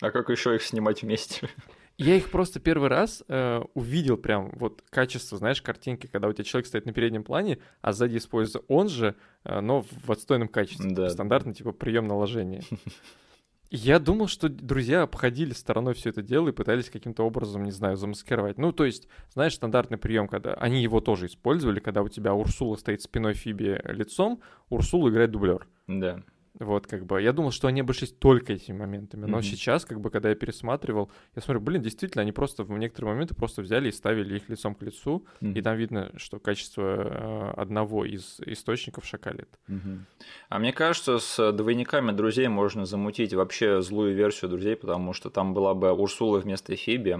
А 0.00 0.10
как 0.10 0.28
еще 0.28 0.56
их 0.56 0.62
снимать 0.62 1.02
вместе? 1.02 1.48
Я 1.96 2.16
их 2.16 2.30
просто 2.30 2.58
первый 2.58 2.88
раз 2.88 3.22
э, 3.28 3.60
увидел 3.74 4.16
прям 4.16 4.50
вот 4.56 4.82
качество, 4.90 5.38
знаешь, 5.38 5.62
картинки, 5.62 6.08
когда 6.08 6.26
у 6.26 6.32
тебя 6.32 6.42
человек 6.42 6.66
стоит 6.66 6.86
на 6.86 6.92
переднем 6.92 7.22
плане, 7.22 7.60
а 7.80 7.92
сзади 7.92 8.16
используется 8.16 8.66
он 8.66 8.88
же, 8.88 9.14
э, 9.44 9.60
но 9.60 9.82
в 9.82 10.10
отстойном 10.10 10.48
качестве. 10.48 10.90
Да. 10.90 11.08
Стандартный 11.08 11.54
типа 11.54 11.70
прием 11.70 12.08
наложения. 12.08 12.62
Я 13.76 13.98
думал, 13.98 14.28
что 14.28 14.48
друзья 14.48 15.02
обходили 15.02 15.52
стороной 15.52 15.94
все 15.94 16.10
это 16.10 16.22
дело 16.22 16.48
и 16.48 16.52
пытались 16.52 16.90
каким-то 16.90 17.24
образом, 17.24 17.64
не 17.64 17.72
знаю, 17.72 17.96
замаскировать. 17.96 18.56
Ну, 18.56 18.70
то 18.70 18.84
есть, 18.84 19.08
знаешь, 19.32 19.56
стандартный 19.56 19.98
прием, 19.98 20.28
когда 20.28 20.54
они 20.54 20.80
его 20.80 21.00
тоже 21.00 21.26
использовали, 21.26 21.80
когда 21.80 22.02
у 22.02 22.08
тебя 22.08 22.34
Урсула 22.34 22.76
стоит 22.76 23.02
спиной 23.02 23.34
Фиби 23.34 23.80
лицом, 23.86 24.40
Урсула 24.68 25.10
играет 25.10 25.32
дублер. 25.32 25.66
Да. 25.88 26.22
Вот, 26.60 26.86
как 26.86 27.04
бы, 27.04 27.20
я 27.20 27.32
думал, 27.32 27.50
что 27.50 27.66
они 27.66 27.80
обошлись 27.80 28.12
только 28.12 28.52
этими 28.52 28.76
моментами, 28.78 29.22
но 29.22 29.38
Мгм. 29.38 29.42
сейчас, 29.42 29.84
как 29.84 30.00
бы, 30.00 30.08
когда 30.10 30.28
я 30.28 30.36
пересматривал, 30.36 31.10
я 31.34 31.42
смотрю, 31.42 31.60
блин, 31.60 31.82
действительно, 31.82 32.22
они 32.22 32.30
просто 32.30 32.62
в 32.62 32.70
некоторые 32.78 33.12
моменты 33.14 33.34
просто 33.34 33.60
взяли 33.62 33.88
и 33.88 33.92
ставили 33.92 34.36
их 34.36 34.48
лицом 34.48 34.76
к 34.76 34.82
лицу, 34.82 35.26
и 35.40 35.46
Мгм. 35.46 35.62
там 35.62 35.76
видно, 35.76 36.12
что 36.16 36.38
качество 36.38 36.82
э, 36.84 37.60
одного 37.60 38.04
из 38.04 38.38
источников 38.46 39.04
шакалит. 39.04 39.48
Мгм. 39.66 40.06
А 40.48 40.58
мне 40.60 40.72
кажется, 40.72 41.18
с 41.18 41.52
двойниками 41.52 42.12
друзей 42.12 42.46
можно 42.46 42.84
замутить 42.86 43.34
вообще 43.34 43.82
злую 43.82 44.14
версию 44.14 44.50
друзей, 44.50 44.76
потому 44.76 45.12
что 45.12 45.30
там 45.30 45.54
была 45.54 45.74
бы 45.74 45.90
Урсула 45.92 46.38
вместо 46.38 46.76
Фиби, 46.76 47.18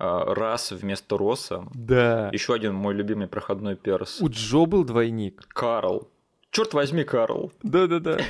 а, 0.00 0.34
Раз 0.34 0.72
вместо 0.72 1.16
Роса, 1.16 1.64
Да. 1.74 2.28
еще 2.32 2.54
один 2.54 2.74
мой 2.74 2.92
любимый 2.94 3.28
проходной 3.28 3.76
перс. 3.76 4.20
У 4.20 4.28
Джо 4.28 4.66
был 4.66 4.82
двойник. 4.82 5.44
Карл. 5.48 6.10
Черт 6.54 6.72
возьми, 6.72 7.02
Карл. 7.02 7.50
Да-да-да. 7.64 8.20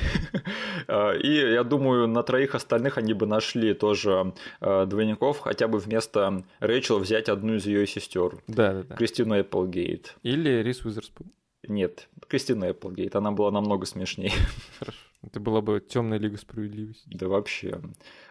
А, 0.87 1.11
И 1.23 1.29
я 1.29 1.63
думаю, 1.63 2.07
на 2.07 2.23
троих 2.23 2.55
остальных 2.55 2.97
они 2.97 3.13
бы 3.13 3.27
нашли 3.27 3.75
тоже 3.75 4.33
а, 4.61 4.87
двойников, 4.87 5.41
хотя 5.41 5.67
бы 5.67 5.77
вместо 5.77 6.43
Рэйчел 6.59 6.97
взять 6.97 7.29
одну 7.29 7.53
из 7.53 7.67
ее 7.67 7.85
сестер. 7.85 8.39
Да-да-да. 8.47 8.95
Кристину 8.95 9.35
Эпплгейт. 9.39 10.15
Или 10.23 10.63
Рис 10.63 10.83
Уизерспун. 10.83 11.27
Нет, 11.67 12.09
Кристина 12.27 12.65
Эпплгейт. 12.65 13.15
Она 13.15 13.31
была 13.31 13.51
намного 13.51 13.85
смешнее. 13.85 14.33
Хорошо. 14.79 14.97
Это 15.25 15.39
была 15.39 15.61
бы 15.61 15.79
темная 15.79 16.17
лига 16.19 16.37
справедливости. 16.37 17.09
Да 17.11 17.27
вообще. 17.27 17.79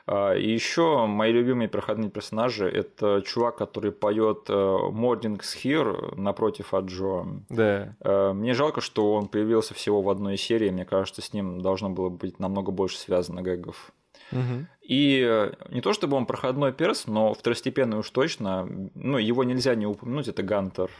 А, 0.07 0.35
И 0.35 0.51
еще 0.51 1.07
мои 1.07 1.33
любимые 1.33 1.69
проходные 1.69 2.11
персонажи 2.11 2.69
это 2.69 3.23
чувак, 3.27 3.57
который 3.57 3.93
поет 3.93 4.49
Morning's 4.49 5.57
Here 5.63 6.15
напротив 6.17 6.75
от 6.75 6.87
Джо. 6.87 7.25
Да. 7.49 7.97
Э, 8.01 8.33
Мне 8.33 8.55
жалко, 8.55 8.81
что 8.81 9.15
он 9.15 9.29
появился 9.29 9.75
всего 9.75 10.03
в 10.03 10.09
одной 10.11 10.37
серии. 10.37 10.71
Мне 10.71 10.85
кажется, 10.85 11.23
с 11.23 11.33
ним 11.33 11.61
должно 11.61 11.91
было 11.91 12.09
быть 12.09 12.39
намного 12.39 12.71
больше 12.73 12.99
связано 12.99 13.43
гэгов. 13.43 13.93
Мгм. 14.33 14.69
И 14.83 15.23
э, 15.27 15.53
не 15.71 15.81
то 15.81 15.93
чтобы 15.93 16.17
он 16.17 16.27
проходной 16.27 16.73
перс, 16.73 17.07
но 17.07 17.35
второстепенный 17.35 17.99
уж 17.99 18.11
точно. 18.11 18.69
Ну, 18.95 19.19
его 19.19 19.45
нельзя 19.45 19.75
не 19.75 19.87
упомянуть, 19.87 20.29
это 20.29 20.43
Гантер. 20.43 20.91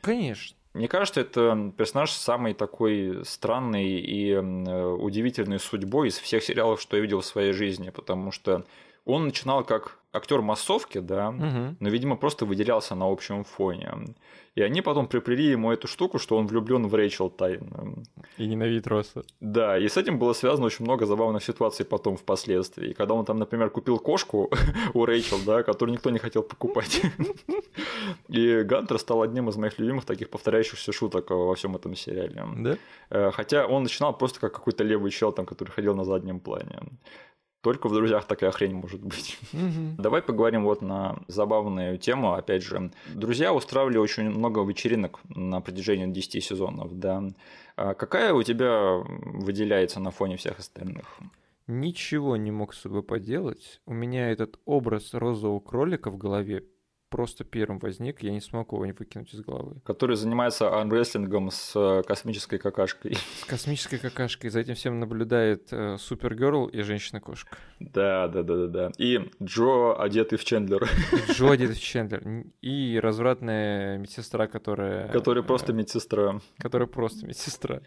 Конечно. 0.00 0.56
Мне 0.74 0.88
кажется, 0.88 1.20
это 1.20 1.72
персонаж 1.76 2.12
с 2.12 2.16
самой 2.16 2.54
такой 2.54 3.24
странной 3.26 4.00
и 4.00 4.30
э, 4.30 4.40
удивительной 4.40 5.60
судьбой 5.60 6.08
из 6.08 6.18
всех 6.18 6.42
сериалов, 6.42 6.80
что 6.80 6.96
я 6.96 7.02
видел 7.02 7.20
в 7.20 7.26
своей 7.26 7.52
жизни, 7.52 7.90
потому 7.90 8.32
что 8.32 8.64
он 9.04 9.26
начинал 9.26 9.64
как 9.64 9.98
актер 10.12 10.42
массовки, 10.42 10.98
да, 10.98 11.30
Мгм. 11.30 11.76
но, 11.80 11.88
видимо, 11.88 12.16
просто 12.16 12.44
выделялся 12.46 12.94
на 12.94 13.06
общем 13.10 13.44
фоне. 13.44 14.14
И 14.54 14.60
они 14.60 14.82
потом 14.82 15.06
приплели 15.06 15.44
ему 15.44 15.72
эту 15.72 15.88
штуку, 15.88 16.18
что 16.18 16.36
он 16.36 16.46
влюблен 16.46 16.86
в 16.86 16.94
Рэйчел 16.94 17.30
тайно. 17.30 17.94
И 18.36 18.46
ненавидит 18.46 18.86
Росса. 18.86 19.22
Да, 19.40 19.78
и 19.78 19.88
с 19.88 19.96
этим 19.96 20.18
было 20.18 20.34
связано 20.34 20.66
очень 20.66 20.84
много 20.84 21.06
забавных 21.06 21.42
ситуаций 21.42 21.86
потом 21.86 22.16
впоследствии. 22.16 22.90
И 22.90 22.92
Когда 22.94 23.14
он 23.14 23.24
там, 23.24 23.38
например, 23.38 23.70
купил 23.70 23.98
кошку 23.98 24.50
у 24.94 25.06
Рэйчел, 25.06 25.38
да, 25.46 25.62
которую 25.62 25.94
никто 25.94 26.10
не 26.10 26.18
хотел 26.18 26.42
покупать. 26.42 27.00
И 28.28 28.62
Гантер 28.62 28.98
стал 28.98 29.22
одним 29.22 29.48
из 29.48 29.56
моих 29.56 29.78
любимых 29.78 30.04
таких 30.04 30.28
повторяющихся 30.28 30.92
шуток 30.92 31.30
во 31.30 31.54
всем 31.54 31.74
этом 31.76 31.96
сериале. 31.96 32.44
Да? 32.58 32.76
Э, 33.10 33.30
Хотя 33.30 33.66
он 33.66 33.82
начинал 33.84 34.12
просто 34.18 34.40
как 34.40 34.52
какой-то 34.52 34.84
левый 34.84 35.10
чел, 35.10 35.32
там, 35.32 35.46
который 35.46 35.70
ходил 35.70 35.94
на 35.94 36.04
заднем 36.04 36.40
плане. 36.40 36.78
Только 37.62 37.88
в 37.88 37.94
«Друзьях» 37.94 38.26
такая 38.26 38.50
хрень 38.50 38.74
может 38.74 39.00
быть. 39.02 39.38
Мгм. 39.52 39.94
Давай 39.96 40.20
поговорим 40.20 40.64
вот 40.64 40.82
на 40.82 41.16
забавную 41.28 41.96
тему. 41.96 42.34
Опять 42.34 42.64
же, 42.64 42.90
«Друзья» 43.14 43.54
устраивали 43.54 43.98
очень 43.98 44.30
много 44.30 44.62
вечеринок 44.64 45.20
на 45.28 45.60
протяжении 45.60 46.06
10 46.06 46.42
сезонов, 46.42 46.98
да. 46.98 47.22
А 47.76 47.94
какая 47.94 48.34
у 48.34 48.42
тебя 48.42 48.96
выделяется 48.96 50.00
на 50.00 50.10
фоне 50.10 50.36
всех 50.36 50.58
остальных? 50.58 51.06
Ничего 51.68 52.36
не 52.36 52.50
мог 52.50 52.74
с 52.74 52.80
собой 52.80 53.04
поделать. 53.04 53.80
У 53.86 53.94
меня 53.94 54.30
этот 54.30 54.58
образ 54.64 55.14
розового 55.14 55.60
кролика 55.60 56.10
в 56.10 56.18
голове 56.18 56.64
просто 57.12 57.44
первым 57.44 57.78
возник, 57.78 58.22
я 58.22 58.32
не 58.32 58.40
смог 58.40 58.72
его 58.72 58.86
не 58.86 58.92
выкинуть 58.92 59.32
из 59.34 59.42
головы. 59.42 59.76
Который 59.84 60.16
занимается 60.16 60.74
армрестлингом 60.74 61.50
с 61.50 61.72
э, 61.76 62.02
космической 62.04 62.58
какашкой. 62.58 63.16
С 63.42 63.44
космической 63.44 63.98
какашкой 63.98 64.48
за 64.48 64.60
этим 64.60 64.74
всем 64.74 64.98
наблюдает 64.98 65.68
э, 65.70 65.98
Супергерл 65.98 66.66
и 66.66 66.80
Женщина-кошка. 66.80 67.58
Да, 67.80 68.28
да, 68.28 68.42
да, 68.42 68.56
да, 68.56 68.66
да. 68.66 68.92
И 68.96 69.30
Джо, 69.42 69.94
одетый 69.94 70.38
в 70.38 70.44
Чендлер, 70.44 70.88
Джо 71.30 71.50
одет 71.50 71.76
в 71.76 71.80
Чендлер. 71.92 72.46
И 72.62 72.98
развратная 73.02 73.98
медсестра, 73.98 74.46
которая... 74.46 75.08
который 75.08 75.42
э, 75.42 75.46
просто 75.46 75.74
медсестра. 75.74 76.40
Которая 76.58 76.88
просто 76.88 77.26
медсестра. 77.26 77.82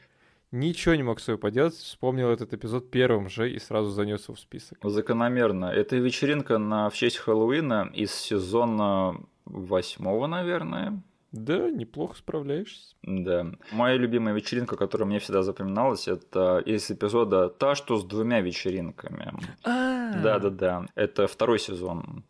Ничего 0.55 0.95
не 0.95 1.03
мог 1.03 1.19
с 1.19 1.25
собой 1.25 1.37
поделать, 1.37 1.73
вспомнил 1.73 2.29
этот 2.29 2.53
эпизод 2.53 2.89
первым 2.89 3.27
же 3.27 3.51
и 3.51 3.59
сразу 3.59 3.89
занес 3.89 4.23
его 4.23 4.35
в 4.35 4.39
список. 4.39 4.77
Закономерно. 4.81 5.65
Это 5.65 5.97
вечеринка 5.97 6.57
на, 6.57 6.89
в 6.89 6.95
честь 6.95 7.17
Хэллоуина 7.17 7.91
из 7.93 8.13
сезона 8.13 9.19
восьмого, 9.43 10.27
наверное. 10.27 11.01
Да, 11.33 11.69
неплохо 11.69 12.15
справляешься. 12.15 12.95
Да. 13.03 13.47
Моя 13.73 13.97
любимая 13.97 14.33
вечеринка, 14.33 14.77
которая 14.77 15.05
мне 15.05 15.19
всегда 15.19 15.43
запоминалась, 15.43 16.07
это 16.07 16.59
из 16.59 16.89
эпизода 16.89 17.49
«Та, 17.49 17.75
что 17.75 17.97
с 17.97 18.05
двумя 18.05 18.39
вечеринками». 18.39 19.33
Да-да-да, 19.63 20.85
это 20.95 21.27
второй 21.27 21.59
сезон. 21.59 22.23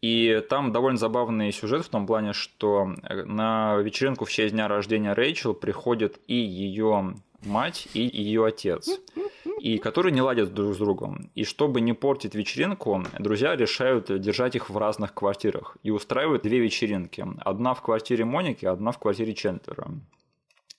И 0.00 0.42
там 0.48 0.72
довольно 0.72 0.96
забавный 0.96 1.52
сюжет 1.52 1.84
в 1.84 1.90
том 1.90 2.06
плане, 2.06 2.32
что 2.32 2.94
э, 3.02 3.24
на 3.24 3.76
вечеринку 3.76 4.24
в 4.24 4.30
честь 4.30 4.54
дня 4.54 4.68
рождения 4.68 5.12
Рэйчел 5.12 5.52
приходят 5.52 6.18
и 6.26 6.36
ее 6.36 7.16
мать, 7.46 7.88
и 7.94 8.00
ее 8.00 8.44
отец. 8.44 9.00
И 9.60 9.78
которые 9.78 10.12
не 10.12 10.20
ладят 10.20 10.52
друг 10.52 10.74
с 10.74 10.78
другом. 10.78 11.30
И 11.34 11.44
чтобы 11.44 11.80
не 11.80 11.92
портить 11.92 12.34
вечеринку, 12.34 13.04
друзья 13.18 13.56
решают 13.56 14.20
держать 14.20 14.54
их 14.54 14.70
в 14.70 14.76
разных 14.76 15.14
квартирах. 15.14 15.76
И 15.82 15.90
устраивают 15.90 16.42
две 16.42 16.58
вечеринки. 16.58 17.24
Одна 17.38 17.74
в 17.74 17.82
квартире 17.82 18.24
Моники, 18.24 18.66
одна 18.66 18.92
в 18.92 18.98
квартире 18.98 19.34
Чендлера. 19.34 19.88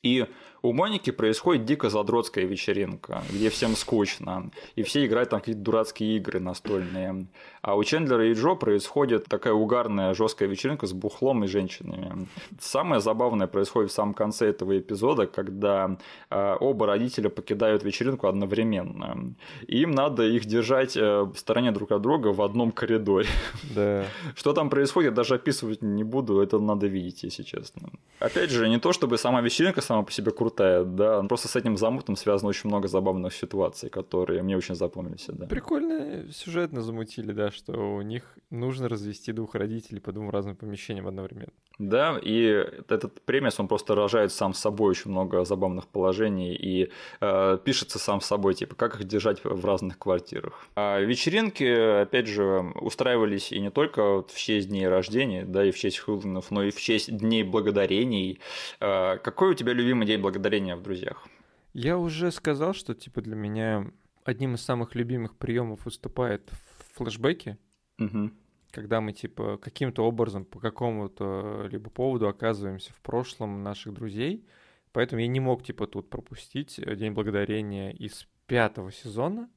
И 0.03 0.26
у 0.62 0.74
Моники 0.74 1.12
происходит 1.12 1.66
дико 1.66 1.90
задротская 1.90 2.46
вечеринка, 2.46 3.24
где 3.30 3.50
всем 3.50 3.76
скучно, 3.76 4.52
и 4.76 4.84
все 4.84 5.06
играют 5.06 5.30
там 5.30 5.40
какие-то 5.40 5.62
дурацкие 5.62 6.18
игры 6.18 6.40
настольные. 6.40 7.28
А 7.62 7.76
у 7.76 7.84
Чендлера 7.84 8.30
и 8.30 8.34
Джо 8.34 8.56
происходит 8.56 9.26
такая 9.26 9.54
угарная 9.54 10.14
жесткая 10.14 10.48
вечеринка 10.48 10.88
с 10.88 10.94
бухлом 10.94 11.44
и 11.44 11.48
женщинами. 11.48 12.28
Самое 12.60 13.02
забавное 13.02 13.48
происходит 13.48 13.92
в 13.92 13.94
самом 13.94 14.14
конце 14.14 14.48
этого 14.48 14.78
эпизода, 14.78 15.28
когда 15.28 15.98
э, 16.30 16.56
оба 16.60 16.88
родителя 16.88 17.30
покидают 17.30 17.84
вечеринку 17.84 18.28
одновременно. 18.28 19.36
И 19.68 19.82
им 19.82 19.92
надо 19.92 20.24
их 20.24 20.46
держать 20.46 20.96
э, 20.96 21.22
в 21.24 21.36
стороне 21.36 21.72
друг 21.72 21.92
от 21.92 22.02
друга 22.02 22.28
в 22.28 22.42
одном 22.42 22.72
коридоре. 22.72 23.28
Да. 23.76 24.06
Что 24.36 24.54
там 24.54 24.70
происходит, 24.70 25.14
даже 25.14 25.36
описывать 25.36 25.82
не 25.82 26.04
буду, 26.04 26.40
это 26.40 26.60
надо 26.60 26.88
видеть, 26.88 27.24
если 27.24 27.44
честно. 27.44 27.90
Опять 28.20 28.50
же, 28.50 28.68
не 28.70 28.80
то 28.80 28.94
чтобы 28.94 29.18
сама 29.18 29.42
вечеринка 29.42 29.82
сама 29.82 30.04
по 30.04 30.12
себе 30.12 30.32
крутая, 30.32 30.47
да, 30.56 31.22
просто 31.24 31.48
с 31.48 31.56
этим 31.56 31.78
замутом 31.78 32.15
связано 32.15 32.49
очень 32.49 32.69
много 32.69 32.88
забавных 32.88 33.34
ситуаций, 33.34 33.90
которые 33.90 34.44
мне 34.44 34.57
очень 34.57 34.76
запомнились, 34.76 35.26
да. 35.28 35.48
Прикольно 35.48 36.32
сюжетно 36.32 36.82
замутили, 36.82 37.32
да, 37.32 37.52
что 37.52 37.95
у 37.95 38.02
них 38.02 38.24
нужно 38.49 38.90
развести 38.90 39.32
двух 39.32 39.56
родителей 39.56 39.99
по 39.99 40.11
двум 40.11 40.30
разным 40.30 40.56
помещениям 40.56 41.07
одновременно. 41.07 41.52
Да, 41.80 42.19
и 42.22 42.65
этот 42.90 43.22
премис, 43.22 43.60
он 43.60 43.68
просто 43.68 43.94
рожает 43.94 44.32
сам 44.32 44.53
собой 44.53 44.91
очень 44.91 45.11
много 45.11 45.45
забавных 45.45 45.88
положений 45.88 46.56
и 46.56 46.91
э, 47.22 47.57
пишется 47.64 47.99
сам 47.99 48.19
с 48.19 48.26
собой, 48.26 48.56
типа, 48.56 48.76
как 48.76 48.95
их 48.95 49.03
держать 49.03 49.44
в 49.44 49.65
разных 49.65 49.99
квартирах. 49.99 50.65
А 50.76 50.99
вечеринки, 50.99 52.02
опять 52.02 52.28
же, 52.28 52.74
устраивались 52.82 53.52
и 53.52 53.60
не 53.60 53.69
только 53.69 54.24
в 54.24 54.36
честь 54.36 54.69
дней 54.69 54.88
рождения, 54.88 55.45
да, 55.45 55.64
и 55.64 55.72
в 55.72 55.78
честь 55.78 55.99
Хэллоуинов, 55.99 56.49
но 56.49 56.64
и 56.64 56.72
в 56.72 56.82
честь 56.82 57.15
дней 57.15 57.44
благодарений. 57.44 58.40
Э, 58.80 59.18
какой 59.18 59.52
у 59.52 59.53
тебя 59.53 59.74
любимый 59.74 60.07
день 60.07 60.19
благодарения 60.19 60.37
в 60.40 60.82
«Друзьях»? 60.82 61.28
Я 61.74 61.98
уже 61.98 62.32
сказал, 62.32 62.74
что, 62.74 62.94
типа, 62.94 63.22
для 63.22 63.36
меня 63.36 63.92
одним 64.24 64.56
из 64.56 64.62
самых 64.62 64.96
любимых 64.96 65.36
приемов 65.38 65.86
выступает 65.86 66.50
флешбеки, 66.94 67.58
Мгм. 67.98 68.34
когда 68.72 69.00
мы, 69.02 69.14
типа, 69.14 69.58
каким-то 69.58 70.04
образом 70.04 70.46
по 70.46 70.60
какому-то 70.60 71.68
либо 71.72 71.90
поводу 71.90 72.28
оказываемся 72.28 72.94
в 72.94 73.02
прошлом 73.02 73.64
наших 73.64 73.94
друзей. 73.94 74.46
Поэтому 74.92 75.22
я 75.22 75.28
не 75.28 75.40
мог, 75.40 75.64
типа, 75.64 75.86
тут 75.88 76.10
пропустить 76.10 76.80
э, 76.80 76.96
День 76.96 77.14
Благодарения 77.14 77.92
из 77.92 78.28
пятого 78.48 78.92
сезона, 78.92 79.50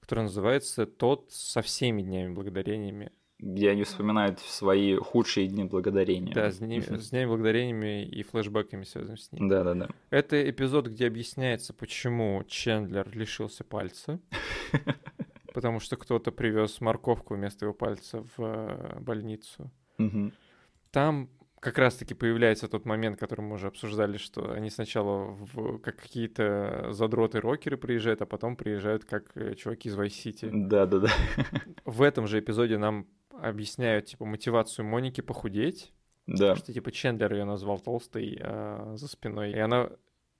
который 0.00 0.24
называется 0.24 0.86
«Тот 0.86 1.32
со 1.32 1.62
всеми 1.62 2.02
днями 2.02 2.32
благодарениями». 2.32 3.10
Где 3.38 3.70
они 3.70 3.84
вспоминают 3.84 4.40
свои 4.40 4.96
худшие 4.96 5.46
дни 5.46 5.64
благодарения. 5.64 6.32
Да, 6.32 6.50
с, 6.50 6.58
дни, 6.58 6.80
с 6.80 7.10
днями 7.10 7.26
благодарениями 7.26 8.04
и 8.04 8.22
флешбэками 8.22 8.84
связанными 8.84 9.18
с 9.18 9.30
ним. 9.32 9.48
Да, 9.48 9.62
да, 9.62 9.74
да. 9.74 9.88
Это 10.10 10.48
эпизод, 10.48 10.86
где 10.86 11.06
объясняется, 11.06 11.74
почему 11.74 12.42
Чендлер 12.46 13.08
лишился 13.12 13.64
пальца. 13.64 14.20
Потому 15.52 15.80
что 15.80 15.96
кто-то 15.96 16.32
привез 16.32 16.80
морковку 16.80 17.34
вместо 17.34 17.64
его 17.64 17.74
пальца 17.74 18.22
в 18.36 18.42
э, 18.42 19.00
больницу. 19.00 19.70
Там 20.90 21.30
как 21.60 21.78
раз-таки 21.78 22.14
появляется 22.14 22.68
тот 22.68 22.84
момент, 22.84 23.18
который 23.18 23.40
мы 23.40 23.54
уже 23.54 23.68
обсуждали, 23.68 24.18
что 24.18 24.52
они 24.52 24.70
сначала 24.70 25.32
в, 25.32 25.78
как 25.78 25.96
какие-то 25.96 26.88
задроты-рокеры 26.90 27.76
приезжают, 27.76 28.22
а 28.22 28.26
потом 28.26 28.56
приезжают 28.56 29.04
как 29.04 29.36
э, 29.36 29.54
чуваки 29.54 29.88
из 29.88 29.96
Vice 29.96 30.08
City. 30.08 30.50
Да-да-да. 30.52 31.08
В 31.84 32.02
этом 32.02 32.26
же 32.26 32.38
эпизоде 32.38 32.78
нам 32.78 33.06
объясняют, 33.42 34.06
типа, 34.06 34.24
мотивацию 34.24 34.84
Моники 34.84 35.20
похудеть. 35.20 35.92
Да. 36.26 36.56
Что, 36.56 36.72
типа, 36.72 36.90
Чендлер 36.90 37.32
ее 37.32 37.44
назвал 37.44 37.78
толстой 37.78 38.38
а, 38.40 38.94
за 38.96 39.08
спиной. 39.08 39.52
И 39.52 39.58
она 39.58 39.90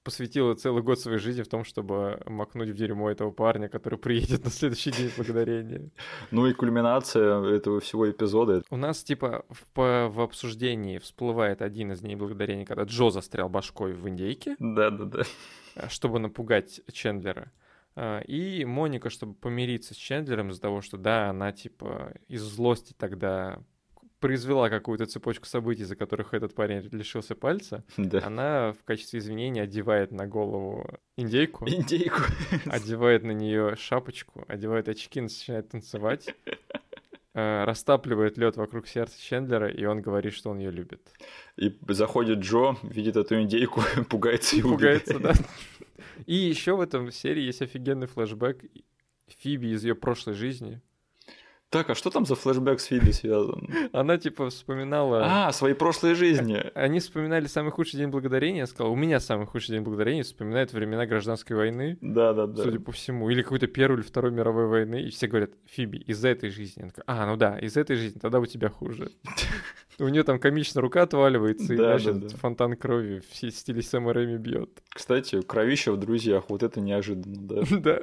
посвятила 0.06 0.54
целый 0.54 0.84
год 0.84 1.00
своей 1.00 1.18
жизни 1.18 1.42
в 1.42 1.48
том, 1.48 1.64
чтобы 1.64 2.22
макнуть 2.26 2.68
в 2.68 2.74
дерьмо 2.74 3.10
этого 3.10 3.32
парня, 3.32 3.68
который 3.68 3.98
приедет 3.98 4.44
на 4.44 4.50
следующий 4.50 4.92
день 4.92 5.10
благодарения. 5.16 5.90
Ну 6.30 6.46
и 6.46 6.52
кульминация 6.52 7.42
этого 7.44 7.80
всего 7.80 8.08
эпизода. 8.08 8.62
У 8.70 8.76
нас, 8.76 9.02
типа, 9.02 9.44
в, 9.48 10.08
в 10.08 10.20
обсуждении 10.20 10.98
всплывает 10.98 11.60
один 11.60 11.90
из 11.90 12.00
дней 12.00 12.14
благодарения, 12.14 12.64
когда 12.64 12.84
Джо 12.84 13.10
застрял 13.10 13.48
башкой 13.48 13.94
в 13.94 14.08
индейке. 14.08 14.54
Да-да-да. 14.60 15.24
Чтобы 15.88 16.20
напугать 16.20 16.80
Чендлера. 16.92 17.50
А, 17.96 18.20
и 18.20 18.64
Моника, 18.64 19.10
чтобы 19.10 19.34
помириться 19.34 19.94
с 19.94 19.96
Чендлером 19.96 20.50
из-за 20.50 20.60
того, 20.60 20.82
что, 20.82 20.98
да, 20.98 21.30
она, 21.30 21.50
типа, 21.52 22.14
из 22.28 22.42
злости 22.42 22.94
тогда 22.96 23.62
произвела 24.20 24.68
какую-то 24.68 25.06
цепочку 25.06 25.46
событий, 25.46 25.84
за 25.84 25.96
которых 25.96 26.34
этот 26.34 26.54
парень 26.54 26.88
лишился 26.92 27.34
пальца, 27.34 27.84
да. 27.96 28.20
она 28.24 28.72
в 28.72 28.84
качестве 28.84 29.18
извинения 29.20 29.62
одевает 29.62 30.12
на 30.12 30.26
голову 30.26 30.86
индейку. 31.16 31.66
Индейку. 31.68 32.22
Одевает 32.66 33.22
на 33.24 33.32
нее 33.32 33.76
шапочку, 33.76 34.44
одевает 34.46 34.88
очки, 34.88 35.20
начинает 35.20 35.70
танцевать. 35.70 36.34
Э, 37.38 37.64
растапливает 37.64 38.38
лед 38.38 38.56
вокруг 38.56 38.88
сердца 38.88 39.20
Чендлера, 39.20 39.68
и 39.68 39.84
он 39.84 40.00
говорит, 40.00 40.32
что 40.32 40.48
он 40.48 40.58
ее 40.58 40.70
любит. 40.70 41.02
И 41.56 41.70
заходит 41.88 42.38
Джо, 42.38 42.76
видит 42.82 43.16
эту 43.16 43.38
индейку, 43.42 43.82
пугается 44.08 44.56
и 44.56 44.62
Пугается, 44.62 45.18
да. 45.18 45.34
И 46.24 46.34
еще 46.34 46.76
в 46.76 46.80
этом 46.80 47.10
серии 47.10 47.42
есть 47.42 47.62
офигенный 47.62 48.06
флешбэк 48.06 48.64
Фиби 49.26 49.68
из 49.68 49.84
ее 49.84 49.94
прошлой 49.94 50.34
жизни, 50.34 50.80
так, 51.68 51.90
а 51.90 51.94
что 51.96 52.10
там 52.10 52.24
за 52.24 52.36
флешбэк 52.36 52.78
с 52.78 52.84
Фиби 52.84 53.10
связан? 53.10 53.68
Она 53.92 54.18
типа 54.18 54.50
вспоминала... 54.50 55.48
А, 55.48 55.52
свои 55.52 55.74
прошлые 55.74 56.14
жизни. 56.14 56.62
Они 56.74 57.00
вспоминали 57.00 57.46
самый 57.46 57.72
худший 57.72 57.98
день 57.98 58.08
благодарения. 58.08 58.60
Я 58.60 58.66
сказал, 58.66 58.92
у 58.92 58.96
меня 58.96 59.18
самый 59.18 59.46
худший 59.46 59.74
день 59.74 59.82
благодарения. 59.82 60.22
Вспоминают 60.22 60.72
времена 60.72 61.06
гражданской 61.06 61.56
войны. 61.56 61.98
Да, 62.00 62.32
да, 62.34 62.46
да. 62.46 62.62
Судя 62.62 62.78
по 62.78 62.92
всему. 62.92 63.28
Или 63.30 63.42
какой-то 63.42 63.66
первой 63.66 63.96
или 63.96 64.02
второй 64.02 64.30
мировой 64.30 64.68
войны. 64.68 65.02
И 65.02 65.10
все 65.10 65.26
говорят, 65.26 65.50
Фиби, 65.66 65.98
из-за 65.98 66.28
этой 66.28 66.50
жизни. 66.50 66.82
Она 66.82 66.90
такая, 66.90 67.04
а, 67.08 67.26
ну 67.26 67.36
да, 67.36 67.58
из 67.58 67.76
этой 67.76 67.96
жизни, 67.96 68.20
тогда 68.20 68.38
у 68.38 68.46
тебя 68.46 68.68
хуже. 68.68 69.10
У 69.98 70.08
нее 70.08 70.24
там 70.24 70.38
комично 70.38 70.80
рука 70.80 71.02
отваливается, 71.02 71.72
и 71.72 71.76
да, 71.76 71.98
фонтан 72.36 72.76
крови 72.76 73.20
в 73.20 73.34
стиле 73.34 73.82
Сэма 73.82 74.12
Рэми 74.12 74.36
бьет. 74.36 74.82
Кстати, 74.90 75.40
кровища 75.40 75.92
в 75.92 75.96
друзьях, 75.96 76.44
вот 76.48 76.62
это 76.62 76.80
неожиданно, 76.80 77.36
да. 77.36 77.62
Да. 77.86 78.00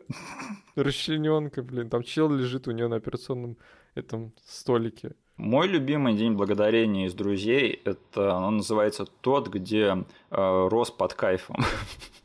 Расчлененка, 0.75 1.61
блин. 1.61 1.89
Там 1.89 2.03
чел 2.03 2.31
лежит 2.31 2.67
у 2.67 2.71
нее 2.71 2.87
на 2.87 2.95
операционном 2.95 3.57
этом 3.95 4.33
столике. 4.45 5.13
Мой 5.37 5.67
любимый 5.67 6.15
день 6.15 6.33
благодарения 6.33 7.07
из 7.07 7.13
друзей 7.13 7.81
это 7.85 8.35
он 8.35 8.57
называется 8.57 9.05
тот, 9.21 9.49
где 9.49 10.05
э, 10.29 10.67
рос 10.69 10.91
под 10.91 11.13
кайфом. 11.15 11.57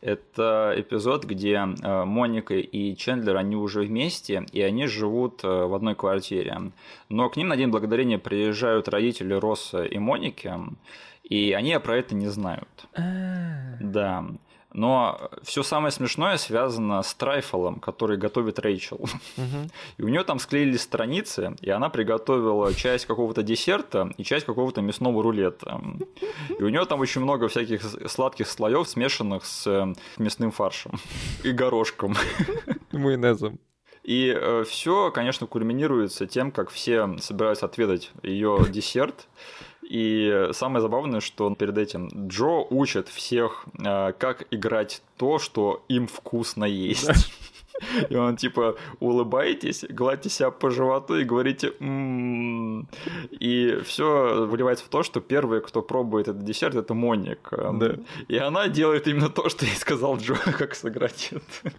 Это 0.00 0.74
эпизод, 0.76 1.24
где 1.24 1.54
э, 1.54 2.04
Моника 2.04 2.54
и 2.54 2.94
Чендлер, 2.96 3.36
они 3.36 3.56
уже 3.56 3.82
вместе, 3.82 4.46
и 4.52 4.60
они 4.62 4.86
живут 4.86 5.42
э, 5.42 5.48
в 5.48 5.74
одной 5.74 5.94
квартире. 5.94 6.72
Но 7.08 7.28
к 7.28 7.36
ним 7.36 7.48
на 7.48 7.56
День 7.56 7.68
Благодарения 7.68 8.18
приезжают 8.18 8.88
родители 8.88 9.34
Росса 9.34 9.84
и 9.84 9.98
Моники, 9.98 10.52
и 11.24 11.52
они 11.52 11.78
про 11.80 11.96
это 11.96 12.14
не 12.14 12.28
знают. 12.28 12.68
А. 12.94 13.76
Да. 13.80 14.24
Но 14.74 15.30
все 15.42 15.62
самое 15.62 15.92
смешное 15.92 16.36
связано 16.36 17.00
с 17.02 17.14
трайфолом, 17.14 17.78
который 17.78 18.16
готовит 18.16 18.58
Рэйчел. 18.58 18.96
Угу. 18.96 19.70
И 19.98 20.02
у 20.02 20.08
нее 20.08 20.24
там 20.24 20.40
склеились 20.40 20.82
страницы, 20.82 21.54
и 21.60 21.70
она 21.70 21.88
приготовила 21.90 22.74
часть 22.74 23.06
какого-то 23.06 23.44
десерта 23.44 24.10
и 24.16 24.24
часть 24.24 24.44
какого-то 24.44 24.82
мясного 24.82 25.22
рулета. 25.22 25.80
И 26.58 26.62
у 26.62 26.68
нее 26.68 26.84
там 26.86 27.00
очень 27.00 27.20
много 27.20 27.46
всяких 27.46 27.82
сладких 28.10 28.48
слоев, 28.48 28.88
смешанных 28.88 29.44
с 29.44 29.64
э, 29.66 29.94
мясным 30.18 30.50
фаршем 30.50 30.98
и 31.44 31.52
горошком. 31.52 32.16
Майонезом. 32.92 33.60
И 34.04 34.28
э, 34.36 34.64
все, 34.68 35.10
конечно, 35.10 35.46
кульминируется 35.46 36.26
тем, 36.26 36.50
как 36.50 36.68
все 36.68 37.16
собираются 37.20 37.66
отведать 37.66 38.12
ее 38.22 38.58
десерт. 38.68 39.28
И 39.88 40.48
самое 40.52 40.80
забавное, 40.80 41.20
что 41.20 41.46
он 41.46 41.56
перед 41.56 41.78
этим 41.78 42.28
Джо 42.28 42.66
учит 42.70 43.08
всех, 43.08 43.66
э, 43.78 44.12
как 44.18 44.46
играть 44.50 45.02
то, 45.16 45.38
что 45.38 45.84
им 45.88 46.06
вкусно 46.06 46.64
есть. 46.64 47.10
И 48.08 48.14
он 48.14 48.36
типа 48.36 48.76
улыбаетесь, 49.00 49.84
гладьте 49.88 50.30
себя 50.30 50.50
по 50.50 50.70
животу 50.70 51.16
и 51.16 51.24
говорите 51.24 51.72
«М-м-м». 51.80 52.88
И 53.30 53.80
все 53.84 54.46
выливается 54.46 54.84
в 54.84 54.88
то, 54.88 55.02
что 55.02 55.20
первый, 55.20 55.60
кто 55.60 55.82
пробует 55.82 56.28
этот 56.28 56.44
десерт, 56.44 56.76
это 56.76 56.94
Моник. 56.94 57.48
Да. 57.50 57.96
И 58.28 58.36
она 58.36 58.68
делает 58.68 59.08
именно 59.08 59.28
то, 59.28 59.48
что 59.48 59.66
ей 59.66 59.74
сказал 59.74 60.16
Джо, 60.18 60.34
как 60.58 60.74
сыграть 60.74 61.32
это. 61.32 61.74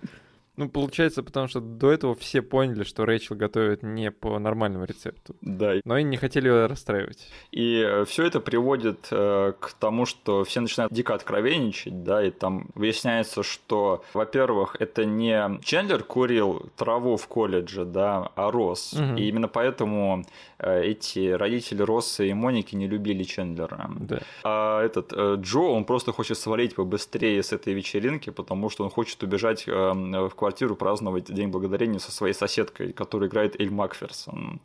Ну, 0.57 0.69
получается, 0.69 1.21
потому 1.21 1.47
что 1.47 1.59
до 1.59 1.91
этого 1.91 2.15
все 2.15 2.41
поняли, 2.41 2.83
что 2.83 3.05
Рэйчел 3.05 3.35
готовит 3.35 3.83
не 3.83 4.09
по 4.09 4.39
нормальному 4.39 4.85
рецепту. 4.85 5.35
Да. 5.41 5.73
Но 5.83 5.95
они 5.95 6.05
не 6.05 6.17
хотели 6.17 6.47
ее 6.47 6.67
расстраивать. 6.67 7.27
И 7.51 7.81
э, 7.85 8.05
все 8.05 8.25
это 8.25 8.39
приводит 8.39 9.07
э, 9.11 9.53
к 9.59 9.73
тому, 9.73 10.05
что 10.05 10.43
все 10.45 10.61
начинают 10.61 10.93
дико 10.93 11.13
откровенничать, 11.13 12.03
да, 12.03 12.25
и 12.25 12.31
там 12.31 12.69
выясняется, 12.73 13.43
что, 13.43 14.03
во-первых, 14.13 14.77
это 14.79 15.03
не 15.03 15.59
Чендлер 15.61 16.03
курил 16.03 16.69
траву 16.77 17.17
в 17.17 17.27
колледже, 17.27 17.83
да, 17.83 18.31
а 18.35 18.49
Росс. 18.49 18.93
Угу. 18.93 19.17
И 19.17 19.27
именно 19.27 19.49
поэтому 19.49 20.25
э, 20.59 20.83
эти 20.83 21.31
родители 21.31 21.81
Росса 21.81 22.23
и 22.23 22.33
Моники 22.33 22.75
не 22.75 22.87
любили 22.87 23.23
Чендлера. 23.23 23.91
Да. 23.99 24.19
А 24.43 24.81
этот 24.83 25.13
Джо, 25.13 25.59
он 25.59 25.83
просто 25.83 26.13
хочет 26.13 26.37
свалить 26.37 26.75
побыстрее 26.75 27.43
с 27.43 27.51
этой 27.51 27.73
вечеринки, 27.73 28.29
потому 28.29 28.69
что 28.69 28.85
он 28.85 28.89
хочет 28.89 29.21
убежать 29.21 29.67
в 29.67 30.29
квартиру 30.29 30.44
праздновать 30.75 31.33
День 31.33 31.49
Благодарения 31.49 31.99
со 31.99 32.11
своей 32.11 32.33
соседкой, 32.33 32.93
которая 32.93 33.29
играет 33.29 33.59
Эль 33.59 33.71
Макферсон. 33.71 34.61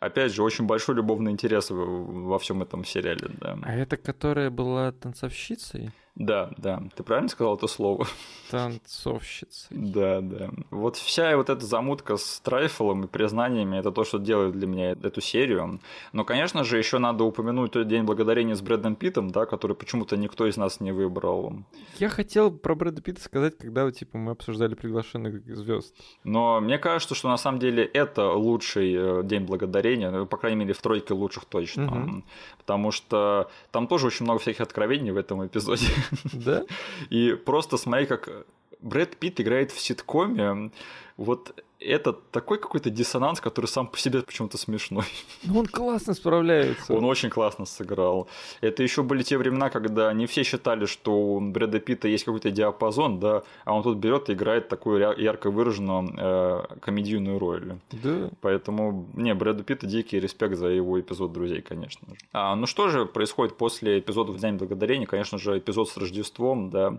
Опять 0.00 0.32
же, 0.32 0.42
очень 0.42 0.66
большой 0.66 0.96
любовный 0.96 1.30
интерес 1.30 1.68
во 1.70 2.38
всем 2.40 2.60
этом 2.62 2.84
сериале, 2.84 3.30
да. 3.40 3.56
А 3.62 3.74
это 3.74 3.96
которая 3.96 4.50
была 4.50 4.90
танцовщицей? 4.90 5.92
Да, 6.14 6.50
да. 6.58 6.82
Ты 6.94 7.02
правильно 7.02 7.28
сказал 7.28 7.56
это 7.56 7.66
слово? 7.66 8.06
Танцовщица. 8.50 9.66
Да, 9.70 10.20
да. 10.20 10.50
Вот 10.70 10.96
вся 10.96 11.34
вот 11.36 11.48
эта 11.48 11.64
замутка 11.64 12.18
с 12.18 12.40
трайфлом 12.40 13.04
и 13.04 13.06
признаниями 13.06 13.78
это 13.78 13.90
то, 13.92 14.04
что 14.04 14.18
делает 14.18 14.52
для 14.52 14.66
меня 14.66 14.90
эту 14.90 15.22
серию. 15.22 15.80
Но, 16.12 16.24
конечно 16.24 16.64
же, 16.64 16.76
еще 16.76 16.98
надо 16.98 17.24
упомянуть 17.24 17.72
тот 17.72 17.88
день 17.88 18.02
благодарения 18.02 18.54
с 18.54 18.60
Брэдом 18.60 18.94
Питтом, 18.94 19.30
да, 19.30 19.46
который 19.46 19.74
почему-то 19.74 20.18
никто 20.18 20.46
из 20.46 20.58
нас 20.58 20.80
не 20.80 20.92
выбрал. 20.92 21.54
Я 21.98 22.10
хотел 22.10 22.50
про 22.50 22.74
Брэда 22.74 23.00
Питта 23.00 23.22
сказать, 23.22 23.56
когда 23.56 23.90
типа 23.90 24.18
мы 24.18 24.32
обсуждали 24.32 24.74
приглашенных 24.74 25.42
звезд. 25.46 25.94
Но 26.24 26.60
мне 26.60 26.76
кажется, 26.76 27.14
что 27.14 27.28
на 27.28 27.38
самом 27.38 27.58
деле 27.58 27.84
это 27.84 28.32
лучший 28.32 28.92
э, 28.94 29.22
день 29.24 29.44
благодарения, 29.44 30.10
ну, 30.10 30.26
по 30.26 30.36
крайней 30.36 30.58
мере, 30.58 30.74
в 30.74 30.82
тройке 30.82 31.14
лучших 31.14 31.46
точно. 31.46 31.86
Угу. 31.86 32.22
Потому 32.58 32.90
что 32.90 33.50
там 33.70 33.86
тоже 33.86 34.08
очень 34.08 34.24
много 34.24 34.40
всяких 34.40 34.60
откровений 34.60 35.10
в 35.10 35.16
этом 35.16 35.46
эпизоде. 35.46 35.86
Да? 36.32 36.64
И 37.10 37.34
просто 37.34 37.76
смотри, 37.76 38.06
как 38.06 38.46
Брэд 38.80 39.16
Питт 39.16 39.40
играет 39.40 39.70
в 39.70 39.80
ситкоме. 39.80 40.70
Вот 41.16 41.62
это 41.84 42.12
такой 42.12 42.58
какой-то 42.58 42.90
диссонанс, 42.90 43.40
который 43.40 43.66
сам 43.66 43.86
по 43.86 43.98
себе 43.98 44.22
почему-то 44.22 44.58
смешной. 44.58 45.04
Ну, 45.44 45.58
он 45.58 45.66
классно 45.66 46.14
справляется. 46.14 46.94
Он 46.94 47.04
очень 47.04 47.28
классно 47.28 47.64
сыграл. 47.64 48.28
Это 48.60 48.82
еще 48.82 49.02
были 49.02 49.22
те 49.22 49.36
времена, 49.36 49.70
когда 49.70 50.12
не 50.12 50.26
все 50.26 50.44
считали, 50.44 50.86
что 50.86 51.12
у 51.12 51.40
Брэда 51.40 51.80
Питта 51.80 52.08
есть 52.08 52.24
какой-то 52.24 52.50
диапазон, 52.50 53.18
да, 53.18 53.42
а 53.64 53.74
он 53.74 53.82
тут 53.82 53.98
берет 53.98 54.30
и 54.30 54.34
играет 54.34 54.68
такую 54.68 55.00
ярко 55.18 55.50
выраженную 55.50 56.14
э, 56.16 56.62
комедийную 56.80 57.38
роль. 57.38 57.74
Да. 57.90 58.30
Поэтому, 58.40 59.06
не, 59.14 59.34
Брэду 59.34 59.64
Питта 59.64 59.86
дикий 59.86 60.20
респект 60.20 60.56
за 60.56 60.68
его 60.68 61.00
эпизод 61.00 61.32
«Друзей», 61.32 61.60
конечно 61.60 62.08
же. 62.08 62.16
А, 62.32 62.54
ну 62.54 62.66
что 62.66 62.88
же 62.88 63.04
происходит 63.06 63.56
после 63.56 63.98
эпизода 63.98 64.32
«В 64.32 64.38
День 64.38 64.56
Благодарения»? 64.56 65.06
Конечно 65.06 65.38
же, 65.38 65.58
эпизод 65.58 65.88
с 65.88 65.96
Рождеством, 65.96 66.70
да. 66.70 66.98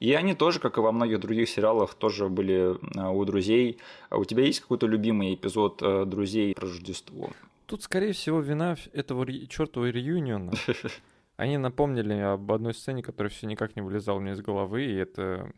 И 0.00 0.14
они 0.14 0.34
тоже, 0.34 0.60
как 0.60 0.78
и 0.78 0.80
во 0.80 0.92
многих 0.92 1.20
других 1.20 1.48
сериалах, 1.48 1.94
тоже 1.94 2.28
были 2.28 2.76
э, 2.96 3.08
у 3.08 3.24
друзей 3.26 3.78
у 4.20 4.24
тебя 4.24 4.44
есть 4.44 4.60
какой-то 4.60 4.86
любимый 4.86 5.34
эпизод 5.34 5.82
э, 5.82 6.04
«Друзей 6.06 6.54
про 6.54 6.66
Рождество»? 6.66 7.30
Тут, 7.66 7.82
скорее 7.82 8.12
всего, 8.12 8.40
вина 8.40 8.76
этого 8.92 9.26
чертового 9.46 9.90
реюниона. 9.90 10.52
Они 11.36 11.56
напомнили 11.56 12.14
об 12.14 12.50
одной 12.52 12.74
сцене, 12.74 13.02
которая 13.02 13.30
все 13.30 13.46
никак 13.46 13.76
не 13.76 13.82
вылезала 13.82 14.18
мне 14.18 14.32
из 14.32 14.40
головы, 14.40 14.84
и 14.84 14.94
это 14.94 15.52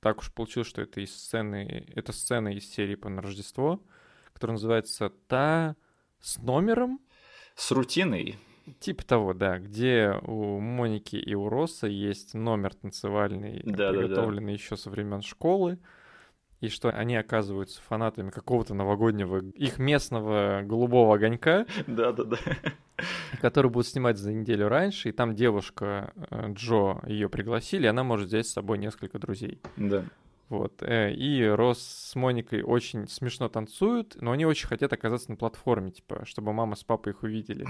так 0.00 0.18
уж 0.18 0.32
получилось, 0.32 0.68
что 0.68 0.82
это 0.82 1.00
из 1.00 1.16
сцены, 1.16 1.84
это 1.94 2.12
сцена 2.12 2.54
из 2.54 2.70
серии 2.70 2.94
по 2.94 3.08
на 3.08 3.22
Рождество, 3.22 3.82
которая 4.32 4.52
называется 4.52 5.10
«Та 5.26 5.74
с 6.20 6.38
номером». 6.38 7.00
С 7.56 7.72
рутиной. 7.72 8.38
Типа 8.78 9.04
того, 9.04 9.32
да, 9.32 9.58
где 9.58 10.12
у 10.22 10.60
Моники 10.60 11.16
и 11.16 11.34
у 11.34 11.48
Росса 11.48 11.86
есть 11.86 12.34
номер 12.34 12.74
танцевальный, 12.74 13.62
да, 13.64 13.90
приготовленный 13.90 14.52
да, 14.52 14.58
да. 14.58 14.62
еще 14.62 14.76
со 14.76 14.90
времен 14.90 15.22
школы, 15.22 15.78
и 16.60 16.68
что 16.68 16.90
они 16.90 17.16
оказываются 17.16 17.80
фанатами 17.82 18.30
какого-то 18.30 18.74
новогоднего 18.74 19.38
их 19.54 19.78
местного 19.78 20.62
голубого 20.62 21.14
огонька. 21.14 21.66
Да, 21.86 22.12
да, 22.12 22.24
да. 22.24 22.38
Который 23.40 23.70
будут 23.70 23.88
снимать 23.88 24.16
за 24.16 24.32
неделю 24.32 24.68
раньше, 24.68 25.10
и 25.10 25.12
там 25.12 25.34
девушка 25.34 26.12
э, 26.30 26.52
Джо 26.52 27.00
ее 27.06 27.28
пригласили, 27.28 27.84
и 27.84 27.88
она 27.88 28.04
может 28.04 28.28
взять 28.28 28.46
с 28.46 28.52
собой 28.52 28.78
несколько 28.78 29.18
друзей. 29.18 29.60
Да. 29.76 30.04
Вот. 30.48 30.82
Э, 30.82 31.12
и 31.12 31.44
Рос 31.44 31.80
с 31.80 32.14
Моникой 32.14 32.62
очень 32.62 33.06
смешно 33.08 33.48
танцуют, 33.48 34.16
но 34.20 34.32
они 34.32 34.46
очень 34.46 34.68
хотят 34.68 34.92
оказаться 34.92 35.30
на 35.30 35.36
платформе, 35.36 35.90
типа, 35.90 36.24
чтобы 36.24 36.52
мама 36.52 36.76
с 36.76 36.84
папой 36.84 37.12
их 37.12 37.22
увидели. 37.22 37.66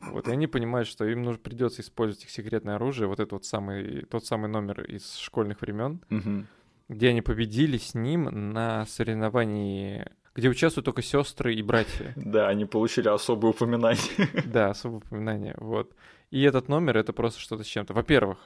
Вот. 0.00 0.28
И 0.28 0.32
они 0.32 0.46
понимают, 0.46 0.88
что 0.88 1.04
им 1.04 1.22
нужно 1.22 1.40
придется 1.40 1.82
использовать 1.82 2.24
их 2.24 2.30
секретное 2.30 2.76
оружие, 2.76 3.06
вот 3.06 3.20
этот 3.20 3.32
вот 3.32 3.44
самый, 3.44 4.04
тот 4.06 4.24
самый 4.24 4.48
номер 4.48 4.82
из 4.82 5.16
школьных 5.16 5.60
времен. 5.60 6.00
Угу 6.10 6.46
где 6.88 7.08
они 7.10 7.22
победили 7.22 7.78
с 7.78 7.94
ним 7.94 8.52
на 8.52 8.86
соревновании, 8.86 10.06
где 10.34 10.48
участвуют 10.48 10.84
только 10.84 11.02
сестры 11.02 11.54
и 11.54 11.62
братья. 11.62 12.12
Да, 12.16 12.48
они 12.48 12.64
получили 12.64 13.08
особое 13.08 13.50
упоминание. 13.50 14.02
Да, 14.44 14.70
особое 14.70 14.98
упоминание, 14.98 15.54
вот. 15.58 15.94
И 16.30 16.42
этот 16.42 16.68
номер— 16.68 16.96
это 16.98 17.12
просто 17.12 17.40
что-то 17.40 17.64
с 17.64 17.66
чем-то. 17.66 17.94
Во-первых, 17.94 18.38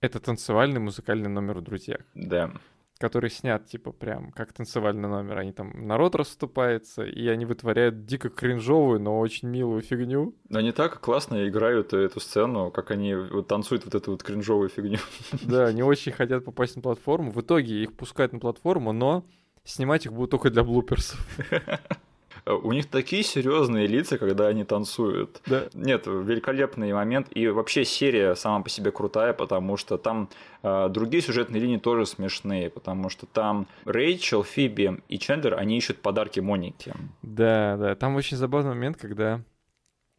это 0.00 0.18
танцевальный 0.20 0.80
музыкальный 0.80 1.28
номер 1.28 1.58
у 1.58 1.60
друзьях. 1.60 2.00
Да 2.14 2.52
который 2.98 3.30
снят, 3.30 3.66
типа, 3.66 3.92
прям 3.92 4.30
как 4.32 4.52
танцевальный 4.52 5.08
номер. 5.08 5.38
Они 5.38 5.52
там, 5.52 5.72
народ 5.86 6.14
расступается, 6.14 7.04
и 7.04 7.26
они 7.28 7.44
вытворяют 7.44 8.06
дико 8.06 8.28
кринжовую, 8.28 9.00
но 9.00 9.18
очень 9.18 9.48
милую 9.48 9.82
фигню. 9.82 10.34
Они 10.50 10.72
так 10.72 11.00
классно 11.00 11.48
играют 11.48 11.92
эту 11.92 12.20
сцену, 12.20 12.70
как 12.70 12.90
они 12.90 13.14
вот 13.14 13.48
танцуют 13.48 13.84
вот 13.84 13.94
эту 13.94 14.12
вот 14.12 14.22
кринжовую 14.22 14.68
фигню. 14.68 14.98
Да, 15.42 15.66
они 15.66 15.82
очень 15.82 16.12
хотят 16.12 16.44
попасть 16.44 16.76
на 16.76 16.82
платформу. 16.82 17.32
В 17.32 17.40
итоге 17.40 17.82
их 17.82 17.94
пускают 17.94 18.32
на 18.32 18.38
платформу, 18.38 18.92
но 18.92 19.24
снимать 19.64 20.06
их 20.06 20.12
будут 20.12 20.30
только 20.30 20.50
для 20.50 20.62
блуперсов. 20.62 21.20
у 22.46 22.72
них 22.72 22.86
такие 22.86 23.22
серьезные 23.22 23.86
лица, 23.86 24.18
когда 24.18 24.48
они 24.48 24.64
танцуют. 24.64 25.40
Да. 25.46 25.64
Нет, 25.74 26.06
великолепный 26.06 26.92
момент. 26.92 27.28
И 27.30 27.46
вообще 27.48 27.84
серия 27.84 28.34
сама 28.34 28.62
по 28.62 28.68
себе 28.68 28.90
крутая, 28.90 29.32
потому 29.32 29.76
что 29.76 29.98
там 29.98 30.28
э, 30.62 30.88
другие 30.90 31.22
сюжетные 31.22 31.60
линии 31.60 31.78
тоже 31.78 32.06
смешные, 32.06 32.70
потому 32.70 33.08
что 33.08 33.26
там 33.26 33.66
Рэйчел, 33.84 34.42
Фиби 34.42 35.00
и 35.08 35.18
Чендлер, 35.18 35.54
они 35.54 35.76
ищут 35.76 35.98
подарки 35.98 36.40
Монике. 36.40 36.94
Да, 37.22 37.76
да. 37.76 37.94
Там 37.94 38.16
очень 38.16 38.36
забавный 38.36 38.70
момент, 38.70 38.96
когда 38.96 39.40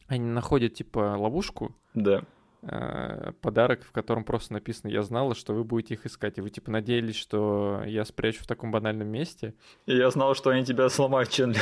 они 0.08 0.26
находят, 0.26 0.74
типа, 0.76 1.16
ловушку. 1.18 1.76
Да. 1.94 2.24
Э, 2.66 3.34
подарок, 3.42 3.84
в 3.84 3.92
котором 3.92 4.24
просто 4.24 4.54
написано 4.54 4.90
«Я 4.90 5.04
знала, 5.04 5.36
что 5.36 5.54
вы 5.54 5.66
будете 5.66 5.96
их 5.96 6.06
искать», 6.06 6.38
и 6.38 6.42
вы 6.42 6.50
типа 6.50 6.72
надеялись, 6.72 7.18
что 7.18 7.82
я 7.86 8.06
спрячу 8.06 8.44
в 8.44 8.48
таком 8.48 8.72
банальном 8.72 9.08
месте. 9.08 9.54
И 9.86 9.98
я 9.98 10.10
знал, 10.12 10.34
что 10.34 10.50
они 10.50 10.64
тебя 10.64 10.88
сломают, 10.88 11.30
Чендлер. 11.30 11.62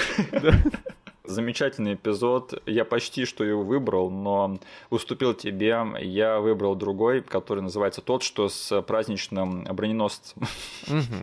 Замечательный 1.23 1.95
эпизод. 1.95 2.61
Я 2.68 2.86
почти 2.86 3.26
что 3.26 3.44
его 3.44 3.64
выбрал, 3.64 4.11
но 4.11 4.60
уступил 4.90 5.34
тебе. 5.34 5.80
Я 6.02 6.40
выбрал 6.40 6.76
другой, 6.76 7.22
который 7.22 7.61
называется 7.61 8.02
тот, 8.02 8.22
что 8.22 8.49
с 8.49 8.82
праздничным 8.84 9.64
броненосцем. 9.64 10.44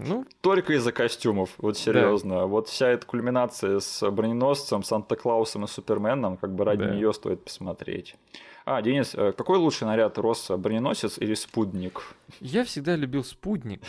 ну... 0.09 0.27
Только 0.41 0.73
из-за 0.75 0.93
костюмов, 0.93 1.51
вот 1.59 1.77
серьезно. 1.77 2.37
Да. 2.37 2.47
Вот 2.47 2.69
вся 2.69 2.89
эта 2.89 3.07
кульминация 3.07 3.81
с 3.81 4.11
броненосцем, 4.11 4.83
Санта-Клаусом 4.83 5.65
и 5.65 5.69
Суперменом, 5.69 6.37
как 6.37 6.55
бы 6.55 6.65
ради 6.65 6.85
да. 6.85 6.95
нее 6.95 7.13
стоит 7.13 7.45
посмотреть. 7.45 8.17
А, 8.71 8.83
Денис, 8.83 9.15
э, 9.15 9.33
какой 9.33 9.57
лучший 9.57 9.87
наряд 9.87 10.19
рос, 10.19 10.51
броненосец 10.51 11.17
или 11.17 11.33
спутник? 11.33 12.03
Я 12.41 12.65
всегда 12.65 12.97
любил 12.97 13.25
спутник 13.25 13.83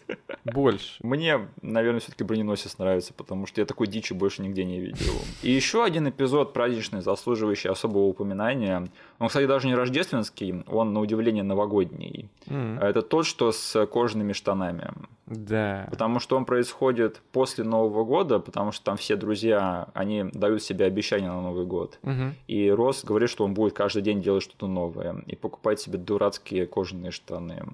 больше. 0.44 0.98
Мне, 1.02 1.48
наверное, 1.62 2.00
все-таки 2.00 2.24
броненосец 2.24 2.78
нравится, 2.78 3.12
потому 3.14 3.46
что 3.46 3.60
я 3.60 3.66
такой 3.66 3.86
дичи 3.86 4.12
больше 4.12 4.42
нигде 4.42 4.64
не 4.64 4.80
видел. 4.80 5.14
И 5.42 5.50
еще 5.50 5.84
один 5.84 6.08
эпизод 6.08 6.52
праздничный, 6.52 7.02
заслуживающий 7.02 7.70
особого 7.70 8.04
упоминания. 8.04 8.88
Он, 9.18 9.28
кстати, 9.28 9.46
даже 9.46 9.66
не 9.68 9.74
рождественский, 9.74 10.62
он 10.66 10.92
на 10.92 11.00
удивление 11.00 11.42
новогодний. 11.42 12.28
Mm-hmm. 12.46 12.80
Это 12.80 13.02
тот, 13.02 13.26
что 13.26 13.52
с 13.52 13.86
кожаными 13.86 14.32
штанами. 14.32 14.92
Да. 15.26 15.86
Потому 15.90 16.20
что 16.20 16.36
он 16.36 16.44
происходит 16.44 17.22
после 17.32 17.64
Нового 17.64 18.04
года, 18.04 18.40
потому 18.40 18.72
что 18.72 18.84
там 18.84 18.96
все 18.96 19.16
друзья, 19.16 19.88
они 19.94 20.24
дают 20.32 20.62
себе 20.62 20.84
обещания 20.84 21.28
на 21.28 21.40
Новый 21.40 21.64
год. 21.64 21.98
Угу. 22.02 22.34
И 22.46 22.70
Рос 22.70 23.04
говорит, 23.04 23.30
что 23.30 23.44
он 23.44 23.54
будет 23.54 23.72
каждый 23.72 24.02
день 24.02 24.20
делать 24.20 24.42
что-то 24.42 24.66
новое 24.66 25.22
и 25.26 25.34
покупать 25.34 25.80
себе 25.80 25.98
дурацкие 25.98 26.66
кожаные 26.66 27.10
штаны. 27.10 27.64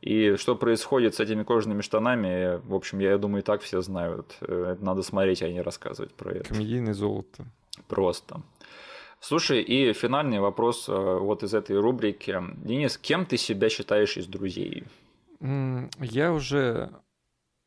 И 0.00 0.36
что 0.36 0.54
происходит 0.54 1.14
с 1.14 1.20
этими 1.20 1.42
кожаными 1.42 1.82
штанами, 1.82 2.60
в 2.64 2.74
общем, 2.74 3.00
я 3.00 3.18
думаю, 3.18 3.42
и 3.42 3.44
так 3.44 3.62
все 3.62 3.80
знают. 3.80 4.36
Это 4.40 4.78
надо 4.80 5.02
смотреть, 5.02 5.42
а 5.42 5.48
не 5.48 5.62
рассказывать 5.62 6.12
про 6.14 6.32
это. 6.32 6.48
Комедийное 6.48 6.94
золото. 6.94 7.44
Просто. 7.88 8.42
Слушай, 9.20 9.62
и 9.62 9.92
финальный 9.92 10.40
вопрос 10.40 10.88
э, 10.88 10.92
вот 10.92 11.42
из 11.42 11.54
этой 11.54 11.78
рубрики. 11.80 12.38
Денис, 12.58 12.98
кем 12.98 13.26
ты 13.26 13.36
себя 13.36 13.68
считаешь 13.68 14.16
из 14.16 14.26
друзей? 14.26 14.84
Я 15.40 16.32
уже 16.32 16.90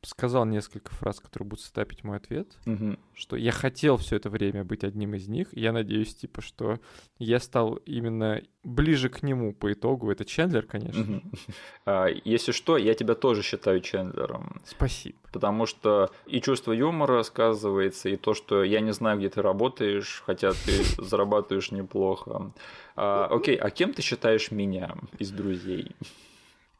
сказал 0.01 0.45
несколько 0.45 0.91
фраз, 0.91 1.19
которые 1.19 1.47
будут 1.47 1.63
стапить 1.65 2.03
мой 2.03 2.17
ответ, 2.17 2.57
угу. 2.65 2.97
что 3.13 3.35
я 3.35 3.51
хотел 3.51 3.97
все 3.97 4.15
это 4.15 4.29
время 4.29 4.63
быть 4.63 4.83
одним 4.83 5.15
из 5.15 5.27
них. 5.27 5.49
Я 5.51 5.71
надеюсь, 5.73 6.15
типа, 6.15 6.41
что 6.41 6.79
я 7.17 7.39
стал 7.39 7.75
именно 7.85 8.41
ближе 8.63 9.09
к 9.09 9.23
нему 9.23 9.53
по 9.53 9.73
итогу. 9.73 10.11
Это 10.11 10.25
Чендлер, 10.25 10.65
конечно. 10.65 11.01
Угу. 11.01 11.21
А, 11.85 12.07
если 12.23 12.51
что, 12.51 12.77
я 12.77 12.93
тебя 12.93 13.15
тоже 13.15 13.41
считаю 13.41 13.81
Чендлером. 13.81 14.61
Спасибо. 14.63 15.17
Потому 15.31 15.65
что 15.65 16.11
и 16.27 16.39
чувство 16.39 16.71
юмора 16.71 17.23
сказывается, 17.23 18.09
и 18.09 18.15
то, 18.15 18.33
что 18.33 18.63
я 18.63 18.79
не 18.79 18.93
знаю, 18.93 19.17
где 19.17 19.29
ты 19.29 19.41
работаешь, 19.41 20.21
хотя 20.25 20.51
ты 20.51 20.83
зарабатываешь 20.97 21.71
неплохо. 21.71 22.51
А, 22.95 23.25
окей, 23.25 23.55
а 23.55 23.69
кем 23.69 23.93
ты 23.93 24.01
считаешь 24.01 24.51
меня 24.51 24.95
из 25.17 25.31
друзей? 25.31 25.95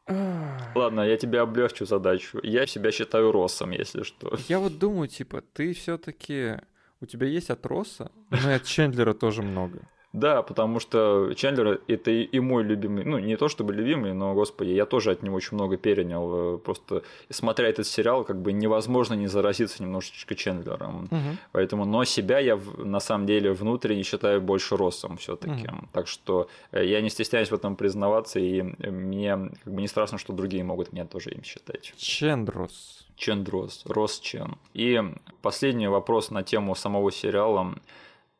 Ладно, 0.06 1.00
я 1.02 1.16
тебе 1.16 1.40
облегчу 1.40 1.86
задачу. 1.86 2.40
Я 2.42 2.66
себя 2.66 2.90
считаю 2.92 3.32
Росом, 3.32 3.70
если 3.70 4.02
что. 4.02 4.36
Я 4.48 4.58
вот 4.58 4.78
думаю, 4.78 5.08
типа, 5.08 5.40
ты 5.40 5.72
все-таки 5.72 6.56
у 7.00 7.06
тебя 7.06 7.26
есть 7.26 7.50
от 7.50 7.64
Росса, 7.66 8.10
но 8.30 8.50
и 8.50 8.54
от 8.54 8.64
Чендлера 8.64 9.14
тоже 9.14 9.42
много. 9.42 9.82
Да, 10.12 10.42
потому 10.42 10.80
что 10.80 11.32
Чендлер 11.34 11.80
это 11.86 12.10
и 12.10 12.40
мой 12.40 12.64
любимый, 12.64 13.04
ну 13.04 13.18
не 13.18 13.36
то 13.36 13.48
чтобы 13.48 13.72
любимый, 13.72 14.12
но, 14.12 14.34
господи, 14.34 14.70
я 14.70 14.84
тоже 14.84 15.12
от 15.12 15.22
него 15.22 15.36
очень 15.36 15.54
много 15.54 15.76
перенял. 15.76 16.58
Просто 16.58 17.02
смотря 17.28 17.68
этот 17.68 17.86
сериал, 17.86 18.24
как 18.24 18.42
бы 18.42 18.52
невозможно 18.52 19.14
не 19.14 19.28
заразиться 19.28 19.82
немножечко 19.82 20.34
Чендлером. 20.34 21.04
Угу. 21.04 21.36
Поэтому, 21.52 21.84
но 21.84 22.04
себя 22.04 22.40
я 22.40 22.58
на 22.78 22.98
самом 22.98 23.26
деле 23.26 23.52
внутренне 23.52 24.02
считаю 24.02 24.40
больше 24.40 24.76
Россом 24.76 25.16
все-таки. 25.16 25.68
Угу. 25.68 25.88
Так 25.92 26.08
что 26.08 26.48
э, 26.72 26.84
я 26.84 27.00
не 27.02 27.10
стесняюсь 27.10 27.50
в 27.50 27.54
этом 27.54 27.76
признаваться, 27.76 28.40
и 28.40 28.62
мне 28.62 29.50
как 29.62 29.72
бы 29.72 29.80
не 29.80 29.88
страшно, 29.88 30.18
что 30.18 30.32
другие 30.32 30.64
могут 30.64 30.92
меня 30.92 31.06
тоже 31.06 31.30
им 31.30 31.44
считать. 31.44 31.94
Чендрос. 31.96 33.06
Чендрос, 33.14 33.84
Рос 33.86 34.18
Чен. 34.18 34.56
И 34.72 35.00
последний 35.42 35.88
вопрос 35.88 36.30
на 36.30 36.42
тему 36.42 36.74
самого 36.74 37.12
сериала. 37.12 37.74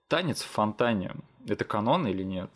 Танец 0.09 0.43
в 0.43 0.47
фонтане 0.47 1.13
это 1.47 1.65
канон 1.65 2.07
или 2.07 2.23
нет? 2.23 2.51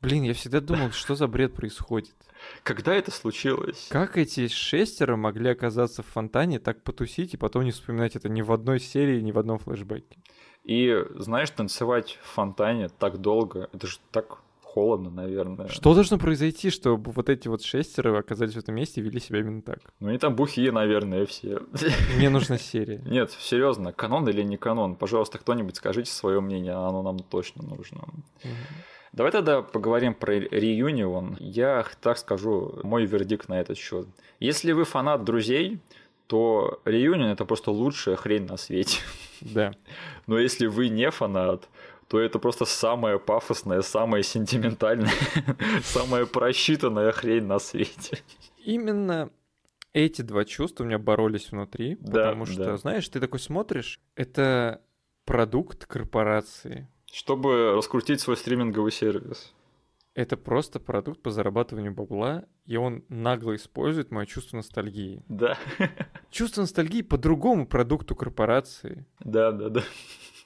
Блин, 0.00 0.22
я 0.22 0.34
всегда 0.34 0.60
думал, 0.60 0.92
что 0.92 1.16
за 1.16 1.26
бред 1.26 1.54
происходит. 1.54 2.14
Когда 2.62 2.94
это 2.94 3.10
случилось? 3.10 3.88
Как 3.90 4.16
эти 4.16 4.46
шестеро 4.46 5.16
могли 5.16 5.50
оказаться 5.50 6.02
в 6.02 6.06
фонтане, 6.06 6.60
так 6.60 6.82
потусить 6.82 7.34
и 7.34 7.36
потом 7.36 7.64
не 7.64 7.72
вспоминать 7.72 8.14
это 8.14 8.28
ни 8.28 8.42
в 8.42 8.52
одной 8.52 8.78
серии, 8.78 9.20
ни 9.20 9.32
в 9.32 9.38
одном 9.38 9.58
флешбеке? 9.58 10.18
И, 10.62 11.04
знаешь, 11.16 11.50
танцевать 11.50 12.18
в 12.22 12.26
фонтане 12.26 12.88
так 12.88 13.18
долго, 13.18 13.68
это 13.72 13.86
же 13.86 13.98
так 14.12 14.40
холодно, 14.78 15.10
наверное. 15.10 15.66
Что 15.66 15.92
должно 15.92 16.18
произойти, 16.18 16.70
чтобы 16.70 17.10
вот 17.10 17.28
эти 17.28 17.48
вот 17.48 17.62
шестеро 17.62 18.16
оказались 18.16 18.54
в 18.54 18.58
этом 18.58 18.76
месте 18.76 19.00
и 19.00 19.04
вели 19.04 19.18
себя 19.18 19.40
именно 19.40 19.60
так? 19.60 19.80
Ну, 19.98 20.08
они 20.08 20.18
там 20.18 20.36
бухие, 20.36 20.70
наверное, 20.70 21.26
все. 21.26 21.58
Мне 22.16 22.30
нужна 22.30 22.58
серия. 22.72 23.02
Нет, 23.04 23.32
серьезно, 23.32 23.92
канон 23.92 24.28
или 24.28 24.42
не 24.42 24.56
канон? 24.56 24.94
Пожалуйста, 24.94 25.38
кто-нибудь 25.38 25.74
скажите 25.74 26.12
свое 26.12 26.40
мнение, 26.40 26.74
оно 26.74 27.02
нам 27.02 27.18
точно 27.18 27.64
нужно. 27.64 28.04
Давай 29.12 29.32
тогда 29.32 29.62
поговорим 29.62 30.14
про 30.14 30.38
реюнион. 30.38 31.36
Я 31.40 31.84
так 32.00 32.18
скажу, 32.18 32.78
мой 32.84 33.04
вердикт 33.04 33.48
на 33.48 33.60
этот 33.60 33.78
счет. 33.78 34.06
Если 34.38 34.70
вы 34.70 34.84
фанат 34.84 35.24
друзей, 35.24 35.80
то 36.28 36.80
реюнион 36.84 37.30
это 37.30 37.44
просто 37.44 37.72
лучшая 37.72 38.14
хрень 38.14 38.46
на 38.46 38.56
свете. 38.56 39.00
Да. 39.40 39.72
Но 40.26 40.38
если 40.38 40.66
вы 40.66 40.88
не 40.88 41.10
фанат, 41.10 41.68
то 42.08 42.18
это 42.20 42.38
просто 42.38 42.64
самая 42.64 43.18
пафосная, 43.18 43.82
самая 43.82 44.22
сентиментальная, 44.22 45.12
самая 45.82 46.26
просчитанная 46.26 47.12
хрень 47.12 47.44
на 47.44 47.58
свете. 47.58 48.18
Именно 48.64 49.30
эти 49.92 50.22
два 50.22 50.44
чувства 50.44 50.84
у 50.84 50.86
меня 50.86 50.98
боролись 50.98 51.50
внутри, 51.52 51.96
Да, 52.00 52.24
потому 52.26 52.46
что, 52.46 52.64
да. 52.64 52.76
знаешь, 52.76 53.08
ты 53.08 53.20
такой 53.20 53.40
смотришь, 53.40 54.00
это 54.14 54.80
продукт 55.24 55.86
корпорации, 55.86 56.88
Чтобы 57.12 57.72
раскрутить 57.74 58.20
свой 58.20 58.36
стриминговый 58.36 58.92
сервис. 58.92 59.52
это 60.14 60.36
просто 60.36 60.80
продукт 60.80 61.20
по 61.22 61.30
зарабатыванию 61.30 61.92
бабла, 61.92 62.44
и 62.66 62.76
он 62.76 63.04
нагло 63.08 63.54
использует 63.54 64.10
мое 64.10 64.26
чувство 64.26 64.56
ностальгии. 64.56 65.22
Да, 65.28 65.58
Чувство 66.30 66.62
ностальгии 66.62 67.02
по 67.02 67.16
другому 67.18 67.66
продукту 67.66 68.14
корпорации. 68.14 69.06
да, 69.20 69.52
да, 69.52 69.68
да. 69.68 69.82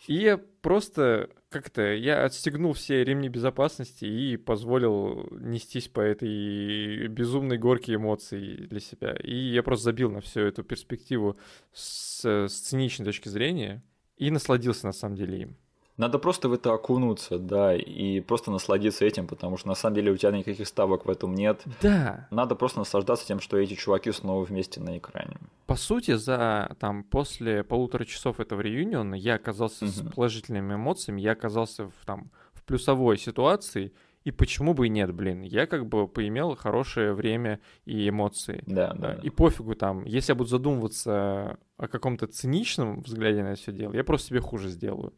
И 0.06 0.14
я 0.14 0.38
просто 0.38 1.30
как-то, 1.48 1.94
я 1.94 2.24
отстегнул 2.24 2.72
все 2.72 3.04
ремни 3.04 3.28
безопасности 3.28 4.04
и 4.04 4.36
позволил 4.36 5.28
нестись 5.30 5.88
по 5.88 6.00
этой 6.00 7.06
безумной 7.08 7.58
горке 7.58 7.94
эмоций 7.94 8.66
для 8.66 8.80
себя. 8.80 9.14
И 9.22 9.34
я 9.34 9.62
просто 9.62 9.84
забил 9.84 10.10
на 10.10 10.20
всю 10.20 10.40
эту 10.40 10.64
перспективу 10.64 11.36
с, 11.72 12.24
с 12.24 12.52
циничной 12.52 13.06
точки 13.06 13.28
зрения 13.28 13.82
и 14.16 14.30
насладился 14.30 14.86
на 14.86 14.92
самом 14.92 15.16
деле 15.16 15.42
им. 15.42 15.56
Надо 15.98 16.18
просто 16.18 16.48
в 16.48 16.52
это 16.54 16.72
окунуться, 16.72 17.38
да, 17.38 17.76
и 17.76 18.20
просто 18.20 18.50
насладиться 18.50 19.04
этим, 19.04 19.26
потому 19.26 19.58
что 19.58 19.68
на 19.68 19.74
самом 19.74 19.94
деле 19.96 20.10
у 20.12 20.16
тебя 20.16 20.30
никаких 20.32 20.66
ставок 20.66 21.04
в 21.04 21.10
этом 21.10 21.34
нет. 21.34 21.62
Да, 21.82 22.26
Надо 22.30 22.54
просто 22.54 22.78
наслаждаться 22.78 23.26
тем, 23.26 23.40
что 23.40 23.58
эти 23.58 23.74
чуваки 23.74 24.10
снова 24.10 24.42
вместе 24.44 24.80
на 24.80 24.96
экране. 24.96 25.36
по 25.66 25.76
сути, 25.76 26.14
за 26.14 26.74
там 26.80 27.04
после 27.04 27.62
полутора 27.62 28.04
часов 28.04 28.40
этого 28.40 28.60
реюниона 28.62 29.14
я 29.14 29.34
оказался 29.34 29.86
с 29.86 29.98
Мгм. 30.02 30.12
положительными 30.12 30.74
эмоциями, 30.74 31.20
я 31.20 31.32
оказался 31.32 31.84
в, 31.86 32.04
там, 32.06 32.30
в 32.54 32.62
плюсовой 32.64 33.18
ситуации, 33.18 33.92
и 34.24 34.30
почему 34.30 34.72
бы 34.72 34.86
и 34.86 34.88
нет, 34.88 35.12
блин. 35.12 35.42
Я 35.42 35.66
как 35.66 35.86
бы 35.86 36.06
поимел 36.08 36.54
хорошее 36.56 37.12
время 37.12 37.58
и 37.84 38.08
эмоции. 38.08 38.62
Да, 38.66 38.92
да. 38.94 38.94
Да, 38.94 39.14
да. 39.16 39.20
И 39.22 39.30
пофигу 39.30 39.74
там, 39.74 40.04
если 40.04 40.32
я 40.32 40.36
буду 40.36 40.48
задумываться 40.48 41.58
о 41.76 41.88
каком-то 41.88 42.26
циничном 42.26 43.02
взгляде 43.02 43.42
на 43.42 43.54
все 43.56 43.72
дело, 43.72 43.92
я 43.94 44.04
просто 44.04 44.28
себе 44.28 44.40
хуже 44.40 44.68
сделаю. 44.68 45.12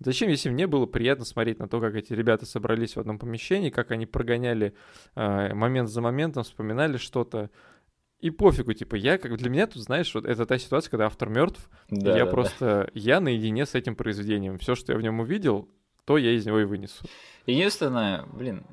Зачем, 0.00 0.30
если 0.30 0.48
мне 0.48 0.66
было 0.66 0.86
приятно 0.86 1.24
смотреть 1.26 1.58
на 1.58 1.68
то, 1.68 1.78
как 1.78 1.94
эти 1.94 2.14
ребята 2.14 2.46
собрались 2.46 2.96
в 2.96 3.00
одном 3.00 3.18
помещении, 3.18 3.68
как 3.70 3.90
они 3.90 4.06
прогоняли 4.06 4.74
э, 5.14 5.54
момент 5.54 5.90
за 5.90 6.00
моментом, 6.00 6.42
вспоминали 6.42 6.96
что-то. 6.96 7.50
И 8.20 8.30
пофигу, 8.30 8.72
типа, 8.72 8.96
я 8.96 9.18
как 9.18 9.36
для 9.36 9.48
меня 9.50 9.66
тут, 9.66 9.82
знаешь, 9.82 10.14
вот 10.14 10.24
это 10.24 10.44
та 10.46 10.58
ситуация, 10.58 10.90
когда 10.90 11.06
автор 11.06 11.28
мертв, 11.28 11.70
Да, 11.90 12.10
я 12.12 12.18
да, 12.20 12.24
да. 12.24 12.30
просто 12.30 12.90
я 12.94 13.20
наедине 13.20 13.64
с 13.66 13.74
этим 13.74 13.94
произведением. 13.94 14.58
Все, 14.58 14.74
что 14.74 14.92
я 14.92 14.98
в 14.98 15.02
нем 15.02 15.20
увидел, 15.20 15.68
то 16.04 16.18
я 16.18 16.32
из 16.32 16.44
него 16.46 16.60
и 16.60 16.64
вынесу. 16.64 17.04
Единственное, 17.46 18.24
блин, 18.32 18.64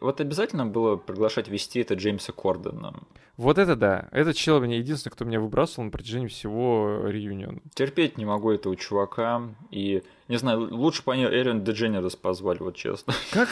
вот 0.00 0.20
обязательно 0.20 0.66
было 0.66 0.96
приглашать 0.96 1.48
вести 1.48 1.80
это 1.80 1.94
Джеймса 1.94 2.32
Кордена. 2.32 2.94
Вот 3.36 3.58
это 3.58 3.74
да. 3.76 4.08
Этот 4.12 4.36
человек 4.36 4.68
меня 4.68 4.78
единственный, 4.78 5.12
кто 5.12 5.24
меня 5.24 5.40
выбрасывал 5.40 5.84
на 5.84 5.90
протяжении 5.90 6.26
всего 6.28 7.02
реюниона. 7.06 7.60
Терпеть 7.74 8.18
не 8.18 8.24
могу 8.24 8.50
этого 8.50 8.76
чувака. 8.76 9.42
И, 9.70 10.02
не 10.30 10.38
знаю, 10.38 10.74
лучше 10.74 11.02
бы 11.04 11.12
они 11.12 11.24
Эрин 11.24 11.64
Дедженерес 11.64 12.16
позвали, 12.16 12.58
вот 12.60 12.76
честно. 12.76 13.12
Как, 13.32 13.48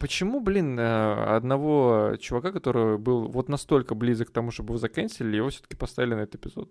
почему, 0.00 0.40
блин, 0.40 0.78
э, 0.80 1.36
одного 1.36 2.16
чувака, 2.18 2.50
который 2.52 2.96
был 2.98 3.28
вот 3.28 3.48
настолько 3.48 3.94
близок 3.94 4.28
к 4.28 4.32
тому, 4.32 4.50
чтобы 4.50 4.70
его 4.70 4.78
заканчивали, 4.78 5.36
его 5.36 5.50
все-таки 5.50 5.76
поставили 5.76 6.14
на 6.14 6.20
этот 6.22 6.36
эпизод? 6.36 6.70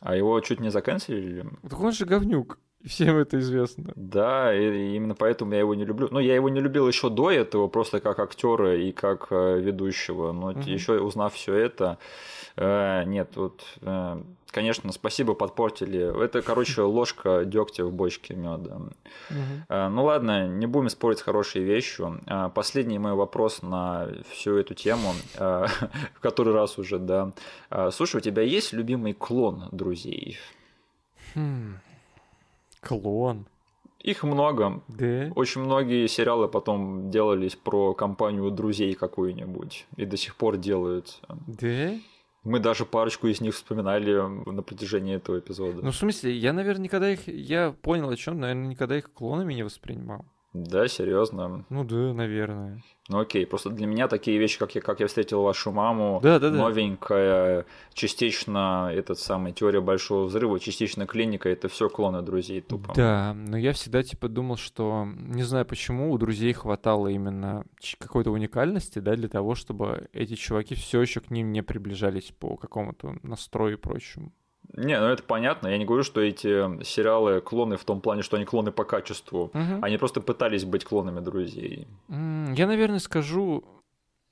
А 0.00 0.16
его 0.16 0.40
чуть 0.40 0.60
не 0.60 0.70
заканчивали. 0.70 1.44
Так 1.68 1.78
он 1.80 1.92
же 1.92 2.06
говнюк, 2.06 2.58
всем 2.84 3.16
это 3.18 3.38
известно. 3.38 3.92
Да, 3.94 4.52
и 4.54 4.96
именно 4.96 5.14
поэтому 5.14 5.52
я 5.52 5.60
его 5.60 5.74
не 5.74 5.84
люблю. 5.84 6.08
Ну, 6.10 6.18
я 6.18 6.34
его 6.34 6.48
не 6.48 6.60
любил 6.60 6.88
еще 6.88 7.08
до 7.10 7.30
этого, 7.30 7.68
просто 7.68 8.00
как 8.00 8.18
актера 8.18 8.74
и 8.76 8.92
как 8.92 9.28
э, 9.30 9.60
ведущего. 9.60 10.32
Но 10.32 10.50
Мгм. 10.52 10.60
еще 10.62 10.98
узнав 11.00 11.34
все 11.34 11.54
это, 11.54 11.98
э, 12.56 13.04
нет, 13.04 13.36
вот, 13.36 13.62
э, 13.82 14.22
конечно, 14.52 14.92
спасибо, 14.92 15.34
подпортили. 15.34 16.24
Это, 16.24 16.42
короче, 16.42 16.82
ложка 16.82 17.44
дегтя 17.44 17.84
в 17.84 17.92
бочке 17.92 18.34
меда. 18.34 18.78
Э, 19.68 19.88
Ну 19.88 20.04
ладно, 20.04 20.46
не 20.46 20.66
будем 20.66 20.88
спорить 20.88 21.18
с 21.18 21.22
хорошей 21.22 21.62
вещью. 21.62 22.20
Э, 22.26 22.50
Последний 22.54 22.98
мой 22.98 23.14
вопрос 23.14 23.62
на 23.62 24.08
всю 24.30 24.56
эту 24.56 24.74
тему, 24.74 25.12
э, 25.36 25.66
в 26.14 26.20
который 26.20 26.54
раз 26.54 26.78
уже, 26.78 26.98
да. 26.98 27.32
Слушай, 27.90 28.16
у 28.16 28.20
тебя 28.20 28.42
есть 28.42 28.72
любимый 28.72 29.12
клон 29.14 29.64
друзей? 29.72 30.38
Хм. 31.34 31.78
Клон. 32.80 33.46
Их 34.00 34.24
много. 34.24 34.82
Да? 34.88 35.30
Очень 35.36 35.60
многие 35.62 36.08
сериалы 36.08 36.48
потом 36.48 37.10
делались 37.10 37.54
про 37.54 37.94
компанию 37.94 38.50
друзей 38.50 38.94
какую-нибудь 38.94 39.86
и 39.96 40.04
до 40.04 40.16
сих 40.16 40.34
пор 40.34 40.56
делаются. 40.56 41.20
Да? 41.46 41.92
Мы 42.44 42.58
даже 42.58 42.84
парочку 42.84 43.28
из 43.28 43.40
них 43.40 43.54
вспоминали 43.54 44.14
на 44.50 44.62
протяжении 44.62 45.14
этого 45.14 45.38
эпизода. 45.38 45.80
Ну, 45.82 45.90
в 45.92 45.96
смысле, 45.96 46.36
я, 46.36 46.52
наверное, 46.52 46.84
никогда 46.84 47.10
их... 47.10 47.28
Я 47.28 47.70
понял, 47.70 48.10
о 48.10 48.16
чем, 48.16 48.40
наверное, 48.40 48.66
никогда 48.66 48.98
их 48.98 49.12
клонами 49.12 49.54
не 49.54 49.62
воспринимал. 49.62 50.24
Да, 50.52 50.86
серьезно. 50.86 51.64
Ну 51.70 51.84
да, 51.84 52.12
наверное. 52.12 52.82
Ну 53.08 53.20
окей, 53.20 53.46
просто 53.46 53.70
для 53.70 53.86
меня 53.86 54.06
такие 54.06 54.38
вещи, 54.38 54.58
как 54.58 54.74
я, 54.74 54.80
как 54.80 55.00
я 55.00 55.06
встретил 55.06 55.42
вашу 55.42 55.72
маму, 55.72 56.20
Да, 56.22 56.38
да, 56.38 56.50
да. 56.50 56.56
новенькая, 56.56 57.66
частично 57.94 58.90
этот 58.92 59.18
самый 59.18 59.52
теория 59.52 59.80
большого 59.80 60.24
взрыва, 60.24 60.60
частично 60.60 61.06
клиника, 61.06 61.48
это 61.48 61.68
все 61.68 61.88
клоны 61.88 62.22
друзей 62.22 62.60
тупо. 62.60 62.92
Да, 62.94 63.34
но 63.34 63.56
я 63.56 63.72
всегда 63.72 64.02
типа 64.02 64.28
думал, 64.28 64.56
что 64.56 65.06
не 65.06 65.42
знаю 65.42 65.64
почему 65.64 66.12
у 66.12 66.18
друзей 66.18 66.52
хватало 66.52 67.08
именно 67.08 67.64
какой-то 67.98 68.30
уникальности, 68.30 68.98
да, 68.98 69.16
для 69.16 69.28
того, 69.28 69.54
чтобы 69.54 70.08
эти 70.12 70.34
чуваки 70.34 70.74
все 70.74 71.00
еще 71.00 71.20
к 71.20 71.30
ним 71.30 71.50
не 71.50 71.62
приближались 71.62 72.32
по 72.38 72.56
какому-то 72.56 73.16
настрою 73.22 73.74
и 73.74 73.80
прочему. 73.80 74.32
Не, 74.74 74.98
ну 74.98 75.06
это 75.06 75.22
понятно. 75.22 75.68
Я 75.68 75.78
не 75.78 75.84
говорю, 75.84 76.02
что 76.02 76.20
эти 76.20 76.82
сериалы 76.84 77.40
клоны 77.40 77.76
в 77.76 77.84
том 77.84 78.00
плане, 78.00 78.22
что 78.22 78.36
они 78.36 78.46
клоны 78.46 78.72
по 78.72 78.84
качеству. 78.84 79.50
Мгм. 79.52 79.84
Они 79.84 79.98
просто 79.98 80.20
пытались 80.20 80.64
быть 80.64 80.84
клонами 80.84 81.20
друзей. 81.20 81.86
Я, 82.08 82.66
наверное, 82.66 82.98
скажу, 82.98 83.64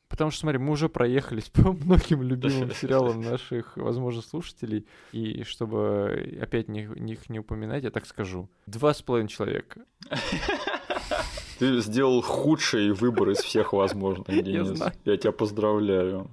потому 0.09 0.31
что, 0.31 0.41
смотри, 0.41 0.59
мы 0.59 0.73
уже 0.73 0.89
проехались 0.89 1.49
по 1.51 1.73
многим 1.73 2.23
любимым 2.23 2.71
сериалам 2.75 3.21
наших, 3.21 3.77
возможно, 3.77 4.23
слушателей, 4.23 4.87
и 5.13 5.45
чтобы 5.45 6.39
опять 6.41 6.69
них, 6.69 6.95
них 6.97 7.29
не 7.29 7.39
упоминать, 7.39 7.85
я 7.85 7.91
так 7.91 8.07
скажу. 8.07 8.49
Два 8.67 8.95
с 8.95 9.03
половиной 9.03 9.29
человека. 9.29 9.81
Ты 11.59 11.81
сделал 11.81 12.23
худший 12.23 12.93
выбор 12.93 13.31
из 13.31 13.39
всех 13.39 13.75
возможных, 13.75 14.29
Денис. 14.29 14.83
Я 15.05 15.17
тебя 15.19 15.33
поздравляю. 15.33 16.31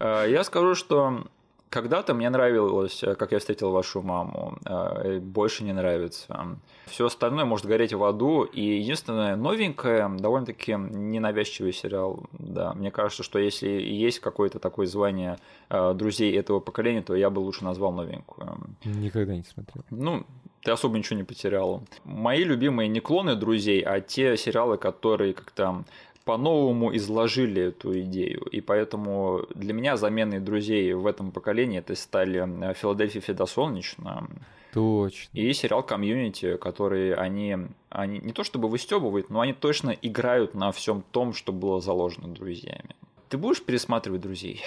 А, 0.00 0.24
Я 0.26 0.42
скажу, 0.42 0.74
что 0.74 1.28
когда-то 1.70 2.14
мне 2.14 2.30
нравилось, 2.30 3.02
э, 3.02 3.14
как 3.14 3.32
я 3.32 3.38
встретил 3.38 3.70
вашу 3.70 4.02
маму, 4.02 4.58
и 5.04 5.18
больше 5.18 5.64
не 5.64 5.72
нравится. 5.72 6.58
Все 6.86 7.06
остальное 7.06 7.44
может 7.44 7.66
гореть 7.66 7.92
в 7.92 8.02
аду, 8.04 8.44
и 8.44 8.62
единственное 8.78 9.36
новенькое, 9.36 10.08
довольно-таки 10.08 10.72
ненавязчивый 10.72 11.72
сериал. 11.72 12.24
Да, 12.32 12.72
мне 12.74 12.90
кажется, 12.90 13.22
что 13.22 13.38
если 13.38 13.68
есть 13.68 14.20
какое-то 14.20 14.58
такое 14.58 14.86
звание 14.86 15.38
э, 15.70 15.94
друзей 15.94 16.36
этого 16.36 16.60
поколения, 16.60 17.02
то 17.02 17.14
я 17.14 17.30
бы 17.30 17.40
лучше 17.40 17.64
назвал 17.64 17.92
новенькую. 17.92 18.58
Никогда 18.84 19.34
не 19.34 19.44
смотрел. 19.44 19.84
Ну, 19.90 20.24
ты 20.62 20.72
особо 20.72 20.98
ничего 20.98 21.16
не 21.16 21.24
потерял. 21.24 21.82
Мои 22.04 22.44
любимые 22.44 22.88
не 22.88 23.00
клоны 23.00 23.36
друзей, 23.36 23.80
а 23.80 24.00
те 24.00 24.36
сериалы, 24.36 24.76
которые 24.76 25.32
как-то 25.34 25.84
по-новому 26.28 26.94
изложили 26.94 27.62
эту 27.62 27.98
идею. 28.00 28.42
И 28.52 28.60
поэтому 28.60 29.46
для 29.54 29.72
меня 29.72 29.96
заменой 29.96 30.40
друзей 30.40 30.92
в 30.92 31.06
этом 31.06 31.32
поколении 31.32 31.78
это 31.78 31.94
стали 31.94 32.38
э, 32.70 32.74
«Филадельфия 32.74 33.22
всегда 33.22 33.46
солнечно» 33.46 34.28
Точно. 34.74 35.30
и 35.32 35.50
сериал 35.54 35.82
«Комьюнити», 35.82 36.58
который 36.58 37.14
они, 37.14 37.56
они 37.88 38.18
не 38.18 38.34
то 38.34 38.44
чтобы 38.44 38.68
выстебывают, 38.68 39.30
но 39.30 39.40
они 39.40 39.54
точно 39.54 39.96
играют 40.02 40.52
на 40.52 40.70
всем 40.70 41.02
том, 41.12 41.32
что 41.32 41.50
было 41.50 41.80
заложено 41.80 42.28
друзьями. 42.28 42.94
Ты 43.30 43.38
будешь 43.38 43.62
пересматривать 43.62 44.20
«Друзей»? 44.20 44.60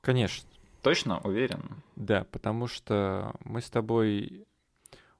Конечно. 0.00 0.48
Точно? 0.82 1.20
Уверен? 1.22 1.62
Да, 1.94 2.26
потому 2.32 2.66
что 2.66 3.36
мы 3.44 3.60
с 3.60 3.70
тобой 3.70 4.48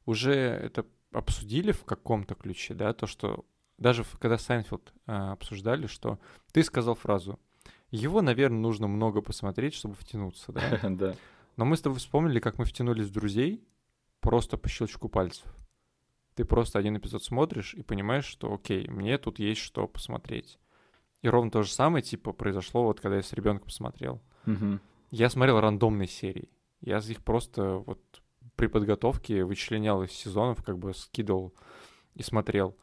уже 0.07 0.33
это 0.33 0.85
обсудили 1.13 1.71
в 1.71 1.85
каком-то 1.85 2.35
ключе, 2.35 2.75
да, 2.75 2.93
то, 2.95 3.07
что 3.07 3.45
даже 3.81 4.05
когда 4.21 4.39
Seinfeld 4.39 4.93
а, 5.07 5.33
обсуждали, 5.33 5.89
что 5.89 6.21
ты 6.53 6.63
сказал 6.63 6.95
фразу, 6.95 7.41
его, 7.91 8.23
наверное, 8.23 8.61
нужно 8.61 8.87
много 8.87 9.21
посмотреть, 9.23 9.75
чтобы 9.75 9.95
втянуться, 9.97 10.53
да. 10.53 10.79
Да. 10.91 11.17
Но 11.57 11.65
мы 11.65 11.77
с 11.77 11.81
тобой 11.81 11.99
вспомнили, 11.99 12.39
как 12.39 12.59
мы 12.59 12.65
втянулись 12.65 13.09
в 13.09 13.13
друзей 13.13 13.65
просто 14.21 14.57
по 14.57 14.69
щелчку 14.69 15.09
пальцев. 15.09 15.53
Ты 16.35 16.45
просто 16.45 16.79
один 16.79 16.97
эпизод 16.97 17.25
смотришь 17.25 17.75
и 17.75 17.83
понимаешь, 17.83 18.25
что 18.25 18.55
окей, 18.55 18.87
мне 18.89 19.19
тут 19.19 19.39
есть 19.39 19.61
что 19.61 19.89
посмотреть. 19.89 20.59
И 21.23 21.29
ровно 21.29 21.51
то 21.51 21.63
же 21.63 21.71
самое, 21.73 22.03
типа, 22.03 22.33
произошло 22.33 22.85
вот 22.85 23.01
когда 23.01 23.17
я 23.17 23.23
с 23.23 23.33
ребенком 23.33 23.69
смотрел. 23.71 24.23
Мгм. 24.47 24.81
Я 25.11 25.29
смотрел 25.29 25.61
рандомные 25.61 26.09
серии. 26.09 26.51
Я 26.81 26.99
их 26.99 27.23
просто 27.23 27.75
вот 27.79 28.01
при 28.57 28.69
подготовке 28.69 29.45
вычленял 29.45 30.03
из 30.03 30.13
сезонов, 30.13 30.63
как 30.63 30.79
бы 30.79 30.95
скидывал 30.95 31.53
и 32.15 32.23
смотрел. 32.23 32.77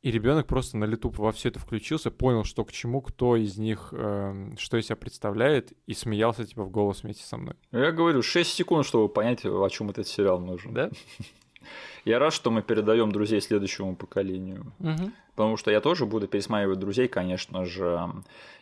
И 0.00 0.12
ребенок 0.12 0.46
просто 0.46 0.76
на 0.76 0.84
лету 0.84 1.10
во 1.10 1.32
все 1.32 1.48
это 1.48 1.58
включился, 1.58 2.12
понял, 2.12 2.44
что 2.44 2.64
к 2.64 2.70
чему, 2.70 3.00
кто 3.00 3.34
из 3.34 3.58
них, 3.58 3.88
э, 3.92 4.52
что 4.56 4.76
из 4.76 4.86
себя 4.86 4.96
представляет, 4.96 5.72
и 5.86 5.94
смеялся 5.94 6.46
типа 6.46 6.62
в 6.62 6.70
голос 6.70 7.02
вместе 7.02 7.24
со 7.24 7.36
мной. 7.36 7.54
Я 7.72 7.90
говорю, 7.90 8.22
6 8.22 8.48
секунд, 8.48 8.86
чтобы 8.86 9.08
понять, 9.08 9.44
о 9.44 9.68
чем 9.68 9.90
этот 9.90 10.06
сериал 10.06 10.38
нужен. 10.40 10.72
Да? 10.72 10.90
Я 12.04 12.20
рад, 12.20 12.32
что 12.32 12.50
мы 12.50 12.62
передаем 12.62 13.10
друзей 13.10 13.40
следующему 13.40 13.96
поколению. 13.96 14.72
Угу. 14.78 15.10
Потому 15.34 15.56
что 15.56 15.70
я 15.70 15.80
тоже 15.80 16.06
буду 16.06 16.26
пересматривать 16.26 16.78
друзей, 16.78 17.08
конечно 17.08 17.64
же. 17.64 18.10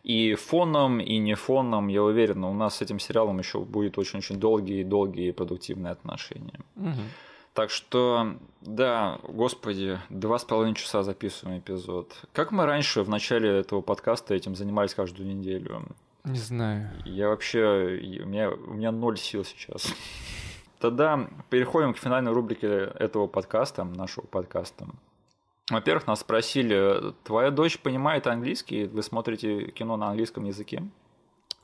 И 0.02 0.34
фоном, 0.34 1.00
и 1.00 1.18
не 1.18 1.34
фоном, 1.34 1.88
я 1.88 2.02
уверен, 2.02 2.44
у 2.44 2.52
нас 2.52 2.76
с 2.76 2.82
этим 2.82 2.98
сериалом 2.98 3.38
еще 3.38 3.60
будет 3.60 3.98
очень-очень 3.98 4.36
долгие-долгие 4.36 5.30
продуктивные 5.30 5.92
отношения. 5.92 6.60
Угу. 6.76 7.00
Так 7.56 7.70
что, 7.70 8.36
да, 8.60 9.18
господи, 9.22 9.98
два 10.10 10.38
с 10.38 10.44
половиной 10.44 10.74
часа 10.74 11.02
записываем 11.02 11.60
эпизод. 11.60 12.14
Как 12.34 12.52
мы 12.52 12.66
раньше 12.66 13.02
в 13.02 13.08
начале 13.08 13.60
этого 13.60 13.80
подкаста 13.80 14.34
этим 14.34 14.54
занимались 14.54 14.92
каждую 14.92 15.26
неделю? 15.26 15.86
Не 16.24 16.38
знаю. 16.38 16.90
Я 17.06 17.30
вообще, 17.30 17.98
у 18.22 18.26
меня, 18.26 18.50
у 18.50 18.74
меня 18.74 18.92
ноль 18.92 19.16
сил 19.16 19.42
сейчас. 19.42 19.86
Тогда 20.80 21.30
переходим 21.48 21.94
к 21.94 21.96
финальной 21.96 22.30
рубрике 22.30 22.92
этого 22.98 23.26
подкаста, 23.26 23.84
нашего 23.84 24.26
подкаста. 24.26 24.86
Во-первых, 25.70 26.06
нас 26.06 26.20
спросили, 26.20 27.14
твоя 27.24 27.50
дочь 27.50 27.78
понимает 27.78 28.26
английский? 28.26 28.84
Вы 28.84 29.02
смотрите 29.02 29.70
кино 29.70 29.96
на 29.96 30.10
английском 30.10 30.44
языке? 30.44 30.82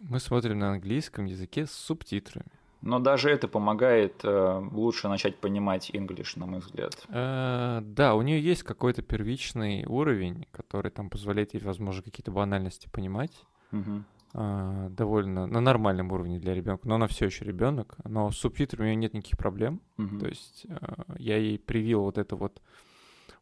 Мы 0.00 0.20
смотрим 0.20 0.58
на 0.58 0.72
английском 0.72 1.26
языке 1.26 1.66
с 1.66 1.72
субтитрами. 1.72 2.61
Но 2.82 2.98
даже 2.98 3.30
это 3.30 3.46
помогает 3.48 4.20
э, 4.24 4.68
лучше 4.72 5.08
начать 5.08 5.36
понимать 5.38 5.90
English, 5.90 6.38
на 6.38 6.46
мой 6.46 6.60
взгляд. 6.60 7.06
Э, 7.08 7.80
да, 7.82 8.14
у 8.14 8.22
нее 8.22 8.42
есть 8.42 8.64
какой-то 8.64 9.02
первичный 9.02 9.84
уровень, 9.86 10.46
который 10.50 10.90
там 10.90 11.08
позволяет 11.08 11.54
ей, 11.54 11.60
возможно, 11.60 12.02
какие-то 12.02 12.32
банальности 12.32 12.88
понимать. 12.92 13.32
Мгм. 13.70 14.04
э, 14.34 14.88
довольно 14.90 15.46
на 15.46 15.60
нормальном 15.60 16.12
уровне 16.12 16.38
для 16.38 16.54
ребенка, 16.54 16.86
но 16.88 16.96
она 16.96 17.06
все 17.06 17.26
еще 17.26 17.44
ребенок, 17.44 17.96
но 18.04 18.30
с 18.30 18.36
субтитрами 18.36 18.82
у 18.82 18.86
нее 18.88 18.96
нет 18.96 19.14
никаких 19.14 19.38
проблем. 19.38 19.80
Мгм. 19.96 20.20
То 20.20 20.26
есть 20.26 20.66
э, 20.68 20.76
я 21.18 21.36
ей 21.36 21.58
привил 21.58 22.02
вот 22.02 22.18
это 22.18 22.36
вот 22.36 22.60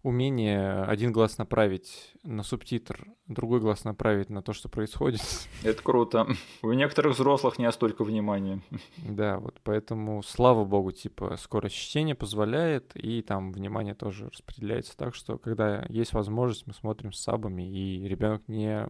умение 0.03 0.83
один 0.85 1.13
глаз 1.13 1.39
направить 1.39 2.13
на 2.23 2.43
субтитр, 2.43 3.07
другой 3.27 3.61
глаз 3.61 3.85
направить 3.85 4.31
на 4.31 4.43
то, 4.43 4.53
что 4.53 4.69
происходит. 4.69 5.21
Это 5.63 5.83
круто. 5.83 6.27
У 6.63 6.73
некоторых 6.73 7.15
взрослых 7.15 7.59
не 7.59 7.71
столько 7.73 8.05
внимания. 8.05 8.61
Да, 8.99 9.39
вот 9.39 9.61
поэтому, 9.63 10.23
слава 10.23 10.65
богу, 10.65 10.93
типа 10.93 11.37
скорость 11.37 11.77
чтения 11.77 12.15
позволяет, 12.15 12.93
и 12.95 13.23
там 13.23 13.53
внимание 13.53 13.95
тоже 13.95 14.29
распределяется 14.29 14.97
так, 14.97 15.15
что 15.15 15.39
когда 15.39 15.85
есть 15.89 16.13
возможность, 16.13 16.67
мы 16.67 16.75
смотрим 16.75 17.13
с 17.13 17.21
сабами, 17.21 17.71
и 17.71 18.09
ребенок 18.09 18.43
не 18.49 18.89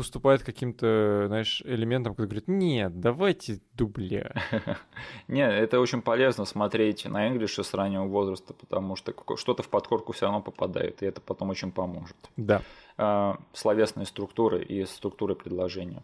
выступает 0.00 0.42
каким-то, 0.42 1.24
знаешь, 1.26 1.62
элементом, 1.66 2.14
который 2.14 2.28
говорит, 2.28 2.48
нет, 2.48 3.00
давайте 3.00 3.60
дубля. 3.74 4.32
Не, 5.28 5.42
это 5.42 5.78
очень 5.78 6.00
полезно 6.00 6.46
смотреть 6.46 7.04
на 7.04 7.28
English 7.28 7.62
с 7.62 7.74
раннего 7.74 8.04
возраста, 8.04 8.54
потому 8.54 8.96
что 8.96 9.14
что-то 9.36 9.62
в 9.62 9.68
подкорку 9.68 10.12
все 10.12 10.26
равно 10.26 10.40
попадает, 10.40 11.02
и 11.02 11.06
это 11.06 11.20
потом 11.20 11.50
очень 11.50 11.70
поможет. 11.70 12.16
Да. 12.36 12.62
А, 13.02 13.38
Словесные 13.54 14.04
структуры 14.04 14.62
и 14.62 14.84
структуры 14.84 15.34
предложения. 15.34 16.02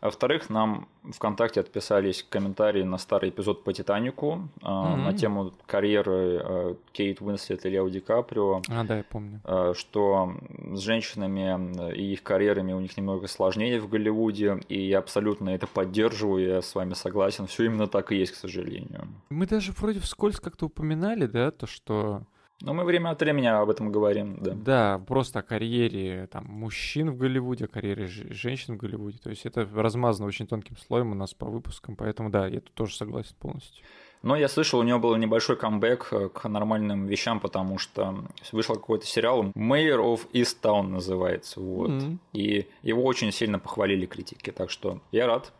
А 0.00 0.06
Во-вторых, 0.06 0.48
нам 0.50 0.86
ВКонтакте 1.02 1.58
отписались 1.60 2.22
комментарии 2.22 2.82
на 2.84 2.98
старый 2.98 3.30
эпизод 3.30 3.64
по 3.64 3.72
Титанику 3.72 4.48
Мгм. 4.62 5.04
на 5.04 5.12
тему 5.14 5.52
карьеры 5.66 6.40
а, 6.44 6.76
Кейт 6.92 7.20
Уинслет 7.22 7.64
и 7.66 7.70
Лео 7.70 7.88
Ди 7.88 8.00
Каприо. 8.00 8.60
А, 8.68 8.84
да, 8.84 8.98
я 8.98 9.02
помню. 9.04 9.40
э, 9.44 9.72
что 9.76 10.34
с 10.74 10.78
женщинами 10.80 11.94
и 11.94 12.12
их 12.12 12.22
карьерами 12.22 12.72
у 12.74 12.80
них 12.80 12.96
немного 12.96 13.26
сложнее 13.26 13.80
в 13.80 13.88
Голливуде, 13.88 14.60
и 14.68 14.78
я 14.86 14.98
абсолютно 14.98 15.50
это 15.50 15.66
поддерживаю, 15.66 16.46
я 16.46 16.62
с 16.62 16.74
вами 16.74 16.94
согласен. 16.94 17.46
Все 17.46 17.64
именно 17.64 17.86
так 17.86 18.12
и 18.12 18.16
есть, 18.16 18.32
к 18.32 18.36
сожалению. 18.36 19.08
Мы 19.30 19.46
даже 19.46 19.72
вроде 19.72 20.00
вскользь 20.00 20.38
как-то 20.38 20.66
упоминали, 20.66 21.26
да, 21.26 21.50
то, 21.50 21.66
что 21.66 22.22
Но 22.60 22.74
мы 22.74 22.84
время 22.84 23.10
от 23.10 23.20
времени 23.20 23.46
об 23.46 23.70
этом 23.70 23.92
говорим, 23.92 24.38
да. 24.40 24.52
Да, 24.54 24.98
просто 25.06 25.38
о 25.38 25.42
карьере 25.42 26.28
там, 26.30 26.44
мужчин 26.46 27.10
в 27.10 27.16
Голливуде, 27.16 27.66
о 27.66 27.68
карьере 27.68 28.06
женщин 28.06 28.74
в 28.74 28.78
Голливуде. 28.78 29.18
То 29.18 29.30
есть 29.30 29.46
это 29.46 29.68
размазано 29.74 30.26
очень 30.26 30.46
тонким 30.46 30.76
слоем 30.76 31.12
у 31.12 31.14
нас 31.14 31.34
по 31.34 31.46
выпускам, 31.46 31.94
поэтому 31.94 32.30
да, 32.30 32.48
я 32.48 32.60
тут 32.60 32.74
тоже 32.74 32.96
согласен 32.96 33.34
полностью. 33.38 33.84
Но 34.22 34.34
я 34.34 34.48
слышал, 34.48 34.80
у 34.80 34.82
него 34.82 34.98
был 34.98 35.14
небольшой 35.14 35.56
камбэк 35.56 36.08
э, 36.10 36.28
к 36.30 36.48
нормальным 36.48 37.06
вещам, 37.06 37.38
потому 37.38 37.78
что 37.78 38.24
вышел 38.50 38.74
какой-то 38.74 39.06
сериал 39.06 39.44
Mayor 39.54 40.00
of 40.00 40.28
Easttown 40.32 40.88
называется, 40.88 41.60
вот. 41.60 41.90
Мгм. 41.90 42.18
И 42.32 42.66
его 42.82 43.04
очень 43.04 43.30
сильно 43.30 43.60
похвалили 43.60 44.06
критики, 44.06 44.50
так 44.50 44.70
что 44.70 45.00
я 45.12 45.28
рад. 45.28 45.52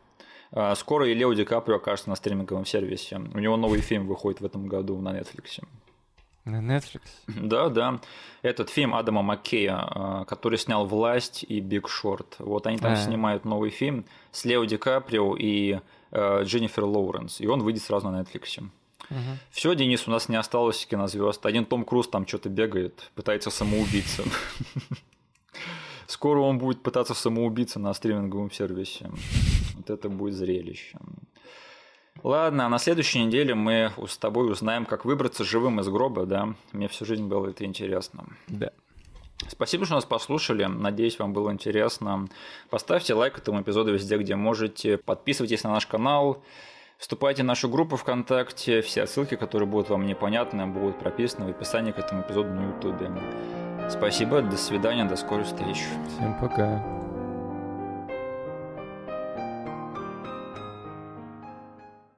А, 0.50 0.74
Скоро 0.74 1.06
и 1.08 1.14
Лео 1.14 1.32
Ди 1.34 1.44
Каприо 1.44 1.76
окажется 1.76 2.10
на 2.10 2.16
стриминговом 2.16 2.64
сервисе. 2.64 3.20
У 3.32 3.38
него 3.38 3.56
новый 3.56 3.80
фильм 3.80 4.08
выходит 4.08 4.40
в 4.40 4.44
этом 4.44 4.66
году 4.66 4.98
на 5.00 5.16
Netflix. 5.16 5.62
На 6.48 6.60
Netflix. 6.60 7.02
Да, 7.26 7.68
да. 7.68 8.00
Этот 8.42 8.70
фильм 8.70 8.94
Адама 8.94 9.22
Маккея, 9.22 9.76
а, 9.78 10.24
который 10.24 10.58
снял 10.58 10.86
«Власть» 10.86 11.44
и 11.46 11.60
«Биг 11.60 11.88
Шорт». 11.88 12.36
Вот 12.38 12.66
они 12.66 12.78
там 12.78 12.92
А. 12.92 12.96
снимают 12.96 13.44
новый 13.44 13.70
фильм 13.70 14.04
с 14.32 14.44
Лео 14.46 14.64
Ди 14.64 14.78
Каприо 14.78 15.36
и 15.36 15.80
э, 16.10 16.42
Дженнифер 16.44 16.84
Лоуренс. 16.84 17.40
И 17.40 17.46
он 17.46 17.62
выйдет 17.62 17.82
сразу 17.82 18.08
на 18.08 18.22
Netflix. 18.22 18.62
Мгм. 19.10 19.38
Все, 19.50 19.74
Денис, 19.74 20.08
у 20.08 20.10
нас 20.10 20.28
не 20.28 20.36
осталось 20.36 20.86
кинозвезд. 20.86 21.44
Один 21.44 21.64
Том 21.66 21.84
Круз 21.84 22.08
там 22.08 22.26
что-то 22.26 22.48
бегает, 22.48 23.10
пытается 23.14 23.50
самоубиться. 23.50 24.22
Скоро 26.06 26.40
он 26.40 26.58
будет 26.58 26.82
пытаться 26.82 27.12
самоубиться 27.14 27.78
на 27.78 27.92
стриминговом 27.92 28.50
сервисе. 28.50 29.10
Вот 29.76 29.90
это 29.90 30.08
будет 30.08 30.34
зрелище. 30.34 30.96
Ладно, 32.22 32.66
а 32.66 32.68
на 32.68 32.78
следующей 32.78 33.24
неделе 33.24 33.54
мы 33.54 33.92
с 34.06 34.18
тобой 34.18 34.50
узнаем, 34.50 34.84
как 34.86 35.04
выбраться 35.04 35.44
живым 35.44 35.80
из 35.80 35.88
гроба, 35.88 36.26
да? 36.26 36.54
Мне 36.72 36.88
всю 36.88 37.04
жизнь 37.04 37.26
было 37.26 37.48
это 37.48 37.64
интересно. 37.64 38.24
Да. 38.48 38.70
Спасибо, 39.46 39.84
что 39.84 39.94
нас 39.94 40.04
послушали. 40.04 40.64
Надеюсь, 40.64 41.18
вам 41.18 41.32
было 41.32 41.52
интересно. 41.52 42.28
Поставьте 42.70 43.14
лайк 43.14 43.38
этому 43.38 43.62
эпизоду 43.62 43.92
везде, 43.92 44.18
где 44.18 44.34
можете. 44.34 44.98
Подписывайтесь 44.98 45.62
на 45.62 45.70
наш 45.70 45.86
канал. 45.86 46.42
Вступайте 46.98 47.44
в 47.44 47.46
нашу 47.46 47.68
группу 47.68 47.96
ВКонтакте. 47.96 48.82
Все 48.82 49.06
ссылки, 49.06 49.36
которые 49.36 49.68
будут 49.68 49.88
вам 49.88 50.04
непонятны, 50.04 50.66
будут 50.66 50.98
прописаны 50.98 51.46
в 51.46 51.50
описании 51.50 51.92
к 51.92 51.98
этому 51.98 52.22
эпизоду 52.22 52.50
на 52.50 52.74
Ютубе. 52.74 53.10
Спасибо, 53.88 54.42
до 54.42 54.56
свидания, 54.56 55.04
до 55.04 55.16
скорой 55.16 55.44
встречи. 55.44 55.84
Всем 56.16 56.36
пока. 56.40 57.07